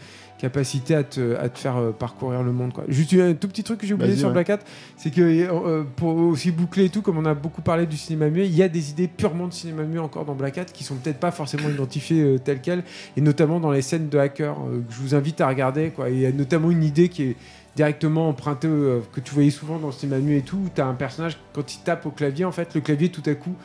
capacité 0.44 0.94
à 0.94 1.06
te, 1.06 1.38
à 1.38 1.48
te 1.48 1.58
faire 1.58 1.78
euh, 1.78 1.92
parcourir 1.92 2.44
le 2.44 2.52
monde. 2.52 2.74
Quoi. 2.74 2.84
Juste 2.90 3.14
un 3.14 3.34
tout 3.34 3.48
petit 3.48 3.64
truc 3.64 3.80
que 3.80 3.88
j'ai 3.88 3.94
oublié 3.94 4.18
sur 4.18 4.28
ouais. 4.28 4.34
Black 4.34 4.50
Hat, 4.50 4.60
c'est 4.98 5.10
que 5.10 5.22
euh, 5.22 5.84
pour 5.96 6.18
aussi 6.18 6.52
boucler 6.52 6.86
et 6.86 6.90
tout, 6.90 7.02
comme 7.02 7.18
on 7.18 7.24
a 7.24 7.34
beaucoup 7.34 7.62
parlé 7.62 7.86
du 7.86 7.96
cinéma 7.96 8.30
muet, 8.30 8.46
il 8.46 8.54
y 8.54 8.62
a 8.62 8.68
des 8.68 8.90
idées 8.90 9.08
purement 9.08 9.48
de 9.48 9.54
cinéma 9.54 9.84
muet 9.84 10.00
encore 10.00 10.26
dans 10.26 10.36
Black 10.36 10.58
Hat 10.58 10.66
qui 10.66 10.84
sont 10.84 10.96
peut-être 10.96 11.20
pas 11.20 11.32
forcément 11.32 11.70
identifiées 11.70 12.22
euh, 12.22 12.40
telles 12.40 12.60
quelles, 12.60 12.84
et 13.16 13.22
notamment 13.22 13.62
dans 13.62 13.72
les 13.72 13.82
scènes 13.82 14.10
de 14.10 14.18
hackers 14.18 14.58
euh, 14.68 14.82
que 14.86 14.94
je 14.94 15.00
vous 15.00 15.16
invite 15.16 15.40
à 15.40 15.48
regarder. 15.48 15.92
Quoi. 15.92 16.10
Il 16.10 16.20
y 16.20 16.26
a 16.26 16.32
notamment 16.34 16.72
une 16.72 16.84
idée 16.84 17.08
qui 17.08 17.24
est 17.24 17.36
directement 17.76 18.30
empruntée 18.30 18.68
euh, 18.68 19.02
que 19.12 19.20
tu 19.20 19.34
voyais 19.34 19.50
souvent 19.50 19.80
dans 19.80 19.88
le 19.88 19.94
cinéma 19.94 20.20
muet 20.20 20.40
et 20.40 20.42
tout, 20.42 20.58
où 20.58 20.70
tu 20.74 20.82
as 20.82 20.86
un 20.86 20.94
personnage 20.94 21.38
quand 21.54 21.74
il 21.74 21.80
tape 21.80 22.06
au 22.06 22.12
clavier, 22.12 22.46
en 22.46 22.52
fait, 22.52 22.76
le 22.76 22.82
clavier 22.82 23.10
tout 23.10 23.24
à 23.26 23.34
coup, 23.34 23.56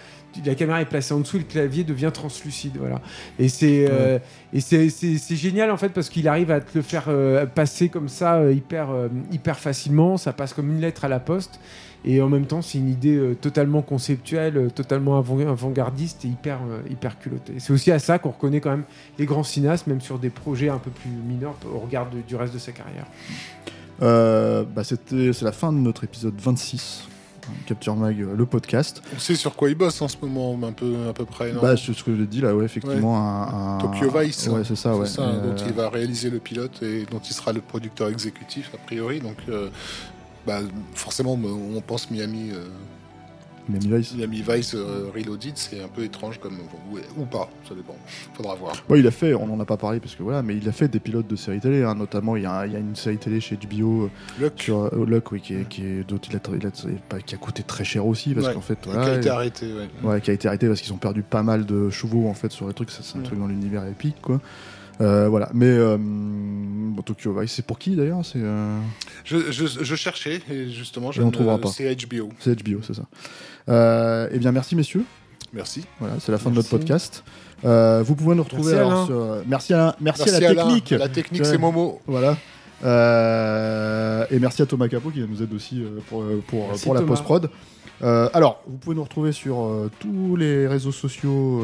la 0.45 0.55
caméra 0.55 0.81
est 0.81 0.85
placée 0.89 1.15
en 1.15 1.21
dessous, 1.21 1.39
le 1.39 1.45
clavier 1.45 1.85
devient 1.85 2.11
translucide, 2.13 2.77
voilà. 2.79 3.01
Et 3.39 3.49
c'est 3.49 3.87
euh, 3.91 4.19
et 4.53 4.61
c'est- 4.61 5.37
génial 5.37 5.71
en 5.71 5.77
fait 5.77 5.89
parce 5.89 6.09
qu'il 6.11 6.29
arrive 6.29 6.51
à 6.51 6.61
te 6.61 6.77
le 6.77 6.83
faire 6.83 7.05
euh, 7.09 7.45
passer 7.47 7.89
comme 7.89 8.09
ça 8.09 8.37
euh, 8.37 8.53
hyper 8.53 8.89
hyper 9.33 9.59
facilement, 9.59 10.17
ça 10.17 10.33
passe 10.33 10.53
comme 10.55 10.71
une 10.71 10.81
lettre 10.81 11.05
à 11.05 11.09
la 11.09 11.19
poste. 11.21 11.59
Et 12.05 12.23
en 12.23 12.29
même 12.29 12.47
temps, 12.47 12.63
c'est 12.63 12.79
une 12.79 12.89
idée 12.89 13.21
totalement 13.41 13.83
conceptuelle, 13.83 14.69
totalement 14.73 15.19
avant- 15.19 15.41
avant-gardiste 15.41 16.25
et 16.25 16.29
hyper, 16.29 16.61
hyper 16.89 17.19
culottée. 17.19 17.55
C'est 17.59 17.73
aussi 17.73 17.91
à 17.91 17.99
ça 17.99 18.21
qu'on 18.21 18.31
reconnaît 18.31 18.61
quand 18.61 18.71
même 18.71 18.85
les 19.19 19.27
grands 19.27 19.43
cinéastes, 19.43 19.89
même 19.89 20.01
sur 20.01 20.21
des 20.21 20.31
projets 20.31 20.69
un 20.69 20.79
peu 20.79 20.91
plus 20.93 21.11
mineurs 21.11 21.57
au 21.75 21.79
regard 21.81 22.09
de- 22.09 22.21
du 22.21 22.37
reste 22.37 22.55
de 22.55 22.59
sa 22.61 22.71
carrière. 22.71 23.07
bah, 24.01 24.85
c'est 24.85 25.43
la 25.43 25.53
fin 25.53 25.73
de 25.73 25.79
notre 25.79 26.05
épisode 26.05 26.35
26. 26.41 27.09
Capture 27.67 27.97
Mag, 27.97 28.21
euh, 28.21 28.35
le 28.37 28.47
podcast. 28.47 29.03
On 29.15 29.19
sait 29.19 29.35
sur 29.35 29.55
quoi 29.57 29.69
il 29.69 29.75
bosse 29.75 30.01
en 30.03 30.09
ce 30.09 30.17
moment, 30.23 30.59
un 30.67 30.73
peu, 30.73 30.95
à 31.09 31.13
peu 31.13 31.25
près. 31.25 31.53
non 31.53 31.61
Bah, 31.63 31.77
c'est 31.77 31.93
ce 31.93 32.03
que 32.05 32.17
j'ai 32.17 32.27
dit 32.27 32.41
là, 32.41 32.55
ouais, 32.55 32.65
effectivement. 32.65 33.17
Un, 33.17 33.77
un- 33.77 33.79
Tokyo 33.79 34.11
Vice. 34.19 34.47
Ouais, 34.49 34.63
c'est 34.65 34.77
ça, 34.77 34.97
ouais. 34.97 35.07
Ça, 35.07 35.23
Euh, 35.23 35.51
dont 35.55 35.65
il 35.67 35.73
va 35.73 35.89
réaliser 35.91 36.31
le 36.31 36.39
pilote 36.39 36.83
et 36.83 37.05
dont 37.11 37.21
il 37.21 37.33
sera 37.33 37.53
le 37.53 37.61
producteur 37.61 38.09
exécutif, 38.09 38.71
a 38.75 38.79
priori. 38.79 39.21
Donc, 39.21 39.37
euh, 39.49 39.69
bah, 40.47 40.61
forcément, 40.95 41.35
on 41.35 41.81
pense 41.81 42.11
Miami 42.11 42.51
euh, 42.53 42.67
Miami 43.69 43.89
Vice. 43.99 44.15
Miami 44.15 44.43
Vice 44.49 44.75
euh, 44.75 45.11
Reloaded, 45.15 45.53
c'est 45.57 45.83
un 45.83 45.89
peu 45.89 46.03
étrange 46.05 46.39
comme 46.39 46.57
ou, 46.91 46.99
ou 47.21 47.25
pas, 47.27 47.51
ça 47.69 47.75
dépend. 47.75 47.97
Faudra 48.35 48.55
voir. 48.55 48.73
Ouais, 48.89 49.01
il 49.01 49.07
a 49.07 49.11
fait, 49.11 49.35
on 49.35 49.53
en 49.53 49.61
a 49.61 49.65
pas 49.65 49.77
parlé 49.77 50.01
parce 50.01 50.15
que 50.15 50.23
voilà, 50.23 50.43
mais 50.43 50.57
il 50.57 50.69
a 50.69 50.73
fait 50.73 50.89
des 50.89 51.01
pilotes 51.01 51.27
de 51.27 51.37
séries 51.37 51.61
télé, 51.61 51.83
hein, 51.83 51.95
notamment 51.95 52.37
il 52.37 52.45
y, 52.45 52.47
a, 52.47 52.67
il 52.67 52.73
y 52.73 52.77
a 52.77 52.79
une 52.79 52.97
série 52.97 53.19
télé 53.19 53.41
chez 53.41 53.57
HBO 53.57 54.05
euh, 54.05 54.09
Luck, 54.41 54.53
sur 54.57 54.85
euh, 54.85 55.05
Luck, 55.07 55.33
oui, 55.33 55.41
qui, 55.41 55.55
est, 55.55 55.69
qui 55.69 55.83
est 55.85 56.05
il 56.09 56.15
a, 56.37 56.41
il 56.55 56.67
a- 56.67 56.71
pas- 57.09 57.21
qui 57.21 57.35
a 57.35 57.39
coûté 57.39 57.63
très 57.63 57.85
cher 57.85 58.07
aussi 58.07 58.35
parce 58.35 58.47
Ouais, 58.49 58.55
qu'en 58.55 58.61
fait, 58.61 58.79
qui 58.81 58.89
a 58.91 59.17
été 59.17 59.29
arrêté. 59.29 59.67
Ouais. 59.73 59.89
ouais, 60.11 60.21
qui 60.21 60.31
a 60.31 60.35
été 60.35 60.49
arrêté 60.49 60.67
parce 60.69 60.81
qu'ils 60.81 60.93
ont 60.93 60.97
perdu 60.99 61.23
pas 61.23 61.43
mal 61.43 61.67
de 61.67 61.91
chevaux 61.91 62.29
en 62.29 62.35
fait 62.35 62.51
sur 62.53 62.67
les 62.69 62.75
trucs. 62.75 62.91
C'est 62.91 63.17
un 63.17 63.21
Mm. 63.21 63.25
truc 63.25 63.39
dans 63.39 63.47
l'univers 63.47 63.87
épique, 63.87 64.17
quoi. 64.23 64.41
Euh, 65.01 65.29
voilà, 65.29 65.49
mais 65.55 65.67
euh, 65.67 65.97
bon, 65.99 67.03
Tokyo 67.03 67.33
Vice, 67.39 67.53
c'est 67.53 67.65
pour 67.67 67.79
qui 67.79 67.95
d'ailleurs 67.95 68.25
C'est 68.25 68.41
euh, 68.43 68.79
Je, 69.25 69.53
je, 69.53 69.67
je 69.67 69.95
cherchais 69.95 70.41
et 70.51 70.69
justement, 70.71 71.13
je 71.13 71.21
Et 71.21 71.25
on 71.25 71.29
ne- 71.29 71.33
trouvera 71.33 71.59
pas. 71.59 71.69
c'est 71.69 71.95
HBO. 71.95 72.31
c'est 72.41 72.61
HBO, 72.65 72.81
c'est 72.83 72.95
ça. 72.95 73.03
Euh, 73.69 74.29
eh 74.33 74.39
bien, 74.39 74.51
merci 74.53 74.75
messieurs. 74.75 75.05
Merci. 75.53 75.85
Voilà, 76.01 76.15
c'est 76.21 76.33
la 76.33 76.39
fin 76.39 76.51
de 76.51 76.57
notre 76.57 76.69
podcast. 76.69 77.23
Euh, 77.65 78.03
vous 78.05 78.15
pouvez 78.17 78.35
nous 78.35 78.43
retrouver 78.43 78.73
Merci, 78.75 78.79
alors 78.87 78.93
Alain. 78.93 79.07
sur. 79.07 79.43
merci 79.49 79.75
à, 79.75 79.97
merci, 80.01 80.23
Merci 80.27 80.35
à 80.37 80.41
la 80.41 80.51
Alain. 80.51 80.65
technique. 80.65 80.91
La 80.91 81.09
technique, 81.09 81.43
Ouais. 81.43 81.49
c'est 81.49 81.59
Momo. 81.59 82.01
Voilà. 82.07 82.37
Euh, 82.85 84.25
et 84.31 84.39
merci 84.39 84.63
à 84.63 84.67
Thomas 84.67 84.89
Capot 84.89 85.11
qui 85.11 85.21
nous 85.21 85.43
aide 85.43 85.53
aussi 85.53 85.83
euh, 85.83 85.99
pour, 86.09 86.23
euh, 86.23 86.43
pour, 86.47 86.69
pour 86.83 86.95
la 86.95 87.03
post-prod. 87.03 87.51
Euh, 88.03 88.29
alors, 88.33 88.63
vous 88.69 88.77
pouvez 88.77 88.95
nous 88.95 89.03
retrouver 89.03 89.33
sur 89.33 89.65
euh, 89.65 89.91
tous 89.99 90.37
les 90.37 90.69
réseaux 90.69 90.93
sociaux 90.93 91.63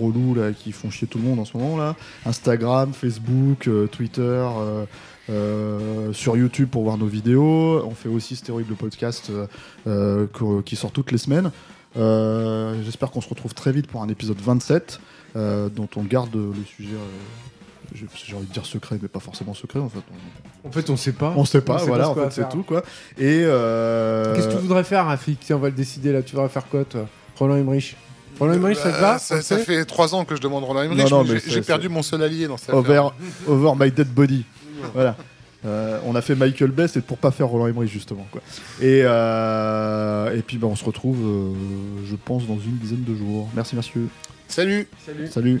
relous 0.00 0.34
là, 0.34 0.52
qui 0.52 0.72
font 0.72 0.90
chier 0.90 1.06
tout 1.06 1.18
le 1.18 1.24
monde 1.24 1.38
en 1.38 1.44
ce 1.44 1.56
moment 1.56 1.76
là. 1.76 1.94
Instagram, 2.24 2.92
Facebook, 2.94 3.68
Twitter, 3.92 4.46
euh, 5.30 6.12
sur 6.12 6.36
YouTube 6.36 6.68
pour 6.70 6.84
voir 6.84 6.96
nos 6.96 7.06
vidéos. 7.06 7.82
On 7.84 7.94
fait 7.94 8.08
aussi 8.08 8.36
ce 8.36 8.44
terrible 8.44 8.74
podcast 8.74 9.30
euh, 9.86 10.26
qui 10.64 10.76
sort 10.76 10.90
toutes 10.92 11.12
les 11.12 11.18
semaines. 11.18 11.50
Euh, 11.96 12.82
J'espère 12.84 13.10
qu'on 13.10 13.20
se 13.20 13.28
retrouve 13.28 13.54
très 13.54 13.72
vite 13.72 13.86
pour 13.86 14.02
un 14.02 14.08
épisode 14.08 14.38
27 14.40 15.00
euh, 15.36 15.68
dont 15.68 15.88
on 15.96 16.02
garde 16.02 16.34
le 16.34 16.64
sujet. 16.66 16.96
Euh, 17.94 18.06
j'ai 18.26 18.34
envie 18.36 18.46
de 18.46 18.52
dire 18.52 18.66
secret, 18.66 18.98
mais 19.00 19.08
pas 19.08 19.20
forcément 19.20 19.54
secret 19.54 19.78
en 19.80 19.88
fait. 19.88 20.00
On, 20.64 20.68
En 20.68 20.72
fait, 20.72 20.90
on 20.90 20.96
sait 20.96 21.12
pas. 21.12 21.32
on 21.36 21.44
sait 21.44 21.60
pas, 21.60 21.78
sait 21.78 21.86
voilà, 21.86 22.08
en 22.10 22.14
fait 22.14 22.30
c'est 22.30 22.48
tout 22.48 22.62
quoi. 22.62 22.82
Et 23.18 23.42
euh, 23.44 24.34
Qu'est-ce 24.34 24.48
que 24.48 24.52
tu 24.54 24.58
voudrais 24.58 24.84
faire, 24.84 25.06
Rafik 25.06 25.40
Tiens, 25.40 25.56
on 25.56 25.60
va 25.60 25.68
le 25.68 25.74
décider 25.74 26.12
là. 26.12 26.22
Tu 26.22 26.34
voudrais 26.34 26.48
faire 26.48 26.66
quoi, 26.68 26.84
toi? 26.84 27.06
Roland 27.38 27.56
Emmerich 27.56 27.96
Roland 28.40 28.54
Emmerich, 28.54 28.78
ça 28.78 28.90
te 28.90 28.96
Euh, 28.96 29.00
va 29.00 29.18
ça, 29.18 29.36
on 29.36 29.38
ça 29.38 29.42
sait 29.42 29.64
fait 29.64 29.84
trois 29.84 30.14
ans 30.14 30.24
que 30.24 30.34
je 30.34 30.40
demande 30.40 30.64
Roland 30.64 30.82
Emmerich. 30.82 31.10
Non, 31.10 31.18
non, 31.18 31.24
mais 31.24 31.34
mais 31.34 31.40
j'ai- 31.46 31.60
perdu 31.62 31.88
mon 31.88 32.02
seul 32.02 32.22
allié 32.22 32.48
dans 32.48 32.56
cette 32.56 32.74
over, 32.74 32.90
affaire. 32.96 33.12
over 33.48 33.72
my 33.78 33.90
dead 33.92 34.08
body. 34.08 34.44
voilà. 34.92 35.16
Euh, 35.66 35.98
on 36.04 36.14
a 36.14 36.20
fait 36.20 36.34
Michael 36.34 36.72
Bay, 36.72 36.88
c'est 36.88 37.00
pour 37.02 37.16
pas 37.16 37.30
faire 37.30 37.46
Roland 37.48 37.68
Emmerich 37.68 37.90
justement 37.90 38.26
quoi. 38.30 38.42
Et, 38.82 39.00
euh, 39.04 40.36
et 40.36 40.42
puis 40.42 40.58
bah, 40.58 40.66
on 40.66 40.76
se 40.76 40.84
retrouve, 40.84 41.18
euh, 41.24 41.52
je 42.04 42.16
pense, 42.16 42.46
dans 42.46 42.58
une 42.58 42.76
dizaine 42.76 43.04
de 43.04 43.14
jours. 43.14 43.48
Merci 43.54 43.74
monsieur. 43.76 44.08
Salut 44.48 44.86
Salut. 45.06 45.28
Salut. 45.28 45.60